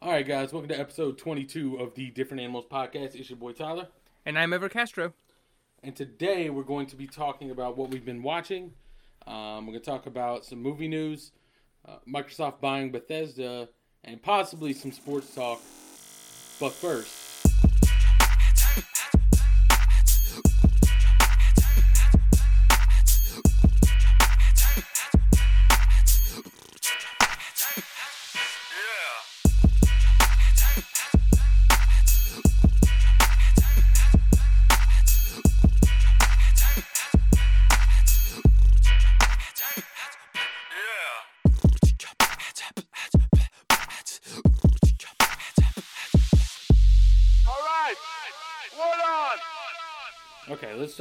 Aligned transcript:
All 0.00 0.12
right, 0.12 0.24
guys, 0.24 0.52
welcome 0.52 0.68
to 0.68 0.78
episode 0.78 1.18
22 1.18 1.78
of 1.78 1.92
the 1.96 2.10
Different 2.10 2.40
Animals 2.40 2.66
podcast. 2.70 3.16
It's 3.16 3.28
your 3.30 3.36
boy 3.36 3.50
Tyler. 3.50 3.88
And 4.24 4.38
I'm 4.38 4.52
Ever 4.52 4.68
Castro. 4.68 5.12
And 5.82 5.96
today 5.96 6.50
we're 6.50 6.62
going 6.62 6.86
to 6.86 6.96
be 6.96 7.08
talking 7.08 7.50
about 7.50 7.76
what 7.76 7.90
we've 7.90 8.04
been 8.04 8.22
watching. 8.22 8.74
Um, 9.26 9.66
we're 9.66 9.72
going 9.72 9.80
to 9.80 9.90
talk 9.90 10.06
about 10.06 10.44
some 10.44 10.62
movie 10.62 10.86
news, 10.86 11.32
uh, 11.84 11.96
Microsoft 12.08 12.60
buying 12.60 12.92
Bethesda, 12.92 13.70
and 14.04 14.22
possibly 14.22 14.72
some 14.72 14.92
sports 14.92 15.34
talk. 15.34 15.60
But 16.60 16.74
first, 16.74 17.12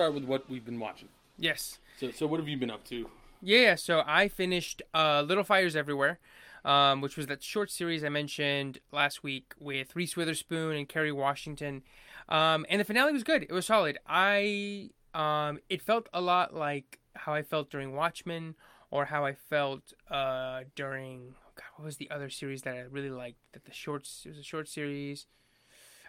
start 0.07 0.21
with 0.21 0.29
what 0.29 0.49
we've 0.49 0.63
been 0.63 0.79
watching. 0.79 1.09
Yes. 1.37 1.79
So, 1.99 2.11
so 2.11 2.27
what 2.27 2.39
have 2.39 2.47
you 2.47 2.57
been 2.57 2.71
up 2.71 2.85
to? 2.85 3.09
Yeah, 3.41 3.75
so 3.75 4.03
I 4.05 4.29
finished 4.29 4.81
uh, 4.93 5.21
Little 5.21 5.43
Fires 5.43 5.75
Everywhere, 5.75 6.19
um, 6.63 7.01
which 7.01 7.17
was 7.17 7.27
that 7.27 7.43
short 7.43 7.69
series 7.69 8.05
I 8.05 8.09
mentioned 8.09 8.79
last 8.93 9.21
week 9.21 9.53
with 9.59 9.95
Reese 9.97 10.15
Witherspoon 10.15 10.77
and 10.77 10.87
Kerry 10.87 11.11
Washington. 11.11 11.83
Um, 12.29 12.65
and 12.69 12.79
the 12.79 12.85
finale 12.85 13.11
was 13.11 13.23
good. 13.23 13.43
It 13.43 13.51
was 13.51 13.65
solid. 13.65 13.97
I 14.07 14.91
um, 15.13 15.59
it 15.69 15.81
felt 15.81 16.07
a 16.13 16.21
lot 16.21 16.53
like 16.53 16.99
how 17.15 17.33
I 17.33 17.43
felt 17.43 17.69
during 17.69 17.93
Watchmen 17.93 18.55
or 18.91 19.05
how 19.05 19.25
I 19.25 19.33
felt 19.33 19.91
uh, 20.09 20.61
during 20.75 21.35
God, 21.55 21.65
what 21.75 21.85
was 21.85 21.97
the 21.97 22.09
other 22.09 22.29
series 22.29 22.61
that 22.61 22.75
I 22.75 22.81
really 22.89 23.09
liked? 23.09 23.39
That 23.51 23.65
the 23.65 23.73
shorts 23.73 24.23
it 24.25 24.29
was 24.29 24.37
a 24.37 24.43
short 24.43 24.69
series. 24.69 25.27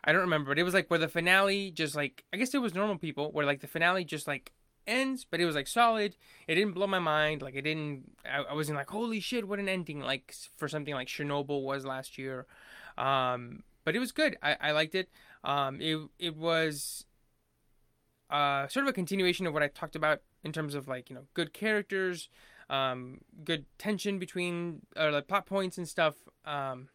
I 0.09 0.13
don't 0.13 0.23
remember, 0.23 0.53
but 0.53 0.59
it 0.59 0.63
was 0.63 0.73
like 0.73 0.89
where 0.89 0.99
the 0.99 1.07
finale 1.07 1.71
just 1.71 1.95
like 1.95 2.25
I 2.33 2.39
guess 2.39 2.55
it 2.55 2.63
was 2.63 2.75
normal 2.75 2.97
people 2.97 3.31
where 3.31 3.45
like 3.45 3.61
the 3.61 3.67
finale 3.67 4.05
just 4.07 4.27
like 4.27 4.53
ends, 4.87 5.27
but 5.31 5.39
it 5.39 5.45
was 5.45 5.55
like 5.55 5.69
solid. 5.69 6.17
It 6.47 6.55
didn't 6.55 6.73
blow 6.73 6.87
my 6.87 6.99
mind. 6.99 7.43
Like 7.43 7.55
it 7.55 7.61
didn't. 7.61 8.13
I, 8.25 8.39
I 8.39 8.55
wasn't 8.55 8.79
like 8.79 8.89
holy 8.89 9.21
shit, 9.21 9.47
what 9.47 9.59
an 9.59 9.69
ending! 9.69 10.01
Like 10.01 10.35
for 10.57 10.67
something 10.67 10.95
like 10.95 11.09
Chernobyl 11.09 11.63
was 11.63 11.85
last 11.85 12.17
year. 12.17 12.47
Um, 12.97 13.65
but 13.85 13.95
it 13.95 13.99
was 13.99 14.11
good. 14.11 14.39
I, 14.43 14.57
I 14.59 14.71
liked 14.71 14.95
it. 14.95 15.11
Um, 15.45 15.79
it 15.79 15.99
it 16.19 16.35
was 16.35 17.05
uh 18.31 18.67
sort 18.69 18.87
of 18.87 18.89
a 18.89 18.95
continuation 18.95 19.47
of 19.47 19.53
what 19.53 19.63
I 19.63 19.69
talked 19.69 19.95
about 19.95 20.23
in 20.43 20.53
terms 20.53 20.75
of 20.75 20.89
like 20.89 21.11
you 21.11 21.17
know 21.17 21.25
good 21.35 21.53
characters, 21.53 22.31
um, 22.71 23.19
good 23.45 23.67
tension 23.77 24.19
between 24.19 24.87
or 24.97 25.11
like 25.11 25.29
plot 25.29 25.45
points 25.45 25.77
and 25.77 25.87
stuff. 25.87 26.15
Um, 26.47 26.89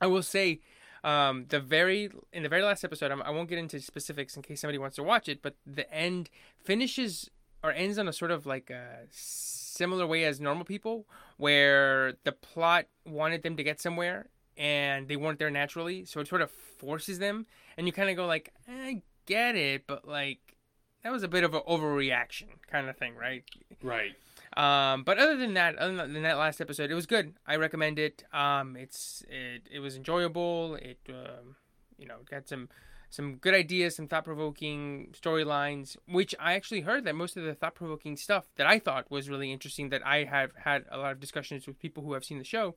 I 0.00 0.08
will 0.08 0.24
say 0.24 0.58
um, 1.04 1.46
the 1.48 1.60
very 1.60 2.10
in 2.32 2.42
the 2.42 2.48
very 2.48 2.62
last 2.62 2.84
episode, 2.84 3.10
I'm, 3.10 3.22
I 3.22 3.30
will 3.30 3.40
not 3.40 3.48
get 3.48 3.58
into 3.58 3.80
specifics 3.80 4.36
in 4.36 4.42
case 4.42 4.60
somebody 4.60 4.78
wants 4.78 4.96
to 4.96 5.02
watch 5.02 5.28
it, 5.28 5.42
but 5.42 5.56
the 5.66 5.92
end 5.92 6.30
finishes 6.62 7.30
or 7.62 7.72
ends 7.72 7.98
on 7.98 8.08
a 8.08 8.12
sort 8.12 8.30
of 8.30 8.46
like 8.46 8.70
a 8.70 9.00
similar 9.10 10.06
way 10.06 10.24
as 10.24 10.40
normal 10.40 10.64
people, 10.64 11.06
where 11.36 12.14
the 12.24 12.32
plot 12.32 12.86
wanted 13.06 13.42
them 13.42 13.56
to 13.56 13.62
get 13.62 13.80
somewhere 13.80 14.26
and 14.56 15.08
they 15.08 15.16
weren't 15.16 15.38
there 15.38 15.50
naturally, 15.50 16.04
so 16.04 16.20
it 16.20 16.28
sort 16.28 16.42
of 16.42 16.50
forces 16.50 17.18
them, 17.18 17.46
and 17.76 17.86
you 17.86 17.92
kind 17.92 18.10
of 18.10 18.16
go 18.16 18.26
like, 18.26 18.52
I 18.68 19.02
get 19.26 19.56
it, 19.56 19.86
but 19.86 20.06
like 20.06 20.56
that 21.02 21.10
was 21.10 21.22
a 21.22 21.28
bit 21.28 21.42
of 21.42 21.54
an 21.54 21.62
overreaction 21.68 22.48
kind 22.70 22.88
of 22.88 22.96
thing, 22.96 23.16
right? 23.16 23.44
Right. 23.82 24.12
Um, 24.56 25.04
but 25.04 25.18
other 25.18 25.36
than 25.36 25.54
that, 25.54 25.76
other 25.76 25.96
than 25.96 26.22
that 26.22 26.36
last 26.36 26.60
episode, 26.60 26.90
it 26.90 26.94
was 26.94 27.06
good. 27.06 27.34
I 27.46 27.56
recommend 27.56 27.98
it. 27.98 28.24
Um, 28.32 28.76
it's 28.76 29.22
it, 29.28 29.62
it 29.70 29.78
was 29.78 29.96
enjoyable. 29.96 30.76
It 30.76 30.98
um, 31.08 31.56
you 31.96 32.06
know 32.06 32.18
got 32.30 32.48
some 32.48 32.68
some 33.08 33.36
good 33.36 33.54
ideas, 33.54 33.96
some 33.96 34.08
thought 34.08 34.24
provoking 34.24 35.08
storylines, 35.12 35.96
which 36.08 36.34
I 36.40 36.54
actually 36.54 36.80
heard 36.80 37.04
that 37.04 37.14
most 37.14 37.36
of 37.36 37.44
the 37.44 37.54
thought 37.54 37.74
provoking 37.74 38.16
stuff 38.16 38.46
that 38.56 38.66
I 38.66 38.78
thought 38.78 39.10
was 39.10 39.28
really 39.28 39.52
interesting 39.52 39.90
that 39.90 40.04
I 40.06 40.24
have 40.24 40.52
had 40.64 40.84
a 40.90 40.96
lot 40.96 41.12
of 41.12 41.20
discussions 41.20 41.66
with 41.66 41.78
people 41.78 42.02
who 42.02 42.14
have 42.14 42.24
seen 42.24 42.38
the 42.38 42.44
show. 42.44 42.74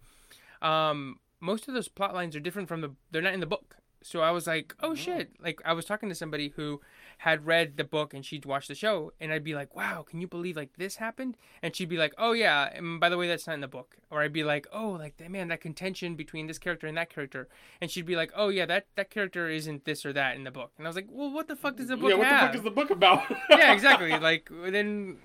Um, 0.62 1.20
most 1.40 1.68
of 1.68 1.74
those 1.74 1.88
plot 1.88 2.14
lines 2.14 2.36
are 2.36 2.42
different 2.42 2.68
from 2.68 2.82
the 2.82 2.92
they're 3.12 3.22
not 3.22 3.34
in 3.34 3.40
the 3.40 3.46
book. 3.46 3.78
So 4.04 4.22
I 4.22 4.32
was 4.32 4.46
like, 4.46 4.76
oh 4.82 4.94
shit. 4.94 5.32
Like 5.42 5.62
I 5.66 5.74
was 5.74 5.86
talking 5.86 6.10
to 6.10 6.16
somebody 6.16 6.50
who 6.50 6.80
had 7.20 7.46
read 7.46 7.78
the 7.78 7.84
book 7.84 8.14
and 8.14 8.26
she'd 8.26 8.46
watched 8.46 8.68
the 8.68 8.76
show 8.76 9.12
and 9.20 9.32
I'd 9.32 9.44
be 9.44 9.56
like, 9.56 9.76
wow, 9.76 10.04
can 10.08 10.22
you 10.22 10.28
believe 10.28 10.56
like 10.58 10.76
this 10.78 10.98
happened? 10.98 11.38
And 11.62 11.76
she'd 11.76 11.90
be 11.90 11.98
like, 11.98 12.14
oh 12.18 12.34
yeah, 12.34 12.70
and 12.74 13.00
by 13.00 13.10
the 13.10 13.18
way, 13.18 13.28
that's 13.28 13.48
not 13.48 13.54
in 13.54 13.62
the 13.62 13.68
book. 13.68 13.96
Or 14.12 14.22
I'd 14.22 14.34
be 14.34 14.44
like, 14.44 14.68
oh, 14.72 14.90
like 14.92 15.18
that 15.18 15.32
man, 15.32 15.48
that 15.48 15.62
contention 15.62 16.16
between 16.16 16.48
this 16.48 16.58
character 16.60 16.88
and 16.88 16.98
that 16.98 17.10
character. 17.10 17.48
And 17.82 17.90
she'd 17.90 18.06
be 18.06 18.16
like, 18.16 18.32
oh 18.36 18.50
yeah, 18.50 18.66
that, 18.66 18.88
that 18.96 19.10
character 19.10 19.50
isn't 19.50 19.86
this 19.86 20.06
or 20.06 20.14
that 20.14 20.36
in 20.36 20.44
the 20.44 20.52
book. 20.52 20.72
And 20.78 20.86
I 20.88 20.90
was 20.90 20.96
like, 20.96 21.08
well, 21.10 21.32
what 21.32 21.48
the 21.48 21.56
fuck 21.56 21.78
does 21.78 21.88
the 21.88 21.98
book 21.98 22.10
Yeah, 22.10 22.16
what 22.18 22.28
have? 22.28 22.40
the 22.42 22.48
fuck 22.48 22.56
is 22.58 22.64
the 22.64 22.72
book 22.72 22.90
about? 22.92 23.24
yeah, 23.50 23.74
exactly. 23.74 24.12
Like 24.20 24.50
then, 24.70 25.18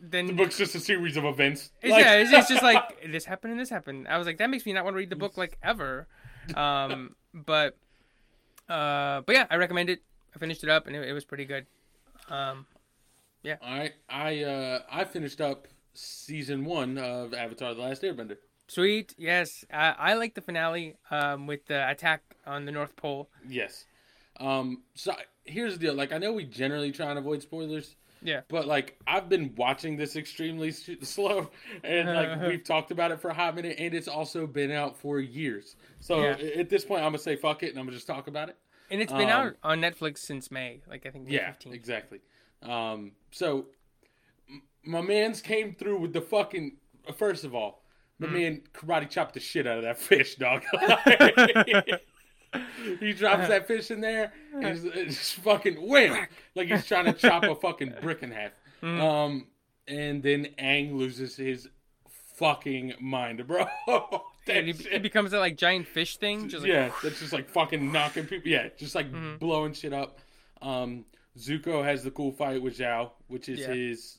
then 0.00 0.26
the 0.26 0.32
book's 0.32 0.58
just 0.58 0.74
a 0.74 0.80
series 0.80 1.16
of 1.16 1.24
events. 1.24 1.70
it's, 1.82 1.90
Like- 1.92 2.04
yeah, 2.04 2.14
it's, 2.16 2.32
it's 2.32 2.48
just 2.48 2.62
like 2.62 2.82
this 3.12 3.24
happened 3.24 3.52
and 3.52 3.60
this 3.60 3.70
happened. 3.70 4.06
I 4.08 4.18
was 4.18 4.26
like, 4.26 4.38
that 4.38 4.50
makes 4.50 4.64
me 4.66 4.72
not 4.72 4.84
want 4.84 4.94
to 4.94 4.98
read 4.98 5.10
the 5.10 5.16
book 5.16 5.36
like 5.36 5.58
ever. 5.62 6.06
Um, 6.54 7.16
but, 7.32 7.76
uh, 8.68 9.22
but 9.22 9.34
yeah, 9.34 9.46
I 9.50 9.56
recommend 9.56 9.90
it. 9.90 10.02
I 10.34 10.38
finished 10.38 10.64
it 10.64 10.70
up 10.70 10.86
and 10.86 10.96
it, 10.96 11.08
it 11.08 11.12
was 11.12 11.24
pretty 11.24 11.44
good. 11.44 11.66
Um, 12.28 12.66
yeah. 13.42 13.56
I 13.62 13.92
I 14.08 14.42
uh 14.42 14.78
I 14.90 15.04
finished 15.04 15.40
up 15.40 15.68
season 15.92 16.64
one 16.64 16.98
of 16.98 17.34
Avatar: 17.34 17.74
The 17.74 17.82
Last 17.82 18.02
Airbender. 18.02 18.36
sweet, 18.68 19.14
yes. 19.18 19.64
I, 19.72 19.94
I 19.98 20.14
like 20.14 20.34
the 20.34 20.40
finale 20.40 20.96
um, 21.10 21.46
with 21.46 21.66
the 21.66 21.88
attack 21.88 22.22
on 22.46 22.64
the 22.64 22.72
North 22.72 22.96
Pole. 22.96 23.28
Yes. 23.48 23.84
Um. 24.40 24.82
So 24.94 25.14
here's 25.44 25.74
the 25.74 25.78
deal. 25.86 25.94
Like 25.94 26.12
I 26.12 26.18
know 26.18 26.32
we 26.32 26.44
generally 26.44 26.90
try 26.92 27.10
and 27.10 27.18
avoid 27.18 27.42
spoilers. 27.42 27.96
Yeah. 28.22 28.40
But 28.48 28.66
like 28.66 28.98
I've 29.06 29.28
been 29.28 29.54
watching 29.56 29.96
this 29.98 30.16
extremely 30.16 30.70
slow, 30.72 31.50
and 31.84 32.08
like 32.08 32.40
we've 32.48 32.64
talked 32.64 32.90
about 32.90 33.10
it 33.10 33.20
for 33.20 33.28
a 33.28 33.34
hot 33.34 33.54
minute, 33.54 33.76
and 33.78 33.92
it's 33.92 34.08
also 34.08 34.46
been 34.46 34.70
out 34.72 34.96
for 34.96 35.20
years. 35.20 35.76
So 36.00 36.22
Yeah. 36.22 36.36
at 36.56 36.70
this 36.70 36.84
point, 36.86 37.02
I'm 37.02 37.08
gonna 37.08 37.18
say 37.18 37.36
fuck 37.36 37.62
it, 37.62 37.68
and 37.70 37.78
I'm 37.78 37.84
gonna 37.84 37.96
just 37.96 38.06
talk 38.06 38.26
about 38.26 38.48
it. 38.48 38.56
And 38.94 39.02
it's 39.02 39.12
been 39.12 39.28
Um, 39.30 39.48
out 39.48 39.56
on 39.64 39.80
Netflix 39.80 40.18
since 40.18 40.50
May, 40.52 40.80
like 40.88 41.04
I 41.04 41.10
think 41.10 41.26
May 41.26 41.34
Yeah, 41.34 41.50
15th. 41.50 41.72
exactly. 41.74 42.20
Um, 42.62 43.12
so 43.32 43.66
m- 44.48 44.62
my 44.84 45.00
man's 45.00 45.40
came 45.40 45.74
through 45.74 45.98
with 45.98 46.12
the 46.12 46.20
fucking. 46.20 46.76
uh, 47.08 47.12
First 47.12 47.42
of 47.44 47.54
all, 47.54 47.82
my 48.20 48.26
Mm-hmm. 48.28 48.36
man 48.36 48.62
karate 48.72 49.10
chopped 49.10 49.34
the 49.34 49.40
shit 49.40 49.66
out 49.66 49.78
of 49.78 49.82
that 49.82 49.98
fish, 50.10 50.36
dog. 50.36 50.62
he 53.00 53.12
drops 53.12 53.48
that 53.48 53.66
fish 53.66 53.90
in 53.90 54.00
there, 54.00 54.32
and 54.52 54.64
it's, 54.64 54.84
it's 54.84 55.16
just 55.16 55.34
fucking 55.36 55.74
wham, 55.88 56.26
like 56.54 56.68
he's 56.68 56.86
trying 56.86 57.06
to 57.06 57.12
chop 57.12 57.42
a 57.42 57.54
fucking 57.56 57.94
brick 58.00 58.22
in 58.22 58.30
half. 58.30 58.52
Mm-hmm. 58.82 59.00
Um, 59.02 59.46
and 59.88 60.22
then 60.22 60.48
Aang 60.58 60.94
loses 60.96 61.36
his 61.36 61.68
fucking 62.36 62.94
mind, 63.00 63.46
bro. 63.46 63.66
And 64.46 64.66
he 64.68 64.98
becomes 64.98 65.32
a 65.32 65.38
like 65.38 65.56
giant 65.56 65.86
fish 65.86 66.16
thing. 66.18 66.48
Just 66.48 66.62
like, 66.62 66.72
yeah, 66.72 66.90
that's 67.02 67.20
just 67.20 67.32
like 67.32 67.48
fucking 67.48 67.90
knocking 67.92 68.26
people. 68.26 68.48
Yeah, 68.50 68.68
just 68.76 68.94
like 68.94 69.10
Mm-hmm. 69.10 69.36
blowing 69.38 69.72
shit 69.72 69.92
up. 69.92 70.20
Um, 70.62 71.04
Zuko 71.38 71.82
has 71.84 72.04
the 72.04 72.10
cool 72.10 72.32
fight 72.32 72.62
with 72.62 72.78
Zhao, 72.78 73.10
which 73.28 73.48
is 73.48 73.60
Yeah. 73.60 73.72
his. 73.72 74.18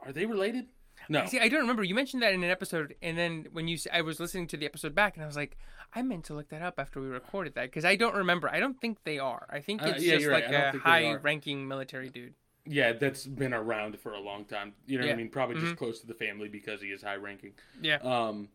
Are 0.00 0.12
they 0.12 0.26
related? 0.26 0.66
No. 1.08 1.24
See, 1.26 1.38
I 1.38 1.48
don't 1.48 1.60
remember. 1.60 1.82
You 1.84 1.94
mentioned 1.94 2.22
that 2.22 2.32
in 2.32 2.42
an 2.42 2.50
episode, 2.50 2.94
and 3.02 3.16
then 3.16 3.46
when 3.52 3.68
you, 3.68 3.78
I 3.92 4.00
was 4.02 4.18
listening 4.18 4.46
to 4.48 4.56
the 4.56 4.66
episode 4.66 4.94
back, 4.94 5.14
and 5.16 5.22
I 5.22 5.26
was 5.26 5.36
like, 5.36 5.56
I 5.94 6.02
meant 6.02 6.24
to 6.26 6.34
look 6.34 6.48
that 6.48 6.62
up 6.62 6.74
after 6.78 7.00
we 7.00 7.06
recorded 7.06 7.54
that 7.54 7.64
because 7.64 7.84
I 7.84 7.96
don't 7.96 8.14
remember. 8.14 8.48
I 8.50 8.58
don't 8.60 8.80
think 8.80 8.98
they 9.04 9.18
are. 9.18 9.46
I 9.50 9.60
think 9.60 9.82
Uh, 9.82 9.86
it's 9.88 10.02
yeah, 10.04 10.12
just 10.14 10.22
you're 10.22 10.32
right. 10.32 10.44
like 10.44 10.52
a 10.54 10.72
think 10.72 10.84
they 10.84 10.90
are. 10.90 11.18
high-ranking 11.18 11.68
military 11.68 12.08
dude. 12.08 12.34
Yeah, 12.64 12.92
that's 12.94 13.24
been 13.26 13.54
around 13.54 13.98
for 14.00 14.12
a 14.14 14.18
long 14.20 14.44
time. 14.44 14.72
You 14.86 14.98
know 14.98 15.06
what 15.06 15.12
I 15.12 15.16
mean? 15.16 15.28
Probably 15.28 15.56
Mhm. 15.56 15.60
just 15.60 15.76
close 15.76 16.00
to 16.00 16.06
the 16.06 16.14
family 16.14 16.48
because 16.48 16.82
he 16.82 16.88
is 16.88 17.02
high 17.02 17.14
ranking. 17.16 17.52
Yeah. 17.80 17.96
Um, 17.98 18.48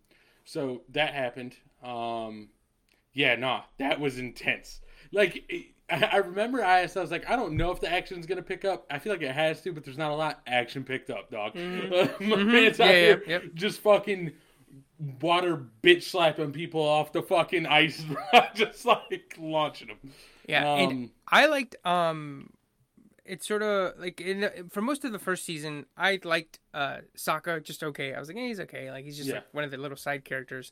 so 0.45 0.81
that 0.89 1.13
happened. 1.13 1.55
Um, 1.83 2.49
yeah, 3.13 3.35
nah, 3.35 3.61
that 3.79 3.99
was 3.99 4.17
intense. 4.19 4.81
Like, 5.11 5.43
I 5.89 6.17
remember 6.17 6.63
I 6.63 6.81
asked, 6.81 6.95
I 6.95 7.01
was 7.01 7.11
like, 7.11 7.29
I 7.29 7.35
don't 7.35 7.57
know 7.57 7.71
if 7.71 7.81
the 7.81 7.91
action's 7.91 8.25
gonna 8.25 8.41
pick 8.41 8.63
up. 8.63 8.85
I 8.89 8.97
feel 8.99 9.11
like 9.11 9.21
it 9.21 9.31
has 9.33 9.61
to, 9.63 9.73
but 9.73 9.83
there's 9.83 9.97
not 9.97 10.11
a 10.11 10.15
lot. 10.15 10.41
Action 10.47 10.83
picked 10.83 11.09
up, 11.09 11.29
dog. 11.29 11.53
My 12.19 12.35
man's 12.37 12.79
out 12.79 12.87
Yeah, 12.87 12.91
yeah, 12.91 12.93
here 12.93 13.23
yep. 13.27 13.43
just 13.53 13.81
fucking 13.81 14.31
water 15.19 15.65
bitch 15.83 16.03
slapping 16.03 16.51
people 16.51 16.81
off 16.81 17.11
the 17.11 17.21
fucking 17.21 17.65
ice, 17.65 18.03
just 18.55 18.85
like 18.85 19.35
launching 19.39 19.89
them. 19.89 19.97
Yeah, 20.47 20.71
Um, 20.73 20.79
and 20.79 21.09
I 21.27 21.47
liked 21.47 21.75
um 21.85 22.51
it's 23.25 23.47
sort 23.47 23.61
of 23.63 23.93
like 23.99 24.19
in 24.19 24.41
the, 24.41 24.65
for 24.71 24.81
most 24.81 25.05
of 25.05 25.11
the 25.11 25.19
first 25.19 25.45
season, 25.45 25.85
I 25.97 26.19
liked 26.23 26.59
uh 26.73 26.97
Sokka 27.17 27.63
just 27.63 27.83
okay. 27.83 28.13
I 28.13 28.19
was 28.19 28.27
like, 28.29 28.37
hey, 28.37 28.47
he's 28.47 28.59
okay. 28.61 28.89
Like 28.91 29.05
he's 29.05 29.17
just 29.17 29.29
Yeah. 29.29 29.35
like 29.35 29.53
one 29.53 29.63
of 29.63 29.71
the 29.71 29.77
little 29.77 29.97
side 29.97 30.25
characters. 30.25 30.71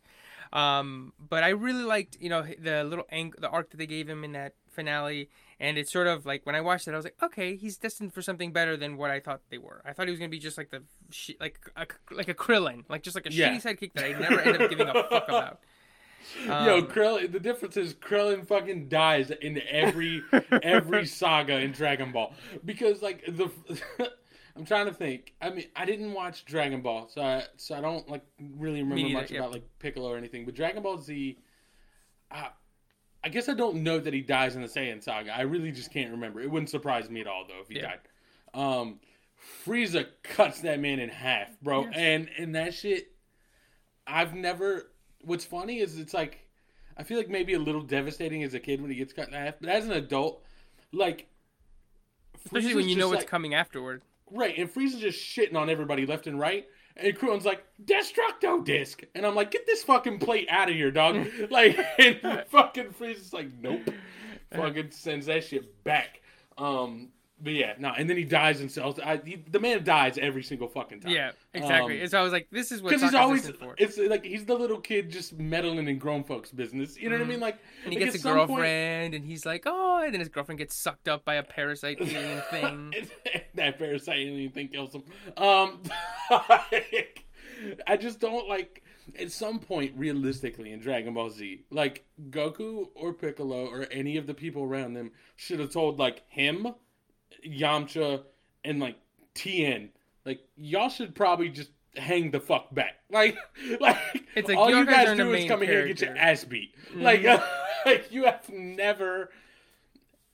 Um, 0.52 1.14
but 1.20 1.44
I 1.44 1.50
really 1.50 1.84
liked 1.84 2.18
you 2.20 2.30
know 2.30 2.42
the 2.60 2.84
little 2.84 3.06
ang- 3.12 3.34
the 3.38 3.50
arc 3.50 3.70
that 3.72 3.78
they 3.78 3.86
gave 3.86 4.10
him 4.10 4.24
in 4.24 4.32
that 4.34 4.54
finale, 4.72 5.30
and 5.60 5.78
it's 5.78 5.92
sort 5.92 6.08
of 6.08 6.26
like 6.26 6.46
when 6.46 6.56
I 6.56 6.62
watched 6.62 6.88
it, 6.88 6.94
I 6.94 6.96
was 6.96 7.06
like, 7.06 7.18
okay, 7.22 7.56
he's 7.56 7.78
destined 7.78 8.14
for 8.14 8.22
something 8.22 8.52
better 8.52 8.76
than 8.78 8.98
what 8.98 9.12
I 9.12 9.20
thought 9.20 9.42
they 9.50 9.58
were. 9.60 9.82
I 9.86 9.94
thought 9.94 10.08
he 10.08 10.12
was 10.12 10.20
gonna 10.20 10.30
be 10.30 10.40
just 10.40 10.58
like 10.58 10.72
the 10.72 10.82
sh- 11.12 11.32
like 11.40 11.60
a, 11.76 11.86
like 12.12 12.30
a 12.30 12.34
Krillin, 12.34 12.84
like 12.90 13.04
just 13.04 13.16
like 13.16 13.28
a 13.28 13.32
Yeah. 13.32 13.50
shitty 13.56 13.62
sidekick 13.64 13.94
that 13.94 14.06
I 14.06 14.20
never 14.20 14.40
end 14.42 14.62
up 14.62 14.70
giving 14.70 14.88
a 14.88 14.94
fuck 14.94 15.26
about. 15.30 15.60
Yo, 16.46 16.78
Um, 16.80 16.88
Krillin. 16.88 17.32
The 17.32 17.40
difference 17.40 17.78
is 17.78 17.94
Krillin 17.94 18.46
fucking 18.48 18.90
dies 18.90 19.32
in 19.32 19.62
every 19.70 20.24
every 20.64 21.06
saga 21.08 21.58
in 21.60 21.72
Dragon 21.72 22.12
Ball 22.12 22.34
because 22.66 23.02
like 23.02 23.24
the. 23.26 23.50
I'm 24.56 24.66
trying 24.66 24.88
to 24.88 24.94
think. 24.94 25.36
I 25.42 25.52
mean, 25.52 25.66
I 25.74 25.86
didn't 25.86 26.12
watch 26.12 26.44
Dragon 26.44 26.82
Ball, 26.82 27.08
so 27.08 27.22
I, 27.22 27.44
so 27.56 27.76
I 27.76 27.82
don't 27.82 28.10
like 28.10 28.24
really 28.58 28.80
remember 28.82 28.96
neither, 29.04 29.14
much 29.14 29.32
yep. 29.32 29.40
about 29.42 29.54
like 29.54 29.64
Piccolo 29.80 30.10
or 30.12 30.18
anything. 30.18 30.44
But 30.44 30.56
Dragon 30.56 30.84
Ball 30.84 30.98
Z, 30.98 31.38
I, 32.30 32.50
I 33.24 33.30
guess 33.30 33.48
I 33.48 33.54
don't 33.54 33.84
know 33.84 34.00
that 34.00 34.14
he 34.14 34.20
dies 34.20 34.58
in 34.58 34.62
the 34.62 34.68
Saiyan 34.68 35.02
saga. 35.02 35.34
I 35.34 35.42
really 35.42 35.72
just 35.72 35.94
can't 35.94 36.12
remember. 36.12 36.42
It 36.42 36.52
wouldn't 36.52 36.70
surprise 36.70 37.10
me 37.10 37.22
at 37.22 37.28
all 37.28 37.46
though 37.48 37.62
if 37.62 37.70
he 37.70 37.76
Yeah. 37.78 37.92
died. 37.92 38.00
Um, 38.54 39.00
Frieza 39.66 40.08
cuts 40.24 40.60
that 40.62 40.82
man 40.82 41.00
in 41.00 41.08
half, 41.08 41.58
bro, 41.62 41.84
Yes. 41.86 41.94
and 41.96 42.30
and 42.38 42.56
that 42.56 42.74
shit. 42.74 43.14
I've 44.06 44.34
never. 44.34 44.92
What's 45.22 45.46
funny 45.46 45.80
is 45.80 45.98
it's 45.98 46.14
like, 46.14 46.40
I 46.98 47.04
feel 47.04 47.18
like 47.18 47.30
maybe 47.30 47.54
a 47.54 47.60
little 47.60 47.82
devastating 47.82 48.44
as 48.44 48.54
a 48.54 48.60
kid 48.60 48.82
when 48.82 48.90
he 48.92 48.98
gets 48.98 49.14
cut 49.14 49.28
in 49.28 49.34
half, 49.34 49.56
but 49.60 49.70
as 49.70 49.86
an 49.86 49.92
adult, 49.92 50.44
like. 50.92 51.28
especially 52.46 52.70
Frieza's 52.70 52.76
when 52.76 52.90
you 52.90 52.96
know 52.96 53.10
what's 53.10 53.22
like- 53.22 53.28
coming 53.30 53.54
afterward. 53.54 54.02
Right, 54.32 54.56
and 54.58 54.72
Frieza's 54.72 55.00
just 55.00 55.20
shitting 55.20 55.56
on 55.56 55.70
everybody 55.72 56.06
left 56.06 56.28
and 56.28 56.40
right. 56.40 56.68
And 56.96 57.18
Krillin's 57.18 57.46
like, 57.46 57.64
Destructo 57.84 58.64
disc. 58.64 59.02
And 59.16 59.26
I'm 59.26 59.34
like, 59.34 59.52
get 59.52 59.66
this 59.66 59.84
fucking 59.84 60.20
plate 60.20 60.48
out 60.52 60.70
of 60.70 60.76
here, 60.76 60.92
dog. 60.92 61.26
like, 61.50 61.80
and 61.98 62.44
fucking 62.52 62.90
Frieza's 62.90 63.34
like, 63.34 63.50
nope. 63.60 63.90
Fucking 64.52 64.90
sends 64.90 65.28
that 65.28 65.44
shit 65.44 65.84
back. 65.84 66.22
Um, 66.58 67.10
but 67.42 67.54
yeah, 67.54 67.74
no, 67.80 67.94
and 67.96 68.10
then 68.10 68.18
he 68.18 68.24
dies 68.24 68.60
and 68.62 68.72
sells. 68.72 69.00
I, 69.00 69.18
he, 69.24 69.36
the 69.50 69.60
man 69.60 69.84
dies 69.84 70.18
every 70.18 70.44
single 70.44 70.68
fucking 70.68 71.02
time. 71.02 71.12
Yeah, 71.12 71.32
exactly. 71.54 71.96
Um, 71.98 72.02
and 72.02 72.12
so 72.12 72.20
I 72.20 72.22
was 72.24 72.34
like, 72.34 72.48
this 72.52 72.72
is 72.72 72.82
what 72.82 72.90
Because 72.90 73.02
he's 73.02 73.14
always, 73.16 73.50
for. 73.50 73.76
it's 73.78 73.98
like 73.98 74.26
he's 74.26 74.46
the 74.46 74.56
little 74.56 74.80
kid 74.80 75.10
just 75.10 75.38
meddling 75.38 75.88
in 75.88 75.98
grown 76.00 76.24
folks' 76.24 76.52
business. 76.52 76.98
You 76.98 77.10
know 77.10 77.18
what 77.18 77.26
I 77.26 77.28
mean? 77.30 77.40
Like, 77.40 77.56
Mm-hmm. 77.56 77.86
and 77.86 77.94
he 77.94 78.00
like, 78.00 78.12
gets 78.14 78.24
a 78.24 78.28
girlfriend, 78.28 79.14
and 79.14 79.26
he's 79.26 79.46
like, 79.46 79.64
oh, 79.66 80.02
and 80.04 80.14
then 80.14 80.20
his 80.20 80.30
girlfriend 80.30 80.60
gets 80.60 80.76
sucked 80.76 81.08
up 81.08 81.24
by 81.26 81.36
a 81.36 81.44
parasite 81.44 81.98
alien 82.02 82.42
thing. 82.52 82.94
that 83.56 83.78
parasite 83.80 84.18
alien 84.18 84.52
thing 84.52 84.68
kills 84.68 84.94
him. 84.94 85.04
Um, 85.38 85.82
I 87.88 87.98
just 88.00 88.20
don't 88.20 88.48
like. 88.48 88.84
At 89.20 89.32
some 89.32 89.58
point, 89.58 89.94
realistically, 89.98 90.72
in 90.72 90.80
Dragon 90.82 91.16
Ball 91.16 91.32
Z, 91.32 91.64
like 91.72 92.06
Goku 92.30 92.90
or 92.94 93.12
Piccolo 93.12 93.66
or 93.66 93.88
any 93.92 94.18
of 94.18 94.28
the 94.28 94.36
people 94.36 94.62
around 94.64 94.94
them 94.94 95.12
should 95.36 95.60
have 95.60 95.72
told 95.72 95.98
like 95.98 96.22
him, 96.28 96.68
Yamcha, 97.48 98.22
and 98.64 98.80
like 98.80 98.98
Tien, 99.34 99.90
like 100.26 100.42
y'all 100.58 100.90
should 100.90 101.16
probably 101.16 101.50
just 101.50 101.70
hang 101.96 102.32
the 102.32 102.40
fuck 102.40 102.74
back. 102.74 102.96
Like, 103.12 103.36
like, 103.80 103.98
It's 104.36 104.48
like, 104.48 104.56
all 104.58 104.70
you 104.70 104.86
guys 104.86 105.08
guys 105.08 105.18
do 105.18 105.34
is 105.34 105.48
come 105.48 105.64
in 105.64 105.70
here 105.70 105.80
and 105.80 105.88
get 105.88 106.02
your. 106.02 106.12
Mm-hmm. 106.12 106.20
ass 106.20 106.44
beat. 106.44 106.76
Like, 106.94 107.24
like 107.86 108.12
you 108.12 108.26
have 108.26 108.48
never 108.50 109.32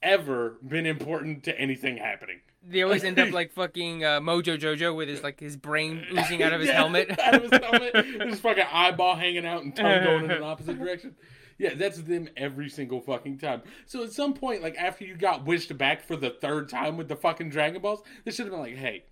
ever 0.03 0.57
been 0.67 0.85
important 0.85 1.43
to 1.45 1.57
anything 1.59 1.95
happening. 1.97 2.41
They 2.67 2.81
always 2.83 3.03
end 3.05 3.17
up 3.17 3.31
like 3.31 3.53
fucking 3.53 4.03
uh, 4.03 4.19
Mojo 4.19 4.57
Jojo 4.59 4.95
with 4.95 5.07
his 5.07 5.23
like 5.23 5.39
his 5.39 5.55
brain 5.55 6.03
oozing 6.11 6.43
out 6.43 6.51
of 6.51 6.59
his 6.59 6.69
Yeah, 6.69 6.75
helmet. 6.75 7.17
out 7.17 7.35
of 7.35 7.43
his 7.43 7.51
helmet. 7.61 7.95
His 8.29 8.39
fucking 8.41 8.65
eyeball 8.71 9.15
hanging 9.15 9.45
out 9.45 9.63
and 9.63 9.73
tongue 9.75 10.03
going 10.03 10.25
in 10.25 10.31
an 10.31 10.43
opposite 10.43 10.77
direction. 10.77 11.15
Yeah, 11.57 11.73
that's 11.75 12.01
them 12.01 12.27
every 12.35 12.69
single 12.69 12.99
fucking 12.99 13.37
time. 13.37 13.61
So 13.85 14.03
at 14.03 14.11
some 14.11 14.33
point, 14.33 14.61
like 14.61 14.75
after 14.77 15.05
you 15.05 15.15
got 15.15 15.45
wished 15.45 15.75
back 15.77 16.03
for 16.03 16.15
the 16.15 16.29
third 16.29 16.69
time 16.69 16.97
with 16.97 17.07
the 17.07 17.15
fucking 17.15 17.49
Dragon 17.49 17.81
Balls, 17.81 18.01
they 18.23 18.31
should 18.31 18.45
have 18.45 18.51
been 18.51 18.61
like, 18.61 18.75
"Hey, 18.75 19.05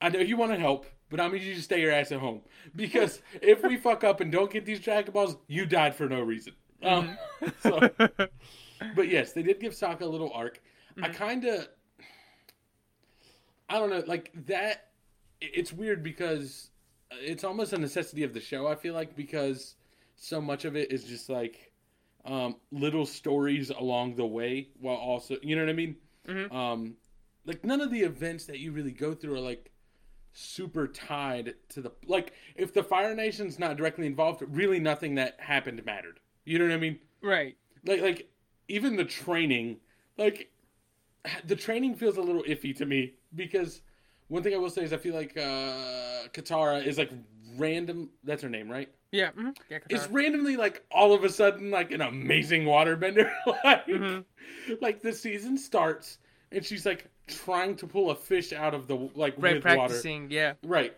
I 0.00 0.08
know 0.08 0.18
you 0.18 0.36
want 0.36 0.52
to 0.52 0.58
help, 0.58 0.86
but 1.08 1.20
I 1.20 1.28
need 1.28 1.42
you 1.42 1.54
to 1.54 1.62
stay 1.62 1.80
your 1.80 1.92
ass 1.92 2.10
at 2.10 2.18
home 2.18 2.40
because 2.74 3.22
if 3.40 3.62
we 3.62 3.76
fuck 3.76 4.02
up 4.02 4.20
and 4.20 4.32
don't 4.32 4.50
get 4.50 4.64
these 4.64 4.80
Dragon 4.80 5.12
Balls, 5.12 5.36
you 5.46 5.64
died 5.64 5.94
for 5.94 6.08
no 6.08 6.20
reason." 6.20 6.54
Um, 6.82 7.16
mm-hmm. 7.40 7.68
so, 7.68 8.26
but 8.96 9.08
yes, 9.08 9.32
they 9.32 9.42
did 9.42 9.60
give 9.60 9.72
Sokka 9.72 10.02
a 10.02 10.06
little 10.06 10.32
arc. 10.32 10.60
I 10.96 11.02
mm-hmm. 11.02 11.12
kind 11.12 11.44
of, 11.44 11.68
I 13.68 13.78
don't 13.78 13.90
know, 13.90 14.02
like 14.06 14.32
that. 14.46 14.86
It's 15.40 15.72
weird 15.72 16.02
because 16.02 16.70
uh, 17.12 17.16
it's 17.20 17.44
almost 17.44 17.72
a 17.72 17.78
necessity 17.78 18.24
of 18.24 18.34
the 18.34 18.40
show. 18.40 18.66
I 18.66 18.74
feel 18.74 18.94
like 18.94 19.16
because 19.16 19.76
so 20.22 20.40
much 20.40 20.66
of 20.66 20.76
it 20.76 20.92
is 20.92 21.04
just 21.04 21.30
like 21.30 21.72
um, 22.26 22.56
little 22.70 23.06
stories 23.06 23.70
along 23.70 24.16
the 24.16 24.26
way, 24.26 24.68
while 24.78 24.96
also, 24.96 25.36
you 25.42 25.56
know 25.56 25.62
what 25.62 25.70
I 25.70 25.74
mean? 25.74 25.96
Mhm. 26.28 26.52
Um, 26.52 26.96
like 27.46 27.64
none 27.64 27.80
of 27.80 27.90
the 27.90 28.00
events 28.02 28.44
that 28.44 28.58
you 28.58 28.70
really 28.70 28.92
go 28.92 29.14
through 29.14 29.34
are 29.36 29.40
like 29.40 29.72
super 30.34 30.86
tied 30.86 31.54
to 31.70 31.80
the 31.80 31.92
like. 32.06 32.34
If 32.54 32.74
the 32.74 32.84
Fire 32.84 33.14
Nation's 33.14 33.58
not 33.58 33.78
directly 33.78 34.06
involved, 34.06 34.42
really 34.46 34.78
nothing 34.78 35.14
that 35.14 35.40
happened 35.40 35.84
mattered. 35.86 36.20
You 36.44 36.58
know 36.58 36.66
what 36.66 36.74
I 36.74 36.78
mean? 36.78 36.98
right. 37.22 37.56
like 37.86 38.02
like 38.02 38.30
even 38.68 38.96
the 38.96 39.04
training 39.04 39.78
like 40.18 40.50
the 41.46 41.56
training 41.56 41.94
feels 41.94 42.16
a 42.18 42.22
little 42.22 42.42
iffy 42.42 42.76
to 42.76 42.84
me 42.86 43.14
because 43.34 43.80
one 44.28 44.42
thing 44.42 44.54
I 44.54 44.58
will 44.58 44.70
say 44.70 44.82
is 44.82 44.92
I 44.92 44.98
feel 44.98 45.14
like 45.14 45.36
uh 45.36 46.28
Katara 46.34 46.84
is 46.84 46.98
like 46.98 47.10
random 47.56 48.10
that's 48.22 48.42
her 48.42 48.50
name, 48.50 48.68
right? 48.70 48.90
Yeah. 49.12 49.30
mhm. 49.32 49.56
Yeah. 49.68 49.78
Is 49.88 50.06
randomly 50.08 50.56
like 50.56 50.84
all 50.90 51.12
of 51.12 51.24
a 51.24 51.28
sudden 51.28 51.70
like 51.70 51.90
an 51.90 52.00
amazing 52.00 52.64
waterbender. 52.64 53.30
like, 53.64 53.86
Mhm. 53.86 54.24
like 54.80 55.00
the 55.02 55.12
season 55.12 55.58
starts 55.58 56.18
and 56.52 56.64
she's 56.64 56.86
like 56.86 57.06
trying 57.26 57.76
to 57.76 57.86
pull 57.86 58.10
a 58.10 58.14
fish 58.16 58.52
out 58.52 58.74
of 58.74 58.86
the 58.86 58.96
like 59.14 59.34
Right. 59.38 59.54
with 59.56 59.64
water. 59.64 59.76
Practicing. 59.76 60.30
Yeah. 60.30 60.54
Right. 60.62 60.96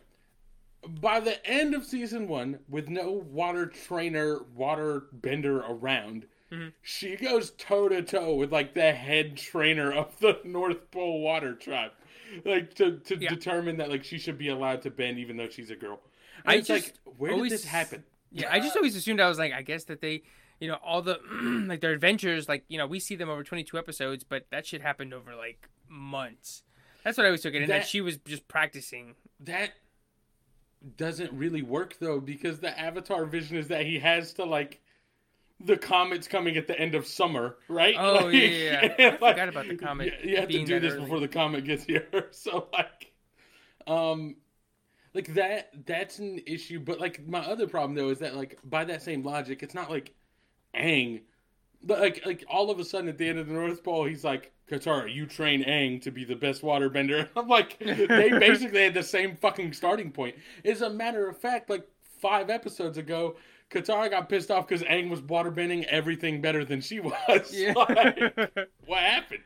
By 1.00 1.20
the 1.20 1.44
end 1.46 1.74
of 1.74 1.84
season 1.84 2.26
one, 2.26 2.58
with 2.68 2.88
no 2.88 3.12
water 3.12 3.66
trainer, 3.66 4.40
water 4.54 5.04
bender 5.12 5.58
around, 5.60 6.26
Mhm. 6.50 6.72
she 6.82 7.16
goes 7.16 7.52
toe 7.52 7.88
to 7.88 8.02
toe 8.02 8.34
with 8.34 8.52
like 8.52 8.74
the 8.74 8.92
head 8.92 9.36
trainer 9.38 9.90
of 9.92 10.18
the 10.18 10.38
North 10.44 10.90
Pole 10.90 11.20
Water 11.22 11.54
Tribe, 11.54 11.92
like 12.44 12.74
to 12.74 12.98
to 12.98 13.16
Yeah. 13.16 13.30
determine 13.30 13.76
that 13.78 13.88
like 13.90 14.04
she 14.04 14.18
should 14.18 14.36
be 14.36 14.48
allowed 14.48 14.82
to 14.82 14.90
bend 14.90 15.18
even 15.18 15.36
though 15.38 15.48
she's 15.48 15.70
a 15.70 15.76
girl. 15.76 16.00
I 16.46 16.54
it's 16.56 16.68
just 16.68 16.86
like, 17.06 17.16
where 17.18 17.30
did 17.30 17.34
always- 17.36 17.52
this 17.52 17.64
happen? 17.64 18.04
Yeah, 18.30 18.48
I 18.50 18.60
just 18.60 18.76
always 18.76 18.96
assumed 18.96 19.20
I 19.20 19.28
was 19.28 19.38
like, 19.38 19.52
I 19.52 19.60
guess 19.62 19.84
that 19.84 20.00
they, 20.00 20.22
you 20.58 20.66
know, 20.68 20.78
all 20.82 21.02
the 21.02 21.20
like 21.68 21.80
their 21.80 21.92
adventures, 21.92 22.48
like 22.48 22.64
you 22.68 22.78
know, 22.78 22.86
we 22.86 22.98
see 22.98 23.14
them 23.16 23.28
over 23.28 23.42
twenty 23.44 23.62
two 23.64 23.76
episodes, 23.78 24.24
but 24.24 24.46
that 24.50 24.64
shit 24.66 24.80
happened 24.80 25.12
over 25.12 25.34
like 25.34 25.68
months. 25.88 26.62
That's 27.04 27.18
what 27.18 27.24
I 27.24 27.28
always 27.28 27.42
took 27.42 27.52
it, 27.54 27.58
and 27.62 27.68
that, 27.70 27.80
That- 27.80 27.86
she 27.88 28.00
was 28.00 28.16
just 28.18 28.48
practicing. 28.48 29.14
That 29.40 29.70
doesn't 30.96 31.32
really 31.32 31.62
work 31.62 31.96
though 32.00 32.20
because 32.20 32.58
the 32.60 32.76
Avatar 32.78 33.24
vision 33.24 33.56
is 33.56 33.68
that 33.68 33.86
he 33.86 33.98
has 33.98 34.32
to 34.34 34.44
like. 34.44 34.80
The 35.64 35.76
comet's 35.76 36.26
coming 36.26 36.56
at 36.56 36.66
the 36.66 36.76
end 36.76 36.96
of 36.96 37.06
summer, 37.06 37.54
right? 37.68 37.94
Oh, 37.96 38.24
Like, 38.24 38.34
yeah, 38.34 38.40
yeah, 38.40 38.94
yeah. 38.98 39.06
I 39.14 39.16
forgot 39.16 39.48
about 39.48 39.68
the 39.68 39.76
comet 39.76 40.12
You, 40.24 40.30
you 40.30 40.36
have 40.38 40.48
to 40.48 40.64
do 40.64 40.80
this 40.80 40.94
early. 40.94 41.02
before 41.02 41.20
the 41.20 41.28
comet 41.28 41.64
gets 41.64 41.84
here. 41.84 42.08
So 42.32 42.66
like, 42.72 43.12
um, 43.86 44.34
like 45.14 45.34
that 45.34 45.70
that's 45.86 46.18
an 46.18 46.40
issue. 46.46 46.80
But 46.80 47.00
like 47.00 47.26
my 47.26 47.40
other 47.40 47.66
problem 47.66 47.94
though 47.94 48.10
is 48.10 48.18
that 48.20 48.36
like 48.36 48.58
by 48.64 48.84
that 48.84 49.02
same 49.02 49.22
logic, 49.22 49.62
it's 49.62 49.74
not 49.74 49.90
like 49.90 50.14
Aang, 50.74 51.22
but 51.82 52.00
like 52.00 52.22
like 52.24 52.44
all 52.48 52.70
of 52.70 52.78
a 52.78 52.84
sudden 52.84 53.08
at 53.08 53.18
the 53.18 53.28
end 53.28 53.38
of 53.38 53.46
the 53.46 53.54
North 53.54 53.82
Pole, 53.82 54.04
he's 54.04 54.24
like, 54.24 54.52
Katara, 54.70 55.12
you 55.12 55.26
train 55.26 55.64
Aang 55.64 56.00
to 56.02 56.10
be 56.10 56.24
the 56.24 56.36
best 56.36 56.62
waterbender. 56.62 57.28
I'm 57.36 57.48
like, 57.48 57.78
they 57.78 58.30
basically 58.38 58.84
had 58.84 58.94
the 58.94 59.02
same 59.02 59.36
fucking 59.36 59.72
starting 59.72 60.10
point. 60.10 60.36
As 60.64 60.82
a 60.82 60.90
matter 60.90 61.28
of 61.28 61.38
fact, 61.38 61.70
like 61.70 61.86
five 62.20 62.50
episodes 62.50 62.98
ago. 62.98 63.36
Katara 63.68 64.10
got 64.10 64.28
pissed 64.28 64.50
off 64.50 64.68
because 64.68 64.84
Aang 64.84 65.08
was 65.08 65.22
waterbending 65.22 65.84
everything 65.84 66.42
better 66.42 66.62
than 66.62 66.80
she 66.80 67.00
was. 67.00 67.14
Yeah. 67.52 67.72
Like, 67.72 68.18
what 68.86 68.98
happened? 69.00 69.40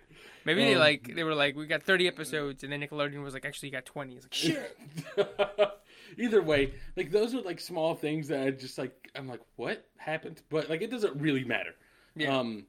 Maybe 0.47 0.65
they 0.65 0.75
Um, 0.75 0.81
like 0.81 1.13
they 1.15 1.25
were 1.25 1.35
like, 1.35 1.57
we 1.57 1.67
got 1.67 1.83
thirty 1.83 2.07
episodes, 2.07 2.63
and 2.63 2.73
then 2.73 2.81
Nickelodeon 2.81 3.23
was 3.25 3.35
like, 3.35 3.45
actually, 3.45 3.71
you 3.71 3.73
got 3.73 3.85
twenty. 3.85 4.15
It's 4.15 4.25
like 4.25 4.33
shit. 4.33 4.79
Either 6.19 6.41
way, 6.41 6.73
like 6.97 7.11
those 7.11 7.35
are 7.35 7.41
like 7.41 7.59
small 7.61 7.97
things 7.97 8.29
that 8.29 8.41
I 8.47 8.51
just 8.53 8.79
like. 8.79 9.11
I'm 9.17 9.27
like, 9.27 9.41
what 9.57 9.85
happened? 9.97 10.41
But 10.49 10.71
like, 10.71 10.83
it 10.83 10.91
doesn't 10.91 11.21
really 11.21 11.45
matter. 11.45 11.75
Yeah. 12.15 12.39
Um, 12.39 12.67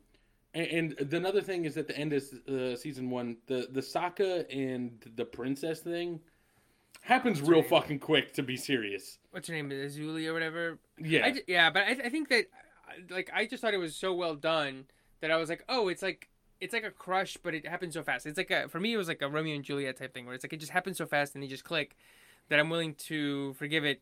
and, 0.56 0.96
and 0.98 1.10
the 1.12 1.18
another 1.18 1.42
thing 1.42 1.66
is 1.66 1.78
at 1.78 1.88
the 1.88 1.96
end 1.96 2.14
of 2.14 2.24
uh, 2.50 2.76
season 2.76 3.12
one, 3.12 3.38
the 3.46 3.68
the 3.72 3.82
Sokka 3.82 4.46
and 4.52 4.92
the 5.16 5.26
princess 5.26 5.82
thing 5.82 6.20
happens 7.02 7.44
real 7.44 7.62
fucking 7.62 8.00
quick. 8.00 8.34
To 8.34 8.42
be 8.44 8.58
serious, 8.58 9.20
What's 9.30 9.48
her 9.50 9.54
name? 9.54 9.70
Azuli 9.70 10.26
or 10.26 10.34
whatever. 10.34 10.80
yeah, 10.98 11.28
I 11.28 11.42
yeah, 11.48 11.70
but 11.70 11.84
I, 11.84 11.92
I 12.06 12.10
think 12.10 12.30
that 12.30 12.46
like 13.12 13.30
I 13.32 13.46
just 13.46 13.62
thought 13.62 13.76
it 13.76 13.78
was 13.78 13.96
so 13.96 14.16
well 14.16 14.34
done 14.34 14.86
that 15.22 15.30
I 15.30 15.38
was 15.38 15.48
like, 15.48 15.64
oh, 15.70 15.90
it's 15.90 16.02
like 16.02 16.28
it's 16.62 16.74
like 16.74 16.84
a 16.84 16.92
crush, 16.92 17.38
but 17.38 17.54
it 17.54 17.68
happens 17.68 17.94
so 17.94 18.04
fast. 18.04 18.26
It's 18.26 18.38
like 18.38 18.52
a 18.52 18.68
for 18.68 18.80
me, 18.80 18.94
it 18.94 18.98
was 18.98 19.08
like 19.08 19.22
a 19.22 19.28
Romeo 19.30 19.56
and 19.56 19.64
Juliet 19.64 19.98
type 19.98 20.14
thing 20.14 20.26
where 20.26 20.36
it's 20.36 20.44
like 20.44 20.54
it 20.54 20.60
just 20.60 20.72
happens 20.72 20.98
so 20.98 21.06
fast 21.06 21.36
and 21.36 21.44
they 21.44 21.48
just 21.48 21.64
click 21.64 21.96
that 22.50 22.60
I'm 22.60 22.70
willing 22.70 22.96
to 22.96 23.54
forgive 23.54 23.84
it 23.86 24.02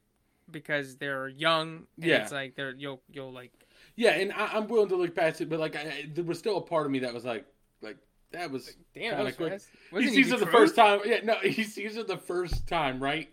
because 0.51 0.97
they're 0.97 1.27
young. 1.27 1.87
And 1.97 2.05
Yeah. 2.05 2.17
it's 2.23 2.31
like 2.31 2.55
they're 2.55 2.73
you'll 2.75 3.01
you'll 3.11 3.31
like 3.33 3.51
Yeah, 3.95 4.11
and 4.11 4.31
I, 4.33 4.47
I'm 4.53 4.67
willing 4.67 4.89
to 4.89 4.95
look 4.95 5.15
past 5.15 5.41
it, 5.41 5.49
but 5.49 5.59
like 5.59 5.75
I, 5.75 6.09
there 6.13 6.23
was 6.23 6.37
still 6.39 6.57
a 6.57 6.61
part 6.61 6.85
of 6.85 6.91
me 6.91 6.99
that 6.99 7.13
was 7.13 7.25
like, 7.25 7.45
like 7.81 7.97
that 8.31 8.51
was 8.51 8.75
damn. 8.93 9.17
That 9.17 9.23
was 9.25 9.35
quick. 9.35 9.51
fast. 9.53 9.67
he 9.91 10.07
sees 10.09 10.31
it 10.31 10.39
the 10.39 10.45
first 10.47 10.75
time. 10.75 10.99
Yeah, 11.05 11.19
no, 11.23 11.35
he 11.43 11.63
sees 11.63 11.97
it 11.97 12.07
the 12.07 12.17
first 12.17 12.67
time, 12.67 13.01
right? 13.01 13.29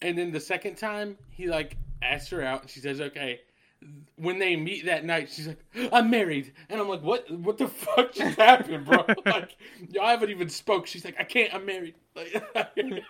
And 0.00 0.16
then 0.18 0.32
the 0.32 0.40
second 0.40 0.76
time, 0.76 1.16
he 1.30 1.46
like 1.48 1.76
asks 2.02 2.30
her 2.30 2.42
out, 2.42 2.62
and 2.62 2.70
she 2.70 2.80
says, 2.80 3.00
"Okay." 3.00 3.40
When 4.16 4.38
they 4.38 4.56
meet 4.56 4.84
that 4.86 5.04
night, 5.04 5.30
she's 5.30 5.48
like, 5.48 5.64
"I'm 5.92 6.10
married," 6.10 6.52
and 6.68 6.80
I'm 6.80 6.88
like, 6.88 7.02
"What? 7.02 7.30
What 7.30 7.58
the 7.58 7.68
fuck 7.68 8.12
just 8.12 8.38
happened, 8.38 8.84
bro?" 8.84 9.04
like, 9.26 9.56
y'all 9.90 10.06
haven't 10.06 10.30
even 10.30 10.48
spoke. 10.48 10.86
She's 10.86 11.04
like, 11.04 11.16
"I 11.18 11.24
can't. 11.24 11.52
I'm 11.54 11.66
married." 11.66 11.94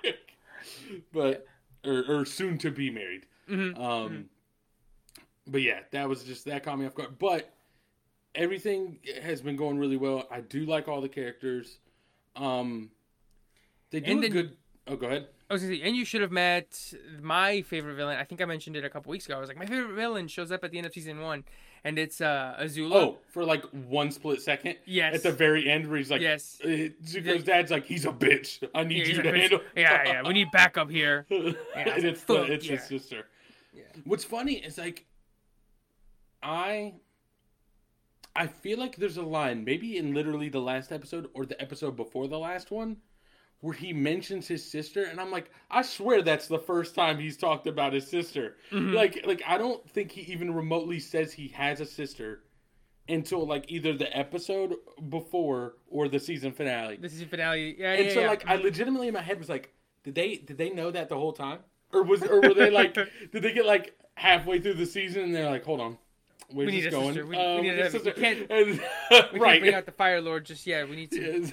But 1.12 1.44
or, 1.84 2.04
or 2.08 2.24
soon 2.24 2.56
to 2.58 2.70
be 2.70 2.88
married. 2.90 3.26
Mhm. 3.48 3.78
Um, 3.78 4.30
but 5.46 5.62
yeah, 5.62 5.80
that 5.90 6.08
was 6.08 6.22
just 6.22 6.44
that 6.44 6.62
caught 6.62 6.78
me 6.78 6.86
off 6.86 6.94
guard. 6.94 7.18
But 7.18 7.52
everything 8.34 8.98
has 9.22 9.40
been 9.40 9.56
going 9.56 9.78
really 9.78 9.96
well. 9.96 10.26
I 10.30 10.40
do 10.40 10.64
like 10.64 10.88
all 10.88 11.00
the 11.00 11.08
characters. 11.08 11.78
Um, 12.36 12.90
they 13.90 14.00
do 14.00 14.12
And 14.12 14.24
a 14.24 14.28
good. 14.28 14.56
Oh, 14.86 14.96
go 14.96 15.06
ahead. 15.06 15.28
I 15.52 15.54
was 15.54 15.62
gonna 15.64 15.76
say, 15.76 15.82
and 15.82 15.94
you 15.94 16.06
should 16.06 16.22
have 16.22 16.32
met 16.32 16.94
my 17.20 17.60
favorite 17.60 17.94
villain. 17.94 18.16
I 18.16 18.24
think 18.24 18.40
I 18.40 18.46
mentioned 18.46 18.74
it 18.74 18.86
a 18.86 18.88
couple 18.88 19.10
weeks 19.10 19.26
ago. 19.26 19.36
I 19.36 19.40
was 19.40 19.48
like, 19.48 19.58
my 19.58 19.66
favorite 19.66 19.94
villain 19.94 20.26
shows 20.26 20.50
up 20.50 20.64
at 20.64 20.70
the 20.70 20.78
end 20.78 20.86
of 20.86 20.94
season 20.94 21.20
one, 21.20 21.44
and 21.84 21.98
it's 21.98 22.22
uh, 22.22 22.56
Azula. 22.58 22.94
Oh, 22.94 23.18
for 23.28 23.44
like 23.44 23.62
one 23.66 24.10
split 24.10 24.40
second. 24.40 24.76
Yes. 24.86 25.14
At 25.16 25.22
the 25.24 25.30
very 25.32 25.68
end, 25.68 25.88
where 25.88 25.98
he's 25.98 26.10
like, 26.10 26.22
Yes. 26.22 26.58
Zuko's 26.64 27.44
dad's 27.44 27.70
like, 27.70 27.84
he's 27.84 28.06
a 28.06 28.12
bitch. 28.12 28.66
I 28.74 28.84
need 28.84 29.06
Yeah, 29.06 29.14
you 29.14 29.22
to 29.22 29.38
handle. 29.38 29.60
yeah, 29.76 30.02
yeah. 30.06 30.22
We 30.26 30.32
need 30.32 30.50
backup 30.52 30.88
here. 30.90 31.26
and 31.30 31.54
it's 31.76 32.26
like, 32.26 32.46
the, 32.46 32.52
it's 32.54 32.66
his 32.66 32.84
sister. 32.84 33.26
Yeah. 33.74 33.82
What's 34.04 34.24
funny 34.24 34.54
is 34.54 34.78
like, 34.78 35.04
I, 36.42 36.94
I 38.34 38.46
feel 38.46 38.78
like 38.78 38.96
there's 38.96 39.18
a 39.18 39.22
line, 39.22 39.64
maybe 39.64 39.98
in 39.98 40.14
literally 40.14 40.48
the 40.48 40.60
last 40.60 40.92
episode 40.92 41.28
or 41.34 41.44
the 41.44 41.60
episode 41.60 41.94
before 41.94 42.26
the 42.26 42.38
last 42.38 42.70
one, 42.70 42.96
where 43.62 43.72
he 43.74 43.92
mentions 43.92 44.46
his 44.46 44.62
sister, 44.62 45.04
and 45.04 45.18
I'm 45.20 45.30
like, 45.30 45.50
I 45.70 45.82
swear 45.82 46.20
that's 46.20 46.46
the 46.48 46.58
first 46.58 46.94
time 46.94 47.18
he's 47.18 47.36
talked 47.36 47.66
about 47.66 47.92
his 47.94 48.06
sister. 48.06 48.56
Mm-hmm. 48.70 48.92
Like, 48.92 49.24
like 49.26 49.42
I 49.46 49.56
don't 49.56 49.88
think 49.88 50.10
he 50.12 50.20
even 50.32 50.52
remotely 50.54 50.98
says 51.00 51.32
he 51.32 51.48
has 51.48 51.80
a 51.80 51.86
sister 51.86 52.42
until 53.08 53.46
like 53.46 53.64
either 53.68 53.94
the 53.96 54.14
episode 54.16 54.74
before 55.08 55.74
or 55.88 56.08
the 56.08 56.18
season 56.20 56.52
finale. 56.52 56.96
This 57.00 57.12
is 57.14 57.20
the 57.20 57.26
finale. 57.26 57.74
Yeah, 57.78 57.92
And 57.94 58.06
yeah, 58.06 58.14
so 58.14 58.20
yeah. 58.20 58.28
like 58.28 58.46
I 58.48 58.56
legitimately 58.56 59.08
in 59.08 59.14
my 59.14 59.22
head 59.22 59.38
was 59.38 59.48
like, 59.48 59.72
did 60.04 60.14
they 60.14 60.36
did 60.36 60.58
they 60.58 60.70
know 60.70 60.90
that 60.90 61.08
the 61.08 61.16
whole 61.16 61.32
time? 61.32 61.60
Or 61.92 62.02
was 62.02 62.22
or 62.22 62.40
were 62.40 62.54
they 62.54 62.70
like 62.80 62.94
did 62.94 63.42
they 63.42 63.52
get 63.52 63.66
like 63.66 63.96
halfway 64.16 64.60
through 64.60 64.74
the 64.74 64.86
season 64.86 65.22
and 65.22 65.34
they're 65.34 65.50
like, 65.50 65.64
hold 65.64 65.80
on. 65.80 65.98
Where's 66.50 66.66
We 66.66 66.72
need 66.72 66.86
a 66.86 66.90
going? 66.90 67.08
sister. 67.14 67.26
We- 67.26 67.36
Uh, 67.36 67.56
we 67.56 67.62
need 67.62 67.78
a- 67.78 67.86
a 67.86 67.90
sister. 67.90 68.12
we 68.16 68.22
can't- 68.22 68.46
And- 68.50 68.66
we 69.10 69.18
can't 69.18 69.32
right. 69.40 69.60
bring 69.60 69.74
out 69.74 69.86
the 69.86 69.92
Fire 69.92 70.20
Lord 70.20 70.44
just 70.46 70.66
yet. 70.66 70.88
We 70.88 70.96
need 70.96 71.10
to. 71.12 71.50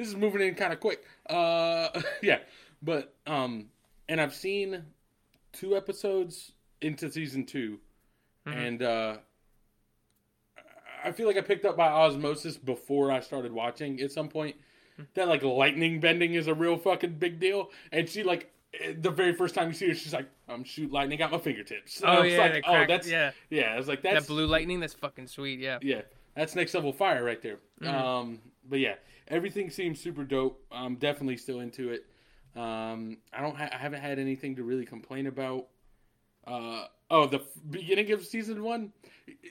This 0.00 0.08
is 0.08 0.16
moving 0.16 0.40
in 0.40 0.54
kind 0.54 0.72
of 0.72 0.80
quick. 0.80 1.04
Uh 1.28 1.90
yeah. 2.22 2.38
But 2.80 3.14
um 3.26 3.66
and 4.08 4.18
I've 4.18 4.34
seen 4.34 4.82
two 5.52 5.76
episodes 5.76 6.52
into 6.80 7.10
season 7.10 7.44
2 7.44 7.78
Mm-hmm. 8.46 8.58
and 8.58 8.82
uh 8.82 9.16
I 11.04 11.12
feel 11.12 11.26
like 11.26 11.36
I 11.36 11.42
picked 11.42 11.66
up 11.66 11.76
by 11.76 11.88
osmosis 11.88 12.56
before 12.56 13.12
I 13.12 13.20
started 13.20 13.52
watching 13.52 14.00
at 14.00 14.10
some 14.10 14.28
point 14.28 14.56
Hmm. 14.96 15.02
that 15.14 15.28
like 15.28 15.42
lightning 15.42 16.00
bending 16.00 16.32
is 16.32 16.46
a 16.46 16.54
real 16.54 16.78
fucking 16.78 17.16
big 17.18 17.38
deal. 17.38 17.70
And 17.92 18.08
she 18.08 18.22
like 18.22 18.50
eh, 18.80 18.94
the 18.98 19.10
very 19.10 19.34
first 19.34 19.54
time 19.54 19.68
you 19.68 19.74
see 19.74 19.88
her, 19.88 19.94
she's 19.94 20.14
like, 20.14 20.28
"I'm 20.48 20.64
shoot 20.64 20.90
lightning 20.90 21.20
at 21.20 21.30
my 21.30 21.38
fingertips." 21.38 22.00
And 22.00 22.10
Oh 22.10 22.22
yeah, 22.24 22.38
like, 22.38 22.64
"Oh, 22.66 22.84
that's 22.88 23.06
yeah. 23.06 23.32
yeah." 23.50 23.74
I 23.74 23.76
was 23.76 23.86
like, 23.86 24.00
That 24.02 24.26
blue 24.26 24.46
lightning. 24.46 24.80
That's 24.80 24.94
fucking 24.94 25.26
sweet. 25.28 25.58
Yeah. 25.60 25.78
yeah, 25.82 26.00
that's 26.34 26.54
next 26.56 26.72
level 26.74 26.92
fire 26.92 27.22
right 27.22 27.40
there." 27.42 27.58
Mm-hmm. 27.82 27.94
Um, 27.94 28.38
but 28.68 28.78
yeah, 28.78 28.94
everything 29.28 29.70
seems 29.70 30.00
super 30.00 30.24
dope. 30.24 30.62
I'm 30.70 30.96
definitely 30.96 31.36
still 31.36 31.60
into 31.60 31.90
it. 31.90 32.06
Um, 32.56 33.18
I 33.32 33.40
don't, 33.40 33.56
ha- 33.56 33.70
I 33.72 33.76
haven't 33.76 34.00
had 34.00 34.18
anything 34.18 34.56
to 34.56 34.64
really 34.64 34.84
complain 34.84 35.26
about. 35.26 35.68
Uh, 36.46 36.84
oh, 37.10 37.26
the 37.26 37.38
f- 37.38 37.44
beginning 37.70 38.10
of 38.12 38.24
season 38.24 38.62
one, 38.62 38.92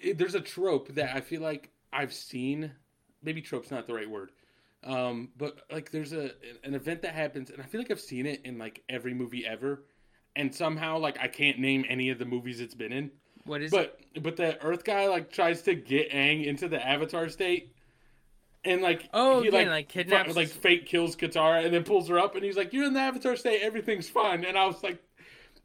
i 0.05 0.13
there's 0.13 0.35
a 0.35 0.41
trope 0.41 0.93
that 0.95 1.15
I 1.15 1.21
feel 1.21 1.41
like 1.41 1.71
I've 1.93 2.13
seen. 2.13 2.71
Maybe 3.23 3.41
trope's 3.41 3.71
not 3.71 3.87
the 3.87 3.93
right 3.93 4.09
word. 4.09 4.31
Um, 4.83 5.29
but 5.37 5.61
like 5.71 5.91
there's 5.91 6.13
a 6.13 6.31
an 6.63 6.73
event 6.73 7.01
that 7.01 7.13
happens, 7.13 7.49
and 7.49 7.61
I 7.61 7.65
feel 7.65 7.81
like 7.81 7.91
I've 7.91 7.99
seen 7.99 8.25
it 8.25 8.41
in 8.45 8.57
like 8.57 8.81
every 8.87 9.13
movie 9.13 9.45
ever, 9.45 9.83
and 10.35 10.53
somehow 10.53 10.97
like 10.97 11.19
I 11.19 11.27
can't 11.27 11.59
name 11.59 11.85
any 11.89 12.09
of 12.09 12.19
the 12.19 12.25
movies 12.25 12.61
it's 12.61 12.75
been 12.75 12.93
in. 12.93 13.11
What 13.45 13.61
is? 13.61 13.71
But 13.71 13.99
but 14.21 14.37
the 14.37 14.61
Earth 14.63 14.85
guy 14.85 15.07
like 15.07 15.31
tries 15.31 15.61
to 15.63 15.75
get 15.75 16.11
Aang 16.11 16.45
into 16.45 16.69
the 16.69 16.85
Avatar 16.85 17.27
state, 17.27 17.73
and 18.65 18.81
like 18.81 19.09
Oh, 19.13 19.39
he 19.41 19.47
yeah, 19.47 19.53
like 19.53 19.67
like, 19.67 19.87
kidnaps- 19.89 20.35
like 20.35 20.47
fake 20.49 20.85
kills 20.85 21.15
Katara 21.15 21.63
and 21.65 21.73
then 21.73 21.83
pulls 21.83 22.07
her 22.09 22.19
up 22.19 22.35
and 22.35 22.43
he's 22.43 22.57
like 22.57 22.73
you're 22.73 22.85
in 22.85 22.93
the 22.93 22.99
Avatar 22.99 23.35
state 23.35 23.61
everything's 23.61 24.09
fine 24.09 24.43
and 24.43 24.57
I 24.57 24.65
was 24.65 24.81
like 24.83 25.01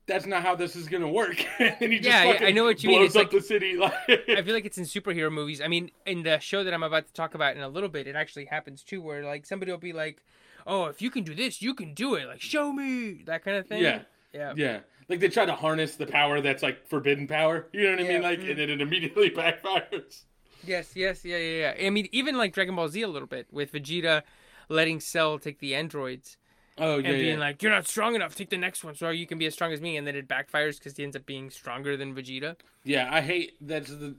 that's 0.07 0.27
not 0.27 0.43
how 0.43 0.55
this 0.55 0.77
is 0.77 0.87
gonna 0.87 1.09
work 1.09 1.45
and 1.59 1.77
he 1.93 1.99
just 1.99 2.09
Yeah, 2.09 2.33
yeah, 2.41 2.47
I 2.47 2.51
know 2.53 2.65
what 2.65 2.83
you 2.85 2.91
blows 2.91 2.99
mean. 2.99 3.07
It's 3.07 3.17
up 3.17 3.23
like- 3.23 3.31
the 3.31 3.41
city 3.41 3.77
like 3.77 3.95
I 4.29 4.43
feel 4.43 4.55
like 4.55 4.67
it's 4.67 4.79
in 4.79 4.85
superhero 4.85 5.33
movies. 5.33 5.61
I 5.61 5.69
mean, 5.69 5.91
in 6.07 6.23
the 6.23 6.39
show 6.39 6.63
that 6.63 6.75
I'm 6.75 6.83
about 6.83 7.07
to 7.07 7.13
talk 7.15 7.35
about 7.35 7.57
in 7.57 7.63
a 7.63 7.69
little 7.69 7.89
bit, 7.89 8.07
it 8.07 8.15
actually 8.15 8.45
happens 8.45 8.83
too, 8.83 9.01
where 9.01 9.25
like 9.25 9.47
somebody 9.47 9.73
will 9.73 9.79
be 9.79 9.95
like, 9.95 10.23
"Oh, 10.67 10.85
if 10.87 11.01
you 11.01 11.11
can 11.11 11.25
do 11.25 11.35
this, 11.35 11.63
you 11.63 11.73
can 11.75 11.95
do 11.95 12.17
it." 12.17 12.27
Like, 12.27 12.43
show 12.43 12.71
me 12.73 13.23
that 13.25 13.43
kind 13.45 13.57
of 13.57 13.67
thing. 13.67 13.83
Yeah. 13.83 14.01
yeah. 14.35 14.53
yeah 14.57 14.81
like 15.09 15.21
they 15.21 15.29
try 15.29 15.47
to 15.47 15.55
harness 15.55 15.97
the 15.97 16.07
power 16.07 16.41
that's 16.43 16.63
like 16.63 16.87
forbidden 16.87 17.27
power 17.27 17.67
you 17.73 17.85
know 17.85 17.91
what 17.93 18.01
I 18.01 18.03
Yeah, 18.03 18.13
mean 18.15 18.23
like 18.23 18.41
mhm. 18.41 18.51
and 18.51 18.59
then 18.59 18.71
it 18.71 18.81
immediately 18.83 19.31
backfires 19.43 20.23
Yes, 20.67 20.93
yes, 20.95 21.25
yeah, 21.25 21.37
yeah, 21.37 21.75
yeah. 21.79 21.87
I 21.87 21.91
mean, 21.91 22.09
even 22.13 22.37
like 22.37 22.53
Dragon 22.53 22.77
Ball 22.77 22.89
Z 22.89 23.01
a 23.03 23.09
little 23.09 23.29
bit 23.29 23.47
with 23.53 23.73
Vegeta 23.73 24.23
letting 24.69 25.01
Cell 25.01 25.39
take 25.39 25.59
the 25.59 25.75
androids 25.75 26.37
oh 26.79 26.99
yeah 26.99 27.09
and 27.09 27.19
being 27.19 27.35
yeah. 27.35 27.41
like, 27.41 27.63
"You're 27.63 27.73
not 27.73 27.87
strong 27.87 28.15
enough. 28.15 28.35
Take 28.35 28.51
the 28.51 28.59
next 28.59 28.85
one, 28.85 28.95
so 28.95 29.11
you 29.11 29.27
can 29.27 29.39
be 29.39 29.47
as 29.47 29.55
strong 29.55 29.73
as 29.73 29.81
me." 29.81 29.97
And 29.97 30.07
then 30.07 30.17
it 30.17 30.29
backfires 30.29 30.79
because 30.79 30.97
he 30.97 31.05
ends 31.05 31.17
up 31.17 31.27
being 31.27 31.51
stronger 31.51 31.97
than 31.97 32.15
Vegeta. 32.15 32.57
Yeah, 32.85 33.09
I 33.13 33.21
hate 33.21 33.55
that's 33.61 33.91
the 33.91 34.17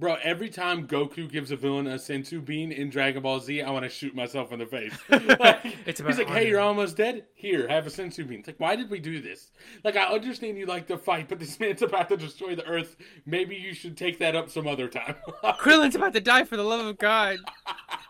bro. 0.00 0.16
Every 0.22 0.48
time 0.48 0.88
Goku 0.88 1.30
gives 1.30 1.50
a 1.52 1.56
villain 1.56 1.86
a 1.86 1.94
senzu 1.94 2.44
bean 2.44 2.72
in 2.72 2.90
Dragon 2.90 3.22
Ball 3.22 3.38
Z, 3.38 3.62
I 3.62 3.70
want 3.70 3.84
to 3.84 3.88
shoot 3.88 4.14
myself 4.14 4.50
in 4.52 4.58
the 4.58 4.66
face. 4.66 4.92
Like, 5.38 5.76
It's 5.86 6.00
about 6.00 6.10
he's 6.10 6.18
like. 6.18 6.28
"Hey, 6.28 6.48
you're 6.48 6.60
almost 6.60 6.96
dead. 6.96 7.24
Here, 7.34 7.68
have 7.68 7.86
a 7.86 7.90
senzu 7.90 8.26
bean." 8.26 8.40
It's 8.40 8.48
like, 8.48 8.58
why 8.58 8.74
did 8.74 8.90
we 8.90 8.98
do 8.98 9.20
this? 9.20 9.50
Like, 9.84 9.96
I 9.96 10.06
understand 10.06 10.58
you 10.58 10.66
like 10.66 10.86
to 10.88 10.98
fight, 10.98 11.28
but 11.28 11.38
this 11.38 11.60
man's 11.60 11.82
about 11.82 12.08
to 12.08 12.16
destroy 12.16 12.54
the 12.56 12.64
Earth. 12.66 12.96
Maybe 13.26 13.54
you 13.54 13.74
should 13.74 13.96
take 13.96 14.18
that 14.18 14.34
up 14.34 14.50
some 14.50 14.66
other 14.66 14.88
time. 14.88 15.14
Krillin's 15.44 15.94
about 15.94 16.14
to 16.14 16.20
die 16.20 16.44
for 16.44 16.56
the 16.56 16.64
love 16.64 16.84
of 16.84 16.98
God. 16.98 17.38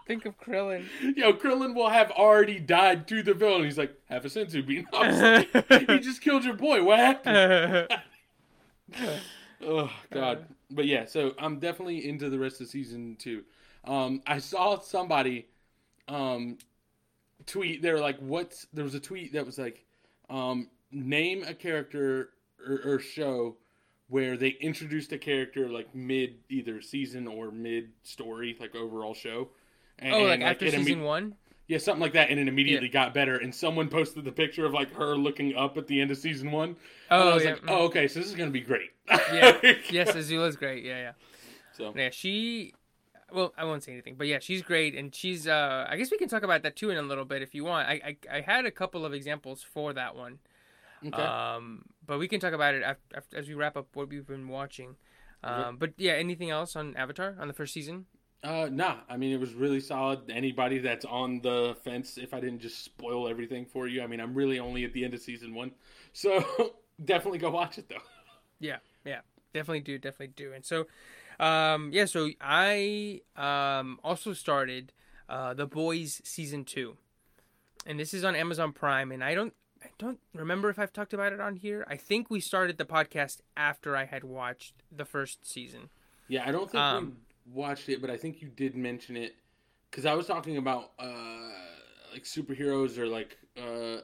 Think 0.06 0.25
of 0.25 0.38
Krillin. 0.40 0.87
Yo, 1.16 1.32
Krillin 1.32 1.75
will 1.75 1.90
have 1.90 2.11
already 2.12 2.59
died 2.59 3.06
to 3.09 3.23
the 3.23 3.35
villain. 3.35 3.64
He's 3.64 3.78
like, 3.78 3.94
"Have 4.09 4.25
a 4.25 4.28
senzu 4.28 4.66
bean." 4.66 4.87
Like, 4.92 5.88
he 5.88 5.99
just 5.99 6.20
killed 6.20 6.44
your 6.44 6.54
boy. 6.54 6.82
What 6.82 6.99
happened? 6.99 8.00
Oh 9.62 9.90
God! 10.11 10.47
But 10.71 10.87
yeah, 10.87 11.05
so 11.05 11.35
I'm 11.39 11.59
definitely 11.59 12.09
into 12.09 12.31
the 12.31 12.39
rest 12.39 12.61
of 12.61 12.69
season 12.69 13.17
two. 13.19 13.45
Um, 13.85 14.23
I 14.27 14.39
saw 14.39 14.79
somebody 14.79 15.49
um, 16.09 16.59
tweet. 17.47 17.83
They 17.83 17.93
were 17.93 18.00
like, 18.00 18.19
"What's?" 18.19 18.67
There 18.73 18.85
was 18.85 18.95
a 18.95 19.00
tweet 19.00 19.33
that 19.33 19.47
was 19.47 19.59
like, 19.59 19.85
um, 20.29 20.69
"Name 20.93 21.45
a 21.47 21.55
character 21.55 22.31
or, 22.67 22.81
or 22.85 22.99
show 22.99 23.57
where 24.09 24.37
they 24.37 24.50
introduced 24.61 25.12
a 25.12 25.19
character 25.19 25.69
like 25.69 25.95
mid 25.95 26.37
either 26.49 26.81
season 26.81 27.27
or 27.27 27.50
mid 27.50 27.91
story, 28.03 28.57
like 28.61 28.75
overall 28.75 29.15
show." 29.15 29.49
And, 29.99 30.15
oh, 30.15 30.23
like 30.23 30.41
and, 30.41 30.45
after 30.45 30.67
it 30.67 30.75
imme- 30.75 30.85
season 30.85 31.03
one. 31.03 31.35
Yeah, 31.71 31.79
something 31.79 32.00
like 32.00 32.12
that, 32.15 32.31
and 32.31 32.41
it 32.41 32.49
immediately 32.49 32.89
got 32.89 33.15
better. 33.15 33.37
And 33.37 33.55
someone 33.55 33.89
posted 33.89 34.25
the 34.25 34.33
picture 34.33 34.67
of 34.67 34.73
like 34.75 34.93
her 34.95 35.15
looking 35.17 35.55
up 35.55 35.79
at 35.79 35.87
the 35.87 36.00
end 36.00 36.11
of 36.11 36.19
season 36.19 36.50
one. 36.50 36.71
and 37.11 37.29
I 37.29 37.31
Oh 37.31 37.35
was 37.35 37.45
yeah. 37.45 37.50
like, 37.50 37.62
oh, 37.69 37.85
okay, 37.85 38.09
so 38.09 38.19
this 38.19 38.29
is 38.29 38.35
gonna 38.35 38.50
be 38.50 38.61
great. 38.61 38.91
Yeah. 39.09 39.59
yes, 39.91 40.15
Azula's 40.15 40.57
great. 40.57 40.85
Yeah, 40.85 40.99
yeah. 40.99 41.12
So 41.73 41.93
Yeah, 41.97 42.11
she. 42.11 42.75
Well, 43.33 43.53
I 43.57 43.65
won't 43.65 43.85
say 43.85 43.93
anything, 43.93 44.17
but 44.17 44.27
yeah, 44.27 44.41
she's 44.41 44.62
great, 44.62 44.97
and 44.97 45.15
she's. 45.15 45.47
uh 45.47 45.87
I 45.89 45.97
guess 45.97 46.11
we 46.11 46.19
can 46.19 46.29
talk 46.29 46.43
about 46.43 46.62
that 46.65 46.75
too 46.75 46.91
in 46.91 46.97
a 46.99 47.03
little 47.03 47.25
bit 47.25 47.43
if 47.43 47.55
you 47.55 47.65
want. 47.65 47.89
I 47.89 48.17
I, 48.31 48.39
I 48.39 48.41
had 48.41 48.67
a 48.67 48.73
couple 48.73 49.07
of 49.07 49.15
examples 49.15 49.62
for 49.62 49.93
that 49.93 50.17
one. 50.17 50.41
okay. 51.07 51.23
Um, 51.23 51.85
but 52.05 52.19
we 52.19 52.27
can 52.29 52.41
talk 52.41 52.53
about 52.53 52.75
it 52.75 52.83
after, 52.83 53.39
as 53.39 53.49
we 53.49 53.55
wrap 53.55 53.77
up 53.77 53.87
what 53.95 54.09
we've 54.09 54.27
been 54.27 54.49
watching. 54.49 54.97
Um, 55.43 55.77
but 55.79 55.95
yeah, 55.97 56.12
anything 56.15 56.50
else 56.50 56.75
on 56.77 56.97
Avatar 56.97 57.37
on 57.39 57.47
the 57.49 57.55
first 57.55 57.73
season? 57.73 58.07
Uh, 58.42 58.68
nah. 58.73 58.97
I 59.09 59.16
mean, 59.16 59.32
it 59.32 59.40
was 59.40 59.52
really 59.54 59.80
solid. 59.80 60.30
Anybody 60.30 60.78
that's 60.78 61.04
on 61.04 61.40
the 61.40 61.76
fence, 61.85 62.16
if 62.16 62.32
I 62.32 62.40
didn't 62.40 62.61
just 62.61 62.82
spoil 62.85 63.28
everything 63.28 63.66
for 63.66 63.87
you, 63.87 64.02
I 64.02 64.06
mean, 64.06 64.20
I'm 64.20 64.35
really 64.35 64.59
only 64.59 64.85
at 64.85 64.92
the 64.92 65.04
end 65.04 65.14
of 65.14 65.20
season 65.20 65.54
one, 65.54 65.73
so 66.12 66.42
definitely 67.04 67.38
go 67.38 67.50
watch 67.50 67.78
it 67.78 67.88
though. 67.88 68.02
Yeah, 68.59 68.78
yeah, 69.04 69.20
definitely 69.52 69.80
do, 69.80 69.99
definitely 69.99 70.32
do. 70.37 70.52
And 70.52 70.64
so, 70.64 70.87
um, 71.38 71.90
yeah, 71.92 72.06
so 72.06 72.30
I 72.40 73.20
um 73.37 73.99
also 74.02 74.32
started 74.32 74.92
uh, 75.28 75.54
The 75.54 75.66
Boys 75.66 76.20
season 76.25 76.64
two, 76.64 76.97
and 77.87 77.99
this 77.99 78.14
is 78.14 78.25
on 78.25 78.35
Amazon 78.35 78.73
Prime. 78.73 79.12
And 79.12 79.23
I 79.23 79.35
don't 79.35 79.54
I 79.82 79.88
don't 79.99 80.20
remember 80.35 80.68
if 80.70 80.78
I've 80.78 80.92
talked 80.92 81.14
about 81.14 81.32
it 81.32 81.40
on 81.40 81.56
here. 81.56 81.87
I 81.88 81.97
think 81.97 82.30
we 82.30 82.40
started 82.40 82.78
the 82.78 82.85
podcast 82.85 83.38
after 83.56 83.97
I 83.97 84.04
had 84.04 84.25
watched 84.25 84.75
the 84.90 85.04
first 85.04 85.47
season. 85.50 85.90
Yeah, 86.28 86.44
I 86.47 86.52
don't 86.52 86.70
think 86.70 86.82
Um, 86.82 87.06
we 87.06 87.12
watched 87.52 87.88
it, 87.88 88.00
but 88.00 88.11
I 88.11 88.16
think 88.16 88.40
you 88.42 88.49
did 88.49 88.75
mention 88.76 89.16
it 89.16 89.35
because 89.90 90.07
I 90.07 90.14
was 90.14 90.26
talking 90.26 90.57
about 90.57 90.92
uh, 90.99 91.50
like 92.12 92.25
superheroes 92.25 92.99
or 92.99 93.07
like 93.07 93.37
uh, 93.57 94.00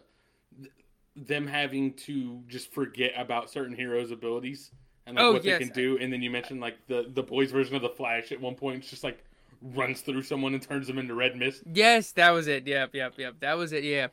th- 0.61 0.73
them 1.17 1.47
having 1.47 1.93
to 1.95 2.43
just 2.49 2.73
forget 2.73 3.13
about 3.17 3.51
certain 3.51 3.75
heroes' 3.75 4.11
abilities 4.11 4.71
and 5.07 5.17
like 5.17 5.25
Oh, 5.25 5.33
what 5.35 5.45
yes. 5.45 5.59
they 5.59 5.65
can 5.67 5.75
do. 5.75 5.99
And 5.99 6.13
then 6.13 6.23
you 6.23 6.31
mentioned 6.31 6.61
like 6.61 6.77
the 6.89 7.11
the 7.15 7.23
boys' 7.23 7.51
version 7.51 7.77
of 7.77 7.83
the 7.83 7.89
Flash 7.89 8.33
at 8.33 8.41
one 8.41 8.55
point, 8.55 8.79
it's 8.81 8.91
just 8.91 9.05
like 9.05 9.25
runs 9.63 10.01
through 10.03 10.23
someone 10.23 10.53
and 10.55 10.63
turns 10.63 10.87
them 10.87 10.99
into 10.99 11.15
red 11.15 11.37
mist. 11.37 11.63
Yes, 11.73 12.13
that 12.13 12.31
was 12.31 12.47
it. 12.47 12.67
Yep, 12.67 12.95
yep, 12.95 13.15
yep. 13.17 13.35
That 13.41 13.57
was 13.57 13.73
it. 13.73 13.85
Yeah. 13.85 14.09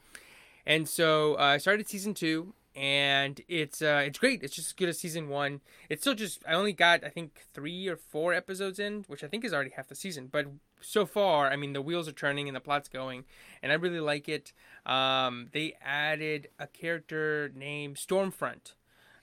And 0.65 0.87
so 0.87 1.35
uh, 1.35 1.41
I 1.43 1.57
started 1.57 1.89
season 1.89 2.13
two, 2.13 2.53
and 2.75 3.41
it's 3.47 3.81
uh, 3.81 4.03
it's 4.05 4.19
great. 4.19 4.43
It's 4.43 4.55
just 4.55 4.69
as 4.69 4.73
good 4.73 4.89
as 4.89 4.99
season 4.99 5.29
one. 5.29 5.61
It's 5.89 6.01
still 6.01 6.15
just 6.15 6.43
I 6.47 6.53
only 6.53 6.73
got 6.73 7.03
I 7.03 7.09
think 7.09 7.41
three 7.53 7.87
or 7.87 7.95
four 7.95 8.33
episodes 8.33 8.79
in, 8.79 9.05
which 9.07 9.23
I 9.23 9.27
think 9.27 9.45
is 9.45 9.53
already 9.53 9.71
half 9.71 9.87
the 9.87 9.95
season. 9.95 10.27
But 10.31 10.47
so 10.81 11.05
far, 11.05 11.49
I 11.49 11.55
mean, 11.55 11.73
the 11.73 11.81
wheels 11.81 12.07
are 12.07 12.13
turning 12.13 12.47
and 12.47 12.55
the 12.55 12.61
plot's 12.61 12.89
going, 12.89 13.25
and 13.61 13.71
I 13.71 13.75
really 13.75 13.99
like 13.99 14.27
it. 14.27 14.53
Um, 14.85 15.49
they 15.51 15.75
added 15.81 16.49
a 16.59 16.67
character 16.67 17.51
named 17.55 17.97
Stormfront, 17.97 18.73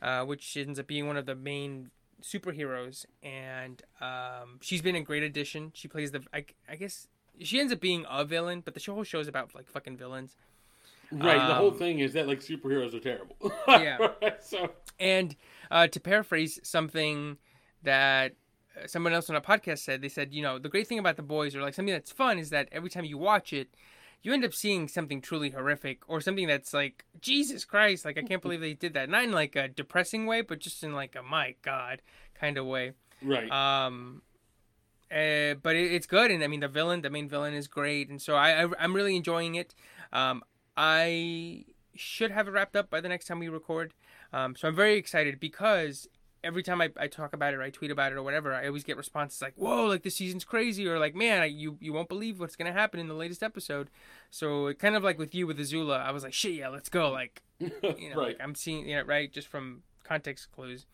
uh, 0.00 0.24
which 0.24 0.56
ends 0.56 0.78
up 0.78 0.86
being 0.86 1.06
one 1.06 1.16
of 1.16 1.26
the 1.26 1.34
main 1.34 1.90
superheroes, 2.22 3.06
and 3.22 3.82
um, 4.00 4.58
she's 4.60 4.82
been 4.82 4.96
a 4.96 5.02
great 5.02 5.22
addition. 5.22 5.72
She 5.74 5.88
plays 5.88 6.12
the 6.12 6.22
I, 6.32 6.44
I 6.68 6.76
guess 6.76 7.08
she 7.40 7.60
ends 7.60 7.72
up 7.72 7.80
being 7.80 8.04
a 8.08 8.24
villain, 8.24 8.62
but 8.64 8.74
the 8.74 8.92
whole 8.92 9.04
show's 9.04 9.28
about 9.28 9.54
like 9.54 9.68
fucking 9.68 9.96
villains. 9.96 10.36
Right. 11.12 11.46
the 11.48 11.54
whole 11.54 11.70
Um, 11.72 11.78
thing 11.78 11.98
is 12.00 12.12
that 12.12 12.26
like 12.28 12.40
superheroes 12.40 12.94
are 12.94 13.00
terrible. 13.00 13.36
Yeah. 13.68 13.98
so 14.40 14.70
And 14.98 15.34
uh, 15.70 15.86
to 15.88 16.00
paraphrase 16.00 16.60
something 16.62 17.36
that 17.82 18.32
uh, 18.80 18.86
someone 18.86 19.12
else 19.12 19.28
on 19.30 19.36
a 19.36 19.40
podcast 19.40 19.78
said, 19.78 20.02
they 20.02 20.08
said, 20.08 20.32
you 20.32 20.42
know, 20.42 20.58
the 20.58 20.68
great 20.68 20.86
thing 20.86 20.98
about 20.98 21.16
the 21.16 21.22
boys 21.22 21.54
or 21.56 21.62
like 21.62 21.74
something 21.74 21.92
that's 21.94 22.12
fun 22.12 22.38
is 22.38 22.50
that 22.50 22.68
every 22.72 22.90
time 22.90 23.04
you 23.04 23.18
watch 23.18 23.52
it, 23.52 23.68
you 24.22 24.32
end 24.34 24.44
up 24.44 24.52
seeing 24.52 24.86
something 24.86 25.20
truly 25.22 25.50
horrific 25.50 26.02
or 26.06 26.20
something 26.20 26.46
that's 26.46 26.74
like 26.74 27.04
Jesus 27.20 27.64
Christ, 27.64 28.04
like 28.04 28.18
I 28.18 28.22
can't 28.22 28.42
believe 28.42 28.60
they 28.60 28.74
did 28.74 28.92
that. 28.94 29.08
Not 29.08 29.24
in 29.24 29.32
like 29.32 29.56
a 29.56 29.66
depressing 29.66 30.26
way, 30.26 30.42
but 30.42 30.58
just 30.60 30.84
in 30.84 30.92
like 30.92 31.16
a 31.16 31.22
my 31.22 31.54
God 31.62 32.02
kind 32.38 32.58
of 32.58 32.66
way. 32.66 32.92
right. 33.22 33.50
Um, 33.50 34.20
uh, 35.10 35.54
but 35.62 35.74
it, 35.74 35.90
it's 35.92 36.06
good, 36.06 36.30
and 36.30 36.44
I 36.44 36.46
mean 36.46 36.60
the 36.60 36.68
villain, 36.68 37.00
the 37.00 37.10
main 37.10 37.28
villain, 37.28 37.52
is 37.54 37.66
great, 37.66 38.08
and 38.10 38.20
so 38.22 38.36
I, 38.36 38.62
I 38.64 38.68
I'm 38.78 38.94
really 38.94 39.16
enjoying 39.16 39.56
it. 39.56 39.74
Um, 40.12 40.42
I 40.82 41.66
should 41.94 42.30
have 42.30 42.48
it 42.48 42.52
wrapped 42.52 42.74
up 42.74 42.88
by 42.88 43.02
the 43.02 43.08
next 43.08 43.26
time 43.26 43.38
we 43.38 43.50
record. 43.50 43.92
Um, 44.32 44.56
so 44.56 44.66
I'm 44.66 44.74
very 44.74 44.94
excited 44.96 45.38
because 45.38 46.08
every 46.42 46.62
time 46.62 46.80
I, 46.80 46.88
I 46.96 47.06
talk 47.06 47.34
about 47.34 47.52
it 47.52 47.58
or 47.58 47.62
I 47.62 47.68
tweet 47.68 47.90
about 47.90 48.12
it 48.12 48.14
or 48.14 48.22
whatever, 48.22 48.54
I 48.54 48.66
always 48.66 48.82
get 48.82 48.96
responses 48.96 49.42
like, 49.42 49.52
"Whoa, 49.56 49.84
like 49.84 50.04
this 50.04 50.16
season's 50.16 50.42
crazy," 50.42 50.88
or 50.88 50.98
like, 50.98 51.14
"Man, 51.14 51.42
I, 51.42 51.44
you 51.44 51.76
you 51.82 51.92
won't 51.92 52.08
believe 52.08 52.40
what's 52.40 52.56
gonna 52.56 52.72
happen 52.72 52.98
in 52.98 53.08
the 53.08 53.14
latest 53.14 53.42
episode." 53.42 53.90
So 54.30 54.68
it 54.68 54.78
kind 54.78 54.96
of 54.96 55.04
like 55.04 55.18
with 55.18 55.34
you 55.34 55.46
with 55.46 55.58
Azula, 55.58 56.00
I 56.00 56.12
was 56.12 56.22
like, 56.22 56.32
"Shit, 56.32 56.52
yeah, 56.52 56.68
let's 56.68 56.88
go!" 56.88 57.10
Like 57.10 57.42
you 57.58 57.68
know, 57.82 58.16
right. 58.16 58.28
like 58.28 58.36
I'm 58.40 58.54
seeing 58.54 58.88
you 58.88 58.96
know, 58.96 59.02
right, 59.02 59.30
just 59.30 59.48
from 59.48 59.82
context 60.02 60.50
clues. 60.50 60.86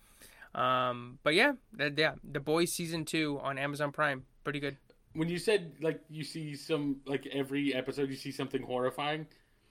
Um, 0.53 1.21
but 1.23 1.35
yeah, 1.35 1.53
that, 1.75 1.97
yeah, 1.97 2.15
The 2.29 2.41
Boys 2.41 2.73
season 2.73 3.05
two 3.05 3.39
on 3.41 3.57
Amazon 3.57 3.93
Prime, 3.93 4.25
pretty 4.43 4.59
good. 4.59 4.79
when 5.13 5.29
you 5.29 5.39
said 5.39 5.75
like 5.81 6.01
you 6.11 6.25
see 6.25 6.57
some 6.57 6.97
like 7.07 7.25
every 7.33 7.73
episode 7.73 8.09
you 8.11 8.17
see 8.17 8.33
something 8.33 8.63
horrifying 8.63 9.27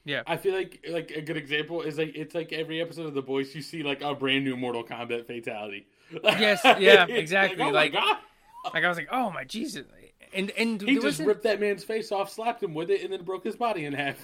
Yeah. 0.06 0.22
i 0.28 0.38
feel 0.38 0.54
like 0.54 0.86
like 0.90 1.12
a 1.12 1.22
good 1.22 1.36
example 1.38 1.82
is 1.82 1.98
like 1.98 2.16
it's 2.16 2.34
like 2.36 2.54
every 2.54 2.80
episode 2.80 3.08
of 3.08 3.14
the 3.16 3.22
boys 3.24 3.54
you 3.56 3.62
see 3.62 3.82
like 3.84 4.02
a 4.02 4.14
brand 4.16 4.46
new 4.46 4.56
mortal 4.56 4.84
kombat 4.84 5.26
fatality 5.28 5.88
Yes, 6.24 6.62
yeah, 6.80 7.06
exactly, 7.08 7.58
like, 7.72 7.94
oh 7.96 8.00
like- 8.00 8.74
Like 8.74 8.84
I 8.84 8.88
was 8.88 8.98
like, 8.98 9.08
oh 9.12 9.32
my 9.32 9.44
Jesus, 9.44 9.86
and 10.34 10.52
and 10.52 10.80
he 10.82 11.00
just 11.00 11.20
ripped 11.20 11.44
that 11.44 11.60
man's 11.60 11.84
face 11.84 12.12
off 12.12 12.32
slapped 12.32 12.62
him 12.64 12.74
with 12.76 12.90
it 12.92 13.01
and 13.03 13.12
then 13.12 13.24
broke 13.24 13.44
his 13.44 13.56
body 13.56 13.86
in 13.86 13.94
half 13.94 14.18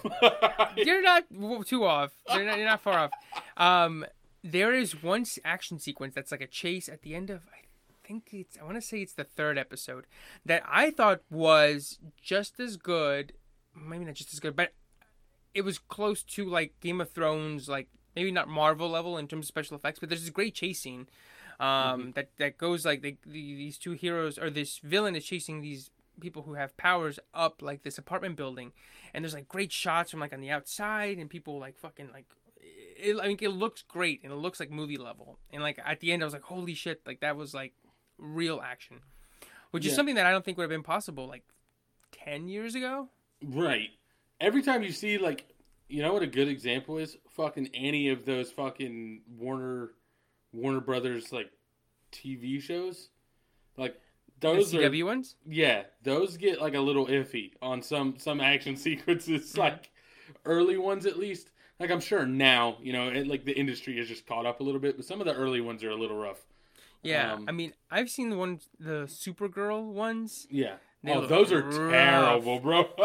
You're 0.77 1.01
not 1.01 1.23
too 1.65 1.83
off. 1.85 2.11
You're 2.33 2.45
not, 2.45 2.57
you're 2.57 2.67
not 2.67 2.81
far 2.81 2.99
off. 2.99 3.11
Um, 3.57 4.05
there 4.43 4.73
is 4.73 5.01
one 5.03 5.25
action 5.43 5.79
sequence 5.79 6.13
that's 6.15 6.31
like 6.31 6.41
a 6.41 6.47
chase 6.47 6.87
at 6.89 7.01
the 7.03 7.13
end 7.15 7.29
of. 7.31 7.41
I 7.53 7.61
think 8.07 8.29
it's. 8.31 8.57
I 8.59 8.63
want 8.63 8.75
to 8.77 8.81
say 8.81 9.01
it's 9.01 9.13
the 9.13 9.23
third 9.23 9.57
episode 9.57 10.05
that 10.45 10.63
I 10.67 10.89
thought 10.91 11.21
was 11.29 11.99
just 12.21 12.59
as 12.59 12.77
good. 12.77 13.33
Maybe 13.75 14.05
not 14.05 14.15
just 14.15 14.33
as 14.33 14.39
good, 14.39 14.55
but 14.55 14.73
it 15.53 15.63
was 15.63 15.79
close 15.79 16.23
to 16.23 16.45
like 16.45 16.79
Game 16.79 17.01
of 17.01 17.11
Thrones, 17.11 17.67
like 17.67 17.87
maybe 18.15 18.31
not 18.31 18.47
Marvel 18.47 18.89
level 18.89 19.17
in 19.17 19.27
terms 19.27 19.45
of 19.45 19.47
special 19.47 19.75
effects. 19.75 19.99
But 19.99 20.09
there's 20.09 20.21
this 20.21 20.29
great 20.29 20.55
chase 20.55 20.79
scene. 20.79 21.07
Um, 21.59 22.13
that 22.15 22.29
that 22.37 22.57
goes 22.57 22.85
like 22.85 23.03
they, 23.03 23.17
the, 23.23 23.31
these 23.31 23.77
two 23.77 23.91
heroes 23.91 24.39
or 24.39 24.49
this 24.49 24.79
villain 24.79 25.15
is 25.15 25.23
chasing 25.23 25.61
these 25.61 25.91
people 26.19 26.41
who 26.41 26.55
have 26.55 26.75
powers 26.75 27.19
up 27.35 27.61
like 27.61 27.83
this 27.83 27.99
apartment 27.99 28.35
building. 28.35 28.71
And 29.13 29.23
there's 29.23 29.35
like 29.35 29.47
great 29.47 29.71
shots 29.71 30.09
from 30.09 30.21
like 30.21 30.33
on 30.33 30.41
the 30.41 30.49
outside 30.49 31.17
and 31.17 31.29
people 31.29 31.59
like 31.59 31.77
fucking 31.77 32.09
like 32.11 32.25
it, 32.57 33.15
I 33.21 33.27
mean 33.27 33.37
it 33.39 33.49
looks 33.49 33.83
great 33.83 34.21
and 34.23 34.31
it 34.31 34.37
looks 34.37 34.59
like 34.59 34.71
movie 34.71 34.97
level. 34.97 35.37
And 35.51 35.61
like 35.61 35.79
at 35.85 35.99
the 35.99 36.11
end 36.11 36.23
I 36.23 36.25
was 36.25 36.33
like 36.33 36.43
holy 36.43 36.73
shit 36.73 37.01
like 37.05 37.19
that 37.19 37.35
was 37.37 37.53
like 37.53 37.73
real 38.17 38.59
action. 38.59 39.01
Which 39.69 39.85
is 39.85 39.95
something 39.95 40.15
that 40.15 40.25
I 40.25 40.31
don't 40.31 40.43
think 40.43 40.57
would 40.57 40.63
have 40.63 40.69
been 40.69 40.83
possible 40.83 41.27
like 41.27 41.43
10 42.11 42.47
years 42.47 42.75
ago. 42.75 43.07
Right 43.41 43.91
every 44.41 44.61
time 44.61 44.83
you 44.83 44.91
see 44.91 45.17
like 45.17 45.45
you 45.87 46.01
know 46.01 46.11
what 46.11 46.21
a 46.23 46.27
good 46.27 46.49
example 46.49 46.97
is 46.97 47.17
fucking 47.29 47.69
any 47.73 48.09
of 48.09 48.25
those 48.25 48.51
fucking 48.51 49.21
warner 49.37 49.91
warner 50.51 50.81
brothers 50.81 51.31
like 51.31 51.49
tv 52.11 52.61
shows 52.61 53.09
like 53.77 53.97
those 54.41 54.73
are 54.73 54.79
CW 54.79 55.05
ones 55.05 55.35
Yeah, 55.47 55.83
those 56.03 56.35
get 56.35 56.59
like 56.59 56.73
a 56.73 56.79
little 56.79 57.05
iffy 57.05 57.51
on 57.61 57.81
some 57.83 58.15
some 58.17 58.41
action 58.41 58.75
sequences, 58.87 59.55
like 59.55 59.91
early 60.45 60.77
ones 60.77 61.05
at 61.05 61.17
least. 61.19 61.51
Like 61.79 61.91
I'm 61.91 61.99
sure 61.99 62.25
now, 62.25 62.77
you 62.81 62.91
know, 62.91 63.09
it, 63.09 63.27
like 63.27 63.45
the 63.45 63.53
industry 63.57 63.97
has 63.97 64.07
just 64.07 64.25
caught 64.25 64.47
up 64.47 64.59
a 64.59 64.63
little 64.63 64.81
bit, 64.81 64.97
but 64.97 65.05
some 65.05 65.21
of 65.21 65.27
the 65.27 65.33
early 65.35 65.61
ones 65.61 65.83
are 65.83 65.91
a 65.91 65.95
little 65.95 66.17
rough. 66.17 66.39
yeah 67.03 67.33
Um, 67.33 67.45
I 67.47 67.51
mean 67.51 67.73
I've 67.91 68.09
seen 68.09 68.31
the 68.31 68.35
ones 68.37 68.67
the 68.79 69.05
Supergirl 69.05 69.93
ones 69.93 70.47
Yeah. 70.49 70.75
They 71.03 71.13
oh, 71.13 71.25
those 71.25 71.51
are 71.51 71.63
rough. 71.63 71.91
terrible, 71.91 72.59
bro. 72.59 72.89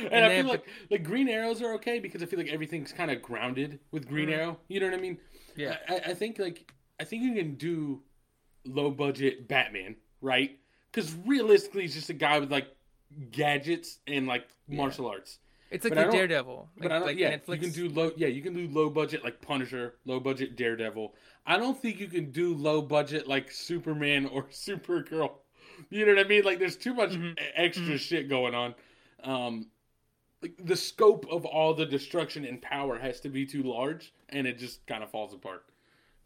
and, 0.00 0.12
And 0.12 0.24
I 0.24 0.42
feel 0.42 0.48
like 0.48 0.64
like 0.90 1.04
Green 1.04 1.28
Arrows 1.28 1.62
are 1.62 1.74
okay 1.74 1.98
because 2.00 2.22
I 2.22 2.26
feel 2.26 2.38
like 2.38 2.48
everything's 2.48 2.92
kind 2.92 3.10
of 3.10 3.22
grounded 3.22 3.78
with 3.92 4.08
Green 4.08 4.28
Mhm. 4.28 4.32
Arrow. 4.36 4.60
You 4.68 4.80
know 4.80 4.86
what 4.86 4.98
I 4.98 5.00
mean? 5.00 5.18
yeah 5.54 5.76
I, 5.88 5.96
I 6.10 6.14
think 6.14 6.38
like 6.38 6.72
I 6.98 7.04
think 7.04 7.22
you 7.22 7.34
can 7.34 7.54
do 7.54 8.02
low 8.64 8.90
budget 8.90 9.46
Batman, 9.48 9.96
right? 10.20 10.58
Because 10.90 11.14
realistically, 11.26 11.82
he's 11.82 11.94
just 11.94 12.10
a 12.10 12.14
guy 12.14 12.38
with 12.38 12.50
like 12.50 12.68
gadgets 13.30 13.98
and 14.06 14.26
like 14.26 14.48
martial 14.68 15.06
arts. 15.06 15.38
it's 15.70 15.84
like 15.84 15.94
but 15.94 16.06
the 16.06 16.12
Daredevil 16.16 16.68
like, 16.76 16.82
But 16.82 16.92
I 16.92 16.98
don't. 16.98 17.06
like 17.06 17.18
yeah, 17.18 17.36
Netflix 17.36 17.54
you 17.54 17.58
can 17.58 17.70
do 17.70 17.88
low. 17.88 18.12
Yeah, 18.16 18.28
you 18.28 18.42
can 18.42 18.54
do 18.54 18.66
low 18.68 18.90
budget 18.90 19.22
like 19.24 19.40
Punisher, 19.40 19.94
low 20.06 20.18
budget 20.20 20.56
Daredevil. 20.56 21.14
I 21.46 21.56
don't 21.56 21.80
think 21.80 21.98
you 22.00 22.08
can 22.08 22.30
do 22.30 22.54
low 22.54 22.82
budget 22.82 23.26
like 23.28 23.50
Superman 23.50 24.26
or 24.26 24.44
Supergirl. 24.50 25.32
You 25.90 26.06
know 26.06 26.14
what 26.14 26.24
I 26.24 26.28
mean? 26.28 26.44
Like, 26.44 26.58
there's 26.58 26.76
too 26.76 26.94
much 26.94 27.10
Mhm. 27.12 27.38
e- 27.38 27.42
extra 27.54 27.98
shit 27.98 28.28
going 28.28 28.54
on. 28.54 28.74
Um, 29.22 29.66
like 30.42 30.54
the 30.58 30.74
scope 30.76 31.24
of 31.30 31.44
all 31.44 31.72
the 31.74 31.86
destruction 31.86 32.44
and 32.44 32.60
power 32.60 32.98
has 32.98 33.20
to 33.20 33.28
be 33.28 33.46
too 33.46 33.62
large, 33.62 34.12
and 34.28 34.46
it 34.46 34.58
just 34.58 34.84
kind 34.86 35.02
of 35.04 35.10
falls 35.10 35.32
apart. 35.32 35.64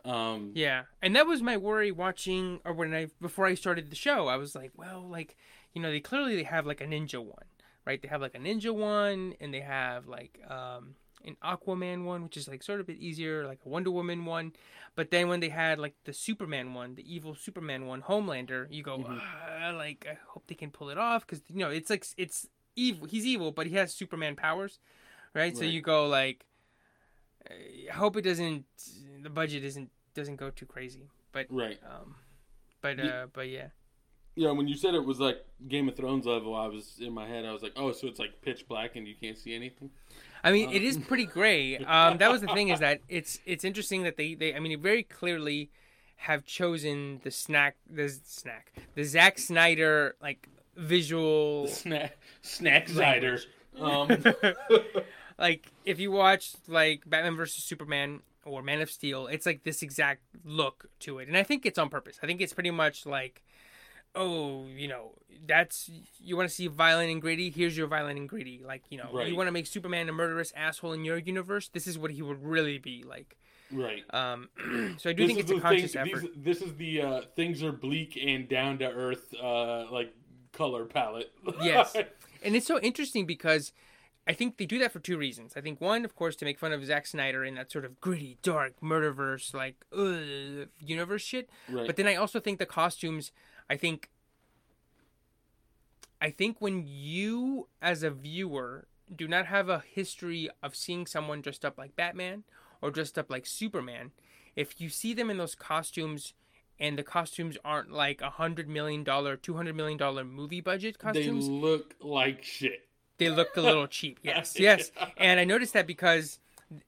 Um, 0.05 0.53
Yeah, 0.55 0.85
and 1.03 1.15
that 1.17 1.27
was 1.27 1.43
my 1.43 1.57
worry 1.57 1.91
watching, 1.91 2.61
or 2.65 2.73
when 2.73 2.95
I 2.95 3.09
before 3.21 3.45
I 3.47 3.55
started 3.55 3.91
the 3.91 3.97
show, 3.97 4.29
I 4.29 4.37
was 4.37 4.55
like, 4.55 4.71
well, 4.77 5.03
like 5.07 5.37
you 5.75 5.83
know, 5.83 5.91
they 5.91 6.01
clearly 6.01 6.37
they 6.37 6.45
have 6.45 6.65
like 6.65 6.81
a 6.81 6.87
ninja 6.87 7.23
one, 7.23 7.45
right? 7.85 8.01
They 8.01 8.09
have 8.09 8.23
like 8.23 8.35
a 8.35 8.39
ninja 8.39 8.73
one, 8.75 9.35
and 9.41 9.53
they 9.53 9.61
have 9.61 10.07
like 10.07 10.41
um 10.49 10.95
an 11.25 11.37
Aquaman 11.43 12.05
one, 12.05 12.23
which 12.23 12.37
is 12.37 12.47
like 12.49 12.63
sort 12.63 12.81
of 12.81 12.87
a 12.89 12.93
bit 12.93 12.99
easier, 13.03 13.45
like 13.47 13.59
a 13.67 13.69
Wonder 13.69 13.91
Woman 13.91 14.25
one. 14.25 14.53
But 14.97 15.11
then 15.11 15.29
when 15.29 15.41
they 15.41 15.51
had 15.51 15.79
like 15.79 15.95
the 16.05 16.13
Superman 16.13 16.75
one, 16.75 16.95
the 16.97 17.05
evil 17.15 17.35
Superman 17.35 17.87
one, 17.87 18.03
Homelander, 18.03 18.67
you 18.71 18.83
go, 18.83 18.99
Mhm. 18.99 19.21
"Ah, 19.21 19.73
like 19.77 20.07
I 20.11 20.15
hope 20.29 20.47
they 20.49 20.55
can 20.57 20.71
pull 20.71 20.89
it 20.91 20.99
off 20.99 21.27
because 21.27 21.43
you 21.49 21.57
know 21.59 21.71
it's 21.71 21.91
like 21.91 22.05
it's 22.17 22.49
evil. 22.75 23.07
He's 23.07 23.27
evil, 23.27 23.53
but 23.53 23.67
he 23.67 23.77
has 23.77 23.93
Superman 23.93 24.35
powers, 24.37 24.79
right? 25.35 25.55
So 25.57 25.65
you 25.65 25.83
go 25.83 26.09
like, 26.09 26.47
I 27.49 27.93
hope 27.93 28.17
it 28.17 28.23
doesn't. 28.23 28.65
The 29.23 29.31
budget 29.31 29.63
isn't 29.65 29.91
doesn't 30.15 30.37
go 30.37 30.51
too 30.51 30.67
crazy, 30.67 31.11
but 31.31 31.47
right. 31.51 31.79
um, 31.85 32.17
but 32.81 32.99
uh, 32.99 33.27
but 33.33 33.49
yeah, 33.49 33.69
Yeah, 34.35 34.51
when 34.53 34.67
you 34.67 34.77
said 34.77 34.95
it 34.95 35.05
was 35.05 35.21
like 35.21 35.45
Game 35.69 35.89
of 35.89 35.97
Thrones 35.97 36.27
level, 36.27 36.55
I 36.55 36.67
was 36.69 36.99
in 37.01 37.13
my 37.13 37.27
head. 37.27 37.45
I 37.45 37.53
was 37.53 37.63
like, 37.63 37.73
oh, 37.77 37.93
so 37.93 38.07
it's 38.09 38.19
like 38.19 38.41
pitch 38.43 38.67
black 38.67 38.97
and 38.97 39.07
you 39.07 39.15
can't 39.15 39.37
see 39.39 39.55
anything. 39.55 39.91
I 40.45 40.53
mean 40.53 40.69
Uh, 40.69 40.73
it 40.73 40.83
is 40.83 40.97
pretty 40.99 41.27
gray. 41.27 41.79
Um, 41.87 42.19
that 42.19 42.31
was 42.31 42.41
the 42.41 42.49
thing 42.49 42.69
is 42.69 42.81
that 42.81 43.01
it's 43.09 43.39
it's 43.47 43.65
interesting 43.65 44.03
that 44.05 44.17
they 44.17 44.35
they 44.35 44.55
I 44.55 44.61
mean 44.61 44.81
very 44.81 45.03
clearly 45.03 45.71
have 46.17 46.45
chosen 46.45 47.21
the 47.25 47.31
snack 47.31 47.77
the 47.89 48.09
snack 48.09 48.73
the 48.95 49.05
Zack 49.05 49.39
Snyder 49.39 50.17
like 50.21 50.49
visual 50.77 51.67
Snack 51.69 52.19
snack 52.43 52.89
cider. 52.89 53.39
Um, 53.79 54.09
like 55.39 55.71
if 55.85 55.99
you 55.99 56.11
watch 56.11 56.53
like 56.69 57.03
Batman 57.09 57.37
versus 57.37 57.65
Superman 57.65 58.21
or 58.45 58.63
Man 58.63 58.81
of 58.81 58.91
Steel, 58.91 59.27
it's 59.27 59.47
like 59.47 59.65
this 59.65 59.83
exact 59.83 60.23
look 60.45 60.87
to 61.01 61.19
it, 61.19 61.29
and 61.29 61.37
I 61.37 61.43
think 61.43 61.67
it's 61.67 61.79
on 61.79 61.89
purpose. 61.89 62.19
I 62.23 62.27
think 62.27 62.41
it's 62.41 62.53
pretty 62.53 62.71
much 62.71 63.05
like, 63.07 63.43
oh, 64.15 64.67
you 64.67 64.89
know, 64.89 65.13
that's 65.47 65.91
you 66.21 66.37
want 66.37 66.49
to 66.49 66.55
see 66.55 66.67
violent 66.67 67.11
and 67.11 67.21
gritty. 67.21 67.51
Here's 67.51 67.77
your 67.77 67.87
violent 67.87 68.19
and 68.19 68.29
gritty. 68.29 68.63
Like 68.65 68.83
you 68.91 68.99
know, 68.99 69.09
Right. 69.13 69.29
you 69.29 69.37
want 69.37 69.49
to 69.49 69.53
make 69.53 69.67
Superman 69.67 70.09
a 70.09 70.13
murderous 70.13 70.53
asshole 70.57 70.93
in 70.93 71.05
your 71.05 71.19
universe. 71.19 71.69
This 71.69 71.87
is 71.87 71.99
what 71.99 72.11
he 72.11 72.23
would 72.23 72.43
really 72.45 72.79
be 72.79 73.03
like. 73.03 73.37
right. 73.73 74.03
Um, 74.15 74.49
so 74.99 75.11
I 75.11 75.13
do 75.13 75.27
think 75.27 75.39
it's 75.39 75.51
a 75.51 75.61
conscious 75.61 75.97
effort. 75.97 76.21
These, 76.23 76.31
this 76.37 76.63
is 76.63 76.75
the 76.77 77.03
uh, 77.03 77.21
things 77.35 77.63
are 77.63 77.73
bleak 77.73 78.19
and 78.23 78.49
down 78.49 78.79
to 78.79 78.87
earth 78.91 79.33
uh, 79.43 79.91
like 79.91 80.15
color 80.53 80.85
palette. 80.85 81.33
Yes. 81.63 81.97
And 82.43 82.55
it's 82.55 82.67
so 82.67 82.79
interesting 82.81 83.27
because 83.27 83.73
I 84.29 84.33
think 84.33 84.57
they 84.57 84.67
do 84.67 84.79
that 84.81 84.93
for 84.93 84.99
two 85.01 85.17
reasons. 85.19 85.55
I 85.57 85.61
think 85.61 85.81
one, 85.81 86.05
of 86.05 86.15
course, 86.15 86.37
to 86.37 86.45
make 86.45 86.59
fun 86.59 86.73
of 86.73 86.85
Zack 86.85 87.07
Snyder 87.07 87.43
and 87.45 87.57
that 87.57 87.71
sort 87.73 87.85
of 87.85 88.01
gritty, 88.01 88.39
dark, 88.43 88.75
murderverse, 88.83 89.53
like 89.55 89.85
ugh, 89.93 90.69
universe 90.81 91.23
shit. 91.23 91.49
right. 91.69 91.87
But 91.87 91.97
then 91.97 92.07
I 92.07 92.15
also 92.17 92.39
think 92.41 92.59
the 92.59 92.67
costumes. 92.67 93.33
I 93.69 93.77
think. 93.77 94.11
I 96.27 96.31
think 96.31 96.57
when 96.59 96.83
you, 96.89 97.69
as 97.81 98.03
a 98.03 98.11
viewer, 98.11 98.89
do 99.15 99.29
not 99.29 99.47
have 99.47 99.69
a 99.69 99.85
history 99.89 100.51
of 100.61 100.75
seeing 100.75 101.07
someone 101.07 101.41
dressed 101.41 101.65
up 101.65 101.79
like 101.79 101.95
Batman 101.95 102.43
or 102.83 102.91
dressed 102.91 103.17
up 103.17 103.31
like 103.31 103.47
Superman, 103.47 104.11
if 104.57 104.81
you 104.81 104.89
see 104.89 105.15
them 105.15 105.31
in 105.31 105.39
those 105.39 105.55
costumes. 105.55 106.35
And 106.81 106.99
the 106.99 107.05
costumes 107.05 107.57
aren't 107.65 107.93
like 107.93 108.21
a 108.21 108.29
hundred 108.29 108.69
million 108.69 109.05
dollar, 109.05 109.37
two 109.37 109.55
hundred 109.55 109.77
million 109.77 109.97
dollar 109.97 110.25
movie 110.25 110.61
budget 110.61 110.99
costumes, 110.99 111.47
they 111.47 111.53
look 111.53 111.95
like 112.03 112.43
shit. 112.43 112.89
they 113.19 113.31
look 113.31 113.57
a 113.57 113.63
little 113.63 113.87
cheap. 113.87 114.19
Yes, 114.23 114.59
yes. 114.59 114.91
And 115.17 115.39
I 115.41 115.45
noticed 115.45 115.73
that 115.75 115.87
because 115.87 116.39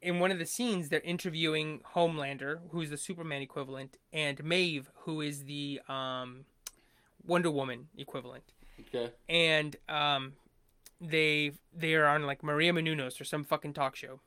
in 0.03 0.18
one 0.18 0.31
of 0.33 0.38
the 0.38 0.44
scenes 0.46 0.88
they're 0.90 1.01
interviewing 1.01 1.81
Homelander, 1.94 2.59
who's 2.70 2.90
the 2.90 2.98
Superman 2.98 3.40
equivalent, 3.40 3.96
and 4.12 4.42
Maeve, 4.44 4.90
who 5.05 5.22
is 5.22 5.44
the 5.44 5.81
um, 5.88 6.44
Wonder 7.27 7.51
Woman 7.51 7.88
equivalent, 7.96 8.44
Okay. 8.81 9.12
and 9.29 9.77
um, 9.88 10.35
they 11.01 11.53
they 11.75 11.95
are 11.95 12.07
on 12.07 12.25
like 12.25 12.43
Maria 12.43 12.73
Menounos 12.73 13.21
or 13.21 13.25
some 13.25 13.45
fucking 13.45 13.75
talk 13.75 13.97
show. 13.97 14.21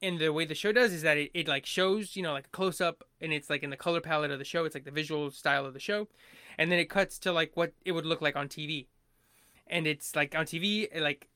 And 0.00 0.18
the 0.18 0.32
way 0.32 0.44
the 0.44 0.54
show 0.56 0.72
does 0.72 0.92
is 0.92 1.02
that 1.02 1.16
it, 1.16 1.30
it 1.32 1.46
like 1.46 1.64
shows, 1.64 2.16
you 2.16 2.24
know, 2.24 2.32
like 2.32 2.46
a 2.46 2.50
close 2.50 2.80
up 2.80 3.04
and 3.20 3.32
it's 3.32 3.48
like 3.48 3.62
in 3.62 3.70
the 3.70 3.76
color 3.76 4.00
palette 4.00 4.32
of 4.32 4.40
the 4.40 4.44
show, 4.44 4.64
it's 4.64 4.74
like 4.74 4.84
the 4.84 4.90
visual 4.90 5.30
style 5.30 5.64
of 5.64 5.74
the 5.74 5.80
show. 5.80 6.08
And 6.58 6.72
then 6.72 6.80
it 6.80 6.90
cuts 6.90 7.20
to 7.20 7.32
like 7.32 7.52
what 7.54 7.72
it 7.84 7.92
would 7.92 8.04
look 8.04 8.20
like 8.20 8.34
on 8.34 8.48
TV. 8.48 8.86
And 9.68 9.86
it's 9.86 10.16
like 10.16 10.34
on 10.34 10.44
TV, 10.44 10.88
it 10.92 11.02
like 11.02 11.28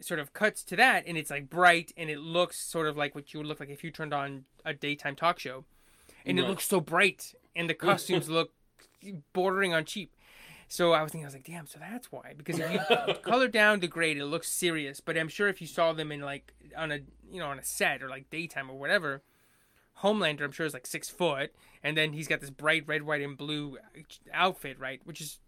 sort 0.00 0.18
of 0.18 0.32
cuts 0.32 0.64
to 0.64 0.76
that 0.76 1.04
and 1.06 1.16
it's 1.16 1.30
like 1.30 1.48
bright 1.48 1.92
and 1.96 2.10
it 2.10 2.18
looks 2.18 2.58
sort 2.60 2.88
of 2.88 2.96
like 2.96 3.14
what 3.14 3.32
you 3.32 3.38
would 3.38 3.46
look 3.46 3.60
like 3.60 3.70
if 3.70 3.84
you 3.84 3.90
turned 3.90 4.14
on 4.14 4.44
a 4.64 4.74
daytime 4.74 5.14
talk 5.14 5.38
show. 5.38 5.64
And 6.26 6.38
it 6.38 6.46
looks 6.48 6.66
so 6.66 6.80
bright 6.80 7.34
and 7.54 7.70
the 7.70 7.74
costumes 7.86 8.28
look 8.28 8.52
bordering 9.32 9.72
on 9.72 9.84
cheap. 9.84 10.12
So 10.72 10.92
I 10.92 11.02
was 11.02 11.10
thinking, 11.10 11.24
I 11.24 11.26
was 11.26 11.34
like, 11.34 11.42
damn, 11.42 11.66
so 11.66 11.80
that's 11.80 12.12
why. 12.12 12.32
Because 12.36 12.60
if 12.60 12.70
you 12.70 13.14
color 13.22 13.48
down 13.48 13.80
the 13.80 13.88
grade, 13.88 14.18
it 14.18 14.24
looks 14.26 14.48
serious. 14.48 15.00
But 15.00 15.18
I'm 15.18 15.26
sure 15.26 15.48
if 15.48 15.60
you 15.60 15.66
saw 15.66 15.92
them 15.92 16.12
in 16.12 16.20
like 16.20 16.52
on 16.76 16.92
a 16.92 17.00
you 17.28 17.40
know 17.40 17.46
on 17.46 17.58
a 17.58 17.64
set 17.64 18.04
or 18.04 18.08
like 18.08 18.30
daytime 18.30 18.70
or 18.70 18.78
whatever, 18.78 19.20
Homelander, 20.00 20.42
I'm 20.42 20.52
sure 20.52 20.64
is 20.64 20.72
like 20.72 20.86
six 20.86 21.10
foot, 21.10 21.52
and 21.82 21.96
then 21.96 22.12
he's 22.12 22.28
got 22.28 22.40
this 22.40 22.50
bright 22.50 22.84
red, 22.86 23.02
white, 23.02 23.20
and 23.20 23.36
blue 23.36 23.78
uh, 23.78 24.02
outfit, 24.32 24.78
right? 24.78 25.00
Which 25.04 25.20
is 25.20 25.40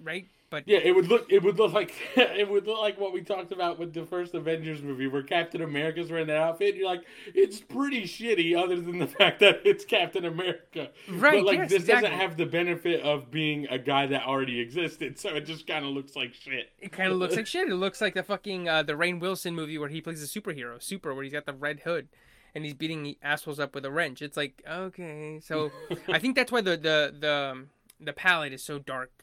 right, 0.00 0.28
but 0.52 0.68
Yeah, 0.68 0.78
it 0.84 0.94
would 0.94 1.08
look. 1.08 1.32
It 1.32 1.42
would 1.42 1.58
look 1.58 1.72
like 1.72 1.94
it 2.16 2.48
would 2.48 2.66
look 2.66 2.78
like 2.78 3.00
what 3.00 3.12
we 3.12 3.22
talked 3.22 3.50
about 3.52 3.78
with 3.78 3.94
the 3.94 4.04
first 4.04 4.34
Avengers 4.34 4.82
movie, 4.82 5.06
where 5.08 5.22
Captain 5.22 5.62
America's 5.62 6.10
wearing 6.10 6.26
that 6.26 6.36
outfit. 6.36 6.68
And 6.68 6.76
you're 6.76 6.86
like, 6.86 7.04
it's 7.34 7.58
pretty 7.58 8.02
shitty, 8.02 8.54
other 8.56 8.78
than 8.80 8.98
the 8.98 9.06
fact 9.18 9.40
that 9.40 9.62
it's 9.64 9.84
Captain 9.86 10.26
America. 10.26 10.90
Right, 11.08 11.42
But 11.42 11.44
like, 11.46 11.58
yes, 11.58 11.70
this 11.70 11.80
exactly. 11.80 12.10
doesn't 12.10 12.20
have 12.20 12.36
the 12.36 12.44
benefit 12.46 13.00
of 13.00 13.30
being 13.30 13.66
a 13.70 13.78
guy 13.78 14.06
that 14.06 14.24
already 14.24 14.60
existed, 14.60 15.18
so 15.18 15.30
it 15.30 15.46
just 15.46 15.66
kind 15.66 15.84
of 15.84 15.92
looks 15.92 16.14
like 16.14 16.34
shit. 16.34 16.70
it 16.78 16.92
kind 16.92 17.10
of 17.10 17.18
looks 17.18 17.34
like 17.34 17.46
shit. 17.46 17.68
It 17.68 17.74
looks 17.74 18.02
like 18.02 18.12
the 18.12 18.22
fucking 18.22 18.68
uh, 18.68 18.82
the 18.82 18.92
Rainn 18.92 19.18
Wilson 19.18 19.54
movie 19.54 19.78
where 19.78 19.88
he 19.88 20.02
plays 20.02 20.22
a 20.22 20.26
superhero, 20.26 20.80
Super, 20.82 21.14
where 21.14 21.24
he's 21.24 21.32
got 21.32 21.46
the 21.46 21.54
red 21.54 21.80
hood. 21.80 22.08
And 22.54 22.66
he's 22.66 22.74
beating 22.74 23.16
assholes 23.22 23.58
up 23.58 23.74
with 23.74 23.86
a 23.86 23.90
wrench. 23.90 24.20
It's 24.20 24.36
like 24.36 24.62
okay, 24.70 25.40
so 25.42 25.72
I 26.06 26.18
think 26.18 26.36
that's 26.36 26.52
why 26.52 26.60
the 26.60 26.76
the 26.76 27.14
the 27.18 27.32
um, 27.52 27.70
the 27.98 28.12
palette 28.12 28.52
is 28.52 28.62
so 28.62 28.78
dark. 28.78 29.21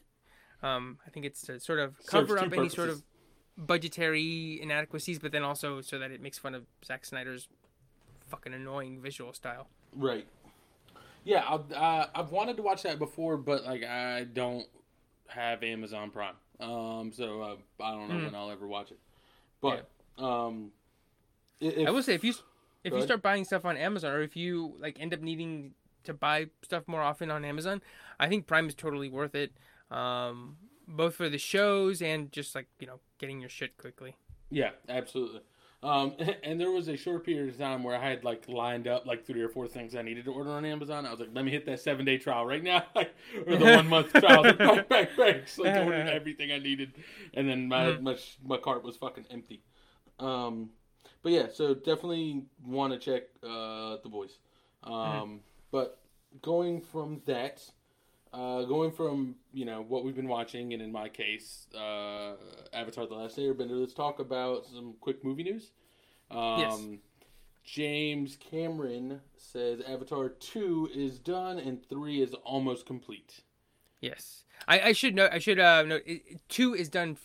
Um, 0.62 0.98
I 1.06 1.10
think 1.10 1.26
it's 1.26 1.42
to 1.42 1.58
sort 1.60 1.78
of 1.78 1.94
cover 2.06 2.38
up 2.38 2.50
two 2.52 2.60
any 2.60 2.68
sort 2.68 2.88
of 2.90 3.02
budgetary 3.56 4.60
inadequacies, 4.62 5.18
but 5.18 5.32
then 5.32 5.42
also 5.42 5.80
so 5.80 5.98
that 5.98 6.10
it 6.10 6.20
makes 6.20 6.38
fun 6.38 6.54
of 6.54 6.64
Zack 6.84 7.04
Snyder's 7.04 7.48
fucking 8.28 8.52
annoying 8.54 9.00
visual 9.00 9.32
style. 9.32 9.68
Right. 9.94 10.26
Yeah, 11.24 11.44
I've, 11.48 11.70
uh, 11.72 12.06
I've 12.14 12.30
wanted 12.30 12.56
to 12.56 12.62
watch 12.62 12.82
that 12.82 12.98
before, 12.98 13.36
but 13.36 13.64
like 13.64 13.84
I 13.84 14.24
don't 14.24 14.66
have 15.28 15.62
Amazon 15.62 16.10
Prime, 16.10 16.34
um, 16.60 17.12
so 17.12 17.42
uh, 17.42 17.56
I 17.82 17.90
don't 17.92 18.08
know 18.08 18.18
Hmm. 18.18 18.24
when 18.24 18.34
I'll 18.34 18.50
ever 18.50 18.66
watch 18.66 18.90
it. 18.90 18.98
But 19.60 19.88
um, 20.18 20.72
i- 21.60 21.66
if, 21.66 21.88
I 21.88 21.90
will 21.90 22.02
say 22.02 22.14
if 22.14 22.24
you 22.24 22.32
if 22.84 22.94
you 22.94 23.02
start 23.02 23.20
buying 23.22 23.44
stuff 23.44 23.64
on 23.66 23.76
Amazon, 23.76 24.12
or 24.12 24.22
if 24.22 24.36
you 24.36 24.74
like 24.78 24.98
end 24.98 25.12
up 25.12 25.20
needing 25.20 25.74
to 26.04 26.14
buy 26.14 26.46
stuff 26.62 26.84
more 26.88 27.02
often 27.02 27.30
on 27.30 27.44
Amazon, 27.44 27.82
I 28.18 28.28
think 28.28 28.46
Prime 28.46 28.66
is 28.68 28.74
totally 28.74 29.10
worth 29.10 29.34
it. 29.34 29.52
Um, 29.90 30.56
both 30.86 31.14
for 31.16 31.28
the 31.28 31.38
shows 31.38 32.02
and 32.02 32.32
just 32.32 32.54
like 32.54 32.66
you 32.78 32.86
know 32.86 33.00
getting 33.18 33.40
your 33.40 33.50
shit 33.50 33.76
quickly. 33.76 34.16
Yeah, 34.50 34.70
absolutely. 34.88 35.40
Um, 35.82 36.14
and 36.42 36.60
there 36.60 36.70
was 36.70 36.88
a 36.88 36.96
short 36.96 37.24
period 37.24 37.48
of 37.48 37.58
time 37.58 37.82
where 37.82 37.96
I 37.96 38.08
had 38.10 38.24
like 38.24 38.48
lined 38.48 38.86
up 38.88 39.06
like 39.06 39.24
three 39.26 39.40
or 39.42 39.48
four 39.48 39.66
things 39.68 39.94
I 39.94 40.02
needed 40.02 40.24
to 40.26 40.32
order 40.32 40.50
on 40.50 40.64
Amazon. 40.64 41.06
I 41.06 41.10
was 41.10 41.20
like, 41.20 41.30
let 41.32 41.44
me 41.44 41.50
hit 41.50 41.64
that 41.66 41.80
seven 41.80 42.04
day 42.04 42.18
trial 42.18 42.44
right 42.46 42.62
now, 42.62 42.84
or 43.46 43.56
the 43.56 43.66
one 43.66 43.86
month 43.88 44.16
trial. 44.18 44.44
Like, 44.44 44.62
bang, 44.62 44.84
bang, 44.88 45.08
bang. 45.16 45.42
So, 45.46 45.62
like, 45.62 45.76
ordered 45.76 46.08
everything 46.08 46.52
I 46.52 46.58
needed, 46.58 46.92
and 47.34 47.48
then 47.48 47.68
my 47.68 47.92
Mhm. 47.92 48.02
my, 48.02 48.16
my 48.44 48.56
cart 48.58 48.82
was 48.84 48.96
fucking 48.96 49.26
empty. 49.30 49.62
Um, 50.18 50.70
but 51.22 51.32
yeah, 51.32 51.46
so 51.52 51.74
definitely 51.74 52.44
want 52.64 52.92
to 52.92 52.98
check 52.98 53.24
uh, 53.42 53.96
the 54.02 54.08
boys. 54.10 54.38
Um, 54.82 55.40
But 55.70 55.98
going 56.42 56.80
from 56.80 57.22
that, 57.26 57.62
uh, 58.32 58.62
going 58.62 58.92
from 58.92 59.34
you 59.52 59.64
know 59.64 59.82
what 59.82 60.04
we've 60.04 60.14
been 60.16 60.28
watching, 60.28 60.72
and 60.72 60.82
in 60.82 60.92
my 60.92 61.08
case, 61.08 61.66
uh, 61.74 62.34
Avatar: 62.72 63.06
The 63.06 63.14
Last 63.14 63.36
Airbender. 63.38 63.78
Let's 63.80 63.94
talk 63.94 64.18
about 64.20 64.66
some 64.66 64.94
quick 65.00 65.24
movie 65.24 65.44
news. 65.44 65.70
Um, 66.30 66.58
Yes. 66.60 66.80
James 67.62 68.36
Cameron 68.40 69.20
says 69.36 69.80
Avatar 69.86 70.28
two 70.30 70.88
is 70.94 71.18
done 71.18 71.58
and 71.58 71.84
three 71.88 72.20
is 72.22 72.34
almost 72.44 72.86
complete. 72.86 73.42
Yes, 74.00 74.44
I, 74.66 74.80
I 74.80 74.92
should 74.92 75.14
know. 75.14 75.28
I 75.30 75.38
should 75.38 75.58
uh 75.60 75.82
know. 75.82 76.00
Two 76.48 76.74
is 76.74 76.88
done 76.88 77.10
f- 77.12 77.18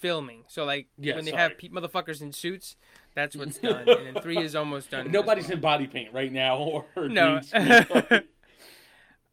filming, 0.00 0.44
so 0.48 0.64
like 0.64 0.88
Yeah, 0.98 1.14
when 1.16 1.24
they 1.26 1.32
sorry. 1.32 1.42
have 1.42 1.58
pe- 1.58 1.68
motherfuckers 1.68 2.22
in 2.22 2.32
suits, 2.32 2.76
that's 3.14 3.36
what's 3.36 3.58
done, 3.68 3.88
and 3.88 4.06
then 4.16 4.22
three 4.22 4.38
is 4.38 4.56
almost 4.56 4.90
done. 4.90 5.12
Nobody's 5.12 5.50
in 5.50 5.60
body 5.60 5.86
paint 5.86 6.12
right 6.12 6.32
now, 6.32 6.56
or 6.56 6.86
No. 7.08 7.40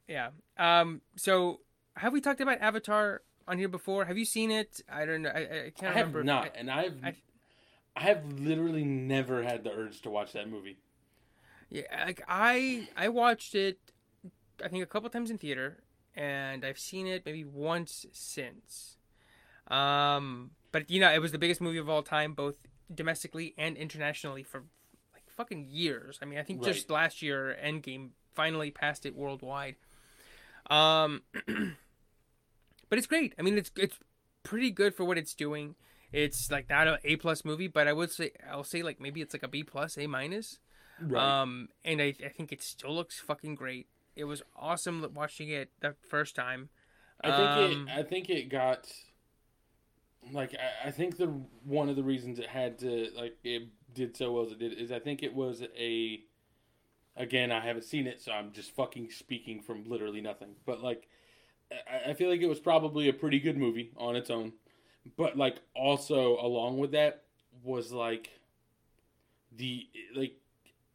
Yeah. 0.07 0.29
Um. 0.57 1.01
So 1.15 1.61
have 1.97 2.13
we 2.13 2.21
talked 2.21 2.41
about 2.41 2.59
Avatar 2.61 3.21
on 3.47 3.57
here 3.57 3.67
before? 3.69 4.05
Have 4.05 4.17
you 4.17 4.25
seen 4.25 4.51
it? 4.51 4.81
I 4.91 5.05
don't 5.05 5.21
know. 5.23 5.29
I, 5.29 5.39
I 5.39 5.65
I 5.67 5.71
can't 5.75 5.95
have 5.95 6.07
remember. 6.13 6.23
not, 6.23 6.45
I- 6.45 6.51
and 6.59 6.71
I've 6.71 7.03
I- 7.03 7.15
I 7.97 8.01
have 8.01 8.39
literally 8.39 8.83
never 8.83 9.41
had 9.43 9.63
the 9.63 9.71
urge 9.71 10.01
to 10.01 10.09
watch 10.09 10.33
that 10.33 10.49
movie. 10.49 10.77
Yeah, 11.69 11.83
like 12.05 12.21
I 12.27 12.89
I 12.95 13.07
watched 13.09 13.55
it 13.55 13.79
I 14.63 14.67
think 14.67 14.83
a 14.83 14.85
couple 14.85 15.09
times 15.09 15.31
in 15.31 15.37
theater 15.37 15.83
and 16.15 16.63
I've 16.65 16.77
seen 16.79 17.07
it 17.07 17.25
maybe 17.25 17.43
once 17.45 18.05
since. 18.11 18.97
Um 19.67 20.51
but 20.71 20.89
you 20.89 20.99
know, 20.99 21.11
it 21.11 21.19
was 21.21 21.31
the 21.31 21.37
biggest 21.39 21.61
movie 21.61 21.77
of 21.77 21.89
all 21.89 22.03
time 22.03 22.33
both 22.33 22.57
domestically 22.93 23.53
and 23.57 23.77
internationally 23.77 24.43
for 24.43 24.63
like 25.13 25.23
fucking 25.29 25.65
years. 25.69 26.19
I 26.21 26.25
mean, 26.25 26.37
I 26.37 26.43
think 26.43 26.61
just 26.63 26.89
last 26.89 27.21
year 27.21 27.57
Endgame 27.63 28.09
finally 28.33 28.71
passed 28.71 29.05
it 29.05 29.15
worldwide. 29.15 29.75
Um 30.69 31.21
but 32.89 32.97
it's 32.97 33.07
great. 33.07 33.33
I 33.37 33.41
mean, 33.41 33.57
it's 33.57 33.71
it's 33.77 33.99
pretty 34.43 34.71
good 34.71 34.95
for 34.95 35.05
what 35.05 35.17
it's 35.17 35.33
doing. 35.33 35.75
It's 36.11 36.49
like 36.51 36.69
not 36.69 36.87
a 36.87 36.99
A 37.03 37.15
plus 37.17 37.43
movie, 37.43 37.67
but 37.67 37.87
I 37.87 37.93
would 37.93 38.11
say 38.11 38.31
I'll 38.49 38.63
say 38.63 38.83
like 38.83 38.99
maybe 38.99 39.21
it's 39.21 39.33
like 39.33 39.43
a 39.43 39.47
B 39.47 39.63
plus, 39.63 39.97
A 39.97 40.07
minus. 40.07 40.59
Right. 41.01 41.41
Um, 41.41 41.69
and 41.83 42.01
I, 42.01 42.13
I 42.25 42.29
think 42.29 42.51
it 42.53 42.61
still 42.63 42.95
looks 42.95 43.19
fucking 43.19 43.55
great. 43.55 43.87
It 44.15 44.23
was 44.23 44.41
awesome 44.55 45.05
watching 45.13 45.49
it 45.49 45.71
the 45.81 45.95
first 46.09 46.35
time. 46.35 46.69
I 47.21 47.31
think 47.31 47.49
Um, 47.49 47.87
it. 47.89 47.99
I 47.99 48.03
think 48.03 48.29
it 48.29 48.49
got. 48.49 48.87
Like 50.31 50.55
I, 50.55 50.87
I 50.87 50.91
think 50.91 51.17
the 51.17 51.27
one 51.63 51.89
of 51.89 51.95
the 51.95 52.03
reasons 52.03 52.39
it 52.39 52.47
had 52.47 52.79
to 52.79 53.09
like 53.15 53.37
it 53.43 53.63
did 53.93 54.17
so 54.17 54.31
well 54.31 54.45
as 54.45 54.51
it 54.53 54.59
did 54.59 54.73
is 54.73 54.91
I 54.91 54.99
think 54.99 55.21
it 55.21 55.33
was 55.33 55.63
a. 55.77 56.21
Again, 57.17 57.51
I 57.51 57.61
haven't 57.61 57.85
seen 57.85 58.07
it, 58.07 58.21
so 58.21 58.31
I'm 58.31 58.51
just 58.51 58.75
fucking 58.75 59.09
speaking 59.11 59.61
from 59.61 59.85
literally 59.85 60.21
nothing. 60.21 60.55
But 60.65 60.81
like, 60.81 61.07
I, 62.07 62.13
feel 62.13 62.29
like 62.29 62.41
it 62.41 62.49
was 62.49 62.59
probably 62.59 63.09
a 63.09 63.13
pretty 63.13 63.39
good 63.39 63.57
movie 63.57 63.91
on 63.97 64.15
its 64.15 64.29
own, 64.29 64.53
but 65.17 65.37
like 65.37 65.57
also 65.75 66.37
along 66.39 66.77
with 66.77 66.91
that 66.91 67.23
was 67.63 67.91
like 67.91 68.29
the 69.55 69.87
like 70.15 70.33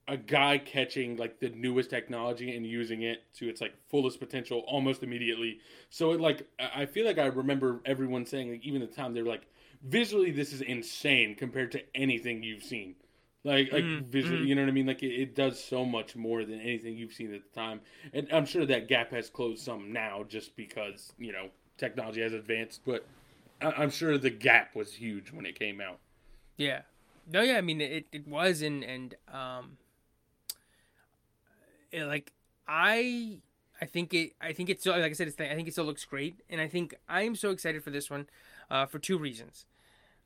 a 0.07 0.17
guy 0.17 0.59
catching 0.59 1.17
like 1.17 1.41
the 1.41 1.51
newest 1.51 1.91
technology 1.91 2.57
and 2.57 2.67
using 2.67 3.03
it 3.03 3.23
to 3.35 3.49
its 3.49 3.61
like 3.61 3.75
fullest 3.89 4.19
potential 4.21 4.65
almost 4.67 5.03
immediately. 5.03 5.61
So 5.89 6.13
it 6.13 6.21
like 6.21 6.49
I 6.59 6.87
feel 6.87 7.07
like 7.07 7.19
I 7.19 7.27
remember 7.27 7.81
everyone 7.85 8.27
saying 8.27 8.51
like 8.51 8.65
even 8.65 8.81
the 8.81 8.87
time 8.87 9.15
they 9.15 9.23
were 9.23 9.29
like 9.29 9.47
visually 9.83 10.31
this 10.31 10.53
is 10.53 10.61
insane 10.61 11.35
compared 11.35 11.73
to 11.73 11.83
anything 11.95 12.43
you've 12.43 12.63
seen. 12.63 12.95
Like 13.43 13.73
like 13.73 13.87
Mhm, 13.87 14.05
visually, 14.11 14.45
mhm. 14.45 14.49
you 14.49 14.55
know 14.55 14.63
what 14.63 14.69
I 14.69 14.73
mean? 14.73 14.87
Like 14.87 15.03
it, 15.03 15.15
it 15.15 15.35
does 15.35 15.63
so 15.63 15.85
much 15.85 16.15
more 16.15 16.45
than 16.45 16.61
anything 16.61 16.97
you've 16.97 17.13
seen 17.15 17.33
at 17.35 17.43
the 17.43 17.59
time. 17.61 17.81
And 18.13 18.29
I'm 18.33 18.45
sure 18.45 18.67
that 18.67 18.89
gap 18.89 19.13
has 19.13 19.31
closed 19.31 19.63
some 19.65 19.93
now 19.93 20.25
just 20.25 20.57
because, 20.57 21.13
you 21.19 21.33
know, 21.33 21.49
technology 21.79 22.21
has 22.21 22.35
advanced, 22.35 22.83
but 22.85 23.07
I- 23.63 23.73
I'm 23.73 23.91
sure 23.91 24.19
the 24.19 24.31
gap 24.31 24.75
was 24.77 24.95
huge 24.95 25.33
when 25.33 25.47
it 25.47 25.59
came 25.59 25.81
out. 25.81 26.01
Yeah. 26.57 26.83
No, 27.27 27.43
yeah, 27.43 27.59
I 27.59 27.61
mean 27.61 27.81
it, 27.81 28.07
it 28.13 28.27
was 28.27 28.63
and 28.63 28.83
and 28.83 29.15
um 29.33 29.79
it, 31.93 32.05
like 32.05 32.33
I 32.69 33.41
I 33.81 33.87
think 33.87 34.15
it 34.15 34.33
I 34.41 34.53
think 34.53 34.69
it's 34.71 34.87
like 34.87 35.03
I 35.03 35.13
said 35.13 35.29
it's 35.29 35.41
I 35.41 35.55
think 35.55 35.69
it 35.69 35.73
still 35.73 35.85
looks 35.85 36.05
great 36.05 36.41
and 36.49 36.61
I 36.61 36.69
think 36.69 36.95
I 37.09 37.23
am 37.23 37.35
so 37.35 37.51
excited 37.51 37.83
for 37.83 37.91
this 37.91 38.11
one 38.11 38.29
uh 38.71 38.87
for 38.87 38.99
two 38.99 39.19
reasons. 39.19 39.67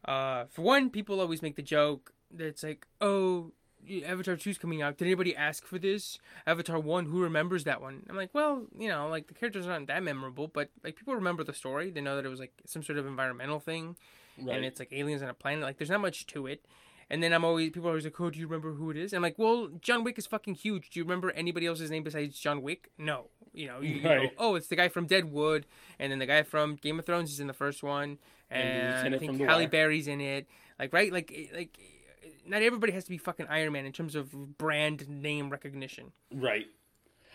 Uh 0.06 0.46
for 0.50 0.62
one, 0.62 0.90
people 0.90 1.20
always 1.20 1.42
make 1.42 1.56
the 1.56 1.62
joke 1.62 2.13
that 2.36 2.46
it's 2.46 2.62
like, 2.62 2.86
"Oh, 3.00 3.52
Avatar 4.04 4.34
2's 4.36 4.56
coming 4.58 4.80
out. 4.80 4.96
Did 4.96 5.06
anybody 5.06 5.36
ask 5.36 5.66
for 5.66 5.78
this? 5.78 6.18
Avatar 6.46 6.78
1, 6.78 7.06
who 7.06 7.20
remembers 7.22 7.64
that 7.64 7.80
one?" 7.80 8.04
I'm 8.08 8.16
like, 8.16 8.30
"Well, 8.32 8.66
you 8.78 8.88
know, 8.88 9.08
like 9.08 9.26
the 9.28 9.34
characters 9.34 9.66
aren't 9.66 9.88
that 9.88 10.02
memorable, 10.02 10.48
but 10.48 10.70
like 10.82 10.96
people 10.96 11.14
remember 11.14 11.44
the 11.44 11.52
story. 11.54 11.90
They 11.90 12.00
know 12.00 12.16
that 12.16 12.24
it 12.24 12.30
was 12.30 12.40
like 12.40 12.52
some 12.66 12.82
sort 12.82 12.98
of 12.98 13.06
environmental 13.06 13.60
thing 13.60 13.96
Right. 14.40 14.56
and 14.56 14.64
it's 14.64 14.80
like 14.80 14.92
aliens 14.92 15.22
on 15.22 15.28
a 15.28 15.34
planet. 15.34 15.62
Like, 15.62 15.78
there's 15.78 15.90
not 15.90 16.00
much 16.00 16.26
to 16.28 16.46
it. 16.48 16.64
And 17.10 17.22
then 17.22 17.32
I'm 17.34 17.44
always 17.44 17.70
people 17.70 17.86
are 17.88 17.90
always 17.90 18.04
like, 18.04 18.18
"Oh, 18.20 18.30
do 18.30 18.38
you 18.38 18.46
remember 18.46 18.72
who 18.72 18.90
it 18.90 18.96
is?" 18.96 19.12
And 19.12 19.18
I'm 19.18 19.22
like, 19.22 19.38
"Well, 19.38 19.68
John 19.80 20.02
Wick 20.04 20.16
is 20.18 20.26
fucking 20.26 20.54
huge. 20.54 20.88
Do 20.90 20.98
you 20.98 21.04
remember 21.04 21.30
anybody 21.32 21.66
else's 21.66 21.90
name 21.90 22.02
besides 22.02 22.38
John 22.40 22.62
Wick? 22.62 22.90
No. 22.98 23.26
You 23.52 23.66
know, 23.68 23.80
you, 23.80 23.96
you 23.96 24.00
go, 24.02 24.08
Right. 24.08 24.32
oh, 24.38 24.54
it's 24.56 24.66
the 24.68 24.74
guy 24.74 24.88
from 24.88 25.06
Deadwood, 25.06 25.66
and 26.00 26.10
then 26.10 26.18
the 26.18 26.26
guy 26.26 26.42
from 26.42 26.74
Game 26.76 26.98
of 26.98 27.04
Thrones 27.06 27.30
is 27.30 27.38
in 27.38 27.46
the 27.46 27.52
first 27.52 27.82
one, 27.84 28.18
And 28.50 29.06
and, 29.06 29.14
I 29.14 29.18
think 29.18 29.38
Halle 29.40 29.66
Berry's 29.66 30.08
in 30.08 30.20
it. 30.20 30.48
Like, 30.78 30.92
right? 30.92 31.12
Like, 31.12 31.50
like, 31.54 31.78
not 32.46 32.62
everybody 32.62 32.92
has 32.92 33.04
to 33.04 33.10
be 33.10 33.18
fucking 33.18 33.46
Iron 33.48 33.72
Man 33.72 33.86
in 33.86 33.92
terms 33.92 34.14
of 34.14 34.58
brand 34.58 35.08
name 35.08 35.50
recognition. 35.50 36.12
Right. 36.32 36.66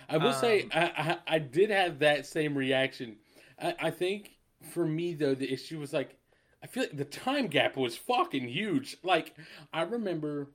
I 0.08 0.17
will 0.17 0.34
say 0.34 0.63
Um, 0.63 0.69
I, 0.73 0.82
I 0.97 1.17
I 1.36 1.39
did 1.39 1.69
have 1.69 1.99
that 1.99 2.25
same 2.25 2.58
reaction. 2.58 3.17
I, 3.62 3.75
I 3.80 3.91
think 3.91 4.38
for 4.73 4.86
me 4.86 5.13
though 5.13 5.36
the 5.36 5.52
issue 5.52 5.80
was 5.80 5.93
like 5.93 6.17
I 6.63 6.67
feel 6.67 6.84
like 6.84 6.97
the 6.97 7.06
time 7.06 7.47
gap 7.47 7.78
was 7.78 7.95
fucking 7.95 8.47
huge. 8.49 8.97
Like 9.04 9.36
I 9.71 9.84
remember 9.84 10.49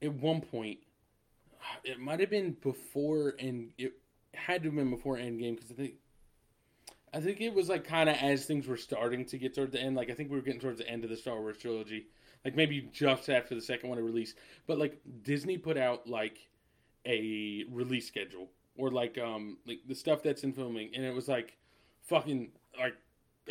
at 0.00 0.12
one 0.12 0.40
point 0.40 0.78
it 1.84 1.98
might 1.98 2.20
have 2.20 2.30
been 2.30 2.56
before 2.62 3.34
and 3.38 3.70
it 3.78 3.94
had 4.34 4.62
to 4.62 4.68
have 4.68 4.76
been 4.76 4.90
before 4.90 5.16
Endgame 5.16 5.56
because 5.56 5.70
I 5.70 5.74
think 5.74 5.94
I 7.12 7.20
think 7.20 7.40
it 7.40 7.52
was 7.52 7.68
like 7.68 7.84
kind 7.84 8.08
of 8.08 8.16
as 8.16 8.46
things 8.46 8.66
were 8.66 8.76
starting 8.76 9.24
to 9.26 9.38
get 9.38 9.54
toward 9.54 9.72
the 9.72 9.80
end. 9.80 9.96
Like 9.96 10.10
I 10.10 10.14
think 10.14 10.30
we 10.30 10.36
were 10.36 10.42
getting 10.42 10.60
towards 10.60 10.78
the 10.78 10.88
end 10.88 11.02
of 11.04 11.10
the 11.10 11.16
Star 11.16 11.40
Wars 11.40 11.58
trilogy, 11.58 12.06
like 12.44 12.56
maybe 12.56 12.88
just 12.92 13.28
after 13.28 13.54
the 13.54 13.60
second 13.60 13.88
one 13.88 13.98
to 13.98 14.04
release. 14.04 14.34
But 14.66 14.78
like 14.78 14.98
Disney 15.22 15.58
put 15.58 15.76
out 15.76 16.08
like 16.08 16.38
a 17.06 17.64
release 17.70 18.06
schedule 18.06 18.48
or 18.76 18.90
like 18.90 19.18
um 19.18 19.58
like 19.66 19.80
the 19.88 19.94
stuff 19.94 20.22
that's 20.22 20.44
in 20.44 20.52
filming, 20.52 20.90
and 20.94 21.04
it 21.04 21.14
was 21.14 21.28
like 21.28 21.56
fucking 22.02 22.50
like 22.78 22.94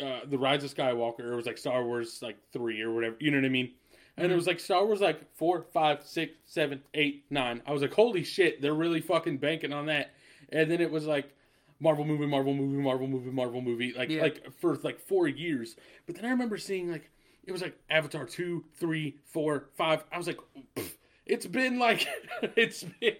uh, 0.02 0.20
the 0.26 0.38
Rise 0.38 0.64
of 0.64 0.74
Skywalker. 0.74 1.20
Or 1.20 1.32
it 1.32 1.36
was 1.36 1.46
like 1.46 1.58
Star 1.58 1.84
Wars 1.84 2.20
like 2.22 2.36
three 2.52 2.80
or 2.80 2.92
whatever. 2.92 3.16
You 3.20 3.30
know 3.30 3.38
what 3.38 3.44
I 3.46 3.50
mean? 3.50 3.72
And 4.16 4.30
it 4.30 4.34
was 4.34 4.46
like 4.46 4.60
Star 4.60 4.84
Wars 4.84 5.00
like 5.00 5.34
four, 5.34 5.62
five, 5.72 6.02
six, 6.04 6.32
seven, 6.44 6.82
eight, 6.94 7.24
nine. 7.30 7.62
I 7.66 7.72
was 7.72 7.80
like, 7.80 7.94
holy 7.94 8.22
shit, 8.22 8.60
they're 8.60 8.74
really 8.74 9.00
fucking 9.00 9.38
banking 9.38 9.72
on 9.72 9.86
that. 9.86 10.10
And 10.50 10.70
then 10.70 10.80
it 10.80 10.90
was 10.90 11.06
like 11.06 11.32
Marvel 11.78 12.04
movie, 12.04 12.26
Marvel 12.26 12.52
movie, 12.52 12.82
Marvel 12.82 13.06
movie, 13.06 13.30
Marvel 13.30 13.62
movie, 13.62 13.94
like 13.96 14.10
Yeah. 14.10 14.22
like 14.22 14.52
for 14.60 14.76
like 14.82 15.00
four 15.00 15.26
years. 15.26 15.76
But 16.06 16.16
then 16.16 16.26
I 16.26 16.30
remember 16.30 16.58
seeing 16.58 16.90
like 16.90 17.08
it 17.50 17.52
was 17.52 17.62
like 17.62 17.78
Avatar 17.90 18.24
two, 18.24 18.64
three, 18.76 19.16
four, 19.26 19.68
five. 19.76 20.04
I 20.12 20.16
was 20.18 20.26
like, 20.26 20.38
it's 21.26 21.46
been 21.46 21.78
like 21.78 22.06
it's 22.56 22.84
been. 22.84 23.16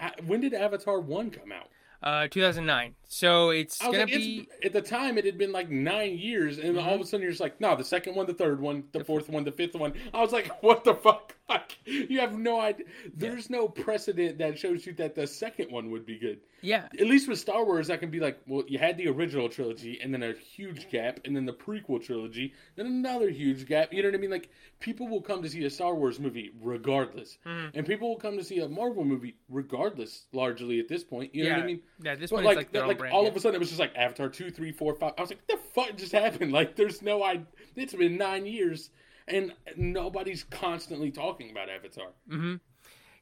uh, 0.00 0.10
When 0.26 0.40
did 0.40 0.52
Avatar 0.54 1.00
one 1.00 1.30
come 1.30 1.52
out? 1.52 1.68
Uh, 2.02 2.28
2009. 2.28 2.94
So 3.12 3.50
it's 3.50 3.78
gonna 3.78 3.98
like, 3.98 4.06
be. 4.06 4.48
it's, 4.52 4.66
at 4.66 4.72
the 4.72 4.80
time 4.80 5.18
it 5.18 5.24
had 5.24 5.36
been 5.36 5.50
like 5.50 5.68
nine 5.68 6.16
years, 6.16 6.58
and 6.58 6.78
all 6.78 6.94
of 6.94 7.00
a 7.00 7.04
sudden 7.04 7.22
you're 7.22 7.32
just 7.32 7.40
like, 7.40 7.60
no, 7.60 7.74
the 7.74 7.82
second 7.82 8.14
one, 8.14 8.26
the 8.26 8.34
third 8.34 8.60
one, 8.60 8.84
the 8.92 9.02
fourth 9.02 9.28
one, 9.28 9.42
the 9.42 9.50
fifth 9.50 9.74
one. 9.74 9.94
I 10.14 10.20
was 10.20 10.30
like, 10.30 10.46
what 10.62 10.84
the 10.84 10.94
fuck? 10.94 11.34
Like, 11.50 11.78
you 11.84 12.20
have 12.20 12.38
no 12.38 12.60
idea. 12.60 12.86
There's 13.12 13.50
no 13.50 13.66
precedent 13.66 14.38
that 14.38 14.56
shows 14.56 14.86
you 14.86 14.92
that 14.92 15.16
the 15.16 15.26
second 15.26 15.72
one 15.72 15.90
would 15.90 16.06
be 16.06 16.16
good. 16.16 16.38
Yeah. 16.60 16.86
At 17.00 17.08
least 17.08 17.28
with 17.28 17.40
Star 17.40 17.64
Wars, 17.64 17.90
I 17.90 17.96
can 17.96 18.08
be 18.08 18.20
like, 18.20 18.40
well, 18.46 18.62
you 18.68 18.78
had 18.78 18.96
the 18.96 19.08
original 19.08 19.48
trilogy, 19.48 19.98
and 20.00 20.14
then 20.14 20.22
a 20.22 20.32
huge 20.32 20.88
gap, 20.92 21.18
and 21.24 21.34
then 21.34 21.46
the 21.46 21.52
prequel 21.52 22.00
trilogy, 22.00 22.54
then 22.76 22.86
another 22.86 23.28
huge 23.30 23.66
gap. 23.66 23.92
You 23.92 24.00
know 24.04 24.10
what 24.10 24.14
I 24.14 24.18
mean? 24.18 24.30
Like, 24.30 24.48
people 24.78 25.08
will 25.08 25.22
come 25.22 25.42
to 25.42 25.48
see 25.48 25.64
a 25.64 25.70
Star 25.70 25.92
Wars 25.96 26.20
movie 26.20 26.52
regardless, 26.60 27.38
Mm-hmm. 27.44 27.76
and 27.76 27.84
people 27.84 28.10
will 28.10 28.20
come 28.20 28.38
to 28.38 28.44
see 28.44 28.60
a 28.60 28.68
Marvel 28.68 29.04
movie 29.04 29.34
regardless, 29.48 30.26
largely 30.32 30.78
at 30.78 30.86
this 30.86 31.02
point. 31.02 31.34
You 31.34 31.42
know 31.42 31.50
yeah. 31.50 31.56
what 31.56 31.62
I 31.64 31.66
mean? 31.66 31.80
Yeah. 32.00 32.14
This 32.14 32.30
But 32.30 32.36
one 32.36 32.44
like, 32.44 32.68
is 32.68 32.74
like 32.74 32.86
like 32.86 32.99
brand. 33.00 33.14
all 33.14 33.22
yeah. 33.24 33.28
of 33.28 33.36
a 33.36 33.40
sudden, 33.40 33.56
it 33.56 33.58
was 33.58 33.68
just 33.68 33.80
like 33.80 33.96
Avatar 33.96 34.28
two, 34.28 34.50
three, 34.50 34.72
four, 34.72 34.94
five. 34.94 35.14
I 35.18 35.20
was 35.20 35.30
like, 35.30 35.46
the 35.46 35.58
fuck 35.74 35.96
just 35.96 36.12
happened? 36.12 36.52
Like, 36.60 36.76
there's 36.76 37.02
no 37.02 37.22
I. 37.22 37.42
It's 37.76 37.94
been 37.94 38.16
nine 38.16 38.46
years, 38.46 38.90
and 39.26 39.52
nobody's 39.76 40.44
constantly 40.44 41.10
talking 41.10 41.50
about 41.50 41.68
Avatar. 41.68 42.08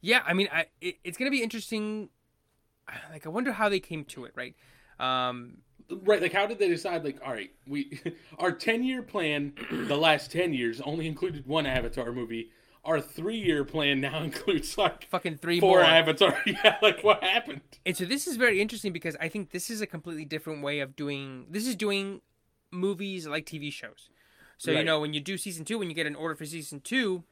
Yeah, 0.00 0.22
I 0.26 0.34
mean, 0.34 0.48
I 0.52 0.66
it, 0.80 0.96
it's 1.04 1.18
gonna 1.18 1.30
be 1.30 1.42
interesting. 1.42 2.10
Like, 3.12 3.26
I 3.26 3.28
wonder 3.28 3.52
how 3.52 3.68
they 3.68 3.80
came 3.80 4.04
to 4.06 4.24
it, 4.24 4.32
right? 4.34 4.54
Um, 4.98 5.58
Right, 5.90 6.20
like 6.20 6.34
how 6.34 6.46
did 6.46 6.58
they 6.58 6.68
decide? 6.68 7.02
Like, 7.02 7.18
all 7.24 7.32
right, 7.32 7.50
we 7.66 8.00
our 8.38 8.52
ten 8.52 8.84
year 8.84 9.02
plan, 9.02 9.54
the 9.70 9.96
last 9.96 10.30
ten 10.30 10.52
years 10.52 10.80
only 10.82 11.06
included 11.06 11.46
one 11.46 11.64
Avatar 11.64 12.12
movie. 12.12 12.50
Our 12.88 13.02
three 13.02 13.36
year 13.36 13.64
plan 13.64 14.00
now 14.00 14.22
includes 14.22 14.78
like 14.78 15.04
fucking 15.08 15.36
three 15.36 15.60
four 15.60 15.80
more. 15.80 15.84
Avatar. 15.84 16.40
Yeah, 16.46 16.78
like 16.80 17.04
what 17.04 17.22
happened? 17.22 17.60
And 17.84 17.94
so 17.94 18.06
this 18.06 18.26
is 18.26 18.36
very 18.36 18.62
interesting 18.62 18.92
because 18.94 19.14
I 19.20 19.28
think 19.28 19.50
this 19.50 19.68
is 19.68 19.82
a 19.82 19.86
completely 19.86 20.24
different 20.24 20.62
way 20.62 20.80
of 20.80 20.96
doing. 20.96 21.46
This 21.50 21.66
is 21.66 21.76
doing 21.76 22.22
movies 22.70 23.26
like 23.26 23.44
TV 23.44 23.70
shows. 23.70 24.08
So 24.56 24.72
you 24.72 24.82
know 24.82 25.00
when 25.00 25.12
you 25.12 25.20
do 25.20 25.36
season 25.36 25.64
two, 25.64 25.78
when 25.78 25.90
you 25.90 25.94
get 25.94 26.06
an 26.06 26.16
order 26.16 26.34
for 26.34 26.46
season 26.46 26.80
two, 26.80 27.24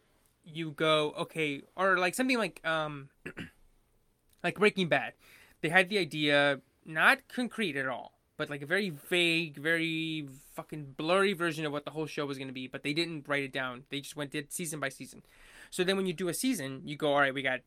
you 0.45 0.73
go 0.73 1.13
okay, 1.19 1.63
or 1.75 1.99
like 1.99 2.15
something 2.15 2.39
like 2.39 2.61
um, 2.65 3.09
like 4.45 4.59
Breaking 4.59 4.89
Bad. 4.89 5.15
They 5.63 5.71
had 5.71 5.89
the 5.89 5.99
idea, 5.99 6.61
not 6.85 7.27
concrete 7.29 7.77
at 7.77 7.89
all, 7.89 8.13
but 8.37 8.51
like 8.51 8.63
a 8.63 8.67
very 8.67 8.91
vague, 8.91 9.57
very 9.57 10.29
fucking 10.55 10.95
blurry 10.97 11.33
version 11.33 11.65
of 11.65 11.73
what 11.73 11.85
the 11.85 11.91
whole 11.91 12.07
show 12.07 12.27
was 12.27 12.39
going 12.39 12.49
to 12.49 12.55
be. 12.55 12.67
But 12.67 12.83
they 12.83 12.93
didn't 12.93 13.29
write 13.29 13.45
it 13.45 13.53
down. 13.53 13.85
They 13.91 14.01
just 14.01 14.17
went 14.17 14.31
did 14.31 14.53
season 14.53 14.81
by 14.81 14.89
season. 14.89 15.23
So 15.71 15.85
then 15.85 15.97
when 15.97 16.07
you 16.07 16.13
do 16.13 16.29
a 16.29 16.35
season, 16.35 16.83
you 16.85 16.97
go 16.97 17.13
all 17.13 17.21
right. 17.21 17.35
We 17.35 17.43
got 17.43 17.61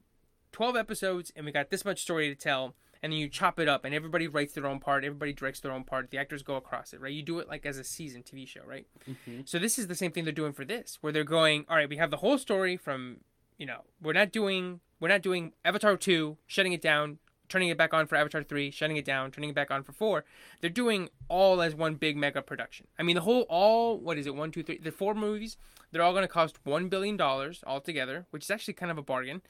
12 0.51 0.75
episodes 0.75 1.31
and 1.35 1.45
we 1.45 1.51
got 1.51 1.69
this 1.69 1.85
much 1.85 2.01
story 2.01 2.29
to 2.29 2.35
tell 2.35 2.75
and 3.01 3.13
then 3.13 3.19
you 3.19 3.29
chop 3.29 3.59
it 3.59 3.67
up 3.67 3.85
and 3.85 3.93
everybody 3.93 4.27
writes 4.27 4.53
their 4.53 4.65
own 4.65 4.79
part 4.79 5.03
everybody 5.03 5.33
directs 5.33 5.59
their 5.59 5.71
own 5.71 5.83
part 5.83 6.09
the 6.11 6.17
actors 6.17 6.43
go 6.43 6.55
across 6.55 6.93
it 6.93 6.99
right 6.99 7.13
you 7.13 7.23
do 7.23 7.39
it 7.39 7.47
like 7.47 7.65
as 7.65 7.77
a 7.77 7.83
season 7.83 8.23
tv 8.23 8.47
show 8.47 8.61
right 8.65 8.87
mm-hmm. 9.09 9.41
so 9.45 9.59
this 9.59 9.79
is 9.79 9.87
the 9.87 9.95
same 9.95 10.11
thing 10.11 10.23
they're 10.23 10.33
doing 10.33 10.53
for 10.53 10.65
this 10.65 10.97
where 11.01 11.13
they're 11.13 11.23
going 11.23 11.65
all 11.69 11.75
right 11.75 11.89
we 11.89 11.97
have 11.97 12.11
the 12.11 12.17
whole 12.17 12.37
story 12.37 12.75
from 12.77 13.17
you 13.57 13.65
know 13.65 13.81
we're 14.01 14.13
not 14.13 14.31
doing 14.31 14.79
we're 14.99 15.07
not 15.07 15.21
doing 15.21 15.53
avatar 15.63 15.95
2 15.95 16.37
shutting 16.47 16.73
it 16.73 16.81
down 16.81 17.19
turning 17.49 17.69
it 17.69 17.77
back 17.77 17.93
on 17.93 18.05
for 18.07 18.15
avatar 18.15 18.43
3 18.43 18.71
shutting 18.71 18.95
it 18.97 19.05
down 19.05 19.31
turning 19.31 19.49
it 19.49 19.55
back 19.55 19.71
on 19.71 19.83
for 19.83 19.91
4 19.91 20.23
they're 20.61 20.69
doing 20.69 21.09
all 21.27 21.61
as 21.61 21.75
one 21.75 21.95
big 21.95 22.15
mega 22.15 22.41
production. 22.41 22.87
I 22.97 23.03
mean 23.03 23.15
the 23.15 23.21
whole 23.21 23.45
all 23.49 23.97
what 23.99 24.17
is 24.17 24.25
it 24.27 24.35
one 24.35 24.51
two 24.51 24.63
three 24.63 24.77
the 24.77 24.91
four 24.91 25.13
movies 25.13 25.57
they're 25.91 26.01
all 26.03 26.13
going 26.13 26.23
to 26.23 26.27
cost 26.27 26.59
one 26.63 26.87
billion 26.89 27.17
dollars 27.17 27.63
altogether 27.67 28.25
which 28.29 28.43
is 28.43 28.51
actually 28.51 28.75
kind 28.75 28.91
of 28.91 28.97
a 28.97 29.01
bargain. 29.03 29.41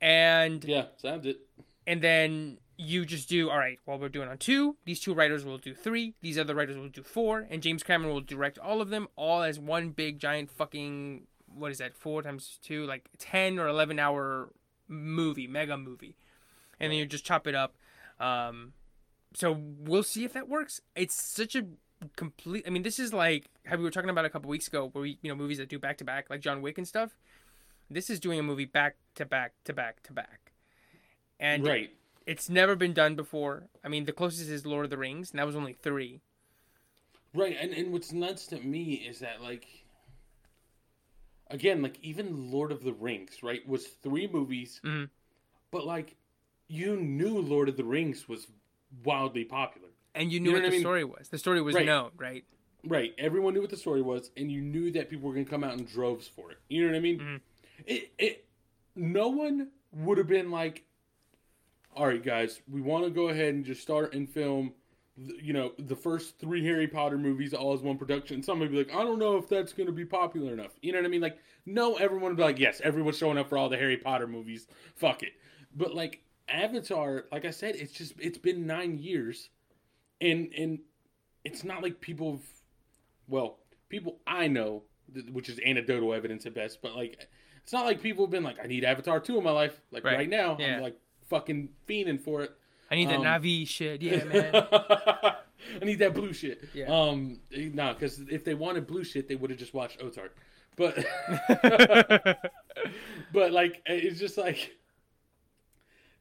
And 0.00 0.64
Yeah, 0.64 0.86
sounds 0.96 1.26
it. 1.26 1.38
and 1.86 2.02
then 2.02 2.58
you 2.76 3.04
just 3.06 3.28
do 3.28 3.50
all 3.50 3.58
right 3.58 3.78
well 3.86 3.98
we're 3.98 4.08
doing 4.08 4.28
on 4.28 4.36
two 4.36 4.76
these 4.84 4.98
two 4.98 5.14
writers 5.14 5.44
will 5.44 5.58
do 5.58 5.72
three 5.74 6.14
these 6.22 6.36
other 6.36 6.56
writers 6.56 6.76
will 6.76 6.88
do 6.88 7.04
four 7.04 7.46
and 7.48 7.62
james 7.62 7.84
cameron 7.84 8.12
will 8.12 8.20
direct 8.20 8.58
all 8.58 8.80
of 8.80 8.88
them 8.90 9.06
all 9.14 9.42
as 9.42 9.60
one 9.60 9.90
big 9.90 10.18
giant 10.18 10.50
fucking 10.50 11.24
what 11.46 11.70
is 11.70 11.78
that 11.78 11.94
four 11.96 12.20
times 12.20 12.58
two 12.64 12.84
like 12.84 13.08
10 13.18 13.60
or 13.60 13.68
11 13.68 14.00
hour 14.00 14.50
movie 14.88 15.46
mega 15.46 15.76
movie 15.78 16.16
and 16.84 16.92
then 16.92 16.98
you 16.98 17.06
just 17.06 17.24
chop 17.24 17.46
it 17.46 17.54
up 17.54 17.74
um 18.20 18.72
so 19.34 19.56
we'll 19.78 20.02
see 20.02 20.24
if 20.24 20.32
that 20.32 20.48
works 20.48 20.80
it's 20.94 21.14
such 21.14 21.56
a 21.56 21.64
complete 22.16 22.64
i 22.66 22.70
mean 22.70 22.82
this 22.82 22.98
is 22.98 23.12
like 23.12 23.46
how 23.66 23.76
we 23.76 23.82
were 23.82 23.90
talking 23.90 24.10
about 24.10 24.24
a 24.24 24.30
couple 24.30 24.48
weeks 24.50 24.68
ago 24.68 24.88
where 24.92 25.02
we 25.02 25.18
you 25.22 25.28
know 25.30 25.34
movies 25.34 25.58
that 25.58 25.68
do 25.68 25.78
back 25.78 25.96
to 25.98 26.04
back 26.04 26.28
like 26.30 26.40
john 26.40 26.60
wick 26.62 26.76
and 26.78 26.86
stuff 26.86 27.16
this 27.90 28.08
is 28.10 28.20
doing 28.20 28.38
a 28.38 28.42
movie 28.42 28.64
back 28.64 28.96
to 29.14 29.24
back 29.24 29.52
to 29.64 29.72
back 29.72 30.02
to 30.02 30.12
back 30.12 30.52
and 31.40 31.66
Right. 31.66 31.90
it's 32.26 32.48
never 32.48 32.76
been 32.76 32.94
done 32.94 33.16
before. 33.16 33.64
I 33.84 33.88
mean, 33.88 34.04
the 34.04 34.12
closest 34.12 34.48
is 34.48 34.64
Lord 34.64 34.84
of 34.86 34.90
the 34.90 34.96
Rings, 34.96 35.30
and 35.30 35.38
that 35.38 35.46
was 35.46 35.56
only 35.56 35.72
three. 35.74 36.20
Right, 37.34 37.56
and 37.60 37.72
and 37.74 37.92
what's 37.92 38.12
nuts 38.12 38.46
to 38.46 38.56
me 38.60 38.94
is 38.94 39.18
that 39.18 39.42
like 39.42 39.66
again, 41.50 41.82
like 41.82 41.98
even 42.02 42.50
Lord 42.50 42.72
of 42.72 42.82
the 42.82 42.92
Rings, 42.92 43.42
right, 43.42 43.66
was 43.66 43.86
three 43.86 44.26
movies, 44.26 44.80
Mhm. 44.84 45.10
but 45.70 45.84
like 45.84 46.16
you 46.68 46.96
knew 46.96 47.38
Lord 47.38 47.68
of 47.68 47.76
the 47.76 47.84
Rings 47.84 48.28
was 48.28 48.46
wildly 49.04 49.44
popular. 49.44 49.88
And 50.14 50.32
you 50.32 50.40
knew 50.40 50.50
You 50.50 50.56
know 50.56 50.58
what 50.58 50.62
what 50.62 50.66
I 50.66 50.70
the 50.70 50.76
mean? 50.76 50.80
story 50.82 51.04
was. 51.04 51.28
The 51.28 51.38
story 51.38 51.60
was 51.62 51.74
Right. 51.74 51.86
known, 51.86 52.10
right? 52.16 52.44
Right, 52.86 53.14
everyone 53.18 53.54
knew 53.54 53.60
what 53.62 53.70
the 53.70 53.76
story 53.76 54.02
was, 54.02 54.30
and 54.36 54.52
you 54.52 54.60
knew 54.60 54.90
that 54.92 55.08
people 55.08 55.28
were 55.28 55.34
gonna 55.34 55.46
come 55.46 55.64
out 55.64 55.78
in 55.78 55.84
droves 55.84 56.28
for 56.28 56.50
it. 56.50 56.58
You 56.68 56.82
know 56.82 56.88
what 56.92 56.96
I 56.96 57.00
mean? 57.00 57.18
Mhm. 57.18 57.40
It, 57.86 58.12
it, 58.18 58.44
no 58.94 59.28
one 59.28 59.70
would 59.92 60.18
have 60.18 60.26
been 60.28 60.50
like, 60.50 60.84
"All 61.96 62.06
right, 62.06 62.22
guys, 62.22 62.60
we 62.68 62.80
want 62.80 63.04
to 63.04 63.10
go 63.10 63.28
ahead 63.28 63.54
and 63.54 63.64
just 63.64 63.80
start 63.82 64.14
and 64.14 64.28
film." 64.28 64.74
You 65.16 65.52
know, 65.52 65.72
the 65.78 65.94
first 65.94 66.38
three 66.40 66.64
Harry 66.64 66.88
Potter 66.88 67.16
movies 67.16 67.54
all 67.54 67.72
as 67.72 67.80
one 67.80 67.96
production. 67.96 68.42
Some 68.42 68.58
would 68.58 68.72
be 68.72 68.78
like, 68.78 68.92
I 68.92 69.04
don't 69.04 69.20
know 69.20 69.36
if 69.36 69.48
that's 69.48 69.72
going 69.72 69.86
to 69.86 69.92
be 69.92 70.04
popular 70.04 70.52
enough. 70.52 70.72
You 70.82 70.90
know 70.90 70.98
what 70.98 71.04
I 71.04 71.08
mean? 71.08 71.20
Like, 71.20 71.38
no, 71.66 71.94
everyone 71.94 72.30
would 72.32 72.36
be 72.36 72.42
like, 72.42 72.58
yes, 72.58 72.80
everyone's 72.82 73.16
showing 73.16 73.38
up 73.38 73.48
for 73.48 73.56
all 73.56 73.68
the 73.68 73.76
Harry 73.76 73.96
Potter 73.96 74.26
movies. 74.26 74.66
Fuck 74.96 75.22
it. 75.22 75.34
But 75.72 75.94
like 75.94 76.23
Avatar, 76.48 77.24
like 77.32 77.44
I 77.44 77.50
said, 77.50 77.76
it's 77.76 77.92
just 77.92 78.14
it's 78.18 78.38
been 78.38 78.66
nine 78.66 78.98
years, 78.98 79.48
and 80.20 80.52
and 80.56 80.78
it's 81.44 81.64
not 81.64 81.82
like 81.82 82.00
people, 82.00 82.32
have, 82.32 82.46
well, 83.28 83.58
people 83.88 84.18
I 84.26 84.48
know, 84.48 84.82
which 85.32 85.48
is 85.48 85.58
anecdotal 85.64 86.12
evidence 86.14 86.46
at 86.46 86.54
best, 86.54 86.80
but 86.82 86.94
like 86.96 87.28
it's 87.62 87.72
not 87.72 87.86
like 87.86 88.02
people 88.02 88.24
have 88.26 88.30
been 88.30 88.42
like, 88.44 88.56
I 88.62 88.66
need 88.66 88.84
Avatar 88.84 89.20
two 89.20 89.38
in 89.38 89.44
my 89.44 89.50
life. 89.50 89.80
Like 89.90 90.04
Right. 90.04 90.16
right, 90.18 90.28
now, 90.28 90.56
Yeah. 90.60 90.76
I'm 90.76 90.82
like 90.82 90.98
fucking 91.28 91.70
fiending 91.88 92.20
for 92.20 92.42
it. 92.42 92.52
I 92.90 92.96
need 92.96 93.08
that 93.08 93.16
Um, 93.20 93.24
Na'vi 93.24 93.66
shit. 93.66 94.02
Yeah, 94.02 94.24
man. 94.24 94.50
I 95.80 95.84
need 95.84 95.98
that 96.00 96.12
blue 96.12 96.34
shit. 96.34 96.68
Yeah. 96.74 96.86
Um, 96.94 97.40
no, 97.50 97.94
because 97.94 98.20
if 98.30 98.44
they 98.44 98.52
wanted 98.54 98.86
blue 98.86 99.02
shit, 99.02 99.28
they 99.28 99.34
would 99.34 99.48
have 99.48 99.58
just 99.58 99.72
watched 99.72 100.02
Ozark. 100.02 100.36
But, 100.76 100.98
but 103.32 103.52
like, 103.52 103.82
it's 103.86 104.18
just 104.20 104.36
like 104.36 104.76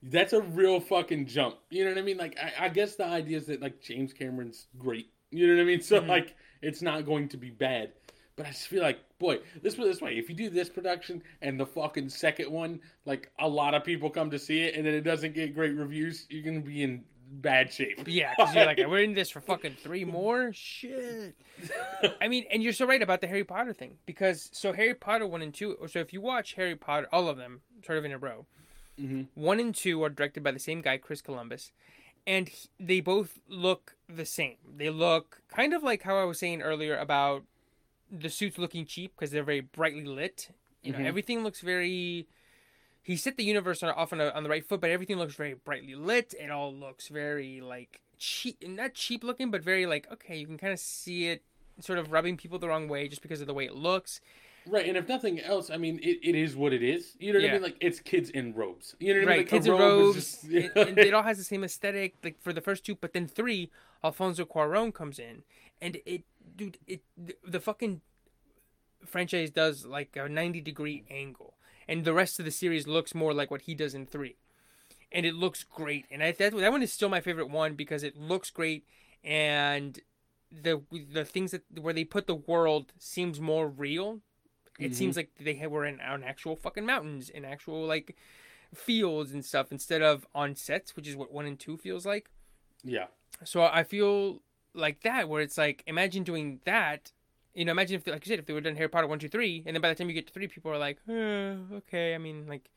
that's 0.03 0.33
a 0.33 0.41
real 0.41 0.79
fucking 0.79 1.25
jump. 1.27 1.55
You 1.69 1.85
know 1.85 1.91
what 1.91 1.97
I 1.97 2.01
mean? 2.01 2.17
Like, 2.17 2.37
I, 2.39 2.65
I 2.65 2.69
guess 2.69 2.95
the 2.95 3.05
idea 3.05 3.37
is 3.37 3.45
that 3.47 3.61
like 3.61 3.81
James 3.81 4.13
Cameron's 4.13 4.67
great. 4.77 5.09
You 5.31 5.47
know 5.47 5.55
what 5.55 5.61
I 5.61 5.65
mean? 5.65 5.81
So 5.81 6.01
Mhm. 6.01 6.07
like, 6.07 6.35
it's 6.61 6.81
not 6.81 7.05
going 7.05 7.29
to 7.29 7.37
be 7.37 7.49
bad. 7.49 7.93
But 8.35 8.47
I 8.47 8.49
just 8.49 8.67
feel 8.67 8.81
like, 8.81 8.97
boy, 9.19 9.37
let's 9.61 9.75
this 9.75 10.01
way: 10.01 10.17
if 10.17 10.27
you 10.27 10.35
do 10.35 10.49
this 10.49 10.67
production 10.67 11.21
and 11.43 11.59
the 11.59 11.65
fucking 11.67 12.09
second 12.09 12.51
one, 12.51 12.79
like 13.05 13.31
a 13.39 13.47
lot 13.47 13.75
of 13.75 13.83
people 13.83 14.09
come 14.09 14.31
to 14.31 14.39
see 14.39 14.63
it, 14.63 14.75
and 14.75 14.85
then 14.85 14.93
it 14.95 15.01
doesn't 15.01 15.35
get 15.35 15.53
great 15.53 15.75
reviews, 15.75 16.25
you're 16.29 16.41
gonna 16.43 16.59
be 16.59 16.81
in 16.81 17.03
bad 17.33 17.71
shape. 17.71 18.01
Yeah, 18.07 18.33
because 18.35 18.55
you're 18.55 18.65
like, 18.65 18.77
we're 18.87 19.03
in 19.03 19.13
this 19.13 19.29
for 19.29 19.39
fucking 19.39 19.75
three 19.83 20.03
more? 20.03 20.51
Shit. 20.51 21.35
I 22.21 22.27
mean, 22.27 22.45
and 22.51 22.63
you're 22.63 22.73
so 22.73 22.85
right 22.87 23.01
about 23.01 23.21
the 23.21 23.27
Harry 23.27 23.43
Potter 23.43 23.73
thing. 23.73 23.97
Because, 24.07 24.49
so 24.51 24.73
Harry 24.73 24.93
Potter 24.95 25.27
1 25.27 25.41
and 25.41 25.53
2, 25.53 25.77
so 25.87 25.99
if 25.99 26.11
you 26.11 26.19
watch 26.21 26.53
Harry 26.55 26.75
Potter, 26.75 27.07
all 27.11 27.27
of 27.27 27.37
them, 27.37 27.61
sort 27.85 27.97
of 27.99 28.05
in 28.05 28.11
a 28.11 28.17
row, 28.17 28.45
Mhm. 28.99 29.27
1 29.33 29.59
and 29.59 29.73
2 29.75 30.03
are 30.03 30.09
directed 30.09 30.43
by 30.43 30.51
the 30.51 30.59
same 30.59 30.81
guy, 30.81 30.97
Chris 30.97 31.21
Columbus. 31.21 31.71
And 32.25 32.47
he- 32.49 32.69
they 32.79 32.99
both 33.01 33.39
look 33.47 33.95
the 34.07 34.25
same. 34.25 34.57
They 34.77 34.89
look 34.89 35.41
kind 35.49 35.73
of 35.73 35.83
like 35.83 36.03
how 36.03 36.15
I 36.17 36.23
was 36.23 36.39
saying 36.39 36.61
earlier 36.61 36.95
about 36.97 37.43
the 38.09 38.29
suits 38.29 38.57
looking 38.57 38.85
cheap 38.85 39.13
because 39.15 39.31
they're 39.31 39.43
very 39.43 39.61
brightly 39.61 40.05
lit. 40.05 40.49
You 40.83 40.93
know, 40.93 40.99
Mhm. 40.99 41.05
everything 41.05 41.43
looks 41.43 41.61
very. 41.61 42.27
He 43.01 43.17
set 43.17 43.35
the 43.35 43.43
universe 43.43 43.83
on, 43.83 43.89
off 43.89 44.13
on, 44.13 44.21
a, 44.21 44.29
on 44.29 44.43
the 44.43 44.49
right 44.49 44.63
foot, 44.65 44.79
but 44.79 44.89
everything 44.89 45.17
looks 45.17 45.35
very 45.35 45.53
brightly 45.55 45.95
lit. 45.95 46.33
It 46.39 46.49
all 46.51 46.73
looks 46.73 47.09
very 47.09 47.59
like 47.59 47.99
cheap, 48.17 48.65
not 48.65 48.93
cheap 48.93 49.23
looking, 49.23 49.51
but 49.51 49.61
very 49.63 49.85
like 49.85 50.09
okay, 50.11 50.37
you 50.37 50.45
can 50.47 50.57
kind 50.57 50.71
of 50.71 50.79
see 50.79 51.27
it 51.27 51.43
sort 51.81 51.99
of 51.99 52.11
rubbing 52.11 52.37
people 52.37 52.59
the 52.59 52.67
wrong 52.69 52.87
way 52.87 53.07
just 53.09 53.21
because 53.21 53.41
of 53.41 53.47
the 53.47 53.53
way 53.53 53.65
it 53.65 53.73
looks. 53.75 54.21
Right, 54.65 54.87
and 54.87 54.95
if 54.97 55.07
nothing 55.09 55.39
else, 55.41 55.69
I 55.69 55.77
mean, 55.77 55.99
it, 56.01 56.19
it 56.23 56.35
is 56.35 56.55
what 56.55 56.71
it 56.73 56.81
is. 56.83 57.15
You 57.19 57.33
know 57.33 57.37
what 57.39 57.43
Yeah. 57.43 57.49
I 57.49 57.53
mean? 57.53 57.61
Like 57.63 57.77
it's 57.81 57.99
kids 57.99 58.29
in 58.29 58.53
robes. 58.53 58.95
You 58.99 59.13
know 59.13 59.19
what 59.21 59.25
I 59.25 59.27
right, 59.31 59.37
mean? 59.37 59.45
Like, 59.45 59.49
kids 59.49 59.67
in 59.67 59.73
robes. 59.73 60.15
just- 60.15 60.45
it, 60.45 60.71
and 60.87 60.97
it 60.97 61.13
all 61.13 61.23
has 61.23 61.37
the 61.37 61.43
same 61.43 61.63
aesthetic, 61.63 62.15
like 62.23 62.41
for 62.41 62.53
the 62.53 62.61
first 62.61 62.85
two, 62.85 62.95
but 62.95 63.13
then 63.13 63.27
three, 63.27 63.71
Alfonso 64.03 64.45
Cuarón 64.45 64.93
comes 64.93 65.19
in, 65.19 65.43
and 65.81 65.97
it, 66.05 66.23
dude, 66.55 66.77
it 66.87 67.01
the, 67.17 67.35
the 67.45 67.59
fucking 67.59 68.01
franchise 69.05 69.49
does 69.51 69.85
like 69.85 70.15
a 70.15 70.29
ninety 70.29 70.61
degree 70.61 71.03
angle, 71.09 71.55
and 71.87 72.05
the 72.05 72.13
rest 72.13 72.39
of 72.39 72.45
the 72.45 72.51
series 72.51 72.87
looks 72.87 73.13
more 73.13 73.33
like 73.33 73.51
what 73.51 73.61
he 73.63 73.75
does 73.75 73.93
in 73.93 74.05
three, 74.05 74.37
and 75.11 75.25
it 75.25 75.33
looks 75.35 75.63
great. 75.63 76.05
And 76.11 76.23
I, 76.23 76.31
that 76.31 76.55
that 76.55 76.71
one 76.71 76.81
is 76.83 76.93
still 76.93 77.09
my 77.09 77.21
favorite 77.21 77.49
one 77.49 77.75
because 77.75 78.03
it 78.03 78.15
looks 78.17 78.49
great, 78.49 78.85
and 79.23 79.99
the 80.51 80.81
the 81.11 81.25
things 81.25 81.51
that 81.51 81.63
where 81.79 81.93
they 81.93 82.03
put 82.05 82.27
the 82.27 82.35
world 82.35 82.93
seems 82.97 83.39
more 83.41 83.67
real. 83.67 84.21
It 84.79 84.91
Mhm. 84.91 84.95
seems 84.95 85.15
like 85.17 85.31
they 85.39 85.65
were 85.67 85.85
in 85.85 85.99
on 86.01 86.23
actual 86.23 86.55
fucking 86.55 86.85
mountains, 86.85 87.29
in 87.29 87.45
actual 87.45 87.85
like 87.85 88.15
fields 88.73 89.31
and 89.33 89.45
stuff 89.45 89.71
instead 89.71 90.01
of 90.01 90.25
on 90.33 90.55
sets, 90.55 90.95
which 90.95 91.07
is 91.07 91.15
what 91.15 91.31
one 91.31 91.45
and 91.45 91.59
two 91.59 91.77
feels 91.77 92.05
like. 92.05 92.29
yeah. 92.83 93.07
So 93.43 93.63
I 93.63 93.83
feel 93.83 94.41
like 94.73 95.01
that, 95.01 95.27
where 95.29 95.41
it's 95.41 95.57
like, 95.57 95.83
imagine 95.87 96.23
doing 96.23 96.59
that. 96.65 97.11
You 97.53 97.65
know, 97.65 97.71
imagine 97.71 97.95
if, 97.97 98.07
like 98.07 98.25
you 98.25 98.29
said, 98.29 98.39
if 98.39 98.45
they 98.45 98.53
have 98.53 98.63
done 98.63 98.75
Harry 98.75 98.89
Potter 98.89 99.05
one, 99.07 99.19
two, 99.19 99.29
three, 99.29 99.63
and 99.65 99.75
then 99.75 99.81
by 99.81 99.89
the 99.89 99.95
time 99.95 100.07
you 100.09 100.13
get 100.13 100.27
to 100.27 100.33
three, 100.33 100.47
people 100.47 100.71
are 100.71 100.77
like, 100.77 100.97
eh, 101.07 101.55
okay. 101.77 102.15
I 102.15 102.17
mean, 102.17 102.47
like, 102.47 102.69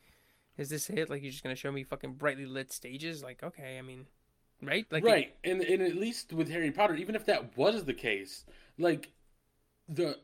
is 0.58 0.68
this 0.68 0.88
it? 0.90 1.08
Like, 1.10 1.22
you're 1.22 1.30
just 1.30 1.42
gonna 1.42 1.56
show 1.56 1.72
me 1.72 1.82
fucking 1.82 2.14
brightly 2.14 2.46
lit 2.46 2.72
stages? 2.72 3.22
Like, 3.22 3.42
okay. 3.42 3.78
I 3.78 3.82
mean, 3.82 4.06
right? 4.62 4.86
Like, 4.90 5.02
it- 5.02 5.06
right, 5.06 5.34
and 5.44 5.62
and 5.62 5.82
at 5.82 5.96
least 5.96 6.32
with 6.32 6.50
Harry 6.50 6.70
Potter, 6.70 6.94
even 6.94 7.14
if 7.14 7.24
that 7.26 7.56
was 7.56 7.84
the 7.84 7.94
case, 7.94 8.44
like 8.78 9.12
the 9.88 10.18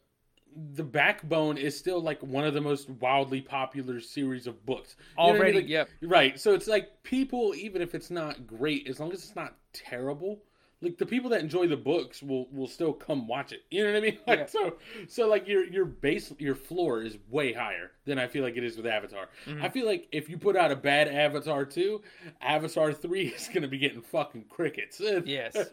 the 0.75 0.83
backbone 0.83 1.57
is 1.57 1.77
still 1.79 2.01
like 2.01 2.23
one 2.23 2.45
of 2.45 2.55
the 2.55 2.61
most 2.61 2.89
wildly 2.91 3.41
popular 3.41 4.01
series 4.01 4.47
of 4.47 4.65
books. 4.67 4.97
You 4.99 5.05
what 5.25 5.31
I 5.31 5.33
mean? 5.33 5.41
already, 5.41 5.57
Like, 5.59 5.69
yep. 5.69 5.89
Right. 6.03 6.39
So 6.41 6.55
it's 6.55 6.67
like 6.67 7.03
people, 7.03 7.55
even 7.55 7.81
if 7.83 7.95
it's 7.95 8.11
not 8.11 8.47
great, 8.47 8.87
as 8.89 9.01
long 9.01 9.13
as 9.13 9.21
it's 9.25 9.37
not 9.37 9.57
terrible, 9.73 10.43
like 10.81 10.99
the 10.99 11.07
people 11.07 11.31
that 11.31 11.41
enjoy 11.41 11.69
the 11.69 11.77
books 11.77 12.23
will 12.25 12.49
will 12.51 12.67
still 12.67 12.93
come 12.93 13.29
watch 13.29 13.53
it. 13.53 13.63
You 13.71 13.85
know 13.85 13.93
what 13.93 13.99
I 13.99 14.01
mean? 14.01 14.19
Like 14.27 14.39
Yeah. 14.41 14.47
so 14.47 14.77
so 15.09 15.29
like 15.29 15.47
your 15.47 15.65
your 15.65 15.85
base 15.85 16.33
your 16.39 16.57
floor 16.57 17.03
is 17.03 17.17
way 17.31 17.53
higher 17.53 17.93
than 18.05 18.19
I 18.19 18.27
feel 18.27 18.43
like 18.43 18.57
it 18.57 18.65
is 18.65 18.77
with 18.77 18.87
Avatar. 18.87 19.29
Mhm. 19.47 19.63
I 19.63 19.69
feel 19.69 19.87
like 19.87 20.09
if 20.11 20.29
you 20.29 20.39
put 20.39 20.57
out 20.57 20.73
a 20.73 20.77
bad 20.77 21.07
Avatar 21.07 21.65
two, 21.65 22.03
Avatar 22.41 22.93
three 22.93 23.29
is 23.37 23.49
gonna 23.55 23.69
be 23.69 23.79
getting 23.79 24.03
fucking 24.03 24.47
crickets. 24.51 25.01
Yes. 25.25 25.57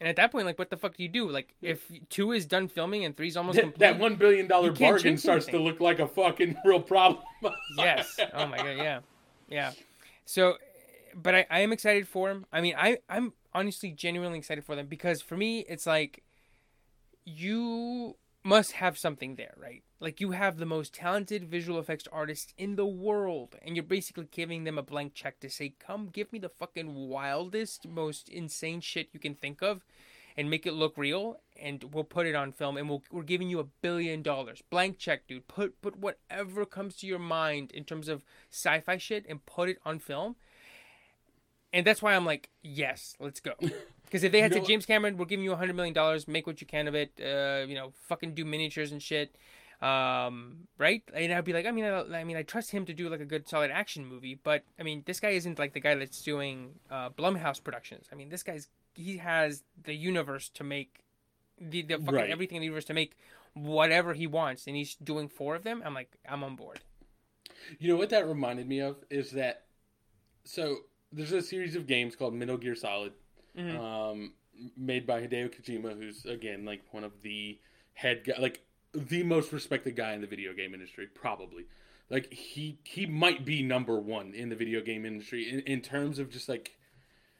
And 0.00 0.08
at 0.08 0.16
that 0.16 0.32
point, 0.32 0.46
like, 0.46 0.58
what 0.58 0.70
the 0.70 0.78
fuck 0.78 0.96
do 0.96 1.02
you 1.02 1.10
do? 1.10 1.30
Like, 1.30 1.54
if 1.60 1.92
two 2.08 2.32
is 2.32 2.46
done 2.46 2.68
filming 2.68 3.04
and 3.04 3.14
three's 3.14 3.36
almost 3.36 3.56
that, 3.56 3.62
complete, 3.62 3.80
that 3.80 3.98
one 3.98 4.16
billion 4.16 4.46
dollar 4.46 4.72
bargain 4.72 5.18
starts 5.18 5.44
to 5.46 5.58
look 5.58 5.78
like 5.78 5.98
a 5.98 6.08
fucking 6.08 6.56
real 6.64 6.80
problem. 6.80 7.22
yes. 7.76 8.18
Oh 8.32 8.46
my 8.46 8.56
god, 8.56 8.78
yeah, 8.78 9.00
yeah. 9.50 9.72
So, 10.24 10.56
but 11.14 11.34
I, 11.34 11.46
I 11.50 11.60
am 11.60 11.72
excited 11.72 12.08
for 12.08 12.30
him. 12.30 12.46
I 12.50 12.62
mean, 12.62 12.74
I 12.78 12.98
I'm 13.10 13.34
honestly 13.52 13.90
genuinely 13.90 14.38
excited 14.38 14.64
for 14.64 14.74
them 14.74 14.86
because 14.86 15.20
for 15.20 15.36
me, 15.36 15.60
it's 15.68 15.86
like 15.86 16.22
you 17.26 18.16
must 18.42 18.72
have 18.72 18.98
something 18.98 19.36
there, 19.36 19.54
right? 19.56 19.82
Like 20.00 20.20
you 20.20 20.30
have 20.30 20.56
the 20.56 20.66
most 20.66 20.94
talented 20.94 21.44
visual 21.44 21.78
effects 21.78 22.08
artists 22.10 22.54
in 22.56 22.76
the 22.76 22.86
world, 22.86 23.56
and 23.62 23.76
you're 23.76 23.82
basically 23.82 24.28
giving 24.30 24.64
them 24.64 24.78
a 24.78 24.82
blank 24.82 25.14
check 25.14 25.40
to 25.40 25.50
say, 25.50 25.74
"Come, 25.78 26.08
give 26.08 26.32
me 26.32 26.38
the 26.38 26.48
fucking 26.48 26.94
wildest, 26.94 27.86
most 27.86 28.28
insane 28.28 28.80
shit 28.80 29.10
you 29.12 29.20
can 29.20 29.34
think 29.34 29.62
of." 29.62 29.84
And 30.36 30.48
make 30.48 30.64
it 30.64 30.72
look 30.72 30.96
real, 30.96 31.40
and 31.60 31.84
we'll 31.92 32.04
put 32.04 32.24
it 32.24 32.34
on 32.36 32.52
film, 32.52 32.76
and 32.76 32.88
we'll, 32.88 33.02
we're 33.10 33.24
giving 33.24 33.50
you 33.50 33.58
a 33.58 33.64
billion 33.64 34.22
dollars, 34.22 34.62
blank 34.70 34.96
check, 34.96 35.26
dude. 35.26 35.48
Put 35.48 35.82
put 35.82 35.96
whatever 35.96 36.64
comes 36.64 36.96
to 36.96 37.06
your 37.06 37.18
mind 37.18 37.72
in 37.72 37.84
terms 37.84 38.08
of 38.08 38.24
sci-fi 38.50 38.96
shit, 38.96 39.26
and 39.28 39.44
put 39.44 39.68
it 39.68 39.78
on 39.84 39.98
film. 39.98 40.36
And 41.72 41.86
that's 41.86 42.02
why 42.02 42.14
I'm 42.14 42.26
like, 42.26 42.50
yes, 42.62 43.14
let's 43.20 43.40
go. 43.40 43.54
Because 44.10 44.24
if 44.24 44.32
they 44.32 44.40
had 44.40 44.50
You 44.52 44.58
said 44.58 44.66
James 44.66 44.86
Cameron, 44.86 45.16
we're 45.16 45.24
giving 45.24 45.44
you 45.44 45.52
a 45.52 45.56
hundred 45.56 45.76
million 45.76 45.94
dollars, 45.94 46.26
make 46.26 46.44
what 46.44 46.60
you 46.60 46.66
can 46.66 46.88
of 46.88 46.96
it. 46.96 47.12
Uh, 47.20 47.64
you 47.68 47.76
know, 47.76 47.92
fucking 48.08 48.34
do 48.34 48.44
miniatures 48.44 48.90
and 48.90 49.00
shit. 49.00 49.36
Um, 49.80 50.66
right? 50.78 51.02
And 51.14 51.32
I'd 51.32 51.44
be 51.44 51.52
like, 51.52 51.64
I 51.64 51.70
mean, 51.70 51.84
I, 51.84 52.20
I 52.20 52.24
mean, 52.24 52.36
I 52.36 52.42
trust 52.42 52.72
him 52.72 52.84
to 52.86 52.92
do 52.92 53.08
like 53.08 53.20
a 53.20 53.24
good, 53.24 53.48
solid 53.48 53.70
action 53.70 54.04
movie. 54.04 54.34
But 54.34 54.64
I 54.80 54.82
mean, 54.82 55.04
this 55.06 55.20
guy 55.20 55.30
isn't 55.30 55.60
like 55.60 55.74
the 55.74 55.80
guy 55.80 55.94
that's 55.94 56.22
doing 56.22 56.72
uh, 56.90 57.10
Blumhouse 57.10 57.62
Productions. 57.62 58.08
I 58.12 58.16
mean, 58.16 58.28
this 58.30 58.42
guy's 58.42 58.68
he 58.94 59.18
has 59.18 59.62
the 59.84 59.94
universe 59.94 60.48
to 60.54 60.64
make 60.64 61.04
the 61.60 61.82
the 61.82 61.94
fucking 61.98 62.14
Right. 62.14 62.30
everything 62.30 62.56
in 62.56 62.60
the 62.62 62.66
universe 62.66 62.86
to 62.86 62.94
make 62.94 63.16
whatever 63.54 64.12
he 64.14 64.26
wants, 64.26 64.66
and 64.66 64.74
he's 64.76 64.96
doing 64.96 65.28
four 65.28 65.54
of 65.54 65.62
them. 65.62 65.82
I'm 65.84 65.94
like, 65.94 66.10
I'm 66.28 66.42
on 66.42 66.56
board. 66.56 66.80
You 67.78 67.88
know 67.88 67.96
what 67.96 68.10
that 68.10 68.26
reminded 68.26 68.68
me 68.68 68.80
of 68.80 68.96
is 69.08 69.30
that 69.32 69.64
so 70.44 70.78
there's 71.12 71.32
a 71.32 71.42
series 71.42 71.76
of 71.76 71.86
games 71.86 72.16
called 72.16 72.34
Metal 72.34 72.56
Gear 72.56 72.74
Solid, 72.74 73.12
Mhm. 73.56 73.78
um, 73.78 74.32
made 74.76 75.06
by 75.06 75.20
Hideo 75.26 75.48
Kojima, 75.48 75.96
who's 75.96 76.24
again 76.26 76.64
like 76.64 76.82
one 76.92 77.04
of 77.04 77.22
the 77.22 77.58
head 77.94 78.24
guy, 78.24 78.34
like 78.38 78.62
the 78.92 79.22
most 79.22 79.52
respected 79.52 79.96
guy 79.96 80.12
in 80.12 80.20
the 80.20 80.26
video 80.26 80.52
game 80.52 80.74
industry, 80.74 81.06
probably. 81.06 81.66
Like 82.08 82.32
he 82.32 82.78
he 82.84 83.06
might 83.06 83.44
be 83.44 83.62
number 83.62 83.98
one 83.98 84.34
in 84.34 84.48
the 84.48 84.56
video 84.56 84.80
game 84.80 85.06
industry 85.06 85.48
in, 85.48 85.60
in 85.60 85.80
terms 85.80 86.18
of 86.18 86.30
just 86.30 86.48
like 86.48 86.76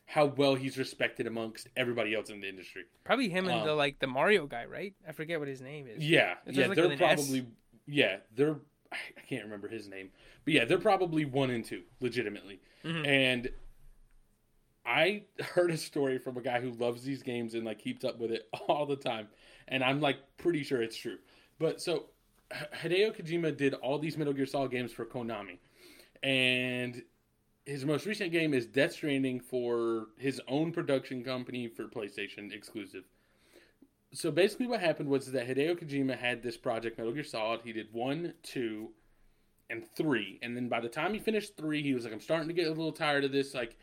how 0.06 0.26
well 0.26 0.54
he's 0.56 0.76
respected 0.78 1.26
amongst 1.26 1.68
everybody 1.76 2.14
else 2.14 2.30
in 2.30 2.40
the 2.40 2.48
industry. 2.48 2.84
Probably 3.04 3.28
him 3.28 3.46
and 3.48 3.60
Um, 3.60 3.66
the 3.66 3.74
like 3.74 3.98
the 3.98 4.06
Mario 4.06 4.46
guy, 4.46 4.64
right? 4.64 4.94
I 5.06 5.12
forget 5.12 5.38
what 5.38 5.48
his 5.48 5.60
name 5.60 5.86
is. 5.88 6.04
Yeah, 6.04 6.34
yeah, 6.46 6.66
like, 6.66 6.76
they're 6.76 6.84
an 6.86 6.92
S. 6.92 6.98
probably 6.98 7.46
yeah, 7.86 8.18
they're 8.34 8.56
I 8.92 9.20
can't 9.28 9.44
remember 9.44 9.68
his 9.68 9.88
name, 9.88 10.10
but 10.44 10.54
yeah, 10.54 10.64
they're 10.64 10.78
probably 10.78 11.24
one 11.24 11.50
and 11.50 11.64
two, 11.64 11.82
legitimately. 12.00 12.60
Mhm. 12.84 13.06
And 13.06 13.50
I 14.90 15.22
heard 15.40 15.70
a 15.70 15.76
story 15.76 16.18
from 16.18 16.36
a 16.36 16.40
guy 16.40 16.60
who 16.60 16.72
loves 16.72 17.04
these 17.04 17.22
games 17.22 17.54
and 17.54 17.64
like 17.64 17.78
keeps 17.78 18.04
up 18.04 18.18
with 18.18 18.32
it 18.32 18.48
all 18.68 18.86
the 18.86 18.96
time, 18.96 19.28
and 19.68 19.84
I'm 19.84 20.00
like 20.00 20.18
pretty 20.36 20.64
sure 20.64 20.82
it's 20.82 20.96
true. 20.96 21.18
But 21.60 21.80
so 21.80 22.06
Hideo 22.52 23.16
Kojima 23.16 23.56
did 23.56 23.74
all 23.74 24.00
these 24.00 24.18
Metal 24.18 24.32
Gear 24.32 24.46
Solid 24.46 24.72
games 24.72 24.90
for 24.90 25.06
Konami, 25.06 25.58
and 26.24 27.02
his 27.64 27.84
most 27.84 28.04
recent 28.04 28.32
game 28.32 28.52
is 28.52 28.66
Death 28.66 28.92
Stranding 28.94 29.38
for 29.38 30.08
his 30.18 30.40
own 30.48 30.72
production 30.72 31.22
company 31.22 31.68
for 31.68 31.84
PlayStation 31.84 32.52
exclusive. 32.52 33.04
So 34.12 34.32
basically, 34.32 34.66
what 34.66 34.80
happened 34.80 35.08
was 35.08 35.30
that 35.30 35.48
Hideo 35.48 35.80
Kojima 35.80 36.18
had 36.18 36.42
this 36.42 36.56
project, 36.56 36.98
Metal 36.98 37.12
Gear 37.12 37.22
Solid. 37.22 37.60
He 37.62 37.72
did 37.72 37.92
one, 37.92 38.34
two, 38.42 38.90
and 39.68 39.84
three, 39.94 40.40
and 40.42 40.56
then 40.56 40.68
by 40.68 40.80
the 40.80 40.88
time 40.88 41.14
he 41.14 41.20
finished 41.20 41.56
three, 41.56 41.80
he 41.80 41.94
was 41.94 42.02
like, 42.02 42.12
"I'm 42.12 42.20
starting 42.20 42.48
to 42.48 42.54
get 42.54 42.66
a 42.66 42.70
little 42.70 42.90
tired 42.90 43.22
of 43.22 43.30
this. 43.30 43.54
Like, 43.54 43.76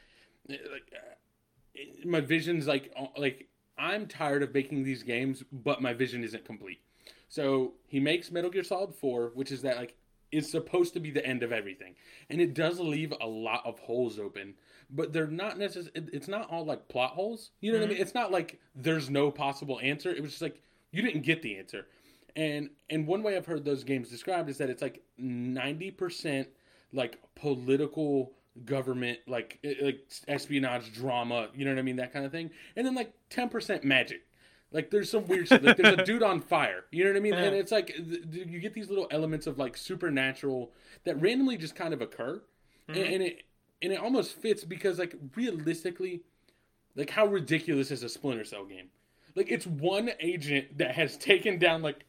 like 0.50 0.92
uh, 0.94 1.80
my 2.06 2.22
vision's 2.22 2.68
like, 2.68 2.92
uh, 2.98 3.08
like 3.18 3.48
I'm 3.78 4.08
tired 4.08 4.44
of 4.44 4.54
making 4.54 4.84
these 4.84 5.04
games, 5.04 5.44
but 5.52 5.82
my 5.82 5.94
vision 5.94 6.24
isn't 6.24 6.46
complete." 6.46 6.82
So 7.30 7.74
he 7.88 8.00
makes 8.00 8.32
Metal 8.32 8.50
Gear 8.50 8.64
Solid 8.64 8.94
Four, 8.94 9.32
which 9.34 9.52
is 9.52 9.62
that 9.64 9.78
like 9.78 9.96
is 10.32 10.50
supposed 10.50 10.94
to 10.94 11.00
be 11.00 11.10
the 11.10 11.26
end 11.26 11.44
of 11.44 11.52
everything, 11.52 11.96
and 12.30 12.42
it 12.42 12.54
does 12.54 12.80
leave 12.80 13.14
a 13.22 13.28
lot 13.28 13.62
of 13.66 13.80
holes 13.80 14.20
open 14.20 14.56
but 14.90 15.14
they're 15.14 15.28
not 15.28 15.58
necessarily. 15.58 16.10
It's 16.14 16.28
not 16.28 16.50
all 16.50 16.66
like 16.66 16.88
plot 16.88 17.12
holes. 17.12 17.52
You 17.60 17.72
know 17.72 17.80
what 17.80 17.86
I 17.86 17.90
mean? 17.90 18.02
It's 18.02 18.14
not 18.14 18.32
like 18.32 18.60
there's 18.76 19.10
no 19.10 19.32
possible 19.32 19.80
answer. 19.82 20.10
It 20.10 20.22
was 20.22 20.32
just 20.32 20.42
like 20.42 20.62
you 20.92 21.02
didn't 21.02 21.22
get 21.22 21.42
the 21.42 21.58
answer. 21.58 21.88
And 22.36 22.70
and 22.90 23.06
one 23.08 23.24
way 23.24 23.36
I've 23.36 23.46
heard 23.46 23.66
those 23.66 23.84
games 23.84 24.10
described 24.10 24.50
is 24.50 24.58
that 24.60 24.70
it's 24.70 24.82
like 24.82 25.02
ninety 25.18 25.92
percent 25.92 26.48
like 26.94 27.20
political 27.36 28.34
government 28.66 29.20
like 29.28 29.60
eh, 29.64 29.74
like 29.82 30.00
espionage 30.28 30.94
drama. 30.94 31.50
You 31.56 31.66
know 31.66 31.72
what 31.72 31.80
I 31.80 31.84
mean? 31.84 31.98
That 31.98 32.14
kind 32.14 32.26
of 32.26 32.32
thing. 32.32 32.52
And 32.76 32.86
then 32.86 32.96
like 32.96 33.14
ten 33.30 33.50
percent 33.50 33.84
magic. 33.84 34.22
Like 34.72 34.92
there's 34.92 35.10
some 35.10 35.26
weird 35.28 35.48
shit. 35.48 35.64
Like 35.64 35.78
there's 35.78 35.98
a 35.98 36.04
dude 36.04 36.24
on 36.24 36.42
fire. 36.42 36.86
You 36.92 37.06
know 37.06 37.12
what 37.12 37.18
I 37.18 37.22
mean? 37.22 37.34
And 37.34 37.56
it's 37.56 37.72
like 37.72 37.88
th- 37.88 38.48
you 38.48 38.60
get 38.60 38.74
these 38.74 38.90
little 38.90 39.08
elements 39.12 39.48
of 39.48 39.58
like 39.58 39.78
supernatural 39.78 40.72
that 41.06 41.22
randomly 41.22 41.58
just 41.58 41.76
kind 41.76 41.94
of 41.94 42.02
occur, 42.02 42.42
and, 42.88 42.98
and 42.98 43.24
it 43.24 43.44
and 43.82 43.94
it 43.94 44.00
almost 44.00 44.34
fits 44.34 44.64
because 44.66 45.00
like 45.00 45.16
realistically, 45.36 46.22
like 46.96 47.10
how 47.10 47.26
ridiculous 47.26 47.92
is 47.92 48.04
a 48.04 48.10
Splinter 48.10 48.44
Cell 48.44 48.66
game? 48.66 48.90
Like 49.36 49.52
it's 49.52 49.68
one 49.68 50.10
agent 50.20 50.78
that 50.80 50.96
has 50.96 51.16
taken 51.18 51.60
down 51.60 51.82
like 51.82 52.04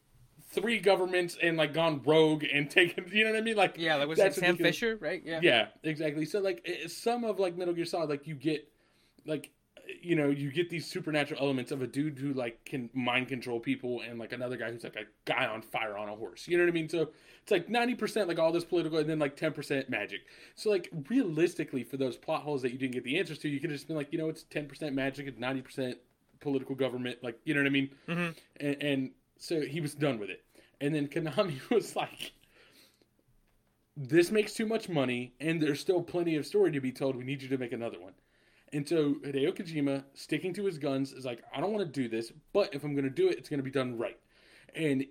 three 0.51 0.79
governments 0.79 1.37
and 1.43 1.57
like 1.57 1.73
gone 1.75 2.03
rogue 2.05 2.45
and 2.53 2.71
taken. 2.79 3.07
You 3.13 3.25
know 3.25 3.31
what 3.33 3.39
I 3.39 3.43
mean? 3.43 3.57
Like 3.57 3.77
Yeah, 3.79 3.97
like 3.97 4.09
was 4.09 4.19
it 4.19 4.23
that's 4.23 4.37
Sam 4.37 4.53
ridiculous. 4.53 4.77
Fisher, 4.77 4.97
right? 5.01 5.23
Yeah. 5.25 5.41
Yeah, 5.43 5.67
exactly. 5.83 6.25
So 6.25 6.41
like 6.41 6.67
some 6.89 7.25
of 7.25 7.39
like 7.39 7.57
Metal 7.57 7.75
Gear 7.75 7.85
Solid, 7.85 8.09
like 8.11 8.27
you 8.27 8.35
get 8.35 8.69
like 9.27 9.51
you 10.03 10.15
know 10.15 10.29
you 10.29 10.51
get 10.53 10.69
these 10.69 10.87
supernatural 10.87 11.41
elements 11.41 11.73
of 11.73 11.81
a 11.81 11.87
dude 11.87 12.19
who 12.19 12.35
like 12.35 12.63
can 12.67 12.91
mind 12.93 13.29
control 13.29 13.59
people 13.59 14.03
and 14.07 14.19
like 14.19 14.33
another 14.33 14.57
guy 14.59 14.71
who's 14.71 14.85
like 14.85 14.97
a 14.97 15.05
guy 15.25 15.47
on 15.47 15.63
fire 15.63 15.97
on 15.97 16.09
a 16.11 16.15
horse. 16.15 16.47
You 16.47 16.59
know 16.59 16.65
what 16.65 16.71
I 16.71 16.73
mean? 16.75 16.89
So 16.91 17.09
it's 17.43 17.51
like 17.51 17.69
ninety 17.71 17.95
percent 17.95 18.29
like 18.29 18.39
all 18.39 18.53
this 18.53 18.65
political 18.65 18.99
and 18.99 19.09
then 19.09 19.19
like 19.19 19.37
ten 19.37 19.53
percent 19.53 19.89
magic. 19.89 20.21
So 20.57 20.71
like 20.71 20.91
realistically 21.09 21.85
for 21.85 21.97
those 21.97 22.17
plot 22.17 22.43
holes 22.43 22.63
that 22.63 22.73
you 22.73 22.79
didn't 22.79 22.93
get 22.95 23.05
the 23.05 23.19
answers 23.19 23.39
to, 23.39 23.49
you 23.49 23.61
could 23.61 23.71
have 23.71 23.79
just 23.79 23.89
been 23.89 23.97
like 23.97 24.13
you 24.13 24.19
know 24.19 24.29
it's 24.29 24.43
ten 24.45 24.67
percent 24.67 24.95
magic 24.95 25.27
and 25.27 25.39
ninety 25.39 25.63
percent 25.63 25.97
political 26.41 26.75
government. 26.75 27.19
Like 27.23 27.39
you 27.45 27.55
know 27.55 27.61
what 27.61 27.67
I 27.67 27.71
mean? 27.71 27.91
Mhm. 28.09 28.37
And, 28.61 28.83
and 28.83 29.11
so 29.39 29.63
he 29.63 29.81
was 29.81 29.95
done 29.95 30.19
with 30.19 30.31
it. 30.31 30.45
And 30.81 30.95
then 30.95 31.09
Konami 31.09 31.59
was 31.71 31.97
like 31.97 32.33
this 34.01 34.31
makes 34.31 34.55
too 34.55 34.67
much 34.67 34.89
money 34.89 35.33
and 35.41 35.61
there's 35.61 35.81
still 35.81 36.01
plenty 36.01 36.37
of 36.37 36.47
story 36.47 36.71
to 36.71 36.81
be 36.81 36.93
told. 36.93 37.17
We 37.17 37.25
need 37.25 37.43
you 37.43 37.49
to 37.49 37.59
make 37.59 37.73
another 37.73 37.99
one. 38.01 38.13
And 38.73 38.89
so 38.89 39.15
Hideo 39.15 39.57
Kojima, 39.57 40.05
sticking 40.15 40.55
to 40.55 40.65
his 40.65 40.79
guns, 40.79 41.13
is 41.13 41.25
like, 41.25 41.43
I 41.55 41.61
don't 41.61 41.73
want 41.73 41.85
to 41.85 42.01
do 42.01 42.09
this, 42.09 42.33
but 42.53 42.75
if 42.75 42.85
I'm 42.85 42.95
going 42.95 43.05
to 43.05 43.11
do 43.11 43.29
it, 43.29 43.39
it's 43.39 43.49
going 43.49 43.59
to 43.59 43.65
be 43.65 43.71
done 43.71 43.99
right. 43.99 44.19
And 44.75 45.07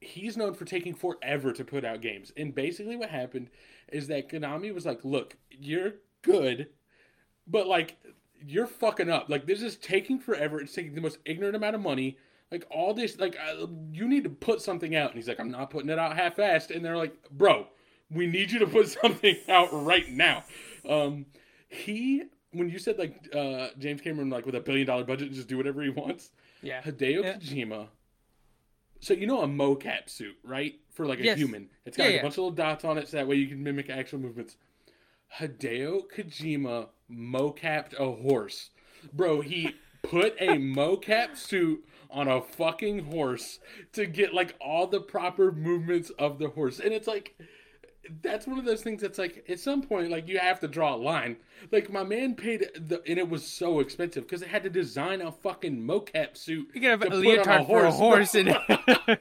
he's 0.00 0.36
known 0.36 0.54
for 0.54 0.64
taking 0.64 0.92
forever 0.92 1.52
to 1.52 1.64
put 1.64 1.84
out 1.84 2.02
games. 2.02 2.32
And 2.36 2.54
basically, 2.54 2.96
what 2.96 3.10
happened 3.10 3.48
is 3.90 4.08
that 4.08 4.28
Konami 4.28 4.74
was 4.74 4.84
like, 4.84 5.04
look, 5.04 5.36
you're 5.50 5.94
good, 6.22 6.68
but 7.46 7.66
like, 7.66 7.96
you're 8.44 8.66
fucking 8.66 9.08
up. 9.08 9.30
Like, 9.30 9.46
this 9.46 9.62
is 9.62 9.76
taking 9.76 10.18
forever. 10.18 10.60
It's 10.60 10.74
taking 10.74 10.94
the 10.94 11.00
most 11.00 11.18
ignorant 11.24 11.56
amount 11.56 11.76
of 11.76 11.80
money. 11.80 12.18
Like, 12.54 12.66
all 12.70 12.94
this, 12.94 13.18
like, 13.18 13.36
uh, 13.36 13.66
you 13.92 14.08
need 14.08 14.24
to 14.24 14.30
put 14.30 14.62
something 14.62 14.94
out. 14.94 15.10
And 15.10 15.16
he's 15.18 15.26
like, 15.28 15.40
I'm 15.40 15.50
not 15.50 15.70
putting 15.70 15.90
it 15.90 15.98
out 15.98 16.16
half 16.16 16.36
assed. 16.36 16.74
And 16.74 16.84
they're 16.84 16.96
like, 16.96 17.14
bro, 17.30 17.66
we 18.10 18.26
need 18.26 18.50
you 18.52 18.60
to 18.60 18.66
put 18.66 18.88
something 19.02 19.36
out 19.48 19.68
right 19.72 20.08
now. 20.08 20.44
Um, 20.88 21.26
he 21.68 22.22
when 22.52 22.68
you 22.68 22.78
said 22.78 22.96
like 22.98 23.28
uh, 23.34 23.68
James 23.80 24.00
Cameron 24.00 24.30
like 24.30 24.46
with 24.46 24.54
a 24.54 24.60
billion 24.60 24.86
dollar 24.86 25.02
budget 25.02 25.32
just 25.32 25.48
do 25.48 25.56
whatever 25.56 25.82
he 25.82 25.88
wants, 25.88 26.30
Yeah. 26.62 26.80
Hideo 26.82 27.24
Yeah. 27.24 27.32
Kojima. 27.38 27.88
So 29.00 29.12
you 29.14 29.26
know 29.26 29.42
a 29.42 29.48
mocap 29.48 30.08
suit, 30.08 30.36
right? 30.44 30.74
For 30.92 31.04
like 31.06 31.18
a 31.18 31.24
Yes. 31.24 31.36
human. 31.38 31.68
It's 31.84 31.96
got 31.96 32.04
Yeah, 32.04 32.06
like, 32.08 32.14
yeah. 32.14 32.20
a 32.20 32.22
bunch 32.22 32.34
of 32.34 32.38
little 32.38 32.50
dots 32.52 32.84
on 32.84 32.96
it 32.98 33.08
so 33.08 33.16
that 33.16 33.26
way 33.26 33.34
you 33.36 33.48
can 33.48 33.60
mimic 33.62 33.90
actual 33.90 34.20
movements. 34.20 34.56
Hideo 35.38 36.02
Kojima 36.14 36.88
mocapped 37.10 37.94
a 37.98 38.12
horse. 38.22 38.70
Bro, 39.12 39.40
he 39.40 39.74
put 40.02 40.36
a 40.38 40.50
mocap 40.58 41.36
suit 41.36 41.84
on 42.14 42.28
a 42.28 42.40
fucking 42.40 43.06
horse 43.06 43.58
to 43.92 44.06
get 44.06 44.32
like 44.32 44.54
all 44.60 44.86
the 44.86 45.00
proper 45.00 45.52
movements 45.52 46.10
of 46.18 46.38
the 46.38 46.48
horse. 46.48 46.78
And 46.78 46.92
it's 46.92 47.08
like 47.08 47.36
that's 48.22 48.46
one 48.46 48.58
of 48.58 48.64
those 48.64 48.82
things 48.82 49.02
that's 49.02 49.18
like 49.18 49.44
at 49.48 49.58
some 49.58 49.82
point 49.82 50.10
like 50.10 50.28
you 50.28 50.38
have 50.38 50.60
to 50.60 50.68
draw 50.68 50.94
a 50.94 50.96
line 50.96 51.36
like 51.72 51.90
my 51.90 52.02
man 52.02 52.34
paid 52.34 52.68
the 52.74 53.02
and 53.06 53.18
it 53.18 53.28
was 53.28 53.46
so 53.46 53.80
expensive 53.80 54.24
because 54.24 54.42
it 54.42 54.48
had 54.48 54.62
to 54.62 54.70
design 54.70 55.22
a 55.22 55.32
fucking 55.32 55.80
mocap 55.80 56.36
suit 56.36 56.68
You 56.74 56.80
can 56.82 56.90
have 56.90 57.00
to 57.00 57.06
a 57.06 57.10
put 57.10 57.16
on 57.16 57.22
leotard 57.24 57.66
for 57.66 57.84
a 57.84 57.90
horse 57.90 58.34
and 58.34 58.48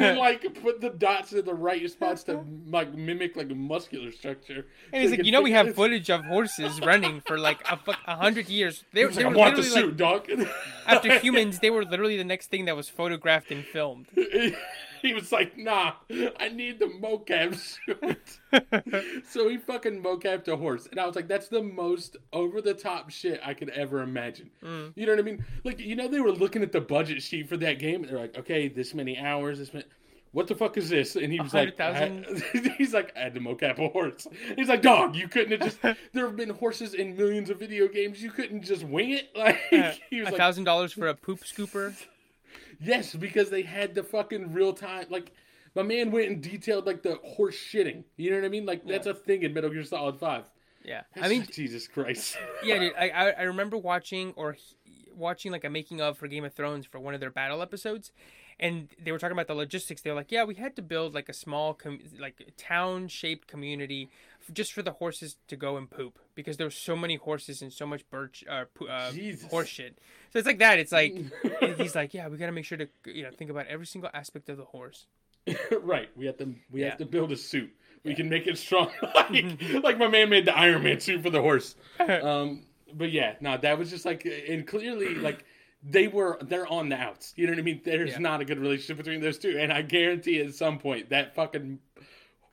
then 0.02 0.18
like 0.18 0.42
put 0.62 0.80
the 0.80 0.90
dots 0.90 1.32
in 1.32 1.44
the 1.44 1.54
right 1.54 1.88
spots 1.90 2.22
to 2.24 2.44
like 2.66 2.94
mimic 2.94 3.36
like 3.36 3.48
muscular 3.48 4.10
structure 4.12 4.66
And 4.92 5.02
he's 5.02 5.10
So 5.10 5.16
like, 5.16 5.26
you 5.26 5.32
know, 5.32 5.42
we 5.42 5.52
have 5.52 5.66
this." 5.66 5.76
footage 5.76 6.10
of 6.10 6.24
horses 6.24 6.80
running 6.80 7.20
for 7.26 7.38
like 7.38 7.60
a, 7.70 7.78
a 8.06 8.16
hundred 8.16 8.48
years. 8.48 8.84
They, 8.92 9.04
they 9.04 9.24
like, 9.24 9.34
were 9.34 9.40
I 9.40 9.44
want 9.44 9.56
the 9.56 9.62
suit, 9.62 9.86
like, 9.86 9.96
dog. 9.96 10.46
after 10.86 11.18
humans, 11.26 11.58
they 11.60 11.70
were 11.70 11.84
literally 11.84 12.16
the 12.16 12.24
next 12.24 12.48
thing 12.50 12.64
that 12.66 12.76
was 12.76 12.88
photographed 12.88 13.50
and 13.50 13.64
filmed. 13.64 14.06
he 15.02 15.14
was 15.14 15.32
like, 15.32 15.56
nah, 15.56 15.92
I 16.38 16.48
need 16.48 16.78
the 16.78 16.86
mocap 16.86 17.56
suit. 17.56 19.24
so 19.28 19.48
he 19.48 19.56
fucking 19.56 20.02
mocapped 20.02 20.48
a 20.48 20.56
horse. 20.56 20.86
And 20.90 20.98
I 21.00 21.06
was 21.06 21.16
like, 21.16 21.28
that's 21.28 21.48
the 21.48 21.62
most 21.62 22.16
over 22.32 22.60
the 22.60 22.74
top 22.74 23.10
shit 23.10 23.40
I 23.44 23.54
could 23.54 23.70
ever 23.70 24.02
imagine. 24.02 24.50
Mm. 24.62 24.92
You 24.94 25.06
know 25.06 25.12
what 25.12 25.18
I 25.18 25.22
mean? 25.22 25.44
Like, 25.64 25.80
you 25.80 25.96
know, 25.96 26.08
they 26.08 26.20
were 26.20 26.32
looking 26.32 26.62
at 26.62 26.72
the 26.72 26.80
budget 26.80 27.22
sheet 27.22 27.48
for 27.48 27.56
that 27.58 27.78
game. 27.78 28.02
And 28.02 28.10
they're 28.10 28.18
like, 28.18 28.38
okay, 28.38 28.68
this 28.68 28.94
many 28.94 29.18
hours, 29.18 29.58
this 29.58 29.72
many. 29.72 29.86
What 30.32 30.46
the 30.46 30.54
fuck 30.54 30.76
is 30.76 30.90
this? 30.90 31.16
And 31.16 31.32
he 31.32 31.40
was 31.40 31.54
like, 31.54 31.78
he's 32.78 32.92
like, 32.92 33.16
I 33.16 33.20
had 33.20 33.34
to 33.34 33.40
mocap 33.40 33.78
a 33.78 33.88
horse. 33.88 34.26
He's 34.56 34.68
like, 34.68 34.82
dog, 34.82 35.16
you 35.16 35.26
couldn't 35.26 35.52
have 35.52 35.60
just. 35.60 35.80
There 36.12 36.26
have 36.26 36.36
been 36.36 36.50
horses 36.50 36.92
in 36.92 37.16
millions 37.16 37.48
of 37.48 37.58
video 37.58 37.88
games. 37.88 38.22
You 38.22 38.30
couldn't 38.30 38.62
just 38.62 38.84
wing 38.84 39.10
it. 39.12 39.30
Like 39.34 39.58
he 40.10 40.20
was 40.20 40.26
like, 40.26 40.36
thousand 40.36 40.64
dollars 40.64 40.92
for 40.92 41.08
a 41.08 41.14
poop 41.14 41.40
scooper. 41.40 41.94
Yes, 42.80 43.14
because 43.14 43.50
they 43.50 43.62
had 43.62 43.94
the 43.94 44.02
fucking 44.02 44.52
real 44.52 44.72
time. 44.72 45.06
Like, 45.10 45.32
my 45.74 45.82
man 45.82 46.10
went 46.10 46.28
and 46.28 46.42
detailed 46.42 46.86
like 46.86 47.02
the 47.02 47.16
horse 47.24 47.56
shitting. 47.56 48.04
You 48.16 48.30
know 48.30 48.36
what 48.36 48.44
I 48.44 48.48
mean? 48.48 48.66
Like 48.66 48.86
that's 48.86 49.06
a 49.06 49.14
thing 49.14 49.42
in 49.42 49.52
Metal 49.54 49.70
Gear 49.70 49.84
Solid 49.84 50.18
Five. 50.18 50.44
Yeah, 50.84 51.02
That's 51.14 51.26
I 51.26 51.28
mean, 51.28 51.40
like, 51.40 51.52
Jesus 51.52 51.86
Christ. 51.88 52.36
yeah, 52.64 52.78
dude, 52.78 52.94
I, 52.98 53.10
I 53.10 53.42
remember 53.42 53.76
watching 53.76 54.32
or 54.36 54.56
watching 55.14 55.52
like 55.52 55.64
a 55.64 55.70
making 55.70 56.00
of 56.00 56.16
for 56.16 56.28
Game 56.28 56.44
of 56.44 56.54
Thrones 56.54 56.86
for 56.86 56.98
one 56.98 57.14
of 57.14 57.20
their 57.20 57.30
battle 57.30 57.60
episodes, 57.60 58.12
and 58.58 58.88
they 59.02 59.12
were 59.12 59.18
talking 59.18 59.32
about 59.34 59.48
the 59.48 59.54
logistics. 59.54 60.00
They 60.00 60.10
were 60.10 60.16
like, 60.16 60.32
yeah, 60.32 60.44
we 60.44 60.54
had 60.54 60.76
to 60.76 60.82
build 60.82 61.14
like 61.14 61.28
a 61.28 61.32
small 61.34 61.74
com- 61.74 62.00
like 62.18 62.52
town 62.56 63.08
shaped 63.08 63.48
community 63.48 64.08
just 64.52 64.72
for 64.72 64.82
the 64.82 64.92
horses 64.92 65.36
to 65.48 65.56
go 65.56 65.76
and 65.76 65.90
poop 65.90 66.18
because 66.34 66.56
there 66.56 66.66
were 66.66 66.70
so 66.70 66.96
many 66.96 67.16
horses 67.16 67.62
and 67.62 67.72
so 67.72 67.86
much 67.86 68.08
birch 68.10 68.44
uh, 68.48 68.64
uh 68.88 69.12
horse 69.50 69.68
shit. 69.68 69.98
So 70.32 70.38
it's 70.38 70.46
like 70.46 70.58
that. 70.58 70.78
It's 70.78 70.92
like 70.92 71.14
he's 71.76 71.94
like, 71.94 72.14
yeah, 72.14 72.28
we 72.28 72.36
got 72.36 72.46
to 72.46 72.52
make 72.52 72.64
sure 72.64 72.78
to 72.78 72.88
you 73.06 73.22
know 73.24 73.30
think 73.30 73.50
about 73.50 73.66
every 73.66 73.86
single 73.86 74.10
aspect 74.14 74.48
of 74.48 74.56
the 74.56 74.64
horse. 74.64 75.06
right. 75.82 76.08
We 76.16 76.26
have 76.26 76.36
to. 76.38 76.54
We 76.70 76.80
Yeah. 76.82 76.90
have 76.90 76.98
to 76.98 77.06
build 77.06 77.32
a 77.32 77.36
suit. 77.36 77.70
We 78.04 78.14
can 78.14 78.28
make 78.28 78.46
it 78.46 78.56
strong. 78.58 78.90
like, 79.14 79.34
like 79.82 79.98
my 79.98 80.08
man 80.08 80.28
made 80.30 80.44
the 80.44 80.56
Iron 80.56 80.82
Man 80.84 81.00
suit 81.00 81.22
for 81.22 81.30
the 81.30 81.40
horse. 81.42 81.74
Um. 81.98 82.64
But 82.94 83.12
yeah, 83.12 83.34
no, 83.40 83.56
that 83.58 83.78
was 83.78 83.90
just 83.90 84.04
like, 84.04 84.24
and 84.26 84.66
clearly, 84.66 85.14
like. 85.14 85.44
They 85.80 86.08
were 86.08 86.38
they're 86.42 86.66
on 86.66 86.88
the 86.88 86.96
outs. 86.96 87.32
You 87.36 87.46
know 87.46 87.52
what 87.52 87.60
I 87.60 87.62
mean? 87.62 87.80
There's 87.84 88.10
Yeah. 88.10 88.18
not 88.18 88.40
a 88.40 88.44
good 88.44 88.58
relationship 88.58 88.96
between 88.96 89.20
those 89.20 89.38
two. 89.38 89.58
And 89.60 89.72
I 89.72 89.82
guarantee 89.82 90.40
at 90.40 90.52
some 90.56 90.80
point 90.80 91.10
that 91.10 91.36
fucking 91.36 91.78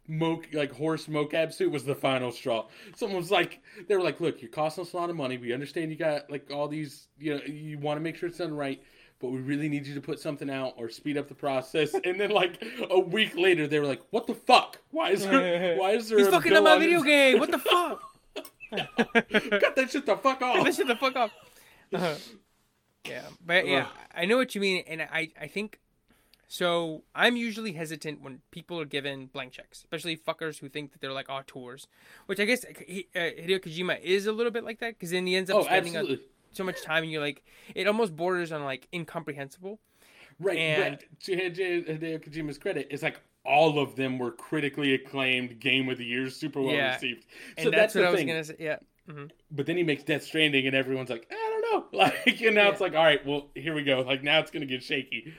mo- 0.07 0.41
like 0.53 0.71
horse 0.71 1.07
mocap 1.07 1.53
suit 1.53 1.71
was 1.71 1.83
the 1.83 1.95
final 1.95 2.31
straw. 2.31 2.67
Someone 2.95 3.17
was 3.17 3.31
like, 3.31 3.61
they 3.87 3.95
were 3.95 4.03
like, 4.03 4.19
"Look, 4.21 4.41
you're 4.41 4.51
costing 4.51 4.83
us 4.83 4.93
a 4.93 4.97
lot 4.97 5.09
of 5.09 5.15
money. 5.15 5.37
We 5.37 5.53
understand 5.53 5.91
you 5.91 5.97
got 5.97 6.29
like 6.29 6.49
all 6.51 6.67
these, 6.67 7.07
you 7.17 7.35
know, 7.35 7.41
you 7.45 7.77
want 7.79 7.97
to 7.97 8.01
make 8.01 8.15
sure 8.15 8.29
it's 8.29 8.37
done 8.37 8.53
right." 8.53 8.81
But 9.19 9.29
we 9.31 9.39
really 9.39 9.69
need 9.69 9.87
you 9.87 9.95
to 9.95 10.01
put 10.01 10.19
something 10.19 10.49
out 10.49 10.73
or 10.77 10.89
speed 10.89 11.17
up 11.17 11.29
the 11.29 11.35
process. 11.35 11.95
And 12.03 12.19
then, 12.19 12.31
like 12.31 12.61
a 12.89 12.99
week 12.99 13.35
later, 13.37 13.65
they 13.67 13.79
were 13.79 13.87
like, 13.87 14.01
"What 14.11 14.27
the 14.27 14.35
fuck? 14.35 14.79
Why 14.91 15.11
is 15.11 15.23
there? 15.23 15.77
Why 15.79 15.91
is 15.91 16.09
there?" 16.09 16.17
He's 16.17 16.27
a 16.27 16.31
fucking 16.31 16.51
bill 16.51 16.67
up 16.67 16.79
my 16.79 16.85
video 16.85 16.99
this- 16.99 17.07
game. 17.07 17.39
What 17.39 17.51
the 17.51 17.59
fuck? 17.59 18.01
Cut 18.71 19.75
that 19.75 19.87
shit 19.91 20.05
the 20.05 20.17
fuck 20.17 20.41
off. 20.41 20.65
This 20.65 20.75
shit 20.75 20.87
the 20.87 20.95
fuck 20.95 21.15
off. 21.15 21.31
Uh-huh. 21.93 22.15
Yeah, 23.07 23.21
but 23.45 23.67
yeah, 23.67 23.81
Ugh. 23.83 23.87
I 24.15 24.25
know 24.25 24.37
what 24.37 24.55
you 24.55 24.61
mean, 24.61 24.83
and 24.87 25.01
I 25.01 25.29
I 25.39 25.47
think 25.47 25.79
so. 26.47 27.03
I'm 27.13 27.35
usually 27.35 27.73
hesitant 27.73 28.21
when 28.21 28.41
people 28.51 28.79
are 28.79 28.85
given 28.85 29.27
blank 29.27 29.53
checks, 29.53 29.79
especially 29.79 30.17
fuckers 30.17 30.59
who 30.59 30.69
think 30.69 30.91
that 30.91 31.01
they're 31.01 31.11
like 31.13 31.29
auteurs, 31.29 31.87
which 32.25 32.39
I 32.39 32.45
guess 32.45 32.65
he- 32.87 33.07
uh, 33.15 33.19
Hideo 33.19 33.59
Kojima 33.59 34.01
is 34.01 34.25
a 34.27 34.31
little 34.31 34.51
bit 34.51 34.63
like 34.63 34.79
that 34.79 34.95
because 34.95 35.11
then 35.11 35.25
he 35.27 35.35
ends 35.35 35.49
up 35.49 35.57
Oh, 35.57 35.63
spending 35.63 35.95
a- 35.95 36.17
so 36.51 36.63
much 36.63 36.81
time, 36.83 37.03
and 37.03 37.11
you're 37.11 37.21
like, 37.21 37.43
it 37.73 37.87
almost 37.87 38.15
borders 38.15 38.51
on 38.51 38.63
like 38.63 38.87
incomprehensible. 38.93 39.79
Right, 40.39 40.57
And- 40.57 40.99
to 41.23 41.31
Hideo 41.35 42.19
Kojima's 42.23 42.57
credit, 42.57 42.87
it's 42.91 43.03
like 43.03 43.19
all 43.45 43.77
of 43.79 43.95
them 43.95 44.17
were 44.19 44.31
critically 44.31 44.93
acclaimed, 44.95 45.59
Game 45.59 45.87
of 45.89 45.97
the 45.97 46.05
Year, 46.05 46.29
super 46.29 46.61
well 46.61 46.73
Yeah. 46.75 46.93
received. 46.95 47.25
And 47.57 47.65
so 47.65 47.71
that's, 47.71 47.93
that's, 47.93 47.95
what 47.95 48.05
I 48.05 48.09
was 48.11 48.19
thing. 48.19 48.27
gonna 48.27 48.43
say. 48.43 48.55
Yeah. 48.59 48.77
hmm 49.09 49.25
But 49.51 49.65
then 49.67 49.77
he 49.77 49.83
makes 49.83 50.03
Death 50.03 50.23
Stranding, 50.23 50.65
and 50.67 50.75
everyone's 50.75 51.09
like, 51.09 51.27
I 51.31 51.35
don't 51.71 51.93
know, 51.93 51.97
like, 51.99 52.41
and 52.41 52.55
now 52.55 52.69
it's 52.71 52.81
like, 52.81 52.93
all 52.95 53.03
right, 53.03 53.23
well, 53.25 53.49
here 53.55 53.73
we 53.75 53.83
go. 53.83 54.01
Like 54.01 54.23
now 54.23 54.39
it's 54.39 54.51
gonna 54.51 54.65
get 54.65 54.83
shaky. 54.83 55.33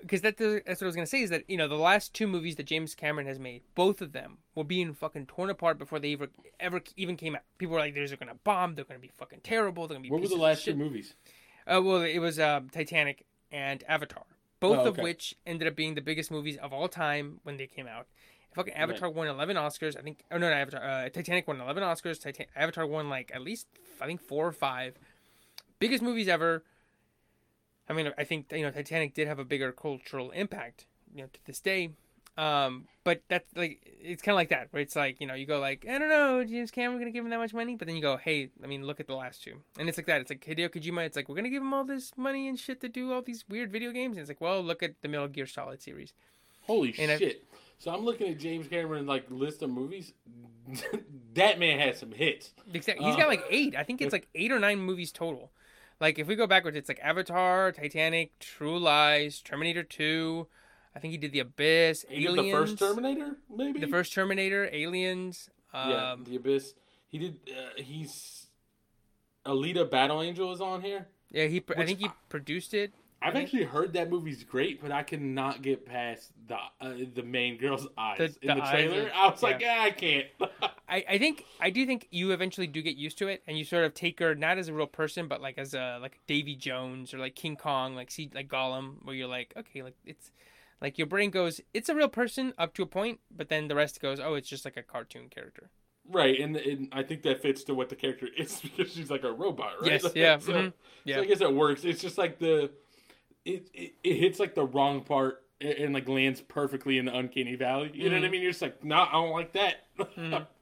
Because 0.00 0.20
that, 0.22 0.36
that's 0.38 0.80
what 0.80 0.82
I 0.82 0.86
was 0.86 0.94
gonna 0.94 1.06
say 1.06 1.22
is 1.22 1.30
that 1.30 1.44
you 1.48 1.56
know 1.56 1.68
the 1.68 1.74
last 1.76 2.12
two 2.14 2.26
movies 2.26 2.56
that 2.56 2.66
James 2.66 2.94
Cameron 2.94 3.26
has 3.26 3.38
made, 3.38 3.62
both 3.74 4.00
of 4.00 4.12
them 4.12 4.38
were 4.54 4.64
being 4.64 4.92
fucking 4.94 5.26
torn 5.26 5.50
apart 5.50 5.78
before 5.78 5.98
they 5.98 6.12
ever 6.14 6.28
ever 6.60 6.80
even 6.96 7.16
came 7.16 7.34
out. 7.34 7.42
People 7.58 7.74
were 7.74 7.80
like, 7.80 7.94
"They're 7.94 8.06
gonna 8.16 8.36
bomb. 8.44 8.74
They're 8.74 8.84
gonna 8.84 9.00
be 9.00 9.10
fucking 9.16 9.40
terrible. 9.42 9.86
They're 9.86 9.96
gonna 9.96 10.02
be." 10.02 10.10
What 10.10 10.20
were 10.22 10.28
the 10.28 10.36
last 10.36 10.64
two 10.64 10.74
movies? 10.74 11.14
Uh, 11.66 11.80
well, 11.82 12.02
it 12.02 12.18
was 12.18 12.38
uh, 12.38 12.60
Titanic 12.70 13.24
and 13.50 13.82
Avatar, 13.88 14.24
both 14.60 14.78
Oh, 14.78 14.88
of 14.88 14.98
which 14.98 15.34
ended 15.46 15.66
up 15.66 15.74
being 15.74 15.94
the 15.94 16.00
biggest 16.00 16.30
movies 16.30 16.56
of 16.58 16.72
all 16.72 16.88
time 16.88 17.40
when 17.42 17.56
they 17.56 17.66
came 17.66 17.86
out. 17.86 18.06
Fucking 18.54 18.72
Avatar 18.74 19.10
won 19.10 19.26
11 19.26 19.56
Oscars. 19.56 19.98
I 19.98 20.02
think. 20.02 20.24
Oh 20.30 20.38
no, 20.38 20.48
no 20.48 20.54
Avatar. 20.56 20.82
Uh, 20.82 21.08
Titanic 21.10 21.46
won 21.46 21.60
11 21.60 21.82
Oscars. 21.82 22.20
Titan- 22.20 22.46
Avatar 22.54 22.86
won 22.86 23.08
like 23.10 23.30
at 23.34 23.42
least 23.42 23.66
I 24.00 24.06
think 24.06 24.20
four 24.22 24.46
or 24.46 24.52
five. 24.52 24.94
Biggest 25.78 26.02
movies 26.02 26.28
ever. 26.28 26.62
I 27.88 27.92
mean, 27.92 28.12
I 28.18 28.24
think 28.24 28.50
you 28.52 28.62
know 28.62 28.70
Titanic 28.70 29.14
did 29.14 29.28
have 29.28 29.38
a 29.38 29.44
bigger 29.44 29.72
cultural 29.72 30.30
impact, 30.32 30.86
you 31.14 31.22
know, 31.22 31.28
to 31.32 31.40
this 31.46 31.60
day. 31.60 31.90
Um, 32.38 32.86
but 33.02 33.22
that's 33.28 33.46
like 33.56 33.80
it's 34.00 34.20
kind 34.20 34.34
of 34.34 34.36
like 34.36 34.50
that, 34.50 34.68
where 34.70 34.82
it's 34.82 34.94
like 34.94 35.20
you 35.22 35.26
know 35.26 35.32
you 35.34 35.46
go 35.46 35.58
like 35.58 35.86
I 35.88 35.96
don't 35.98 36.10
know, 36.10 36.44
James 36.44 36.70
Cameron 36.70 36.98
gonna 36.98 37.10
give 37.10 37.24
him 37.24 37.30
that 37.30 37.38
much 37.38 37.54
money, 37.54 37.76
but 37.76 37.86
then 37.86 37.96
you 37.96 38.02
go, 38.02 38.18
hey, 38.18 38.50
I 38.62 38.66
mean, 38.66 38.84
look 38.86 39.00
at 39.00 39.06
the 39.06 39.14
last 39.14 39.42
two, 39.42 39.54
and 39.78 39.88
it's 39.88 39.96
like 39.96 40.06
that. 40.08 40.20
It's 40.20 40.30
like 40.30 40.44
Hideo 40.44 40.68
Kojima. 40.68 41.06
It's 41.06 41.16
like 41.16 41.28
we're 41.30 41.36
gonna 41.36 41.48
give 41.48 41.62
him 41.62 41.72
all 41.72 41.84
this 41.84 42.12
money 42.16 42.46
and 42.48 42.58
shit 42.58 42.80
to 42.82 42.88
do 42.90 43.12
all 43.12 43.22
these 43.22 43.44
weird 43.48 43.72
video 43.72 43.90
games, 43.90 44.16
and 44.16 44.20
it's 44.20 44.28
like, 44.28 44.40
well, 44.42 44.60
look 44.62 44.82
at 44.82 45.00
the 45.00 45.08
Metal 45.08 45.28
Gear 45.28 45.46
Solid 45.46 45.80
series. 45.80 46.12
Holy 46.62 46.94
And 46.98 47.12
I- 47.12 47.16
shit! 47.18 47.44
So 47.78 47.90
I'm 47.92 48.04
looking 48.04 48.28
at 48.28 48.38
James 48.38 48.66
Cameron 48.68 49.06
like 49.06 49.24
list 49.30 49.62
of 49.62 49.70
movies. 49.70 50.12
that 51.34 51.58
man 51.58 51.78
has 51.78 51.98
some 52.00 52.12
hits. 52.12 52.52
Exactly. 52.72 53.04
He's 53.06 53.14
Oh. 53.14 53.18
got 53.18 53.28
like 53.28 53.44
eight. 53.50 53.74
I 53.76 53.82
think 53.84 54.00
it's 54.02 54.12
like 54.12 54.28
eight 54.34 54.50
or 54.52 54.58
nine 54.58 54.80
movies 54.80 55.12
total. 55.12 55.52
Like 56.00 56.18
if 56.18 56.26
we 56.26 56.36
go 56.36 56.46
backwards, 56.46 56.76
it's 56.76 56.88
like 56.88 57.00
Avatar, 57.02 57.72
Titanic, 57.72 58.38
True 58.38 58.78
Lies, 58.78 59.40
Terminator 59.40 59.82
Two. 59.82 60.46
I 60.94 60.98
think 60.98 61.12
he 61.12 61.18
did 61.18 61.32
The 61.32 61.40
Abyss, 61.40 62.06
He 62.08 62.20
did 62.22 62.30
Aliens, 62.30 62.46
the 62.46 62.52
first 62.52 62.78
Terminator, 62.78 63.36
maybe 63.54 63.80
the 63.80 63.86
first 63.86 64.14
Terminator, 64.14 64.68
Aliens. 64.72 65.50
Um, 65.74 65.90
yeah, 65.90 66.16
the 66.24 66.36
Abyss. 66.36 66.74
He 67.08 67.18
did. 67.18 67.36
Uh, 67.50 67.82
he's 67.82 68.46
Alita 69.44 69.90
Battle 69.90 70.22
Angel 70.22 70.52
is 70.52 70.60
on 70.60 70.82
here. 70.82 71.06
yeah. 71.30 71.46
He, 71.46 71.60
pr- 71.60 71.74
I 71.78 71.84
think 71.86 71.98
he 72.00 72.08
produced 72.28 72.74
it. 72.74 72.92
I've 73.26 73.34
Okay. 73.34 73.42
actually 73.42 73.64
heard 73.64 73.92
that 73.94 74.08
movie's 74.10 74.44
great, 74.44 74.80
but 74.80 74.92
I 74.92 75.02
cannot 75.02 75.62
get 75.62 75.84
past 75.84 76.30
the 76.46 76.56
uh, 76.80 76.94
the 77.14 77.22
main 77.22 77.56
girl's 77.58 77.86
eyes 77.98 78.18
The- 78.18 78.50
in 78.50 78.56
the 78.56 78.62
the 78.62 78.70
trailer. 78.70 79.06
are- 79.08 79.12
I 79.14 79.28
was 79.30 79.42
like, 79.42 79.60
yeah, 79.60 79.80
I 79.82 79.90
can't. 79.90 80.26
I, 80.88 81.04
I 81.08 81.18
think 81.18 81.44
I 81.60 81.70
do 81.70 81.84
think 81.86 82.06
you 82.10 82.30
eventually 82.30 82.66
do 82.68 82.80
get 82.82 82.96
used 82.96 83.18
to 83.18 83.28
it, 83.28 83.42
and 83.46 83.58
you 83.58 83.64
sort 83.64 83.84
of 83.84 83.94
take 83.94 84.20
her 84.20 84.34
not 84.34 84.58
as 84.58 84.68
a 84.68 84.72
real 84.72 84.86
person, 84.86 85.26
but 85.28 85.40
like 85.40 85.58
as 85.58 85.74
a 85.74 85.98
like 86.00 86.20
Davy 86.26 86.54
Jones 86.54 87.12
or 87.12 87.18
like 87.18 87.34
King 87.34 87.56
Kong, 87.56 87.94
like 87.96 88.10
see 88.10 88.30
like 88.34 88.48
Gollum, 88.48 89.04
where 89.04 89.14
you're 89.14 89.26
like, 89.28 89.52
okay, 89.56 89.82
like 89.82 89.96
it's 90.04 90.30
like 90.80 90.98
your 90.98 91.06
brain 91.08 91.30
goes, 91.30 91.60
it's 91.74 91.88
a 91.88 91.94
real 91.94 92.08
person 92.08 92.52
up 92.58 92.74
to 92.74 92.82
a 92.82 92.86
point, 92.86 93.18
but 93.34 93.48
then 93.48 93.66
the 93.68 93.74
rest 93.74 94.00
goes, 94.00 94.20
oh, 94.20 94.34
it's 94.34 94.48
just 94.48 94.64
like 94.64 94.76
a 94.76 94.82
cartoon 94.82 95.28
character. 95.30 95.70
right, 96.08 96.38
and, 96.38 96.54
and 96.56 96.88
I 96.92 97.02
think 97.02 97.22
that 97.22 97.42
fits 97.42 97.64
to 97.64 97.74
what 97.74 97.88
the 97.88 97.96
character 97.96 98.28
is 98.38 98.60
because 98.62 98.92
she's 98.92 99.10
like 99.10 99.24
a 99.24 99.32
robot, 99.32 99.72
right? 99.82 99.90
Yes, 99.92 100.04
Like, 100.04 100.14
yeah, 100.24 100.38
So, 100.38 100.52
mhm, 100.52 100.66
so 100.68 100.72
yeah. 101.04 101.20
I 101.20 101.24
guess 101.24 101.40
it 101.40 101.52
works. 101.52 101.84
It's 101.84 102.00
just 102.00 102.16
like 102.18 102.38
the 102.38 102.70
it 103.46 103.68
it, 103.72 103.94
it 104.04 104.14
hits 104.16 104.38
like 104.38 104.54
the 104.54 104.66
wrong 104.66 105.02
part 105.02 105.42
and, 105.60 105.94
like 105.94 106.06
lands 106.08 106.42
perfectly 106.42 106.98
in 106.98 107.06
the 107.06 107.16
uncanny 107.16 107.54
valley. 107.54 107.90
You 107.94 108.10
know 108.10 108.16
what 108.16 108.24
I 108.24 108.28
Mhm. 108.28 108.30
mean? 108.32 108.42
You're 108.42 108.50
just 108.50 108.60
like, 108.62 108.84
nah, 108.84 109.08
I 109.08 109.12
don't 109.12 109.30
like 109.30 109.52
that. 109.52 109.86
Mhm. 109.98 110.46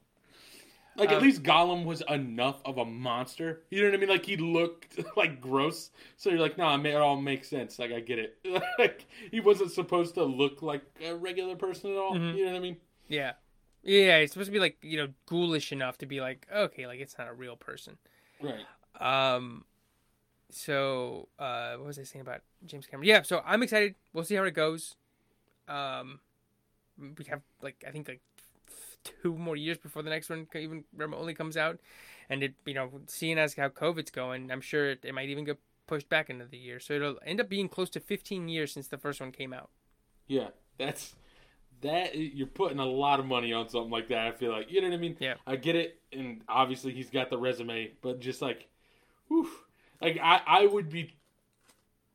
Like 0.97 1.09
at 1.09 1.17
Um, 1.17 1.23
least 1.23 1.43
Gollum 1.43 1.83
was 1.83 2.01
enough 2.07 2.61
of 2.63 2.77
a 2.77 2.85
monster. 2.85 3.63
You 3.69 3.81
know 3.81 3.89
what 3.89 3.95
I 3.95 3.99
mean? 3.99 4.07
Like 4.07 4.25
he 4.25 4.37
looked 4.37 4.97
like 5.17 5.41
gross, 5.41 5.91
so 6.15 6.29
you're 6.29 6.39
like, 6.39 6.57
nah, 6.57 6.79
it 6.81 6.95
all 6.95 7.19
makes 7.19 7.49
sense. 7.49 7.77
Like 7.77 7.91
I 7.91 7.99
get 7.99 8.17
it. 8.17 8.37
like 8.79 9.05
he 9.29 9.41
wasn't 9.41 9.71
supposed 9.73 10.15
to 10.15 10.23
look 10.23 10.61
like 10.61 10.83
a 11.03 11.13
regular 11.13 11.57
person 11.57 11.91
at 11.91 11.97
all. 11.97 12.15
Mhm. 12.15 12.37
You 12.37 12.45
know 12.45 12.51
what 12.53 12.57
I 12.57 12.61
mean? 12.61 12.77
Yeah. 13.09 13.33
Yeah, 13.83 14.21
He's 14.21 14.31
supposed 14.31 14.47
to 14.47 14.53
be 14.53 14.59
like, 14.59 14.77
you 14.81 14.95
know, 14.97 15.09
ghoulish 15.25 15.73
enough 15.73 15.97
to 15.97 16.05
be 16.05 16.21
like, 16.21 16.47
okay, 16.49 16.87
like 16.87 17.01
it's 17.01 17.17
not 17.17 17.27
a 17.27 17.33
real 17.33 17.57
person. 17.57 17.97
Right. 18.41 18.65
Um 19.01 19.65
so 20.49 21.27
uh 21.39 21.75
what 21.75 21.87
was 21.87 21.99
I 21.99 22.03
saying 22.03 22.21
about 22.21 22.41
James 22.65 22.85
Cameron? 22.85 23.07
Yeah, 23.07 23.21
so 23.21 23.41
I'm 23.45 23.63
excited. 23.63 23.95
We'll 24.13 24.23
see 24.23 24.35
how 24.35 24.43
it 24.43 24.53
goes. 24.53 24.95
Um 25.67 26.19
we 26.97 27.25
have 27.25 27.41
like 27.61 27.83
I 27.87 27.91
think 27.91 28.07
like 28.07 28.21
two 29.03 29.37
more 29.37 29.55
years 29.55 29.77
before 29.77 30.01
the 30.01 30.09
next 30.09 30.29
one 30.29 30.47
even 30.55 30.83
remotely 30.95 31.33
comes 31.33 31.57
out. 31.57 31.79
And 32.29 32.43
it 32.43 32.53
you 32.65 32.73
know, 32.73 32.89
seeing 33.07 33.37
as 33.37 33.55
how 33.55 33.69
COVID's 33.69 34.11
going, 34.11 34.51
I'm 34.51 34.61
sure 34.61 34.91
it, 34.91 34.99
it 35.03 35.13
might 35.13 35.29
even 35.29 35.45
get 35.45 35.59
pushed 35.87 36.09
back 36.09 36.29
into 36.29 36.45
the 36.45 36.57
year. 36.57 36.79
So 36.79 36.93
it'll 36.93 37.19
end 37.25 37.39
up 37.39 37.49
being 37.49 37.69
close 37.69 37.89
to 37.91 37.99
15 37.99 38.47
years 38.47 38.71
since 38.71 38.87
the 38.87 38.97
first 38.97 39.21
one 39.21 39.31
came 39.31 39.53
out. 39.53 39.69
Yeah. 40.27 40.47
That's 40.77 41.15
that. 41.81 42.15
You're 42.15 42.47
putting 42.47 42.79
a 42.79 42.85
lot 42.85 43.19
of 43.19 43.25
money 43.25 43.53
on 43.53 43.69
something 43.69 43.91
like 43.91 44.09
that. 44.09 44.27
I 44.27 44.31
feel 44.31 44.51
like 44.51 44.71
you 44.71 44.81
know 44.81 44.89
what 44.89 44.95
I 44.95 44.99
mean. 44.99 45.17
Yeah. 45.19 45.35
I 45.45 45.55
get 45.55 45.75
it, 45.75 45.99
and 46.11 46.41
obviously 46.47 46.93
he's 46.93 47.09
got 47.09 47.29
the 47.29 47.37
resume, 47.37 47.91
but 48.01 48.19
just 48.19 48.41
like, 48.41 48.67
whew, 49.27 49.49
like 50.05 50.19
I 50.21 50.41
I 50.45 50.65
would 50.65 50.89
be 50.89 51.13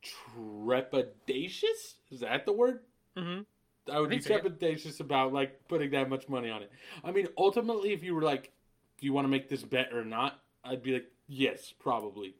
trepidatious. 0.03 1.95
Is 2.11 2.21
that 2.21 2.47
the 2.47 2.53
word? 2.53 2.81
Mhm. 3.17 3.45
I 3.91 3.99
would 4.01 4.11
I 4.13 4.17
be 4.17 4.21
think 4.21 4.23
so, 4.23 4.35
yeah. 4.35 4.41
trepidatious 4.41 5.01
about 5.01 5.33
like 5.33 5.67
putting 5.69 5.91
that 5.91 6.09
much 6.09 6.29
money 6.29 6.51
on 6.51 6.63
it. 6.63 6.71
I 7.03 7.11
mean, 7.11 7.29
ultimately, 7.37 7.93
if 7.93 8.03
you 8.05 8.15
were 8.15 8.23
like, 8.23 8.53
"Do 8.99 9.07
you 9.07 9.13
want 9.13 9.25
to 9.25 9.29
make 9.29 9.49
this 9.49 9.63
bet 9.63 9.93
or 9.93 10.05
not?" 10.05 10.41
I'd 10.65 10.83
be 10.83 10.93
like, 10.93 11.11
"Yes, 11.27 11.73
probably." 11.79 12.35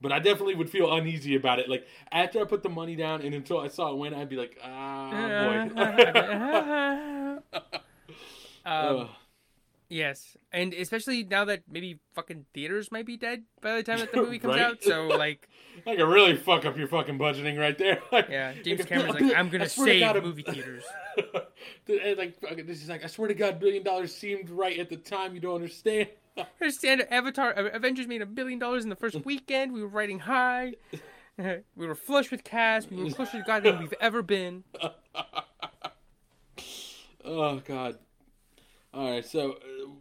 But 0.00 0.12
I 0.12 0.18
definitely 0.18 0.54
would 0.54 0.70
feel 0.70 0.92
uneasy 0.94 1.34
about 1.34 1.58
it. 1.58 1.68
Like 1.68 1.86
after 2.10 2.40
I 2.40 2.44
put 2.44 2.62
the 2.62 2.68
money 2.68 2.96
down 2.96 3.22
and 3.22 3.34
until 3.34 3.60
I 3.60 3.68
saw 3.68 3.90
it 3.92 3.98
win, 3.98 4.14
I'd 4.14 4.28
be 4.28 4.36
like, 4.36 4.58
"Ah, 4.62 5.28
boy." 5.44 5.70
um, 8.66 8.98
Ugh. 8.98 9.08
Yes, 9.94 10.36
and 10.50 10.74
especially 10.74 11.22
now 11.22 11.44
that 11.44 11.62
maybe 11.70 12.00
fucking 12.16 12.46
theaters 12.52 12.90
might 12.90 13.06
be 13.06 13.16
dead 13.16 13.44
by 13.60 13.76
the 13.76 13.84
time 13.84 14.00
that 14.00 14.10
the 14.10 14.16
movie 14.16 14.38
comes 14.40 14.54
Right? 14.56 14.62
out. 14.62 14.82
So 14.82 15.06
like, 15.06 15.48
I 15.86 15.94
can 15.94 16.08
really 16.08 16.34
fuck 16.34 16.64
up 16.64 16.76
your 16.76 16.88
fucking 16.88 17.16
budgeting 17.16 17.56
right 17.56 17.78
there. 17.78 18.00
Like, 18.10 18.28
yeah, 18.28 18.54
James 18.64 18.84
Cameron's 18.86 19.20
like, 19.20 19.36
I'm 19.36 19.50
gonna 19.50 19.68
save 19.68 20.00
God, 20.00 20.20
movie 20.24 20.42
theaters. 20.42 20.82
Like 21.86 22.66
this 22.66 22.82
is 22.82 22.88
like 22.88 23.04
I 23.04 23.06
swear 23.06 23.28
to 23.28 23.34
God, 23.34 23.60
billion 23.60 23.84
dollars 23.84 24.12
seemed 24.12 24.50
right 24.50 24.80
at 24.80 24.88
the 24.88 24.96
time. 24.96 25.32
You 25.32 25.40
don't 25.40 25.54
understand. 25.54 26.08
Understand? 26.60 27.06
Avatar, 27.12 27.56
uh, 27.56 27.68
Avengers 27.72 28.08
made 28.08 28.20
a 28.20 28.26
billion 28.26 28.58
dollars 28.58 28.82
in 28.82 28.90
the 28.90 28.96
first 28.96 29.24
weekend. 29.24 29.72
We 29.72 29.80
were 29.80 29.86
riding 29.86 30.18
high. 30.18 30.74
we 31.38 31.86
were 31.86 31.94
flush 31.94 32.32
with 32.32 32.42
cash. 32.42 32.82
We 32.90 33.04
were 33.04 33.10
closer 33.10 33.38
to 33.38 33.44
God 33.46 33.62
than 33.62 33.78
we've 33.78 33.94
ever 34.00 34.22
been. 34.22 34.64
Oh 37.24 37.60
God. 37.64 37.98
All 38.92 39.10
right, 39.10 39.24
so 39.26 39.56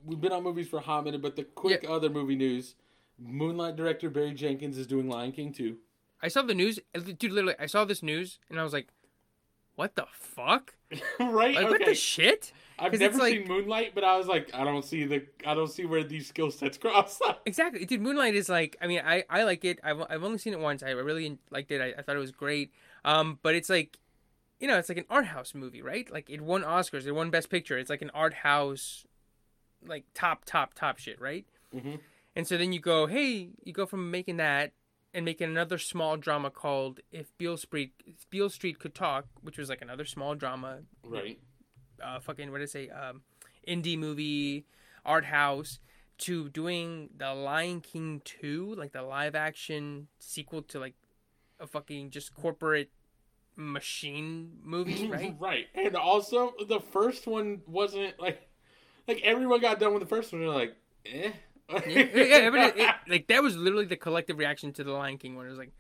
we've 0.05 0.19
been 0.21 0.31
on 0.31 0.43
movies 0.43 0.67
for 0.67 0.77
a 0.77 0.81
hot 0.81 1.03
minute, 1.05 1.21
but 1.21 1.35
the 1.35 1.43
quick 1.43 1.85
other 1.87 2.09
movie 2.09 2.35
news: 2.35 2.75
Moonlight 3.19 3.75
director 3.75 4.09
Barry 4.09 4.33
Jenkins 4.33 4.77
is 4.77 4.87
doing 4.87 5.07
Lion 5.09 5.31
King 5.31 5.53
2. 5.53 5.77
I 6.21 6.27
saw 6.29 6.41
the 6.41 6.53
news, 6.55 6.79
uh, 6.95 6.99
dude. 6.99 7.31
Literally, 7.31 7.55
I 7.59 7.65
saw 7.65 7.85
this 7.85 8.01
news 8.01 8.39
and 8.49 8.59
I 8.59 8.63
was 8.63 8.73
like, 8.73 8.87
"What 9.75 9.95
the 9.95 10.05
fuck? 10.11 10.73
right? 11.19 11.55
Like, 11.55 11.69
what 11.69 11.85
the 11.85 11.95
shit?" 11.95 12.53
I've 12.79 12.97
never 12.99 13.17
like- 13.19 13.33
seen 13.33 13.47
Moonlight, 13.47 13.93
but 13.93 14.03
I 14.03 14.17
was 14.17 14.25
like, 14.27 14.49
I 14.53 14.63
don't 14.63 14.83
see 14.83 15.05
the, 15.05 15.23
I 15.45 15.53
don't 15.53 15.69
see 15.69 15.85
where 15.85 16.03
these 16.03 16.27
skill 16.27 16.49
sets 16.49 16.77
cross. 16.79 17.19
Exactly, 17.45 17.85
dude. 17.85 18.01
Moonlight 18.01 18.33
is 18.35 18.49
like, 18.49 18.75
I 18.81 18.87
mean, 18.87 19.01
I 19.05 19.23
I 19.29 19.43
like 19.43 19.63
it. 19.63 19.79
I've 19.83 20.01
I've 20.09 20.23
only 20.23 20.37
seen 20.39 20.53
it 20.53 20.59
once. 20.59 20.81
I 20.81 20.89
really 20.89 21.37
liked 21.51 21.71
it. 21.71 21.81
I, 21.81 21.99
I 21.99 22.01
thought 22.01 22.15
it 22.15 22.19
was 22.19 22.31
great. 22.31 22.71
Um, 23.05 23.37
but 23.43 23.53
it's 23.53 23.69
like, 23.69 23.99
you 24.59 24.67
know, 24.67 24.77
it's 24.77 24.89
like 24.89 24.97
an 24.97 25.05
art 25.09 25.25
house 25.25 25.53
movie, 25.53 25.81
right? 25.81 26.11
Like 26.11 26.29
it 26.29 26.41
won 26.41 26.63
Oscars, 26.63 27.05
it 27.05 27.11
won 27.11 27.29
Best 27.29 27.49
Picture. 27.49 27.77
It's 27.77 27.89
like 27.89 28.01
an 28.01 28.11
art 28.13 28.33
house, 28.33 29.05
like 29.87 30.05
top, 30.13 30.45
top, 30.45 30.73
top 30.73 30.97
shit, 30.97 31.19
right? 31.21 31.45
Mhm. 31.73 31.99
And 32.35 32.47
so 32.47 32.57
then 32.57 32.73
you 32.73 32.79
go, 32.79 33.05
hey, 33.07 33.49
you 33.63 33.73
go 33.73 33.85
from 33.85 34.09
making 34.09 34.37
that 34.37 34.71
and 35.13 35.23
making 35.25 35.49
another 35.49 35.77
small 35.77 36.17
drama 36.17 36.49
called 36.49 36.99
If 37.11 37.37
Beale 37.37 37.57
Street, 37.57 37.93
if 38.05 38.27
Beale 38.29 38.49
Street 38.49 38.79
Could 38.79 38.95
Talk, 38.95 39.25
which 39.41 39.57
was 39.57 39.69
like 39.69 39.81
another 39.81 40.05
small 40.05 40.33
drama, 40.33 40.79
Right. 41.03 41.39
uh, 42.01 42.19
fucking 42.19 42.51
what 42.51 42.57
did 42.57 42.63
I 42.63 42.67
say, 42.67 42.89
um, 42.89 43.21
indie 43.67 43.97
movie, 43.97 44.65
art 45.05 45.25
house, 45.25 45.79
to 46.19 46.49
doing 46.49 47.09
the 47.15 47.33
Lion 47.33 47.81
King 47.81 48.21
two, 48.25 48.73
like 48.75 48.91
the 48.93 49.01
live 49.03 49.35
action 49.35 50.07
sequel 50.19 50.61
to 50.63 50.79
like 50.79 50.95
a 51.59 51.67
fucking 51.67 52.09
just 52.09 52.33
corporate 52.33 52.89
machine 53.55 54.57
movie, 54.63 55.07
right? 55.11 55.35
right. 55.39 55.67
And 55.75 55.95
also, 55.95 56.53
the 56.67 56.79
first 56.79 57.27
one 57.27 57.61
wasn't 57.67 58.19
like, 58.19 58.47
like 59.07 59.21
everyone 59.23 59.61
got 59.61 59.79
done 59.79 59.93
with 59.93 60.01
the 60.01 60.09
first 60.09 60.31
one. 60.31 60.41
And 60.41 60.51
they're 60.51 60.57
like, 60.57 60.75
eh. 61.05 61.31
yeah, 61.69 61.81
yeah, 61.87 62.67
it, 62.67 62.77
it, 62.77 62.95
like 63.07 63.27
that 63.27 63.43
was 63.43 63.55
literally 63.55 63.85
the 63.85 63.95
collective 63.95 64.37
reaction 64.37 64.73
to 64.73 64.83
the 64.83 64.91
Lion 64.91 65.17
King 65.17 65.35
one. 65.35 65.45
It 65.45 65.49
was 65.49 65.57
like, 65.57 65.73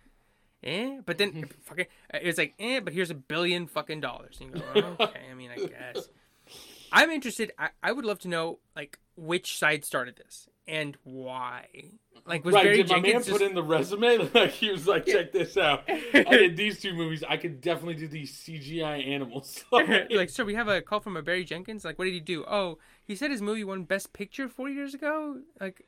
eh, 0.63 0.99
but 1.05 1.17
then 1.17 1.49
fucking, 1.63 1.85
it 2.13 2.25
was 2.25 2.37
like, 2.37 2.53
eh, 2.59 2.79
but 2.79 2.93
here's 2.93 3.11
a 3.11 3.15
billion 3.15 3.67
fucking 3.67 4.01
dollars. 4.01 4.39
And 4.41 4.55
you 4.55 4.63
go, 4.73 4.95
okay, 4.99 5.21
I 5.29 5.33
mean, 5.33 5.51
I 5.51 5.57
guess. 5.57 6.09
I'm 6.91 7.09
interested. 7.09 7.51
I, 7.57 7.69
I 7.81 7.91
would 7.91 8.05
love 8.05 8.19
to 8.19 8.27
know 8.27 8.59
like 8.75 8.99
which 9.15 9.57
side 9.57 9.85
started 9.85 10.15
this 10.15 10.47
and 10.67 10.97
why. 11.03 11.67
Like, 12.25 12.45
was 12.45 12.53
right, 12.55 12.63
Barry 12.63 12.77
did 12.77 12.89
my 12.89 12.95
man 12.99 13.03
Jenkins 13.03 13.29
put 13.29 13.41
in 13.41 13.53
the 13.53 13.63
resume? 13.63 14.29
Like 14.33 14.51
he 14.51 14.71
was 14.71 14.87
like, 14.87 15.05
check 15.05 15.31
this 15.33 15.57
out. 15.57 15.83
I 15.89 16.23
did 16.23 16.55
these 16.55 16.79
two 16.81 16.93
movies. 16.93 17.23
I 17.27 17.35
could 17.37 17.59
definitely 17.59 17.95
do 17.95 18.07
these 18.07 18.31
CGI 18.31 19.05
animals. 19.07 19.65
like, 19.71 20.29
sir, 20.29 20.45
we 20.45 20.55
have 20.55 20.67
a 20.69 20.81
call 20.81 21.01
from 21.01 21.17
a 21.17 21.21
Barry 21.21 21.43
Jenkins. 21.43 21.83
Like, 21.83 21.99
what 21.99 22.05
did 22.05 22.13
he 22.13 22.19
do? 22.21 22.45
Oh, 22.47 22.77
he 23.03 23.15
said 23.15 23.29
his 23.31 23.41
movie 23.41 23.63
won 23.65 23.83
Best 23.83 24.13
Picture 24.13 24.47
four 24.47 24.69
years 24.69 24.93
ago. 24.93 25.41
Like, 25.59 25.85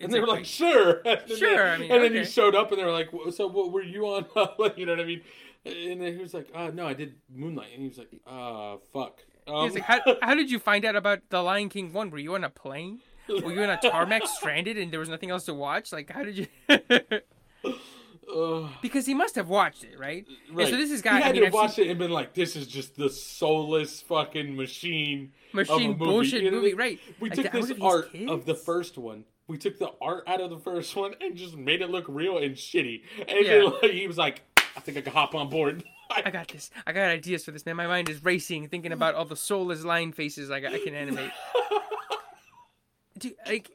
and 0.00 0.12
they 0.12 0.18
were 0.18 0.26
like, 0.26 0.44
sure, 0.44 1.02
and 1.04 1.20
then- 1.28 1.36
Sure, 1.38 1.68
I 1.68 1.78
mean, 1.78 1.92
and 1.92 2.02
then 2.02 2.14
he 2.14 2.24
showed 2.24 2.54
up, 2.54 2.72
and 2.72 2.80
they 2.80 2.84
were 2.84 2.90
like, 2.90 3.10
"Wh- 3.12 3.30
so 3.30 3.46
what 3.46 3.70
were 3.70 3.82
you 3.82 4.06
on? 4.06 4.26
Like, 4.58 4.78
you 4.78 4.86
know 4.86 4.92
what 4.92 5.00
I 5.00 5.04
mean? 5.04 5.20
And 5.64 6.00
then 6.00 6.14
he 6.16 6.22
was 6.22 6.32
like, 6.32 6.48
uh, 6.54 6.70
no, 6.72 6.86
I 6.86 6.94
did 6.94 7.16
Moonlight, 7.32 7.68
and 7.74 7.82
he 7.82 7.88
was 7.88 7.98
like, 7.98 8.10
uh, 8.26 8.78
fuck. 8.94 9.20
Um, 9.46 9.64
He's 9.64 9.74
like, 9.74 9.82
how, 9.84 10.00
how 10.22 10.34
did 10.34 10.50
you 10.50 10.58
find 10.58 10.84
out 10.86 10.96
about 10.96 11.20
the 11.28 11.42
Lion 11.42 11.68
King 11.68 11.92
one? 11.92 12.10
Were 12.10 12.18
you 12.18 12.34
on 12.34 12.44
a 12.44 12.50
plane? 12.50 13.00
Were 13.44 13.52
you 13.52 13.62
in 13.62 13.70
a 13.70 13.78
tarmac 13.78 14.26
stranded 14.26 14.76
and 14.78 14.92
there 14.92 15.00
was 15.00 15.08
nothing 15.08 15.30
else 15.30 15.44
to 15.46 15.54
watch? 15.54 15.92
Like, 15.92 16.10
how 16.10 16.22
did 16.24 16.36
you? 16.38 16.46
because 18.82 19.06
he 19.06 19.14
must 19.14 19.34
have 19.34 19.48
watched 19.48 19.84
it, 19.84 19.98
right? 19.98 20.26
And 20.48 20.56
right. 20.56 20.68
so 20.68 20.76
this 20.76 20.90
is 20.90 21.02
guy. 21.02 21.16
He 21.18 21.22
had 21.22 21.30
I 21.30 21.32
mean, 21.32 21.40
to 21.42 21.46
I've 21.48 21.52
watch 21.54 21.74
seen 21.74 21.86
it 21.86 21.90
and 21.90 21.98
been 21.98 22.10
like, 22.10 22.34
this 22.34 22.56
is 22.56 22.66
just 22.66 22.96
the 22.96 23.10
soulless 23.10 24.00
fucking 24.02 24.54
machine. 24.56 25.32
machine 25.52 25.92
movie. 25.92 25.98
bullshit 25.98 26.42
You 26.42 26.50
know, 26.50 26.58
movie, 26.58 26.74
right? 26.74 26.98
We 27.18 27.30
Like, 27.30 27.42
took 27.42 27.52
the- 27.52 27.60
this 27.60 27.72
art 27.80 28.14
of 28.28 28.46
the 28.46 28.54
first 28.54 28.98
one. 28.98 29.24
We 29.48 29.58
took 29.58 29.78
the 29.80 29.90
art 30.00 30.24
out 30.28 30.40
of 30.40 30.50
the 30.50 30.58
first 30.58 30.94
one 30.94 31.14
and 31.20 31.36
just 31.36 31.56
made 31.56 31.82
it 31.82 31.90
look 31.90 32.04
real 32.06 32.38
and 32.38 32.54
shitty. 32.54 33.02
And 33.26 33.44
Yeah. 33.44 33.50
then, 33.58 33.64
like, 33.82 33.90
he 33.90 34.06
was 34.06 34.16
like, 34.16 34.42
I 34.76 34.80
think 34.80 34.96
I 34.96 35.00
can 35.00 35.12
hop 35.12 35.34
on 35.34 35.50
board. 35.50 35.82
I 36.08 36.30
got 36.30 36.48
this. 36.48 36.70
I 36.86 36.92
got 36.92 37.08
ideas 37.08 37.44
for 37.44 37.50
this, 37.50 37.64
man. 37.66 37.76
My 37.76 37.86
mind 37.86 38.08
is 38.08 38.22
racing, 38.24 38.68
thinking 38.68 38.92
about 38.92 39.14
all 39.14 39.24
the 39.24 39.36
soulless 39.36 39.84
line 39.84 40.12
faces 40.12 40.50
I, 40.50 40.60
got, 40.60 40.72
I 40.72 40.78
can 40.78 40.94
animate. 40.94 41.30
Dude, 43.20 43.34
like, 43.46 43.70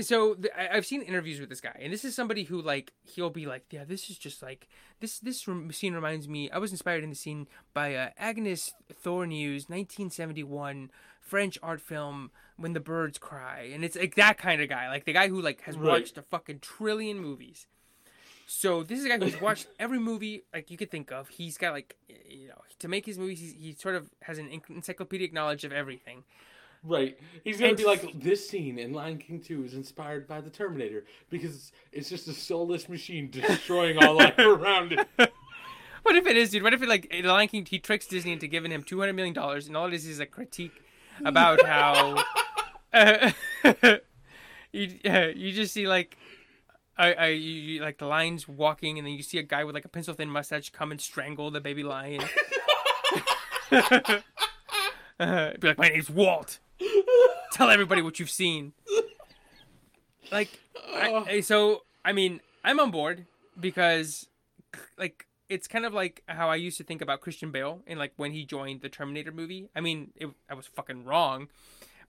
so 0.00 0.34
the, 0.34 0.50
I, 0.58 0.76
I've 0.76 0.86
seen 0.86 1.02
interviews 1.02 1.40
with 1.40 1.48
this 1.48 1.60
guy, 1.60 1.76
and 1.80 1.92
this 1.92 2.04
is 2.04 2.14
somebody 2.14 2.44
who 2.44 2.62
like 2.62 2.92
he'll 3.04 3.30
be 3.30 3.44
like, 3.46 3.64
yeah, 3.70 3.84
this 3.84 4.08
is 4.08 4.16
just 4.16 4.42
like 4.42 4.68
this. 5.00 5.18
This 5.18 5.46
rem- 5.46 5.70
scene 5.72 5.92
reminds 5.94 6.28
me. 6.28 6.50
I 6.50 6.58
was 6.58 6.70
inspired 6.70 7.02
in 7.04 7.10
the 7.10 7.16
scene 7.16 7.48
by 7.74 7.94
uh, 7.94 8.10
Agnes 8.16 8.72
Thornew's 9.02 9.68
1971 9.68 10.90
French 11.20 11.58
art 11.62 11.80
film 11.80 12.30
"When 12.56 12.72
the 12.72 12.80
Birds 12.80 13.18
Cry," 13.18 13.70
and 13.74 13.84
it's 13.84 13.96
like 13.96 14.14
that 14.14 14.38
kind 14.38 14.62
of 14.62 14.68
guy, 14.68 14.88
like 14.88 15.04
the 15.04 15.12
guy 15.12 15.28
who 15.28 15.42
like 15.42 15.60
has 15.62 15.76
Right. 15.76 15.88
watched 16.00 16.16
a 16.16 16.22
fucking 16.22 16.60
trillion 16.60 17.18
movies. 17.18 17.66
So 18.46 18.82
this 18.82 18.98
is 19.00 19.04
a 19.04 19.08
guy 19.10 19.18
who's 19.18 19.38
watched 19.40 19.66
every 19.78 19.98
movie 19.98 20.44
like 20.54 20.70
you 20.70 20.78
could 20.78 20.90
think 20.90 21.12
of. 21.12 21.28
He's 21.28 21.58
got 21.58 21.72
like 21.72 21.96
you 22.08 22.48
know 22.48 22.62
to 22.78 22.88
make 22.88 23.04
his 23.04 23.18
movies, 23.18 23.40
he's, 23.40 23.52
he 23.52 23.72
sort 23.74 23.94
of 23.96 24.08
has 24.22 24.38
an 24.38 24.48
encyclopedic 24.70 25.32
knowledge 25.32 25.64
of 25.64 25.72
everything. 25.72 26.22
Right. 26.84 27.18
He's 27.44 27.56
gonna 27.58 27.70
And- 27.70 27.76
be 27.76 27.84
like, 27.84 28.20
this 28.20 28.48
scene 28.48 28.78
in 28.78 28.92
Lion 28.92 29.18
King 29.18 29.40
2 29.40 29.64
is 29.64 29.74
inspired 29.74 30.26
by 30.28 30.40
the 30.40 30.50
Terminator 30.50 31.04
because 31.28 31.72
it's 31.92 32.08
just 32.08 32.28
a 32.28 32.32
soulless 32.32 32.88
machine 32.88 33.30
destroying 33.30 33.98
all 34.02 34.14
life 34.18 34.38
around 34.38 34.92
it. 34.92 35.08
What 36.02 36.14
if 36.16 36.26
it 36.26 36.36
is, 36.38 36.50
dude? 36.50 36.62
What 36.62 36.72
if 36.72 36.80
it 36.80 36.88
like 36.88 37.10
the 37.10 37.20
Lion 37.22 37.48
King? 37.48 37.66
He 37.66 37.78
tricks 37.80 38.06
Disney 38.06 38.32
into 38.32 38.46
giving 38.46 38.70
him 38.70 38.82
two 38.82 38.98
hundred 39.00 39.12
million 39.14 39.34
dollars, 39.34 39.66
and 39.66 39.76
all 39.76 39.88
it 39.88 39.92
is 39.94 40.06
is 40.06 40.20
a 40.20 40.26
critique 40.26 40.80
about 41.22 41.62
how 41.66 42.24
uh, 42.94 43.32
you 44.72 44.98
uh, 45.04 45.26
you 45.34 45.52
just 45.52 45.74
see 45.74 45.86
like. 45.86 46.16
I, 46.96 47.12
I 47.12 47.26
you, 47.28 47.50
you, 47.50 47.80
like 47.82 47.98
the 47.98 48.06
lions 48.06 48.48
walking, 48.48 48.96
and 48.96 49.06
then 49.06 49.14
you 49.14 49.22
see 49.22 49.38
a 49.38 49.42
guy 49.42 49.64
with 49.64 49.74
like 49.74 49.84
a 49.84 49.88
pencil 49.88 50.14
thin 50.14 50.30
mustache 50.30 50.70
come 50.70 50.92
and 50.92 51.00
strangle 51.00 51.50
the 51.50 51.60
baby 51.60 51.82
lion. 51.82 52.22
uh, 53.70 55.50
be 55.60 55.68
like, 55.68 55.78
my 55.78 55.88
name's 55.88 56.08
Walt. 56.10 56.58
Tell 57.52 57.70
everybody 57.70 58.02
what 58.02 58.18
you've 58.18 58.30
seen. 58.30 58.72
Like, 60.30 60.50
I, 60.92 61.10
oh. 61.10 61.24
I- 61.26 61.40
so 61.40 61.82
I 62.04 62.12
mean, 62.12 62.40
I'm 62.64 62.80
on 62.80 62.90
board 62.90 63.26
because, 63.58 64.26
like, 64.96 65.26
it's 65.48 65.66
kind 65.66 65.84
of 65.86 65.94
like 65.94 66.22
how 66.26 66.50
I 66.50 66.56
used 66.56 66.78
to 66.78 66.84
think 66.84 67.00
about 67.00 67.20
Christian 67.20 67.50
Bale 67.50 67.80
and 67.86 67.98
like 67.98 68.12
when 68.16 68.32
he 68.32 68.44
joined 68.44 68.82
the 68.82 68.88
Terminator 68.88 69.32
movie. 69.32 69.68
I 69.74 69.80
mean, 69.80 70.10
it, 70.16 70.28
I 70.48 70.54
was 70.54 70.66
fucking 70.66 71.04
wrong, 71.04 71.48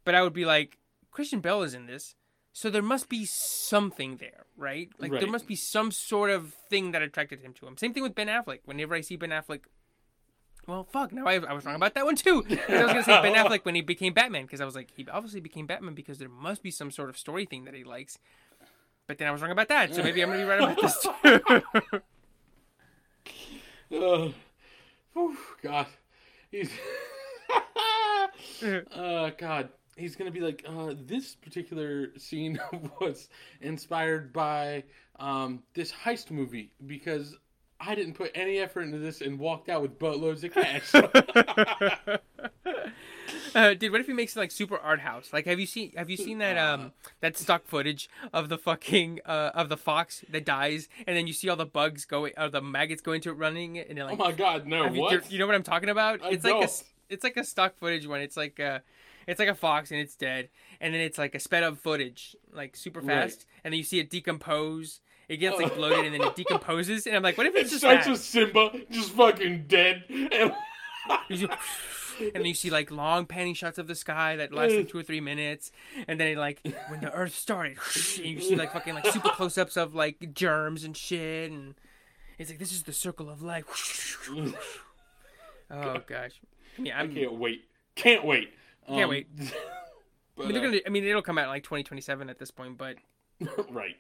but 0.04 0.16
I 0.16 0.22
would 0.22 0.34
be 0.34 0.46
like, 0.46 0.78
Christian 1.12 1.40
Bale 1.40 1.64
is 1.64 1.74
in 1.74 1.86
this, 1.86 2.16
so 2.52 2.70
there 2.70 2.82
must 2.82 3.10
be 3.10 3.26
something 3.26 4.18
there, 4.18 4.46
right? 4.58 4.90
Like 5.00 5.12
there 5.12 5.30
must 5.30 5.48
be 5.48 5.56
some 5.56 5.92
sort 5.92 6.30
of 6.30 6.54
thing 6.70 6.92
that 6.92 7.02
attracted 7.02 7.40
him 7.42 7.54
to 7.54 7.68
him. 7.68 7.78
Same 7.78 7.94
thing 7.94 8.04
with 8.04 8.16
Ben 8.16 8.28
Affleck. 8.28 8.60
Whenever 8.66 8.96
I 8.96 9.02
see 9.02 9.16
Ben 9.16 9.30
Affleck. 9.30 9.62
Well, 10.68 10.84
fuck. 10.84 11.12
Now 11.12 11.26
I, 11.26 11.36
I 11.36 11.53
was 11.53 11.66
wrong 11.66 11.76
about 11.76 11.95
that 11.95 12.05
one 12.05 12.16
too. 12.16 12.45
I 12.47 12.84
was 12.84 12.91
gonna 12.91 13.03
say 13.03 13.22
Ben 13.22 13.34
Affleck 13.45 13.66
when 13.66 13.76
he 13.76 13.82
became 13.82 14.14
Batman 14.14 14.43
because 14.43 14.62
I 14.62 14.66
was 14.66 14.76
like 14.76 14.89
he 14.95 15.07
obviously 15.12 15.39
became 15.39 15.66
Batman 15.66 15.95
because 15.95 16.20
there 16.20 16.30
must 16.30 16.62
be 16.62 16.72
some 16.72 16.91
sort 16.91 17.10
of 17.10 17.18
story 17.18 17.45
thing 17.45 17.66
that 17.66 17.74
he 17.74 17.84
likes. 17.84 18.20
But 19.07 19.18
then 19.18 19.28
I 19.28 19.32
was 19.32 19.41
wrong 19.41 19.51
about 19.51 19.70
that, 19.70 19.95
so 19.95 20.03
maybe 20.03 20.22
I'm 20.22 20.30
gonna 20.30 20.43
be 20.43 20.47
right 20.47 20.62
about 20.62 20.82
this 20.82 21.07
too. 21.24 21.99
Uh, 23.91 24.30
whew, 25.14 25.36
God. 25.64 25.88
He's. 26.51 26.70
uh, 28.93 29.32
God. 29.38 29.70
He's 29.97 30.16
gonna 30.16 30.32
be 30.32 30.39
like, 30.39 30.64
uh, 30.68 30.93
this 31.05 31.36
particular 31.36 32.18
scene 32.18 32.60
was 33.01 33.30
inspired 33.62 34.32
by 34.32 34.84
um, 35.20 35.64
this 35.74 35.91
heist 35.91 36.32
movie 36.32 36.72
because 36.86 37.36
I 37.80 37.96
didn't 37.96 38.14
put 38.14 38.32
any 38.36 38.60
effort 38.60 38.82
into 38.82 38.98
this 38.98 39.22
and 39.22 39.40
walked 39.40 39.70
out 39.70 39.82
with 39.82 39.98
boatloads 39.98 40.44
of 40.44 40.54
cash. 40.54 40.94
uh, 43.56 43.74
dude, 43.74 43.92
what 43.92 44.02
if 44.02 44.08
he 44.08 44.14
makes 44.14 44.36
it 44.36 44.40
like 44.40 44.52
super 44.52 44.78
art 44.78 45.00
house? 45.00 45.32
Like, 45.32 45.46
have 45.46 45.60
you 45.60 45.66
seen 45.66 45.94
have 45.96 46.10
you 46.10 46.18
seen 46.18 46.40
that 46.40 46.58
um 46.58 46.92
that 47.22 47.38
stock 47.38 47.66
footage 47.66 48.10
of 48.34 48.50
the 48.50 48.58
fucking 48.58 49.22
uh 49.26 49.52
of 49.54 49.70
the 49.70 49.78
fox 49.78 50.24
that 50.30 50.46
dies, 50.46 50.90
and 51.08 51.16
then 51.16 51.28
you 51.28 51.34
see 51.34 51.50
all 51.50 51.56
the 51.56 51.66
bugs 51.66 52.06
go 52.06 52.28
or 52.28 52.50
the 52.50 52.62
maggots 52.62 53.02
go 53.02 53.14
into 53.14 53.30
it 53.30 53.34
running, 53.34 53.78
it, 53.78 53.90
and 53.90 53.98
they're 53.98 54.10
oh 54.10 54.16
my 54.16 54.32
God, 54.32 54.68
no! 54.68 54.88
What? 54.90 55.32
you 55.32 55.40
know 55.40 55.46
what 55.48 55.56
I'm 55.56 55.64
talking 55.64 55.90
about? 55.90 56.22
I 56.24 56.32
it's 56.32 56.44
like 56.44 56.56
a 56.56 56.60
don't. 56.60 56.84
it's 57.10 57.24
like 57.24 57.38
a 57.38 57.44
stock 57.44 57.78
footage 57.78 58.06
one. 58.08 58.22
It's 58.22 58.38
like 58.38 58.60
a 58.60 58.82
it's 59.28 59.40
like 59.40 59.50
a 59.50 59.56
fox 59.56 59.92
and 59.92 60.00
it's 60.00 60.16
dead, 60.16 60.50
and 60.82 60.94
then 60.94 61.02
it's 61.02 61.18
like 61.18 61.36
a 61.36 61.40
sped 61.40 61.64
up 61.64 61.78
footage, 61.78 62.36
like 62.52 62.76
super 62.76 63.00
Right. 63.00 63.24
fast, 63.30 63.46
and 63.64 63.74
then 63.74 63.78
you 63.78 63.84
see 63.84 64.00
it 64.00 64.10
decompose. 64.10 65.02
It 65.30 65.38
gets 65.38 65.58
like 65.60 65.76
bloated 65.76 66.06
and 66.06 66.14
then 66.16 66.22
it 66.28 66.36
decomposes, 66.36 67.06
and 67.08 67.16
I'm 67.16 67.24
like, 67.24 67.38
what 67.38 67.48
if 67.48 67.56
It 67.56 67.60
it's 67.62 67.70
just 67.70 67.82
starts 67.84 68.06
that? 68.06 68.12
with 68.12 68.20
Simba 68.22 68.72
just 68.90 69.12
fucking 69.12 69.66
dead, 69.68 70.04
and 70.10 70.52
and 71.30 72.34
then 72.34 72.46
you 72.46 72.54
see 72.54 72.70
like 72.70 72.92
long 72.92 73.26
panning 73.26 73.54
shots 73.54 73.78
of 73.78 73.88
the 73.88 73.96
sky 73.96 74.36
that 74.36 74.52
last 74.52 74.74
like 74.74 74.90
two 74.90 74.98
or 74.98 75.04
three 75.04 75.22
minutes, 75.22 75.72
and 76.08 76.20
then 76.20 76.36
like 76.36 76.60
when 76.90 77.00
the 77.02 77.14
Earth 77.14 77.36
started, 77.36 77.78
and 78.18 78.26
you 78.26 78.42
see 78.42 78.56
like 78.56 78.74
fucking 78.74 78.94
like 78.96 79.06
super 79.08 79.30
close 79.30 79.58
ups 79.58 79.78
of 79.78 79.96
like 79.96 80.34
germs 80.34 80.84
and 80.84 80.98
shit, 80.98 81.52
and 81.52 81.76
it's 82.38 82.50
like 82.50 82.60
this 82.60 82.72
is 82.74 82.84
the 82.84 82.94
circle 82.94 83.30
of 83.30 83.42
life. 83.42 84.18
oh 85.72 86.02
gosh, 86.08 86.42
yeah, 86.78 86.98
I 86.98 87.02
I'm, 87.02 87.14
can't 87.14 87.34
wait. 87.34 87.66
Can't 87.96 88.26
wait. 88.26 88.54
Can't 88.88 89.04
Um, 89.04 89.10
wait. 89.10 89.28
but, 90.36 90.44
I 90.46 90.48
mean, 90.48 90.54
they're 90.54 90.62
uh, 90.62 90.66
gonna. 90.66 90.80
I 90.86 90.90
mean, 90.90 91.04
it'll 91.04 91.22
come 91.22 91.38
out 91.38 91.44
in 91.44 91.50
like 91.50 91.64
2027 91.64 92.30
at 92.30 92.40
this 92.40 92.52
point, 92.52 92.78
but 92.78 92.96
right. 93.70 93.96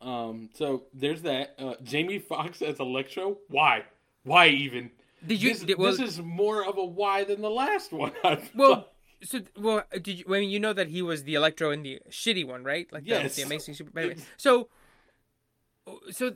Um. 0.00 0.50
So 0.54 0.84
there's 0.92 1.22
that. 1.22 1.54
Uh, 1.58 1.74
Jamie 1.82 2.18
Foxx 2.18 2.60
as 2.62 2.78
Electro. 2.80 3.38
Why? 3.48 3.84
Why 4.24 4.48
even? 4.48 4.90
did 5.26 5.42
you? 5.42 5.50
This, 5.54 5.62
did, 5.62 5.78
well, 5.78 5.90
this 5.92 6.00
is 6.00 6.20
more 6.22 6.64
of 6.64 6.76
a 6.78 6.84
why 6.84 7.24
than 7.24 7.40
the 7.40 7.50
last 7.50 7.92
one. 7.92 8.12
Well, 8.54 8.88
so 9.22 9.40
well, 9.56 9.84
did 10.02 10.18
you? 10.18 10.24
I 10.28 10.40
mean, 10.40 10.50
you 10.50 10.60
know 10.60 10.72
that 10.74 10.88
he 10.88 11.00
was 11.00 11.24
the 11.24 11.34
Electro 11.34 11.70
in 11.70 11.82
the 11.82 12.00
shitty 12.10 12.46
one, 12.46 12.62
right? 12.64 12.86
Like 12.92 13.04
the, 13.04 13.10
Yes. 13.10 13.36
the 13.36 13.42
Amazing 13.42 13.74
Super. 13.74 13.98
It's- 14.00 14.26
So, 14.36 14.68
so 16.10 16.32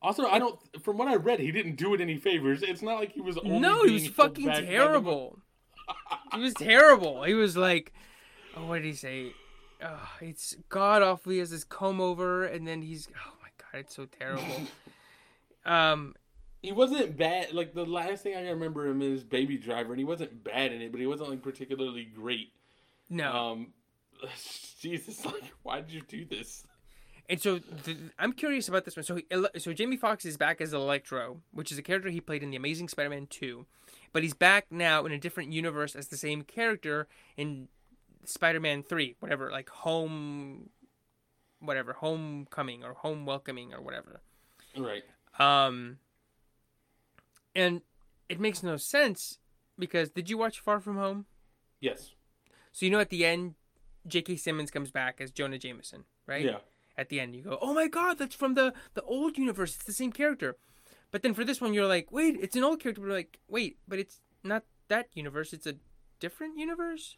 Also, 0.00 0.26
I 0.26 0.38
don't. 0.38 0.58
From 0.82 0.96
what 0.96 1.08
I 1.08 1.16
read, 1.16 1.40
he 1.40 1.52
didn't 1.52 1.76
do 1.76 1.92
it 1.94 2.00
any 2.00 2.16
favors. 2.16 2.62
It's 2.62 2.80
not 2.82 2.94
like 3.00 3.12
he 3.12 3.20
was. 3.20 3.36
Only 3.38 3.58
no, 3.60 3.84
he 3.84 3.92
was 3.94 4.08
fucking 4.08 4.46
the- 4.46 4.62
terrible. 4.62 5.38
he 6.34 6.40
was 6.40 6.54
terrible. 6.54 7.24
He 7.24 7.34
was 7.34 7.56
like, 7.56 7.92
oh, 8.56 8.66
what 8.66 8.76
did 8.76 8.86
he 8.86 8.94
say? 8.94 9.32
Oh, 9.84 10.08
it's 10.20 10.56
god 10.68 11.02
awful. 11.02 11.32
He 11.32 11.38
has 11.38 11.50
this 11.50 11.64
comb 11.64 12.00
over, 12.00 12.44
and 12.44 12.66
then 12.66 12.82
he's 12.82 13.08
oh 13.14 13.32
my 13.42 13.48
god, 13.58 13.80
it's 13.80 13.94
so 13.96 14.06
terrible. 14.06 14.62
um, 15.64 16.14
He 16.62 16.72
wasn't 16.72 17.16
bad. 17.16 17.52
Like 17.52 17.74
the 17.74 17.84
last 17.84 18.22
thing 18.22 18.36
I 18.36 18.48
remember 18.50 18.86
him 18.86 19.02
is 19.02 19.24
Baby 19.24 19.56
Driver, 19.58 19.92
and 19.92 19.98
he 19.98 20.04
wasn't 20.04 20.44
bad 20.44 20.72
in 20.72 20.82
it, 20.82 20.92
but 20.92 21.00
he 21.00 21.06
wasn't 21.06 21.30
like 21.30 21.42
particularly 21.42 22.04
great. 22.04 22.52
no, 23.10 23.32
Um, 23.32 23.72
Jesus, 24.80 25.24
like, 25.24 25.52
why 25.62 25.80
did 25.80 25.90
you 25.92 26.02
do 26.06 26.24
this? 26.24 26.64
and 27.28 27.40
so 27.40 27.58
the, 27.58 27.96
I'm 28.18 28.32
curious 28.32 28.68
about 28.68 28.84
this 28.84 28.96
one. 28.96 29.04
So, 29.04 29.16
he, 29.16 29.24
so 29.58 29.72
Jamie 29.72 29.96
Foxx 29.96 30.24
is 30.24 30.36
back 30.36 30.60
as 30.60 30.72
Electro, 30.72 31.40
which 31.52 31.72
is 31.72 31.78
a 31.78 31.82
character 31.82 32.10
he 32.10 32.20
played 32.20 32.42
in 32.42 32.50
the 32.50 32.56
Amazing 32.56 32.88
Spider-Man 32.88 33.26
two, 33.28 33.66
but 34.12 34.22
he's 34.22 34.34
back 34.34 34.66
now 34.70 35.06
in 35.06 35.12
a 35.12 35.18
different 35.18 35.52
universe 35.52 35.94
as 35.96 36.08
the 36.08 36.16
same 36.16 36.42
character 36.42 37.06
in 37.36 37.68
Spider-Man 38.24 38.82
three, 38.82 39.16
whatever, 39.20 39.50
like 39.50 39.68
home, 39.68 40.70
whatever, 41.60 41.92
homecoming 41.94 42.84
or 42.84 42.94
home 42.94 43.26
welcoming 43.26 43.72
or 43.72 43.80
whatever. 43.80 44.20
Right. 44.76 45.04
Um, 45.38 45.98
and 47.54 47.82
it 48.28 48.40
makes 48.40 48.62
no 48.62 48.76
sense 48.76 49.38
because 49.78 50.10
did 50.10 50.30
you 50.30 50.38
watch 50.38 50.60
Far 50.60 50.80
From 50.80 50.96
Home? 50.96 51.26
Yes. 51.80 52.12
So 52.72 52.86
you 52.86 52.92
know 52.92 53.00
at 53.00 53.10
the 53.10 53.24
end, 53.24 53.54
J.K. 54.06 54.36
Simmons 54.36 54.70
comes 54.70 54.90
back 54.90 55.20
as 55.20 55.30
Jonah 55.30 55.58
Jameson, 55.58 56.04
right? 56.26 56.44
Yeah. 56.44 56.58
At 56.96 57.08
the 57.08 57.20
end, 57.20 57.34
you 57.34 57.42
go, 57.42 57.58
"Oh 57.60 57.72
my 57.72 57.88
God, 57.88 58.18
that's 58.18 58.34
from 58.34 58.54
the 58.54 58.74
the 58.94 59.02
old 59.02 59.38
universe. 59.38 59.74
It's 59.76 59.84
the 59.84 59.92
same 59.92 60.12
character." 60.12 60.56
But 61.10 61.22
then 61.22 61.34
for 61.34 61.44
this 61.44 61.60
one, 61.60 61.72
you're 61.72 61.86
like, 61.86 62.12
"Wait, 62.12 62.36
it's 62.40 62.56
an 62.56 62.64
old 62.64 62.80
character." 62.80 63.00
But 63.00 63.10
like, 63.10 63.38
"Wait, 63.48 63.78
but 63.88 63.98
it's 63.98 64.20
not 64.44 64.64
that 64.88 65.08
universe. 65.14 65.52
It's 65.52 65.66
a 65.66 65.76
different 66.20 66.58
universe." 66.58 67.16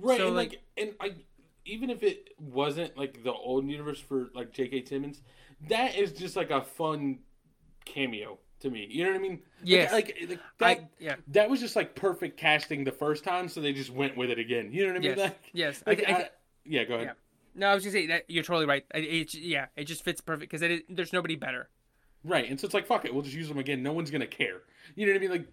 Right. 0.00 0.18
So, 0.18 0.26
and 0.28 0.36
like- 0.36 0.50
like, 0.50 0.60
and 0.76 0.94
I, 1.00 1.14
even 1.66 1.90
if 1.90 2.02
it 2.02 2.30
wasn't 2.38 2.96
like 2.96 3.22
the 3.22 3.32
old 3.32 3.66
universe 3.66 4.00
for 4.00 4.30
like 4.34 4.52
J.K. 4.52 4.84
Simmons, 4.84 5.20
that 5.68 5.94
is 5.96 6.12
just 6.12 6.36
like 6.36 6.50
a 6.50 6.62
fun 6.62 7.18
cameo 7.84 8.38
to 8.60 8.70
me. 8.70 8.86
You 8.90 9.04
know 9.04 9.10
what 9.10 9.16
I 9.18 9.22
mean? 9.22 9.30
Like- 9.32 9.44
Yes. 9.62 9.92
Like, 9.92 10.16
like, 10.28 10.38
I 10.60 10.74
that. 10.74 10.90
yeah 10.98 11.14
that 11.28 11.50
was 11.50 11.60
just 11.60 11.76
like 11.76 11.94
perfect 11.94 12.38
casting 12.38 12.84
the 12.84 12.92
first 12.92 13.24
time, 13.24 13.48
so 13.48 13.60
they 13.60 13.72
just 13.72 13.90
went 13.90 14.16
with 14.16 14.30
it 14.30 14.38
again. 14.38 14.70
You 14.72 14.86
know 14.86 14.92
what 14.94 14.96
I 14.96 15.00
mean? 15.00 15.10
yes 15.10 15.18
Like, 15.18 15.40
yes. 15.52 15.82
I, 15.86 15.90
like, 15.90 16.04
I, 16.08 16.12
I- 16.12 16.28
yeah. 16.64 16.84
Go 16.84 16.94
ahead. 16.94 17.06
Yeah. 17.08 17.12
no, 17.54 17.66
I 17.68 17.74
was 17.74 17.84
gonna 17.84 17.92
say 17.92 18.06
that 18.08 18.24
you're 18.28 18.44
totally 18.44 18.66
right. 18.66 18.84
It, 18.94 19.34
yeah, 19.34 19.66
it 19.76 19.84
just 19.84 20.04
fits 20.04 20.20
perfect 20.20 20.50
because 20.50 20.78
there's 20.88 21.12
nobody 21.12 21.36
better. 21.36 21.68
Right, 22.22 22.48
and 22.50 22.60
so 22.60 22.66
it's 22.66 22.74
like 22.74 22.86
fuck 22.86 23.04
it, 23.06 23.12
we'll 23.14 23.22
just 23.22 23.34
use 23.36 23.48
them 23.48 23.58
again. 23.58 23.82
No 23.82 23.92
one's 23.92 24.10
gonna 24.10 24.26
care. 24.26 24.62
You 24.94 25.06
know 25.06 25.12
what 25.12 25.18
I 25.18 25.20
mean? 25.20 25.30
Like, 25.30 25.46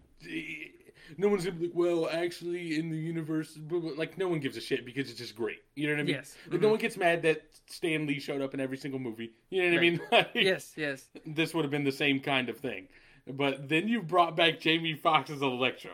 no 1.17 1.29
one's 1.29 1.45
gonna 1.45 1.55
be 1.57 1.67
like, 1.67 1.75
well, 1.75 2.09
actually, 2.11 2.77
in 2.77 2.89
the 2.89 2.97
universe, 2.97 3.53
blah, 3.53 3.79
blah. 3.79 3.91
like, 3.97 4.17
no 4.17 4.27
one 4.27 4.39
gives 4.39 4.57
a 4.57 4.61
shit 4.61 4.85
because 4.85 5.09
it's 5.09 5.19
just 5.19 5.35
great. 5.35 5.59
You 5.75 5.87
know 5.87 5.93
what 5.93 5.99
I 5.99 6.03
mean? 6.03 6.15
Yes. 6.15 6.35
Like, 6.49 6.61
no 6.61 6.69
one 6.69 6.79
gets 6.79 6.97
mad 6.97 7.21
that 7.23 7.43
Stan 7.67 8.07
Lee 8.07 8.19
showed 8.19 8.41
up 8.41 8.53
in 8.53 8.59
every 8.59 8.77
single 8.77 8.99
movie. 8.99 9.31
You 9.49 9.63
know 9.63 9.69
what 9.69 9.77
I 9.77 9.81
mean? 9.81 10.01
Like, 10.11 10.29
Yes, 10.33 10.73
yes. 10.75 11.07
this 11.25 11.53
would 11.53 11.63
have 11.65 11.71
been 11.71 11.83
the 11.83 11.91
same 11.91 12.19
kind 12.19 12.49
of 12.49 12.57
thing. 12.57 12.87
But 13.29 13.67
then 13.69 13.87
you 13.87 14.01
brought 14.01 14.35
back 14.35 14.59
Jamie 14.59 14.93
Foxx 14.95 15.29
as 15.29 15.41
Electro. 15.41 15.91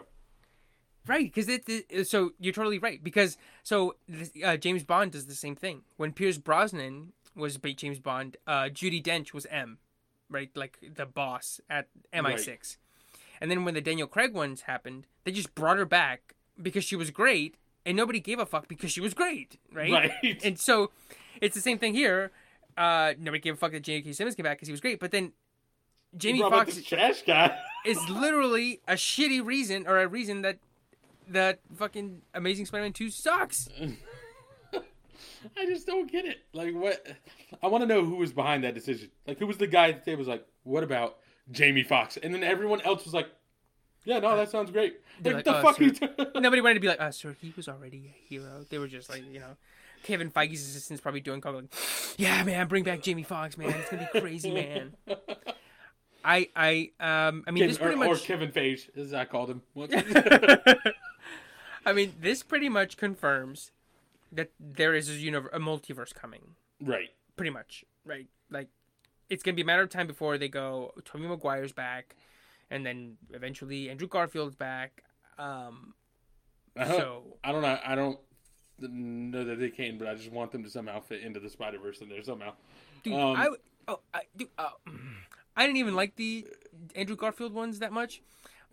Right, 1.05 1.25
because 1.33 1.49
it, 1.49 1.63
it- 1.67 2.07
So 2.07 2.31
you're 2.39 2.53
totally 2.53 2.79
right. 2.79 3.03
Because 3.03 3.37
so 3.63 3.95
uh, 4.43 4.57
James 4.57 4.83
Bond 4.83 5.11
does 5.11 5.25
the 5.25 5.35
same 5.35 5.55
thing. 5.55 5.81
When 5.97 6.13
Pierce 6.13 6.37
Brosnan 6.37 7.13
was 7.35 7.57
James 7.57 7.99
Bond, 7.99 8.37
uh, 8.47 8.63
Judi 8.65 9.03
Dench 9.03 9.33
was 9.33 9.45
M, 9.47 9.79
right? 10.29 10.49
Like 10.55 10.77
the 10.95 11.05
boss 11.05 11.59
at 11.69 11.87
MI6. 12.13 12.77
And 13.43 13.51
then 13.51 13.65
when 13.65 13.73
the 13.73 13.81
Daniel 13.81 14.07
Craig 14.07 14.33
ones 14.33 14.61
happened, 14.61 15.05
they 15.25 15.31
just 15.33 15.53
brought 15.53 15.77
her 15.77 15.83
back 15.85 16.33
because 16.59 16.85
she 16.85 16.95
was 16.95 17.11
great, 17.11 17.57
and 17.85 17.97
nobody 17.97 18.21
gave 18.21 18.39
a 18.39 18.45
fuck 18.45 18.69
because 18.69 18.89
she 18.89 19.01
was 19.01 19.13
great, 19.13 19.59
right? 19.73 19.91
Right. 19.91 20.41
And 20.45 20.57
so 20.57 20.91
it's 21.41 21.53
the 21.53 21.59
same 21.59 21.77
thing 21.77 21.93
here. 21.93 22.31
Uh, 22.77 23.15
nobody 23.19 23.41
gave 23.41 23.55
a 23.55 23.57
fuck 23.57 23.73
that 23.73 23.83
J.K. 23.83 24.13
Simmons 24.13 24.37
came 24.37 24.45
back 24.45 24.59
because 24.59 24.69
he 24.69 24.71
was 24.71 24.79
great, 24.79 25.01
but 25.01 25.11
then 25.11 25.33
Jamie 26.15 26.37
You 26.37 26.43
brought 26.45 26.51
back 26.51 26.67
Foxx 26.67 26.75
this 26.77 26.85
trash 26.85 27.23
guy. 27.23 27.59
is 27.85 27.99
literally 28.07 28.79
a 28.87 28.93
shitty 28.93 29.43
reason 29.43 29.87
or 29.87 29.99
a 29.99 30.07
reason 30.07 30.43
that 30.43 30.59
that 31.27 31.59
fucking 31.75 32.21
Amazing 32.33 32.67
Spider-Man 32.67 32.93
2 32.93 33.09
sucks. 33.09 33.67
I 35.57 35.65
just 35.65 35.85
don't 35.85 36.09
get 36.09 36.23
it. 36.23 36.45
Like, 36.53 36.73
what? 36.73 37.05
I 37.61 37.67
want 37.67 37.81
to 37.81 37.87
know 37.89 38.05
who 38.05 38.15
was 38.15 38.31
behind 38.31 38.63
that 38.63 38.73
decision. 38.73 39.09
Like, 39.27 39.37
who 39.37 39.47
was 39.47 39.57
the 39.57 39.67
guy 39.67 39.91
that 39.91 40.05
they 40.05 40.15
was 40.15 40.29
like, 40.29 40.47
"What 40.63 40.83
about 40.83 41.17
Jamie 41.51 41.83
Foxx, 41.83 42.17
And 42.17 42.33
then 42.33 42.43
everyone 42.43 42.81
else 42.81 43.05
was 43.05 43.13
like, 43.13 43.27
"Yeah, 44.05 44.19
no, 44.19 44.35
that 44.35 44.49
sounds 44.49 44.71
great." 44.71 44.99
Like, 45.23 45.35
like, 45.35 45.45
the 45.45 45.57
"Oh, 45.57 45.61
fuck 45.61 45.77
sir." 45.77 45.89
t- 45.89 46.07
Nobody 46.39 46.61
wanted 46.61 46.75
to 46.75 46.79
be 46.79 46.87
like, 46.87 47.01
uh, 47.01 47.11
sir, 47.11 47.35
he 47.41 47.53
was 47.55 47.67
already 47.67 48.13
a 48.15 48.29
hero. 48.29 48.65
They 48.69 48.77
were 48.77 48.87
just 48.87 49.09
like, 49.09 49.23
you 49.31 49.39
know, 49.39 49.57
Kevin 50.03 50.31
Feige's 50.31 50.61
assistant's 50.61 51.01
probably 51.01 51.21
doing 51.21 51.41
call 51.41 51.53
like, 51.53 51.65
yeah, 52.17 52.43
man, 52.43 52.67
bring 52.67 52.83
back 52.83 53.01
Jamie 53.01 53.23
Foxx, 53.23 53.57
man. 53.57 53.69
It's 53.69 53.89
gonna 53.89 54.09
be 54.13 54.19
crazy, 54.19 54.51
man. 54.53 54.93
I, 56.25 56.47
I, 56.55 56.91
um, 56.99 57.43
I 57.47 57.51
mean, 57.51 57.67
this 57.67 57.77
pretty 57.77 58.01
or, 58.01 58.07
or. 58.07 58.15
Kevin 58.15 58.51
Feige, 58.51 58.95
as 58.97 59.13
I 59.13 59.25
called 59.25 59.49
him. 59.49 59.61
I 61.85 61.91
mean, 61.91 62.13
this 62.21 62.43
pretty 62.43 62.69
much 62.69 62.95
confirms 62.95 63.71
that 64.31 64.51
there 64.57 64.93
is 64.93 65.09
a, 65.09 65.13
universe, 65.13 65.51
a 65.53 65.59
multiverse 65.59 66.13
coming. 66.13 66.55
right. 66.81 67.09
pretty 67.35 67.49
much 67.51 67.83
right 68.05 68.27
it's 69.29 69.43
gonna 69.43 69.55
be 69.55 69.61
a 69.61 69.65
matter 69.65 69.81
of 69.81 69.89
time 69.89 70.07
before 70.07 70.37
they 70.37 70.47
go 70.47 70.93
Tobey 71.05 71.27
Maguire's 71.27 71.71
back 71.71 72.15
and 72.69 72.85
then 72.85 73.17
eventually 73.31 73.89
Andrew 73.89 74.07
Garfield's 74.07 74.55
back 74.55 75.03
um 75.37 75.93
I 76.77 76.85
don't, 76.85 76.97
so 76.97 77.23
I 77.43 77.51
don't 77.51 77.61
know. 77.61 77.79
I 77.85 77.95
don't 77.95 78.19
know 78.79 79.43
that 79.43 79.59
they 79.59 79.69
can, 79.69 79.99
but 79.99 80.07
I 80.07 80.15
just 80.15 80.31
want 80.31 80.51
them 80.51 80.63
to 80.63 80.69
somehow 80.69 80.99
fit 81.01 81.21
into 81.21 81.39
the 81.39 81.49
Spider 81.49 81.77
Verse 81.77 82.01
in 82.01 82.09
there 82.09 82.23
somehow. 82.23 82.53
dude 83.03 83.13
Um, 83.13 83.35
I 83.37 83.49
oh 83.87 83.99
I 84.13 84.21
dude, 84.35 84.49
uh, 84.57 84.69
I 85.55 85.65
didn't 85.65 85.77
even 85.77 85.95
like 85.95 86.15
the 86.15 86.47
Andrew 86.95 87.15
Garfield 87.15 87.53
ones 87.53 87.79
that 87.79 87.91
much 87.91 88.21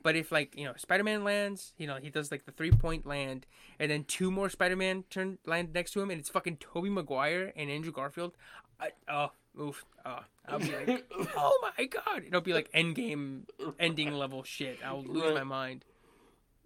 but 0.02 0.16
if 0.16 0.32
like 0.32 0.56
you 0.56 0.64
know 0.64 0.72
Spider-Man 0.76 1.24
lands 1.24 1.72
you 1.76 1.86
know 1.86 1.96
he 1.96 2.10
does 2.10 2.30
like 2.30 2.44
the 2.44 2.52
three 2.52 2.70
point 2.70 3.06
land 3.06 3.46
and 3.78 3.90
then 3.90 4.04
two 4.04 4.30
more 4.30 4.48
Spider-Man 4.48 5.04
turn 5.10 5.38
land 5.46 5.72
next 5.72 5.92
to 5.92 6.00
him 6.00 6.10
and 6.10 6.20
it's 6.20 6.28
fucking 6.28 6.56
Tobey 6.56 6.90
Maguire 6.90 7.52
and 7.56 7.70
Andrew 7.70 7.92
Garfield 7.92 8.34
I, 8.80 8.90
oh 9.08 9.32
oof 9.58 9.84
oh 10.04 10.20
I'll 10.46 10.58
be 10.58 10.72
like 10.72 11.04
oh 11.36 11.72
my 11.78 11.84
god 11.86 12.24
it'll 12.26 12.40
be 12.40 12.52
like 12.52 12.70
endgame 12.72 13.42
ending 13.78 14.12
level 14.12 14.42
shit 14.42 14.78
I'll 14.84 15.02
lose 15.02 15.22
Right. 15.24 15.34
my 15.34 15.44
mind 15.44 15.84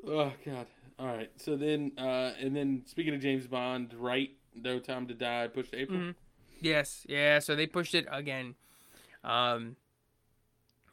oh 0.06 0.32
God. 0.44 0.66
All 0.96 1.06
right. 1.06 1.30
So 1.36 1.56
then, 1.56 1.90
uh, 1.98 2.32
and 2.38 2.54
then 2.54 2.82
speaking 2.86 3.14
of 3.16 3.20
James 3.20 3.48
Bond, 3.48 3.94
right? 3.98 4.30
No 4.54 4.78
Time 4.78 5.08
to 5.08 5.14
Die 5.14 5.48
pushed 5.48 5.74
April. 5.74 5.98
Mhm. 5.98 6.14
yes 6.60 7.04
yeah 7.08 7.40
so 7.40 7.56
they 7.56 7.66
pushed 7.66 7.94
it 7.96 8.06
again 8.12 8.54
um 9.24 9.74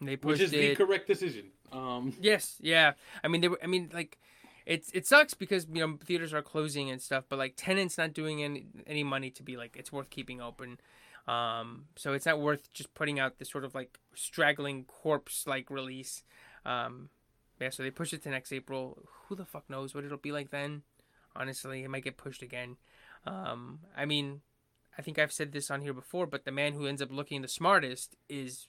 they 0.02 0.16
pushed 0.16 0.40
which 0.40 0.42
is 0.42 0.52
the 0.52 0.76
correct 0.76 1.08
decision. 1.08 1.52
Um, 1.72 2.14
yes 2.20 2.58
yeah 2.62 2.94
I 3.24 3.28
mean 3.28 3.42
they 3.42 3.48
were 3.48 3.60
I 3.64 3.68
mean 3.68 3.90
like 3.94 4.18
it's 4.66 4.90
it 4.94 5.06
sucks 5.06 5.34
because 5.36 5.68
you 5.72 5.86
know 5.86 5.98
theaters 6.04 6.34
are 6.34 6.42
closing 6.42 6.90
and 6.90 7.02
stuff 7.02 7.26
but 7.30 7.38
like 7.38 7.54
Tenet 7.58 7.96
not 7.98 8.14
doing 8.14 8.44
any 8.44 8.66
any 8.88 9.04
money 9.04 9.30
to 9.32 9.44
be 9.44 9.56
like 9.58 9.76
it's 9.78 9.92
worth 9.92 10.10
keeping 10.10 10.42
open 10.42 10.80
um 11.28 11.86
so 11.96 12.14
it's 12.14 12.26
not 12.26 12.40
worth 12.40 12.72
just 12.74 12.94
putting 12.94 13.20
out 13.20 13.38
this 13.38 13.50
sort 13.50 13.64
of 13.64 13.76
like 13.76 14.00
straggling 14.16 14.84
corpse 14.86 15.46
like 15.46 15.70
release 15.70 16.24
um 16.66 17.10
yeah 17.60 17.70
so 17.70 17.84
they 17.84 17.92
pushed 17.92 18.14
it 18.14 18.24
to 18.24 18.30
next 18.30 18.52
april 18.52 18.98
who 19.28 19.36
the 19.36 19.46
fuck 19.46 19.70
knows 19.70 19.94
what 19.94 20.04
it'll 20.04 20.18
be 20.18 20.32
like 20.32 20.50
then 20.50 20.82
honestly 21.36 21.84
it 21.84 21.90
might 21.90 22.04
get 22.04 22.18
pushed 22.18 22.42
again 22.42 22.76
um 23.28 23.80
i 23.96 24.04
mean 24.04 24.42
i 24.98 25.02
think 25.02 25.20
i've 25.20 25.32
said 25.32 25.52
this 25.52 25.70
on 25.70 25.82
here 25.82 25.94
before 25.94 26.26
but 26.26 26.44
the 26.44 26.52
man 26.52 26.74
who 26.74 26.88
ends 26.88 27.02
up 27.02 27.12
looking 27.12 27.42
the 27.42 27.48
smartest 27.48 28.16
is 28.30 28.68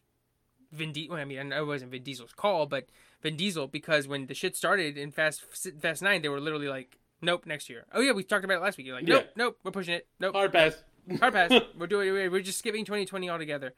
Vin 0.74 0.90
Diesel. 0.90 1.16
I 1.16 1.26
mean, 1.26 1.52
it 1.52 1.66
wasn't 1.66 1.90
Vin 1.90 2.02
Diesel's 2.02 2.32
call, 2.32 2.64
but 2.64 2.86
Vin 3.22 3.36
Diesel 3.36 3.66
because 3.68 4.08
when 4.08 4.26
the 4.26 4.32
shit 4.32 4.56
started 4.56 4.96
in 4.96 5.12
Fast 5.12 5.42
Fast 5.82 6.00
Nine, 6.00 6.22
they 6.22 6.30
were 6.30 6.40
literally 6.40 6.68
like, 6.68 6.96
"Nope, 7.20 7.44
next 7.44 7.68
year." 7.68 7.84
Oh 7.92 8.00
yeah, 8.00 8.12
we 8.12 8.24
talked 8.24 8.42
about 8.42 8.56
it 8.56 8.62
last 8.62 8.78
week. 8.78 8.86
You're 8.86 8.96
like, 8.96 9.06
"Nope, 9.06 9.24
Yeah. 9.26 9.30
nope, 9.36 9.58
we're 9.62 9.70
pushing 9.70 9.92
it. 9.92 10.06
Nope, 10.18 10.34
hard 10.34 10.50
pass. 10.50 10.82
Hard 11.18 11.32
pass. 11.32 11.50
we're 11.78 11.86
doing. 11.86 12.12
We're 12.30 12.40
just 12.42 12.58
skipping 12.58 12.84
2020 12.84 13.30
altogether." 13.30 13.74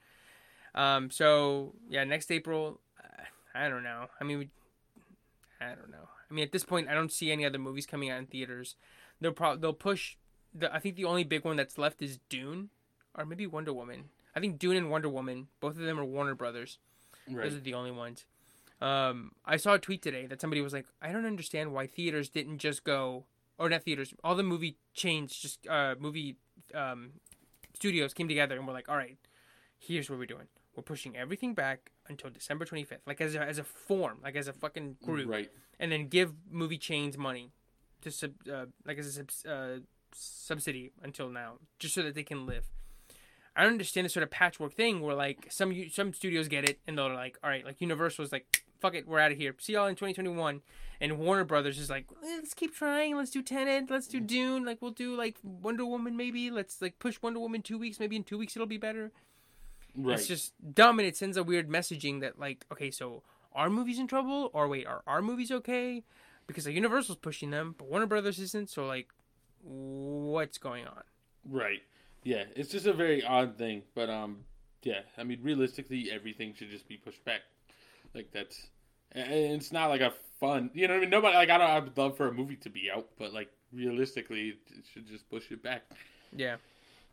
Um. 0.74 1.10
So 1.10 1.74
yeah, 1.88 2.04
next 2.04 2.30
April. 2.30 2.80
Uh, 3.02 3.24
I 3.54 3.68
don't 3.68 3.82
know. 3.84 4.06
I 4.20 4.24
mean, 4.24 4.38
we, 4.38 4.48
I 5.60 5.68
don't 5.68 5.90
know. 5.90 6.08
I 6.30 6.34
mean, 6.34 6.44
at 6.44 6.52
this 6.52 6.64
point, 6.64 6.88
I 6.88 6.94
don't 6.94 7.12
see 7.12 7.30
any 7.30 7.44
other 7.44 7.58
movies 7.58 7.86
coming 7.86 8.10
out 8.10 8.18
in 8.18 8.26
theaters. 8.26 8.76
They'll 9.20 9.32
probably 9.32 9.60
they'll 9.60 9.72
push. 9.72 10.16
The, 10.54 10.72
I 10.74 10.78
think 10.78 10.96
the 10.96 11.04
only 11.04 11.24
big 11.24 11.44
one 11.44 11.56
that's 11.56 11.78
left 11.78 12.02
is 12.02 12.18
Dune, 12.28 12.70
or 13.16 13.24
maybe 13.24 13.46
Wonder 13.46 13.72
Woman. 13.72 14.04
I 14.36 14.40
think 14.40 14.58
Dune 14.58 14.76
and 14.76 14.90
Wonder 14.90 15.08
Woman, 15.08 15.48
both 15.60 15.72
of 15.72 15.82
them 15.82 15.98
are 15.98 16.04
Warner 16.04 16.34
Brothers. 16.34 16.78
right. 17.30 17.44
Those 17.44 17.58
are 17.58 17.62
the 17.62 17.74
only 17.74 17.92
ones. 17.92 18.24
Um, 18.80 19.32
I 19.44 19.56
saw 19.56 19.74
a 19.74 19.78
tweet 19.78 20.02
today 20.02 20.26
that 20.26 20.40
somebody 20.40 20.60
was 20.60 20.72
like, 20.72 20.86
"I 21.00 21.12
don't 21.12 21.26
understand 21.26 21.72
why 21.72 21.86
theaters 21.86 22.28
didn't 22.28 22.58
just 22.58 22.84
go, 22.84 23.24
or 23.58 23.68
not 23.68 23.84
theaters, 23.84 24.12
all 24.22 24.34
the 24.34 24.42
movie 24.42 24.76
chains, 24.92 25.36
just 25.36 25.66
uh, 25.68 25.94
movie 25.98 26.36
um, 26.74 27.12
studios 27.74 28.14
came 28.14 28.28
together 28.28 28.56
and 28.56 28.66
were 28.66 28.72
like, 28.72 28.88
all 28.88 28.96
right, 28.96 29.16
here's 29.78 30.08
what 30.10 30.18
we're 30.18 30.26
doing. 30.26 30.46
we're 30.76 30.82
pushing 30.82 31.16
everything 31.16 31.54
back 31.54 31.90
until 32.08 32.30
December 32.30 32.64
25th, 32.64 32.98
like 33.06 33.20
as 33.20 33.34
a, 33.34 33.40
as 33.40 33.58
a 33.58 33.64
form, 33.64 34.18
like 34.22 34.34
as 34.36 34.48
a 34.48 34.52
fucking 34.52 34.96
group, 35.04 35.28
Right. 35.28 35.50
and 35.78 35.92
then 35.92 36.08
give 36.08 36.32
movie 36.50 36.78
chains 36.78 37.16
money 37.16 37.52
to 38.02 38.10
sub, 38.10 38.32
uh, 38.52 38.66
like 38.84 38.98
as 38.98 39.06
a 39.06 39.12
subs, 39.12 39.44
uh, 39.46 39.78
subsidy 40.12 40.92
until 41.02 41.28
now, 41.28 41.54
just 41.78 41.94
so 41.94 42.02
that 42.02 42.14
they 42.14 42.22
can 42.24 42.44
live. 42.46 42.64
I 43.56 43.62
don't 43.62 43.72
understand 43.72 44.04
this 44.04 44.12
sort 44.14 44.24
of 44.24 44.30
patchwork 44.30 44.74
thing 44.74 45.00
where 45.00 45.14
like 45.14 45.46
some 45.50 45.72
some 45.90 46.12
studios 46.12 46.48
get 46.48 46.68
it 46.68 46.80
and 46.88 46.98
they're 46.98 47.14
like, 47.14 47.38
all 47.44 47.50
right, 47.50 47.64
like 47.64 47.80
Universal's 47.80 48.32
like, 48.32 48.63
fuck 48.80 48.94
it, 48.94 49.06
we're 49.06 49.20
out 49.20 49.32
of 49.32 49.38
here. 49.38 49.54
See 49.58 49.74
y'all 49.74 49.86
in 49.86 49.94
2021. 49.94 50.60
And 51.00 51.18
Warner 51.18 51.44
Brothers 51.44 51.78
is 51.78 51.90
like, 51.90 52.06
"Eh, 52.22 52.36
let's 52.36 52.54
keep 52.54 52.74
trying. 52.74 53.16
Let's 53.16 53.30
do 53.30 53.42
Tenet. 53.42 53.90
Let's 53.90 54.06
do 54.06 54.20
Dune. 54.20 54.64
Like 54.64 54.80
we'll 54.80 54.92
do 54.92 55.16
like 55.16 55.36
Wonder 55.42 55.84
Woman 55.84 56.16
maybe. 56.16 56.50
Let's 56.50 56.80
like 56.80 56.98
push 56.98 57.20
Wonder 57.20 57.40
Woman 57.40 57.62
two 57.62 57.78
weeks. 57.78 57.98
Maybe 57.98 58.16
in 58.16 58.24
two 58.24 58.38
weeks 58.38 58.56
it'll 58.56 58.66
be 58.66 58.78
better. 58.78 59.10
Right. 59.96 60.18
It's 60.18 60.26
just 60.26 60.52
dumb 60.74 60.98
and 60.98 61.06
it 61.06 61.16
sends 61.16 61.36
a 61.36 61.44
weird 61.44 61.68
messaging 61.68 62.20
that 62.20 62.38
like, 62.38 62.64
okay, 62.72 62.90
so 62.90 63.22
our 63.54 63.70
movies 63.70 63.98
in 63.98 64.06
trouble 64.06 64.50
or 64.52 64.68
wait, 64.68 64.86
are 64.86 65.02
our 65.06 65.22
movies 65.22 65.50
okay? 65.50 66.02
Because 66.46 66.66
like 66.66 66.74
Universal's 66.74 67.18
pushing 67.18 67.50
them, 67.50 67.74
but 67.78 67.88
Warner 67.88 68.06
Brothers 68.06 68.38
isn't. 68.38 68.70
So 68.70 68.86
like, 68.86 69.08
what's 69.62 70.58
going 70.58 70.86
on? 70.86 71.02
Right. 71.48 71.82
Yeah, 72.22 72.44
it's 72.56 72.70
just 72.70 72.86
a 72.86 72.92
very 72.92 73.22
odd 73.22 73.58
thing, 73.58 73.82
but 73.94 74.08
um, 74.08 74.38
yeah. 74.82 75.00
I 75.18 75.24
mean, 75.24 75.40
realistically, 75.42 76.10
everything 76.10 76.54
should 76.54 76.70
just 76.70 76.88
be 76.88 76.96
pushed 76.96 77.24
back. 77.24 77.42
Like 78.14 78.30
that's, 78.32 78.68
and 79.12 79.32
it's 79.32 79.72
not 79.72 79.88
like 79.88 80.00
a 80.00 80.12
fun. 80.40 80.70
You 80.74 80.86
know 80.88 80.94
what 80.94 80.98
I 80.98 81.00
mean? 81.02 81.10
Nobody 81.10 81.34
like 81.36 81.50
I 81.50 81.58
don't. 81.58 81.70
I'd 81.70 81.98
love 81.98 82.16
for 82.16 82.28
a 82.28 82.32
movie 82.32 82.56
to 82.56 82.70
be 82.70 82.90
out, 82.94 83.08
but 83.18 83.32
like 83.32 83.50
realistically, 83.72 84.56
it 84.70 84.84
should 84.92 85.06
just 85.06 85.28
push 85.30 85.50
it 85.50 85.62
back. 85.62 85.82
Yeah, 86.36 86.56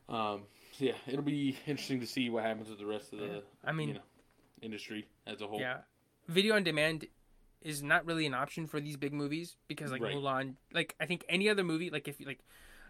Um, 0.09 0.41
so 0.71 0.85
yeah, 0.85 0.93
it'll 1.07 1.21
be 1.21 1.57
interesting 1.67 1.99
to 1.99 2.07
see 2.07 2.29
what 2.29 2.43
happens 2.43 2.69
with 2.69 2.79
the 2.79 2.85
rest 2.85 3.13
of 3.13 3.19
the. 3.19 3.43
I 3.63 3.71
mean, 3.71 3.89
you 3.89 3.93
know, 3.95 4.01
industry 4.61 5.07
as 5.27 5.41
a 5.41 5.47
whole. 5.47 5.59
yeah, 5.59 5.77
video 6.27 6.55
on 6.55 6.63
demand 6.63 7.05
is 7.61 7.83
not 7.83 8.05
really 8.07 8.25
an 8.25 8.33
option 8.33 8.65
for 8.65 8.79
these 8.79 8.97
big 8.97 9.13
movies 9.13 9.55
because 9.67 9.91
like 9.91 10.01
Right. 10.01 10.15
Mulan, 10.15 10.55
like 10.73 10.95
I 10.99 11.05
think 11.05 11.23
any 11.29 11.49
other 11.49 11.63
movie, 11.63 11.91
like 11.91 12.07
if 12.07 12.19
you 12.19 12.25
like, 12.25 12.39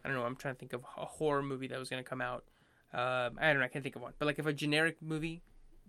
I 0.03 0.07
don't 0.07 0.18
know, 0.18 0.24
I'm 0.24 0.38
trying 0.38 0.55
to 0.55 0.59
think 0.59 0.72
of 0.72 0.86
a 0.97 1.05
horror 1.05 1.43
movie 1.43 1.68
that 1.68 1.78
was 1.78 1.89
gonna 1.89 2.03
come 2.03 2.22
out. 2.22 2.45
Um, 2.93 3.38
I 3.39 3.47
don't 3.51 3.59
know, 3.59 3.66
I 3.66 3.68
can't 3.68 3.84
think 3.84 3.97
of 3.97 4.01
one, 4.01 4.14
but 4.20 4.26
like 4.26 4.39
if 4.39 4.45
a 4.45 4.53
generic 4.53 5.01
movie 5.01 5.41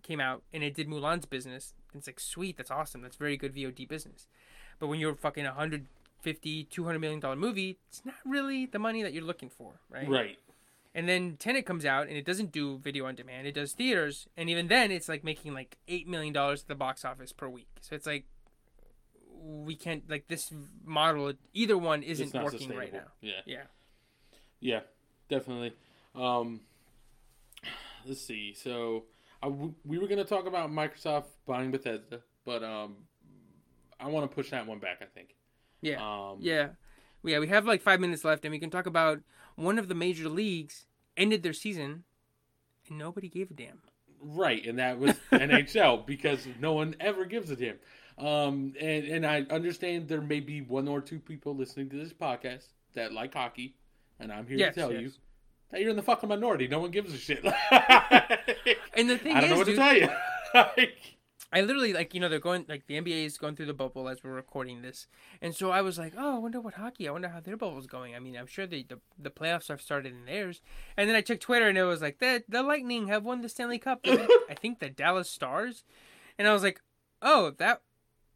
came 0.03 0.19
out 0.19 0.43
and 0.53 0.63
it 0.63 0.73
did 0.75 0.89
Mulan's 0.89 1.25
business, 1.25 1.73
it's 1.99 2.07
like 2.07 2.19
sweet, 2.19 2.57
that's 2.57 2.71
awesome, 2.71 3.01
that's 3.01 3.17
very 3.17 3.37
good 3.37 3.55
VOD 3.55 3.87
business. 3.87 4.27
But 4.79 4.87
when 4.87 4.99
you're 4.99 5.15
fucking 5.15 5.45
a 5.45 5.53
hundred 5.53 5.87
fifty, 6.21 6.63
two 6.63 6.85
hundred 6.85 6.99
million 6.99 7.19
dollar 7.19 7.35
movie, 7.35 7.77
it's 7.87 8.03
not 8.05 8.15
really 8.25 8.65
the 8.65 8.79
money 8.79 9.03
that 9.03 9.13
you're 9.13 9.23
looking 9.23 9.49
for, 9.49 9.73
right? 9.89 10.07
Right. 10.07 10.37
And 10.95 11.09
then 11.09 11.37
Tenet 11.37 11.65
comes 11.65 11.85
out 11.85 12.07
and 12.07 12.15
it 12.15 12.25
doesn't 12.25 12.51
do 12.51 12.77
video 12.77 13.05
on 13.05 13.15
demand. 13.15 13.47
It 13.47 13.55
does 13.55 13.73
theaters, 13.73 14.27
and 14.37 14.49
even 14.49 14.67
then, 14.67 14.91
it's 14.91 15.09
like 15.09 15.23
making 15.23 15.53
like 15.53 15.77
eight 15.87 16.07
million 16.07 16.33
dollars 16.33 16.61
at 16.61 16.67
the 16.67 16.75
box 16.75 17.03
office 17.03 17.31
per 17.31 17.47
week. 17.49 17.67
So 17.81 17.95
it's 17.95 18.05
like 18.05 18.25
we 19.43 19.75
can't 19.75 20.09
like 20.09 20.27
this 20.27 20.51
model. 20.85 21.33
Either 21.53 21.77
one 21.77 22.03
isn't 22.03 22.33
working 22.33 22.75
right 22.75 22.93
now. 22.93 23.07
Yeah. 23.21 23.41
Yeah. 23.45 23.63
Yeah, 24.59 24.79
definitely. 25.27 25.73
Um, 26.15 26.61
let's 28.05 28.21
see. 28.21 28.53
So 28.53 29.03
w- 29.45 29.73
we 29.85 29.97
were 29.97 30.07
gonna 30.07 30.23
talk 30.25 30.45
about 30.47 30.71
Microsoft 30.71 31.25
buying 31.45 31.71
Bethesda, 31.71 32.21
but 32.45 32.63
um, 32.63 32.95
I 33.99 34.07
want 34.07 34.29
to 34.29 34.33
push 34.35 34.49
that 34.51 34.65
one 34.67 34.79
back. 34.79 34.99
I 35.01 35.05
think. 35.05 35.35
Yeah. 35.81 36.01
Um, 36.01 36.37
Yeah. 36.41 36.69
Yeah. 37.23 37.39
We 37.39 37.47
have 37.47 37.65
like 37.65 37.81
five 37.81 37.99
minutes 37.99 38.23
left, 38.23 38.45
and 38.45 38.51
we 38.51 38.59
can 38.59 38.69
talk 38.69 38.85
about 38.85 39.19
one 39.55 39.77
of 39.79 39.87
the 39.87 39.95
major 39.95 40.29
leagues 40.29 40.85
ended 41.17 41.43
their 41.43 41.53
season, 41.53 42.03
and 42.89 42.97
nobody 42.97 43.29
gave 43.29 43.51
a 43.51 43.53
damn. 43.53 43.81
Right, 44.25 44.65
and 44.65 44.79
that 44.79 44.99
was 44.99 45.15
NHL 45.31 46.05
because 46.05 46.47
no 46.59 46.73
one 46.73 46.95
ever 47.01 47.25
gives 47.25 47.49
a 47.51 47.55
damn. 47.55 47.77
Um, 48.17 48.73
and 48.79 49.05
and 49.05 49.25
I 49.25 49.41
understand 49.49 50.07
there 50.07 50.21
may 50.21 50.39
be 50.39 50.61
one 50.61 50.87
or 50.87 51.01
two 51.01 51.19
people 51.19 51.55
listening 51.55 51.89
to 51.89 51.97
this 51.97 52.13
podcast 52.13 52.67
that 52.93 53.11
like 53.11 53.33
hockey, 53.33 53.75
and 54.19 54.31
I'm 54.31 54.45
here 54.47 54.57
Yes, 54.57 54.75
to 54.75 54.79
tell 54.79 54.91
yes. 54.93 55.01
you 55.01 55.11
that 55.73 55.81
you're 55.81 55.89
in 55.89 55.95
the 55.95 56.03
fucking 56.03 56.29
minority. 56.29 56.67
No 56.67 56.79
one 56.79 56.91
gives 56.91 57.13
a 57.13 57.17
shit. 57.17 57.43
And 58.95 59.09
the 59.09 59.17
thing 59.17 59.35
I 59.35 59.41
don't 59.41 59.49
know 59.49 59.55
is, 59.55 59.59
what 59.59 59.65
dude, 59.65 59.75
to 59.75 59.81
tell 59.81 59.97
you. 59.97 60.09
Like, 60.53 61.17
I 61.51 61.61
literally 61.61 61.93
like 61.93 62.13
you 62.13 62.19
know 62.19 62.29
they're 62.29 62.39
going 62.39 62.65
like 62.69 62.85
the 62.85 63.01
NBA 63.01 63.25
is 63.25 63.39
going 63.39 63.55
through 63.55 63.65
the 63.65 63.73
bubble 63.73 64.07
as 64.07 64.23
we're 64.23 64.33
recording 64.33 64.83
this, 64.83 65.07
and 65.41 65.55
so 65.55 65.71
I 65.71 65.81
was 65.81 65.97
like, 65.97 66.13
oh, 66.15 66.35
I 66.35 66.37
wonder 66.37 66.61
what 66.61 66.75
hockey. 66.75 67.07
I 67.07 67.11
wonder 67.11 67.29
how 67.29 67.39
their 67.39 67.57
bubble's 67.57 67.87
going. 67.87 68.15
I 68.15 68.19
mean, 68.19 68.37
I'm 68.37 68.45
sure 68.45 68.67
the 68.67 68.85
the, 68.87 68.99
the 69.17 69.31
playoffs 69.31 69.69
have 69.69 69.81
started 69.81 70.13
in 70.13 70.25
theirs, 70.25 70.61
and 70.95 71.09
then 71.09 71.15
I 71.15 71.21
checked 71.21 71.41
Twitter 71.41 71.67
and 71.67 71.75
it 71.75 71.85
was 71.85 72.03
like 72.03 72.19
the 72.19 72.43
the 72.47 72.61
Lightning 72.61 73.07
have 73.07 73.23
won 73.23 73.41
the 73.41 73.49
Stanley 73.49 73.79
Cup. 73.79 74.01
I 74.05 74.53
think 74.53 74.77
the 74.79 74.89
Dallas 74.89 75.27
Stars, 75.27 75.83
and 76.37 76.47
I 76.47 76.53
was 76.53 76.61
like, 76.61 76.81
oh, 77.23 77.51
that 77.57 77.81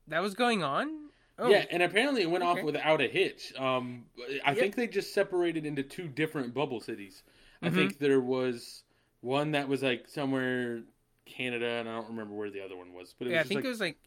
that 0.07 0.23
was 0.23 0.33
going 0.33 0.63
on. 0.63 1.06
Oh, 1.39 1.49
Yeah, 1.49 1.65
and 1.69 1.83
apparently 1.83 2.23
it 2.23 2.29
went 2.29 2.43
off 2.43 2.63
without 2.63 3.01
a 3.01 3.07
hitch. 3.07 3.53
Um, 3.57 4.05
I 4.43 4.51
Yep. 4.51 4.59
think 4.59 4.75
they 4.75 4.87
just 4.87 5.13
separated 5.13 5.65
into 5.65 5.83
two 5.83 6.07
different 6.07 6.53
bubble 6.53 6.79
cities. 6.79 7.23
I 7.61 7.69
Mhm. 7.69 7.75
think 7.75 7.99
there 7.99 8.19
was 8.19 8.83
one 9.21 9.51
that 9.51 9.67
was 9.67 9.83
like 9.83 10.07
somewhere 10.07 10.81
Canada, 11.25 11.67
and 11.67 11.89
I 11.89 11.95
don't 11.95 12.09
remember 12.09 12.33
where 12.33 12.49
the 12.49 12.61
other 12.61 12.75
one 12.75 12.93
was. 12.93 13.13
But 13.17 13.27
it 13.27 13.31
yeah, 13.31 13.37
I 13.37 13.39
was 13.39 13.49
just 13.49 13.49
think 13.49 13.57
like, 13.59 13.65
it 13.65 13.69
was 13.69 13.79
like 13.79 13.97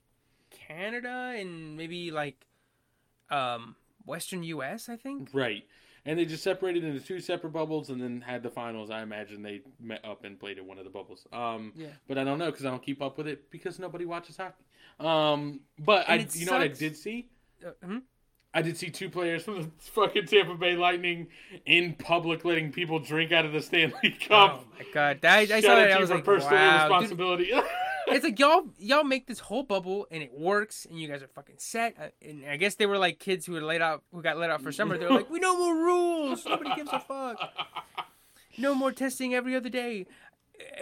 Canada 0.50 1.34
and 1.36 1.76
maybe 1.76 2.10
like 2.10 2.46
um 3.30 3.76
Western 4.06 4.42
U.S. 4.44 4.88
I 4.88 4.96
think. 4.96 5.30
right, 5.32 5.64
and 6.04 6.18
they 6.18 6.24
just 6.24 6.42
separated 6.42 6.82
into 6.84 7.00
two 7.00 7.20
separate 7.20 7.50
bubbles, 7.52 7.90
and 7.90 8.00
then 8.02 8.22
had 8.22 8.42
the 8.42 8.50
finals. 8.50 8.90
I 8.90 9.02
imagine 9.02 9.42
they 9.42 9.60
met 9.80 10.04
up 10.04 10.24
and 10.24 10.38
played 10.38 10.58
in 10.58 10.66
one 10.66 10.78
of 10.78 10.84
the 10.84 10.90
bubbles. 10.90 11.26
Um, 11.32 11.72
Yeah. 11.76 11.88
but 12.08 12.18
I 12.18 12.24
don't 12.24 12.38
know 12.38 12.50
because 12.50 12.64
I 12.64 12.70
don't 12.70 12.82
keep 12.82 13.02
up 13.02 13.18
with 13.18 13.28
it 13.28 13.50
because 13.50 13.78
nobody 13.78 14.04
watches 14.04 14.36
hockey. 14.36 14.64
Um, 15.00 15.60
but 15.78 16.06
And 16.08 16.22
I, 16.22 16.26
you 16.32 16.46
know 16.46 16.52
what 16.52 16.62
I 16.62 16.68
did 16.68 16.96
see? 16.96 17.28
Uh, 17.64 17.70
hmm? 17.84 17.98
I 18.52 18.62
did 18.62 18.76
see 18.76 18.90
two 18.90 19.08
players 19.08 19.44
from 19.44 19.62
the 19.62 19.70
fucking 19.78 20.26
Tampa 20.26 20.54
Bay 20.54 20.74
Lightning 20.74 21.28
in 21.66 21.94
public 21.94 22.44
letting 22.44 22.72
people 22.72 22.98
drink 22.98 23.32
out 23.32 23.44
of 23.44 23.52
the 23.52 23.62
Stanley 23.62 24.16
Cup. 24.28 24.64
Oh 24.64 24.74
my 24.78 24.84
god, 24.92 25.20
that, 25.22 25.50
I 25.50 25.60
saw 25.60 25.76
that. 25.76 25.92
I 25.92 26.00
was 26.00 26.10
like, 26.10 26.24
personal 26.24 26.56
wow, 26.56 26.82
dude, 26.82 26.90
responsibility. 26.90 27.52
it's 28.08 28.24
like 28.24 28.38
y'all 28.38 28.64
y'all 28.78 29.04
make 29.04 29.26
this 29.26 29.38
whole 29.38 29.62
bubble 29.62 30.06
and 30.10 30.22
it 30.22 30.32
works 30.32 30.86
and 30.86 31.00
you 31.00 31.08
guys 31.08 31.22
are 31.22 31.28
fucking 31.28 31.56
set 31.58 31.94
Uh, 31.98 32.08
and 32.22 32.44
i 32.46 32.56
guess 32.56 32.74
they 32.74 32.86
were 32.86 32.98
like 32.98 33.18
kids 33.18 33.46
who 33.46 33.52
were 33.52 33.60
laid 33.60 33.82
out 33.82 34.02
who 34.12 34.22
got 34.22 34.36
let 34.38 34.50
out 34.50 34.62
for 34.62 34.72
summer 34.72 34.98
they're 34.98 35.10
like 35.10 35.30
we 35.30 35.38
know 35.38 35.56
more 35.56 35.74
rules 35.74 36.44
nobody 36.44 36.74
gives 36.74 36.90
a 36.92 37.00
fuck 37.00 37.38
no 38.58 38.74
more 38.74 38.92
testing 38.92 39.34
every 39.34 39.54
other 39.54 39.68
day 39.68 40.06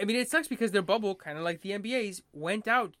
i 0.01 0.05
mean 0.05 0.15
it 0.15 0.29
sucks 0.29 0.47
because 0.47 0.71
their 0.71 0.81
bubble 0.81 1.15
kind 1.15 1.37
of 1.37 1.43
like 1.43 1.61
the 1.61 1.71
nba's 1.71 2.21
went 2.33 2.67
out 2.67 2.95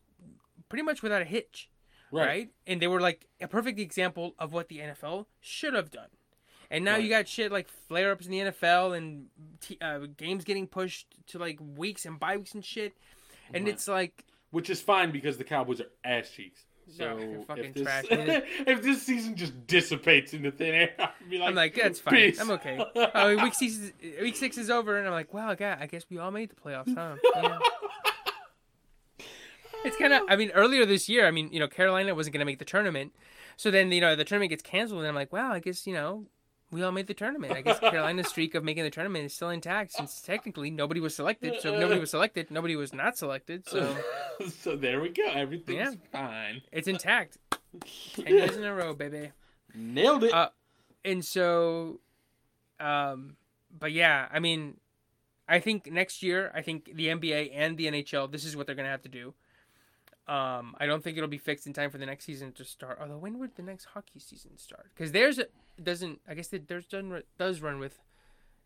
pretty 0.69 0.83
much 0.83 1.01
without 1.03 1.21
a 1.21 1.25
hitch 1.25 1.69
right. 2.11 2.49
and 2.65 2.81
they 2.81 2.87
were 2.87 3.01
like 3.01 3.27
a 3.41 3.47
perfect 3.47 3.79
example 3.79 4.33
of 4.39 4.53
what 4.53 4.69
the 4.69 4.77
nfl 4.79 5.25
should 5.41 5.73
have 5.73 5.91
done 5.91 6.07
and 6.71 6.85
now 6.85 6.93
Right. 6.93 7.03
you 7.03 7.09
got 7.09 7.27
shit 7.27 7.51
like 7.51 7.67
flare 7.87 8.11
ups 8.11 8.25
in 8.25 8.31
the 8.31 8.39
NFL 8.39 8.95
and 8.95 9.25
t- 9.59 9.77
uh, 9.81 10.01
games 10.17 10.43
getting 10.43 10.67
pushed 10.67 11.07
to 11.27 11.39
like 11.39 11.57
weeks 11.59 12.05
and 12.05 12.19
bye 12.19 12.37
weeks 12.37 12.53
and 12.53 12.63
shit. 12.63 12.93
And 13.53 13.65
Right. 13.65 13.73
it's 13.73 13.87
like 13.87 14.25
Which 14.51 14.69
is 14.69 14.79
fine 14.81 15.11
because 15.11 15.37
the 15.37 15.43
Cowboys 15.43 15.81
are 15.81 15.87
ass 16.03 16.29
cheeks. 16.29 16.65
So 16.95 17.17
if, 17.55 17.73
this, 17.73 17.83
trash. 17.83 18.05
if 18.09 18.81
this 18.81 19.03
season 19.03 19.35
just 19.35 19.67
dissipates 19.67 20.33
into 20.33 20.51
thin 20.51 20.73
air, 20.73 20.93
I'll 20.99 21.09
be 21.29 21.37
like, 21.37 21.49
I'm 21.49 21.55
like, 21.55 21.75
that's 21.75 21.99
fine. 21.99 22.13
"Peace." 22.15 22.39
I'm 22.39 22.49
okay. 22.51 22.83
Oh, 23.15 23.35
week 23.43 23.53
six, 23.53 23.73
is, 23.73 23.91
week 24.19 24.35
six 24.35 24.57
is 24.57 24.71
over, 24.71 24.97
and 24.97 25.05
I'm 25.05 25.13
like, 25.13 25.31
wow, 25.31 25.53
God, 25.53 25.77
I 25.79 25.85
guess 25.85 26.05
we 26.09 26.17
all 26.17 26.31
made 26.31 26.49
the 26.49 26.55
playoffs, 26.55 26.95
huh? 26.95 27.15
Yeah. 27.35 27.59
It's 29.85 29.97
kind 29.97 30.13
of, 30.13 30.23
I 30.27 30.35
mean, 30.35 30.51
earlier 30.51 30.85
this 30.85 31.07
year, 31.07 31.25
I 31.27 31.31
mean, 31.31 31.49
you 31.53 31.59
know, 31.59 31.67
Carolina 31.67 32.13
wasn't 32.13 32.33
going 32.33 32.39
to 32.41 32.45
make 32.45 32.59
the 32.59 32.65
tournament, 32.65 33.13
so 33.57 33.71
then 33.71 33.91
you 33.91 34.01
know 34.01 34.15
the 34.15 34.23
tournament 34.25 34.49
gets 34.49 34.63
canceled, 34.63 34.99
and 34.99 35.07
I'm 35.07 35.15
like, 35.15 35.31
wow, 35.33 35.51
I 35.51 35.59
guess 35.59 35.85
you 35.87 35.93
know 35.93 36.25
we 36.71 36.83
all 36.83 36.91
made 36.91 37.07
the 37.07 37.13
tournament. 37.13 37.53
I 37.53 37.61
guess 37.61 37.79
Carolina's 37.91 38.27
streak 38.27 38.55
of 38.55 38.63
making 38.63 38.83
the 38.83 38.89
tournament 38.89 39.25
is 39.25 39.33
still 39.33 39.49
intact 39.49 39.93
since 39.93 40.21
technically 40.21 40.69
nobody 40.69 40.99
was 40.99 41.15
selected. 41.15 41.61
So 41.61 41.73
if 41.73 41.79
nobody 41.79 41.99
was 41.99 42.11
selected, 42.11 42.51
nobody 42.51 42.75
was 42.75 42.93
not 42.93 43.17
selected. 43.17 43.67
So 43.67 43.95
so 44.61 44.75
there 44.75 44.99
we 45.01 45.09
go. 45.09 45.27
Everything's 45.27 45.77
Yeah. 45.77 45.91
fine. 46.11 46.61
it's 46.71 46.87
intact. 46.87 47.37
Ten 48.15 48.27
years 48.27 48.55
in 48.57 48.63
a 48.63 48.73
row, 48.73 48.93
baby. 48.93 49.31
Nailed 49.75 50.23
it. 50.25 50.33
Uh, 50.33 50.49
and 51.05 51.23
so 51.23 51.99
um 52.81 53.35
but 53.77 53.91
yeah 53.93 54.27
i 54.31 54.39
mean 54.39 54.75
i 55.47 55.59
think 55.59 55.89
next 55.91 56.21
year 56.23 56.51
i 56.53 56.61
think 56.61 56.91
the 56.95 57.07
nba 57.07 57.51
and 57.53 57.77
the 57.77 57.85
nhl 57.87 58.29
this 58.31 58.43
is 58.45 58.55
what 58.55 58.65
they're 58.67 58.75
gonna 58.75 58.89
have 58.89 59.01
to 59.01 59.09
do 59.09 59.33
um 60.29 60.75
i 60.79 60.85
don't 60.85 61.03
think 61.03 61.17
it'll 61.17 61.27
be 61.27 61.37
fixed 61.37 61.65
in 61.67 61.73
time 61.73 61.89
for 61.89 61.97
the 61.97 62.05
next 62.05 62.23
season 62.25 62.51
to 62.51 62.63
start 62.63 62.97
although 63.01 63.17
when 63.17 63.37
would 63.39 63.55
the 63.55 63.61
next 63.61 63.85
hockey 63.93 64.19
season 64.19 64.57
start 64.57 64.91
because 64.95 65.11
theirs 65.11 65.39
doesn't 65.81 66.21
i 66.27 66.33
guess 66.33 66.47
theirs 66.47 66.85
done, 66.85 67.21
does 67.37 67.61
run 67.61 67.79
with 67.79 67.99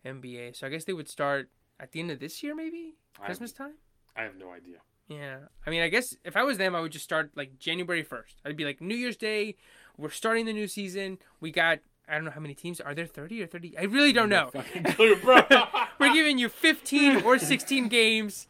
nba 0.05 0.55
so 0.55 0.67
i 0.67 0.69
guess 0.69 0.83
they 0.83 0.93
would 0.93 1.07
start 1.09 1.49
at 1.79 1.91
the 1.93 1.99
end 1.99 2.11
of 2.11 2.19
this 2.19 2.43
year 2.43 2.53
maybe 2.53 2.95
christmas 3.19 3.51
time 3.51 3.73
I 4.15 4.21
have 4.23 4.35
no 4.37 4.51
idea. 4.51 4.77
yeah. 5.07 5.37
I 5.65 5.71
mean, 5.71 5.81
I 5.81 5.87
guess 5.87 6.15
if 6.23 6.37
I 6.37 6.43
was 6.43 6.59
them, 6.59 6.75
I 6.75 6.81
would 6.81 6.91
just 6.91 7.03
start 7.03 7.31
like 7.35 7.57
January 7.57 8.03
1st. 8.03 8.35
I'd 8.45 8.55
be 8.55 8.63
like, 8.63 8.79
New 8.79 8.93
Year's 8.93 9.17
Day, 9.17 9.55
we're 9.97 10.11
starting 10.11 10.45
the 10.45 10.53
new 10.53 10.67
season. 10.67 11.17
We 11.39 11.49
got, 11.49 11.79
I 12.07 12.13
don't 12.13 12.25
know 12.25 12.29
how 12.29 12.39
many 12.39 12.53
teams. 12.53 12.79
Are 12.79 12.93
there 12.93 13.07
30 13.07 13.41
or 13.41 13.47
30? 13.47 13.75
I 13.75 13.85
really 13.85 14.13
don't 14.13 14.29
know. 14.29 14.51
Clue. 14.85 15.15
We're 15.99 16.13
giving 16.13 16.37
you 16.37 16.47
15 16.47 17.23
or 17.23 17.39
16 17.39 17.87
games. 17.99 18.45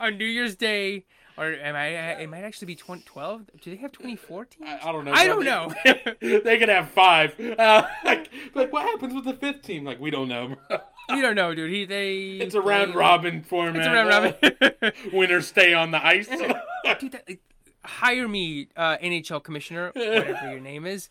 on 0.00 0.16
New 0.16 0.24
Year's 0.24 0.56
Day, 0.56 1.04
or 1.36 1.52
am 1.52 1.76
I? 1.76 1.86
It 2.20 2.28
might 2.28 2.42
actually 2.42 2.66
be 2.66 2.74
2012. 2.74 3.50
Do 3.60 3.70
they 3.70 3.76
have 3.76 3.92
2014? 3.92 4.66
I, 4.66 4.88
I 4.88 4.92
don't 4.92 5.04
know. 5.04 5.12
I 5.12 5.26
don't 5.26 5.44
know. 5.44 5.72
they 6.20 6.58
could 6.58 6.68
have 6.68 6.90
five. 6.90 7.38
Uh, 7.40 7.86
like, 8.04 8.30
like, 8.54 8.72
what 8.72 8.82
happens 8.82 9.14
with 9.14 9.24
the 9.24 9.34
fifth 9.34 9.62
team? 9.62 9.84
Like, 9.84 10.00
we 10.00 10.10
don't 10.10 10.28
know. 10.28 10.56
You 11.08 11.22
don't 11.22 11.34
know, 11.34 11.54
dude. 11.54 11.70
He 11.70 11.84
they. 11.84 12.14
It's 12.40 12.54
a 12.54 12.60
round 12.60 12.94
robin 12.94 13.42
format. 13.42 13.76
It's 13.76 13.86
a 13.86 13.92
round 13.92 14.08
robin. 14.80 14.92
Winners 15.12 15.46
stay 15.46 15.74
on 15.74 15.90
the 15.90 16.04
ice. 16.04 16.28
dude, 17.00 17.12
that, 17.12 17.24
like, 17.28 17.40
hire 17.84 18.28
me, 18.28 18.68
uh, 18.76 18.98
NHL 18.98 19.42
commissioner, 19.42 19.90
whatever 19.94 20.50
your 20.50 20.60
name 20.60 20.86
is. 20.86 21.08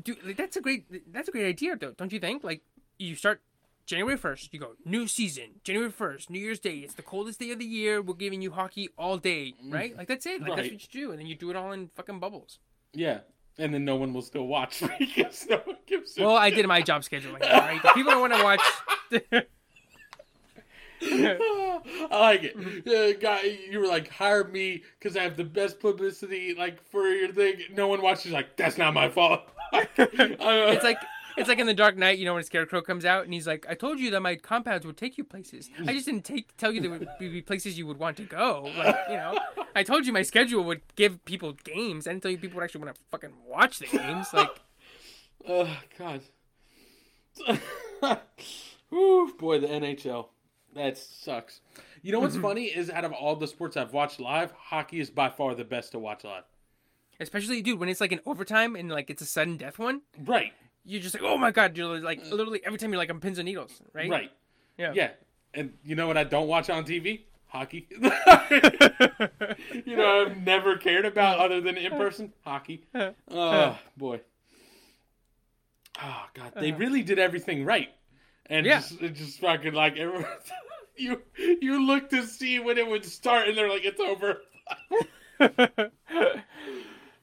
Dude, 0.00 0.24
like, 0.24 0.36
that's 0.36 0.56
a 0.56 0.60
great. 0.60 1.12
That's 1.12 1.28
a 1.28 1.32
great 1.32 1.46
idea, 1.46 1.76
though. 1.76 1.92
Don't 1.92 2.12
you 2.12 2.20
think? 2.20 2.44
Like, 2.44 2.62
you 2.98 3.16
start 3.16 3.40
January 3.86 4.16
first. 4.16 4.52
You 4.52 4.60
go 4.60 4.72
new 4.84 5.06
season. 5.06 5.60
January 5.64 5.90
first, 5.90 6.30
New 6.30 6.38
Year's 6.38 6.60
Day. 6.60 6.76
It's 6.78 6.94
the 6.94 7.02
coldest 7.02 7.40
day 7.40 7.50
of 7.50 7.58
the 7.58 7.64
year. 7.64 8.00
We're 8.02 8.14
giving 8.14 8.40
you 8.42 8.52
hockey 8.52 8.88
all 8.96 9.16
day, 9.18 9.54
right? 9.68 9.96
Like 9.96 10.08
that's 10.08 10.26
it. 10.26 10.40
Like 10.40 10.56
that's 10.56 10.70
what 10.70 10.94
you 10.94 11.00
do, 11.00 11.10
and 11.10 11.18
then 11.20 11.26
you 11.26 11.34
do 11.34 11.50
it 11.50 11.56
all 11.56 11.72
in 11.72 11.88
fucking 11.94 12.18
bubbles. 12.20 12.58
yeah, 12.92 13.18
and 13.58 13.74
then 13.74 13.84
no 13.84 13.96
one 13.96 14.12
will 14.14 14.22
still 14.22 14.46
watch 14.46 14.82
because 14.98 15.46
no 15.48 15.56
one 15.64 15.76
gives 15.86 16.16
a 16.18 16.22
Well, 16.24 16.36
I 16.36 16.50
did 16.50 16.66
my 16.66 16.80
job 16.80 17.02
scheduling. 17.02 17.40
Right, 17.40 17.82
the 17.82 17.90
people 17.90 18.12
don't 18.12 18.20
want 18.20 18.34
to 18.34 18.42
watch. 18.42 19.44
I 21.04 22.06
like 22.10 22.44
it. 22.44 22.56
Uh, 22.86 23.18
guy, 23.20 23.42
you 23.70 23.80
were 23.80 23.86
like, 23.86 24.08
hire 24.08 24.44
me 24.44 24.82
because 24.98 25.16
I 25.16 25.22
have 25.22 25.36
the 25.36 25.44
best 25.44 25.80
publicity, 25.80 26.54
like 26.54 26.82
for 26.90 27.06
your 27.08 27.32
thing. 27.32 27.56
No 27.72 27.88
one 27.88 28.00
watches. 28.02 28.32
Like, 28.32 28.56
that's 28.56 28.78
not 28.78 28.94
my 28.94 29.08
fault. 29.08 29.40
it's 29.72 30.84
like 30.84 30.98
it's 31.36 31.48
like 31.48 31.58
in 31.58 31.66
the 31.66 31.74
Dark 31.74 31.96
Knight, 31.96 32.18
you 32.18 32.24
know, 32.24 32.34
when 32.34 32.42
Scarecrow 32.44 32.82
comes 32.82 33.04
out 33.04 33.24
and 33.24 33.32
he's 33.32 33.46
like, 33.46 33.66
"I 33.68 33.74
told 33.74 34.00
you 34.00 34.10
that 34.10 34.20
my 34.20 34.36
compounds 34.36 34.86
would 34.86 34.96
take 34.96 35.18
you 35.18 35.24
places. 35.24 35.70
I 35.86 35.92
just 35.92 36.06
didn't 36.06 36.24
take 36.24 36.56
tell 36.56 36.72
you 36.72 36.80
there 36.80 36.90
would 36.90 37.08
be 37.18 37.42
places 37.42 37.78
you 37.78 37.86
would 37.86 37.98
want 37.98 38.16
to 38.18 38.24
go. 38.24 38.70
Like, 38.76 38.96
you 39.08 39.16
know, 39.16 39.38
I 39.74 39.82
told 39.82 40.06
you 40.06 40.12
my 40.12 40.22
schedule 40.22 40.64
would 40.64 40.82
give 40.96 41.24
people 41.24 41.52
games. 41.64 42.06
I 42.06 42.10
didn't 42.10 42.22
tell 42.22 42.30
you 42.30 42.38
people 42.38 42.56
would 42.56 42.64
actually 42.64 42.84
want 42.84 42.94
to 42.94 43.00
fucking 43.10 43.32
watch 43.46 43.78
the 43.78 43.86
games. 43.86 44.32
Like, 44.32 44.50
oh 45.48 45.76
God. 45.98 46.22
Whew, 48.90 49.34
boy, 49.38 49.58
the 49.58 49.68
NHL. 49.68 50.28
That 50.74 50.98
sucks. 50.98 51.60
You 52.02 52.12
know 52.12 52.20
what's 52.20 52.34
mm-hmm. 52.34 52.42
funny 52.42 52.64
is 52.64 52.90
out 52.90 53.04
of 53.04 53.12
all 53.12 53.36
the 53.36 53.46
sports 53.46 53.76
I've 53.76 53.92
watched 53.92 54.20
live, 54.20 54.52
hockey 54.52 55.00
is 55.00 55.10
by 55.10 55.28
far 55.28 55.54
the 55.54 55.64
best 55.64 55.92
to 55.92 55.98
watch 55.98 56.24
live. 56.24 56.44
especially 57.20 57.62
dude, 57.62 57.78
when 57.78 57.88
it's 57.88 58.00
like 58.00 58.12
an 58.12 58.20
overtime 58.26 58.74
and 58.74 58.90
like 58.90 59.10
it's 59.10 59.22
a 59.22 59.26
sudden 59.26 59.56
death 59.56 59.78
one, 59.78 60.02
Right. 60.18 60.52
You're 60.84 61.00
just 61.00 61.14
like, 61.14 61.22
oh 61.22 61.38
my 61.38 61.50
god, 61.50 61.76
you're 61.76 62.00
like 62.00 62.24
literally 62.30 62.60
every 62.64 62.78
time 62.78 62.90
you're 62.90 62.98
like 62.98 63.10
on 63.10 63.20
pins 63.20 63.38
and 63.38 63.46
needles, 63.46 63.80
right? 63.92 64.10
Right. 64.10 64.32
Yeah. 64.78 64.92
Yeah. 64.94 65.10
And 65.54 65.74
you 65.84 65.94
know 65.94 66.06
what 66.06 66.16
I 66.16 66.24
don't 66.24 66.48
watch 66.48 66.70
on 66.70 66.84
TV? 66.84 67.22
Hockey. 67.46 67.86
you 69.84 69.96
know, 69.96 70.22
I've 70.22 70.38
never 70.38 70.78
cared 70.78 71.04
about 71.04 71.38
other 71.38 71.60
than 71.60 71.76
in 71.76 71.92
person 71.92 72.32
hockey. 72.44 72.84
Oh 73.30 73.78
boy. 73.96 74.20
Oh 76.02 76.24
god, 76.34 76.52
they 76.56 76.70
uh-huh. 76.70 76.78
really 76.78 77.02
did 77.02 77.18
everything 77.18 77.64
right, 77.64 77.90
and 78.46 78.64
Yeah. 78.64 78.80
just 78.80 79.00
it 79.02 79.14
just 79.14 79.40
fucking 79.40 79.74
like 79.74 79.96
everyone. 79.96 80.26
You 80.94 81.22
you 81.38 81.86
look 81.86 82.10
to 82.10 82.26
see 82.26 82.58
when 82.58 82.76
it 82.76 82.86
would 82.86 83.06
start, 83.06 83.48
and 83.48 83.56
they're 83.56 83.68
like, 83.68 83.82
"It's 83.82 83.98
over." 83.98 84.42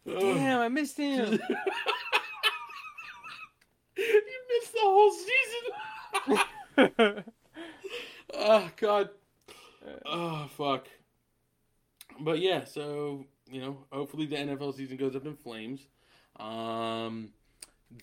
Damn, 0.08 0.60
I 0.60 0.70
missed 0.70 0.98
him. 0.98 1.40
You 4.00 4.42
missed 4.60 4.74
the 4.74 4.80
whole 4.82 5.12
season. 7.02 7.24
oh 8.34 8.72
god. 8.78 9.10
Oh 10.06 10.50
fuck. 10.56 10.88
But 12.20 12.40
yeah, 12.40 12.66
so 12.66 13.26
you 13.50 13.62
know, 13.62 13.78
hopefully 13.92 14.26
the 14.26 14.36
NFL 14.36 14.76
season 14.76 14.98
goes 14.98 15.16
up 15.16 15.26
in 15.26 15.36
flames. 15.36 15.88
Um, 16.40 17.30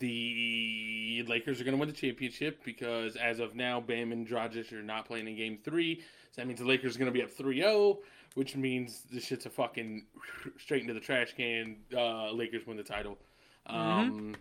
the 0.01 1.25
Lakers 1.29 1.61
are 1.61 1.65
going 1.65 1.77
to 1.77 1.81
win 1.81 1.89
the 1.89 1.95
championship 1.95 2.65
because 2.65 3.17
as 3.17 3.39
of 3.39 3.55
now, 3.55 3.81
Bam 3.81 4.13
and 4.13 4.27
Dragic 4.27 4.73
are 4.73 4.83
not 4.83 5.07
playing 5.07 5.29
in 5.29 5.37
Game 5.37 5.59
Three. 5.65 6.01
So 6.33 6.43
that 6.43 6.47
means 6.47 6.61
the 6.61 6.67
Lakers 6.67 6.97
are 6.97 6.99
going 6.99 7.13
to 7.13 7.19
be 7.19 7.23
up 7.23 7.31
3-0, 7.31 7.99
which 8.35 8.57
means 8.57 9.03
this 9.11 9.25
shit's 9.25 9.47
a 9.47 9.51
fucking 9.51 10.05
straight 10.59 10.83
into 10.83 10.93
the 10.93 11.01
trash 11.01 11.35
can. 11.37 11.77
Uh, 11.97 12.31
Lakers 12.33 12.67
win 12.67 12.77
the 12.77 12.83
title. 12.83 13.19
Um, 13.67 14.35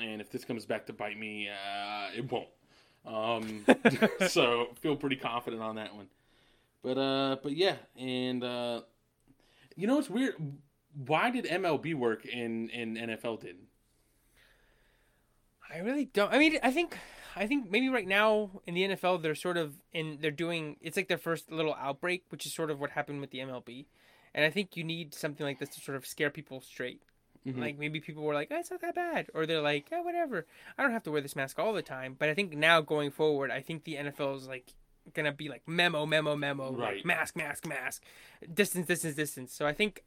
and 0.00 0.20
if 0.20 0.30
this 0.30 0.44
comes 0.44 0.66
back 0.66 0.86
to 0.86 0.92
bite 0.92 1.18
me, 1.18 1.48
uh, 1.48 2.08
it 2.16 2.30
won't. 2.30 2.48
Um, 3.06 3.64
so 4.28 4.68
feel 4.80 4.96
pretty 4.96 5.16
confident 5.16 5.62
on 5.62 5.76
that 5.76 5.94
one. 5.94 6.08
But 6.82 6.98
uh, 6.98 7.36
but 7.42 7.56
yeah, 7.56 7.76
and 7.98 8.44
uh, 8.44 8.82
you 9.74 9.86
know 9.86 9.98
it's 9.98 10.10
weird? 10.10 10.34
Why 11.06 11.30
did 11.30 11.44
MLB 11.46 11.94
work 11.94 12.26
and 12.32 12.70
and 12.70 12.96
NFL 12.96 13.40
didn't? 13.40 13.68
I 15.72 15.78
really 15.78 16.04
don't. 16.04 16.32
I 16.32 16.38
mean, 16.38 16.58
I 16.62 16.70
think, 16.70 16.96
I 17.34 17.46
think 17.46 17.70
maybe 17.70 17.88
right 17.88 18.06
now 18.06 18.50
in 18.66 18.74
the 18.74 18.88
NFL 18.88 19.22
they're 19.22 19.34
sort 19.34 19.56
of 19.56 19.74
in. 19.92 20.18
They're 20.20 20.30
doing. 20.30 20.76
It's 20.80 20.96
like 20.96 21.08
their 21.08 21.18
first 21.18 21.50
little 21.50 21.74
outbreak, 21.74 22.24
which 22.28 22.46
is 22.46 22.54
sort 22.54 22.70
of 22.70 22.80
what 22.80 22.90
happened 22.90 23.20
with 23.20 23.30
the 23.30 23.38
MLB, 23.38 23.86
and 24.34 24.44
I 24.44 24.50
think 24.50 24.76
you 24.76 24.84
need 24.84 25.14
something 25.14 25.44
like 25.44 25.58
this 25.58 25.70
to 25.70 25.80
sort 25.80 25.96
of 25.96 26.06
scare 26.06 26.30
people 26.30 26.60
straight. 26.60 27.02
Mhm. 27.46 27.58
Like 27.60 27.78
maybe 27.78 28.00
people 28.00 28.24
were 28.24 28.34
like, 28.34 28.48
oh, 28.50 28.56
"It's 28.58 28.70
not 28.70 28.80
that 28.80 28.94
bad," 28.94 29.28
or 29.34 29.46
they're 29.46 29.60
like, 29.60 29.86
"Oh, 29.92 30.02
whatever. 30.02 30.46
I 30.76 30.82
don't 30.82 30.90
have 30.92 31.04
to 31.04 31.10
wear 31.12 31.20
this 31.20 31.36
mask 31.36 31.58
all 31.58 31.72
the 31.72 31.82
time." 31.82 32.16
But 32.18 32.28
I 32.28 32.34
think 32.34 32.52
now 32.56 32.80
going 32.80 33.10
forward, 33.12 33.50
I 33.50 33.60
think 33.62 33.84
the 33.84 33.94
NFL 33.96 34.36
is 34.36 34.48
like 34.48 34.72
gonna 35.14 35.30
be 35.32 35.48
like 35.48 35.62
memo, 35.68 36.04
memo, 36.06 36.34
memo, 36.34 36.70
like, 36.72 36.80
Right. 36.80 37.04
mask, 37.04 37.36
mask, 37.36 37.66
mask, 37.66 38.02
distance, 38.52 38.86
distance, 38.88 39.14
distance. 39.14 39.52
So 39.52 39.64
I 39.66 39.72
think 39.72 40.02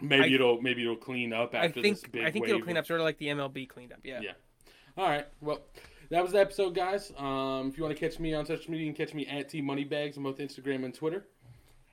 Maybe 0.00 0.24
I- 0.24 0.34
it'll 0.34 0.60
maybe 0.62 0.82
it'll 0.82 0.96
clean 0.96 1.32
up 1.34 1.54
I 1.54 1.66
after 1.66 1.82
think 1.82 2.00
this 2.00 2.08
big 2.10 2.24
I 2.24 2.30
think 2.30 2.44
wave 2.46 2.54
it'll 2.54 2.64
clean 2.64 2.76
up 2.78 2.86
sort 2.86 3.00
of 3.00 3.04
like 3.04 3.18
the 3.18 3.28
MLB 3.28 3.66
cleaned 3.68 3.92
up. 3.92 4.00
Yeah. 4.02 4.20
Yeah. 4.22 4.32
All 4.96 5.06
right. 5.08 5.26
Well, 5.40 5.60
that 6.08 6.22
was 6.22 6.32
the 6.32 6.40
episode, 6.40 6.74
guys. 6.74 7.12
Um, 7.16 7.68
if 7.68 7.76
you 7.78 7.84
want 7.84 7.96
to 7.96 8.00
catch 8.08 8.18
me 8.18 8.32
on 8.34 8.44
social 8.46 8.70
media, 8.70 8.86
you 8.86 8.92
can 8.94 9.06
catch 9.06 9.14
me 9.14 9.26
at 9.26 9.48
T 9.50 9.60
Moneybags 9.60 10.16
on 10.16 10.22
both 10.24 10.38
Instagram 10.38 10.84
and 10.84 10.94
Twitter. 10.94 11.26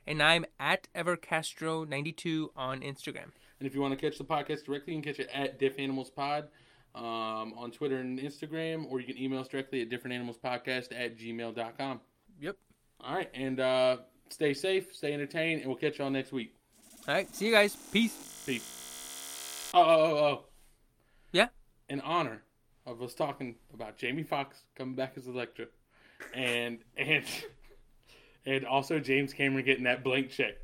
And 0.08 0.24
I'm 0.24 0.46
at 0.60 0.88
evercastro92 0.96 2.50
on 2.56 2.82
Instagram. 2.82 3.32
And 3.60 3.68
if 3.68 3.76
you 3.76 3.82
want 3.82 3.98
to 3.98 4.10
catch 4.10 4.18
the 4.18 4.24
podcast 4.24 4.66
directly, 4.66 4.94
you 4.96 5.02
can 5.02 5.14
catch 5.14 5.20
it 5.20 5.30
at 5.34 5.60
Diff 5.60 5.74
Animals 5.78 6.10
Pod 6.10 6.48
um, 6.96 7.54
on 7.58 7.72
Twitter 7.72 7.98
and 7.98 8.20
Instagram, 8.20 8.90
or 8.90 9.00
you 9.00 9.06
can 9.06 9.22
email 9.22 9.40
us 9.40 9.48
directly 9.48 9.82
at 9.82 9.90
differentanimalspodcast 9.90 10.88
at 10.92 11.18
gmail.com. 11.18 12.00
Yep. 12.40 12.56
All 13.02 13.16
right. 13.16 13.30
And 13.34 13.60
uh, 13.60 13.98
stay 14.30 14.54
safe, 14.54 14.96
stay 14.96 15.14
entertained, 15.14 15.62
and 15.62 15.70
we'll 15.70 15.78
catch 15.78 16.00
y'all 16.00 16.10
next 16.10 16.32
week. 16.32 16.56
All 17.08 17.14
right. 17.14 17.34
See 17.36 17.48
you 17.48 17.52
guys. 17.52 17.76
Peace. 17.76 18.44
Peace. 18.46 19.72
Oh, 19.74 19.82
oh, 19.82 19.86
oh, 19.86 20.18
oh. 20.18 20.44
Yeah. 21.32 21.48
In 21.90 22.02
honor 22.02 22.42
of 22.86 23.02
us 23.02 23.14
talking 23.14 23.56
about 23.74 23.98
Jamie 23.98 24.24
Foxx 24.24 24.64
coming 24.76 24.96
back 24.96 25.14
as 25.16 25.28
Electro, 25.28 25.68
and 26.34 26.80
and 26.98 27.24
and 28.46 28.66
also 28.66 29.00
James 29.00 29.34
Cameron 29.34 29.66
getting 29.66 29.84
that 29.84 30.04
blank 30.04 30.32
check. 30.32 30.56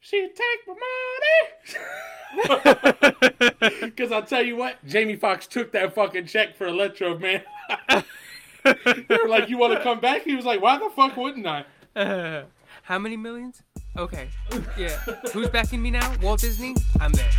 She 0.00 0.28
take 0.28 0.66
my 0.66 0.74
money. 0.74 1.84
Because 3.80 4.12
I'll 4.12 4.22
tell 4.22 4.42
you 4.42 4.56
what, 4.56 4.76
Jamie 4.86 5.16
Foxx 5.16 5.46
took 5.46 5.72
that 5.72 5.94
fucking 5.94 6.26
check 6.26 6.56
for 6.56 6.66
Electro, 6.66 7.18
man. 7.18 7.42
they 8.64 9.16
were 9.22 9.28
like, 9.28 9.48
"You 9.48 9.58
want 9.58 9.72
to 9.74 9.82
come 9.82 9.98
back?" 10.00 10.22
He 10.22 10.34
was 10.36 10.44
like, 10.44 10.60
"Why 10.60 10.78
the 10.78 10.90
fuck 10.94 11.16
wouldn't 11.16 11.46
I?" 11.46 11.64
Uh, 11.96 12.44
how 12.82 12.98
many 12.98 13.16
millions? 13.16 13.62
Okay. 13.96 14.28
Yeah. 14.76 14.98
Who's 15.32 15.48
backing 15.48 15.82
me 15.82 15.90
now? 15.90 16.14
Walt 16.22 16.40
Disney? 16.40 16.76
I'm 17.00 17.12
there. 17.12 17.30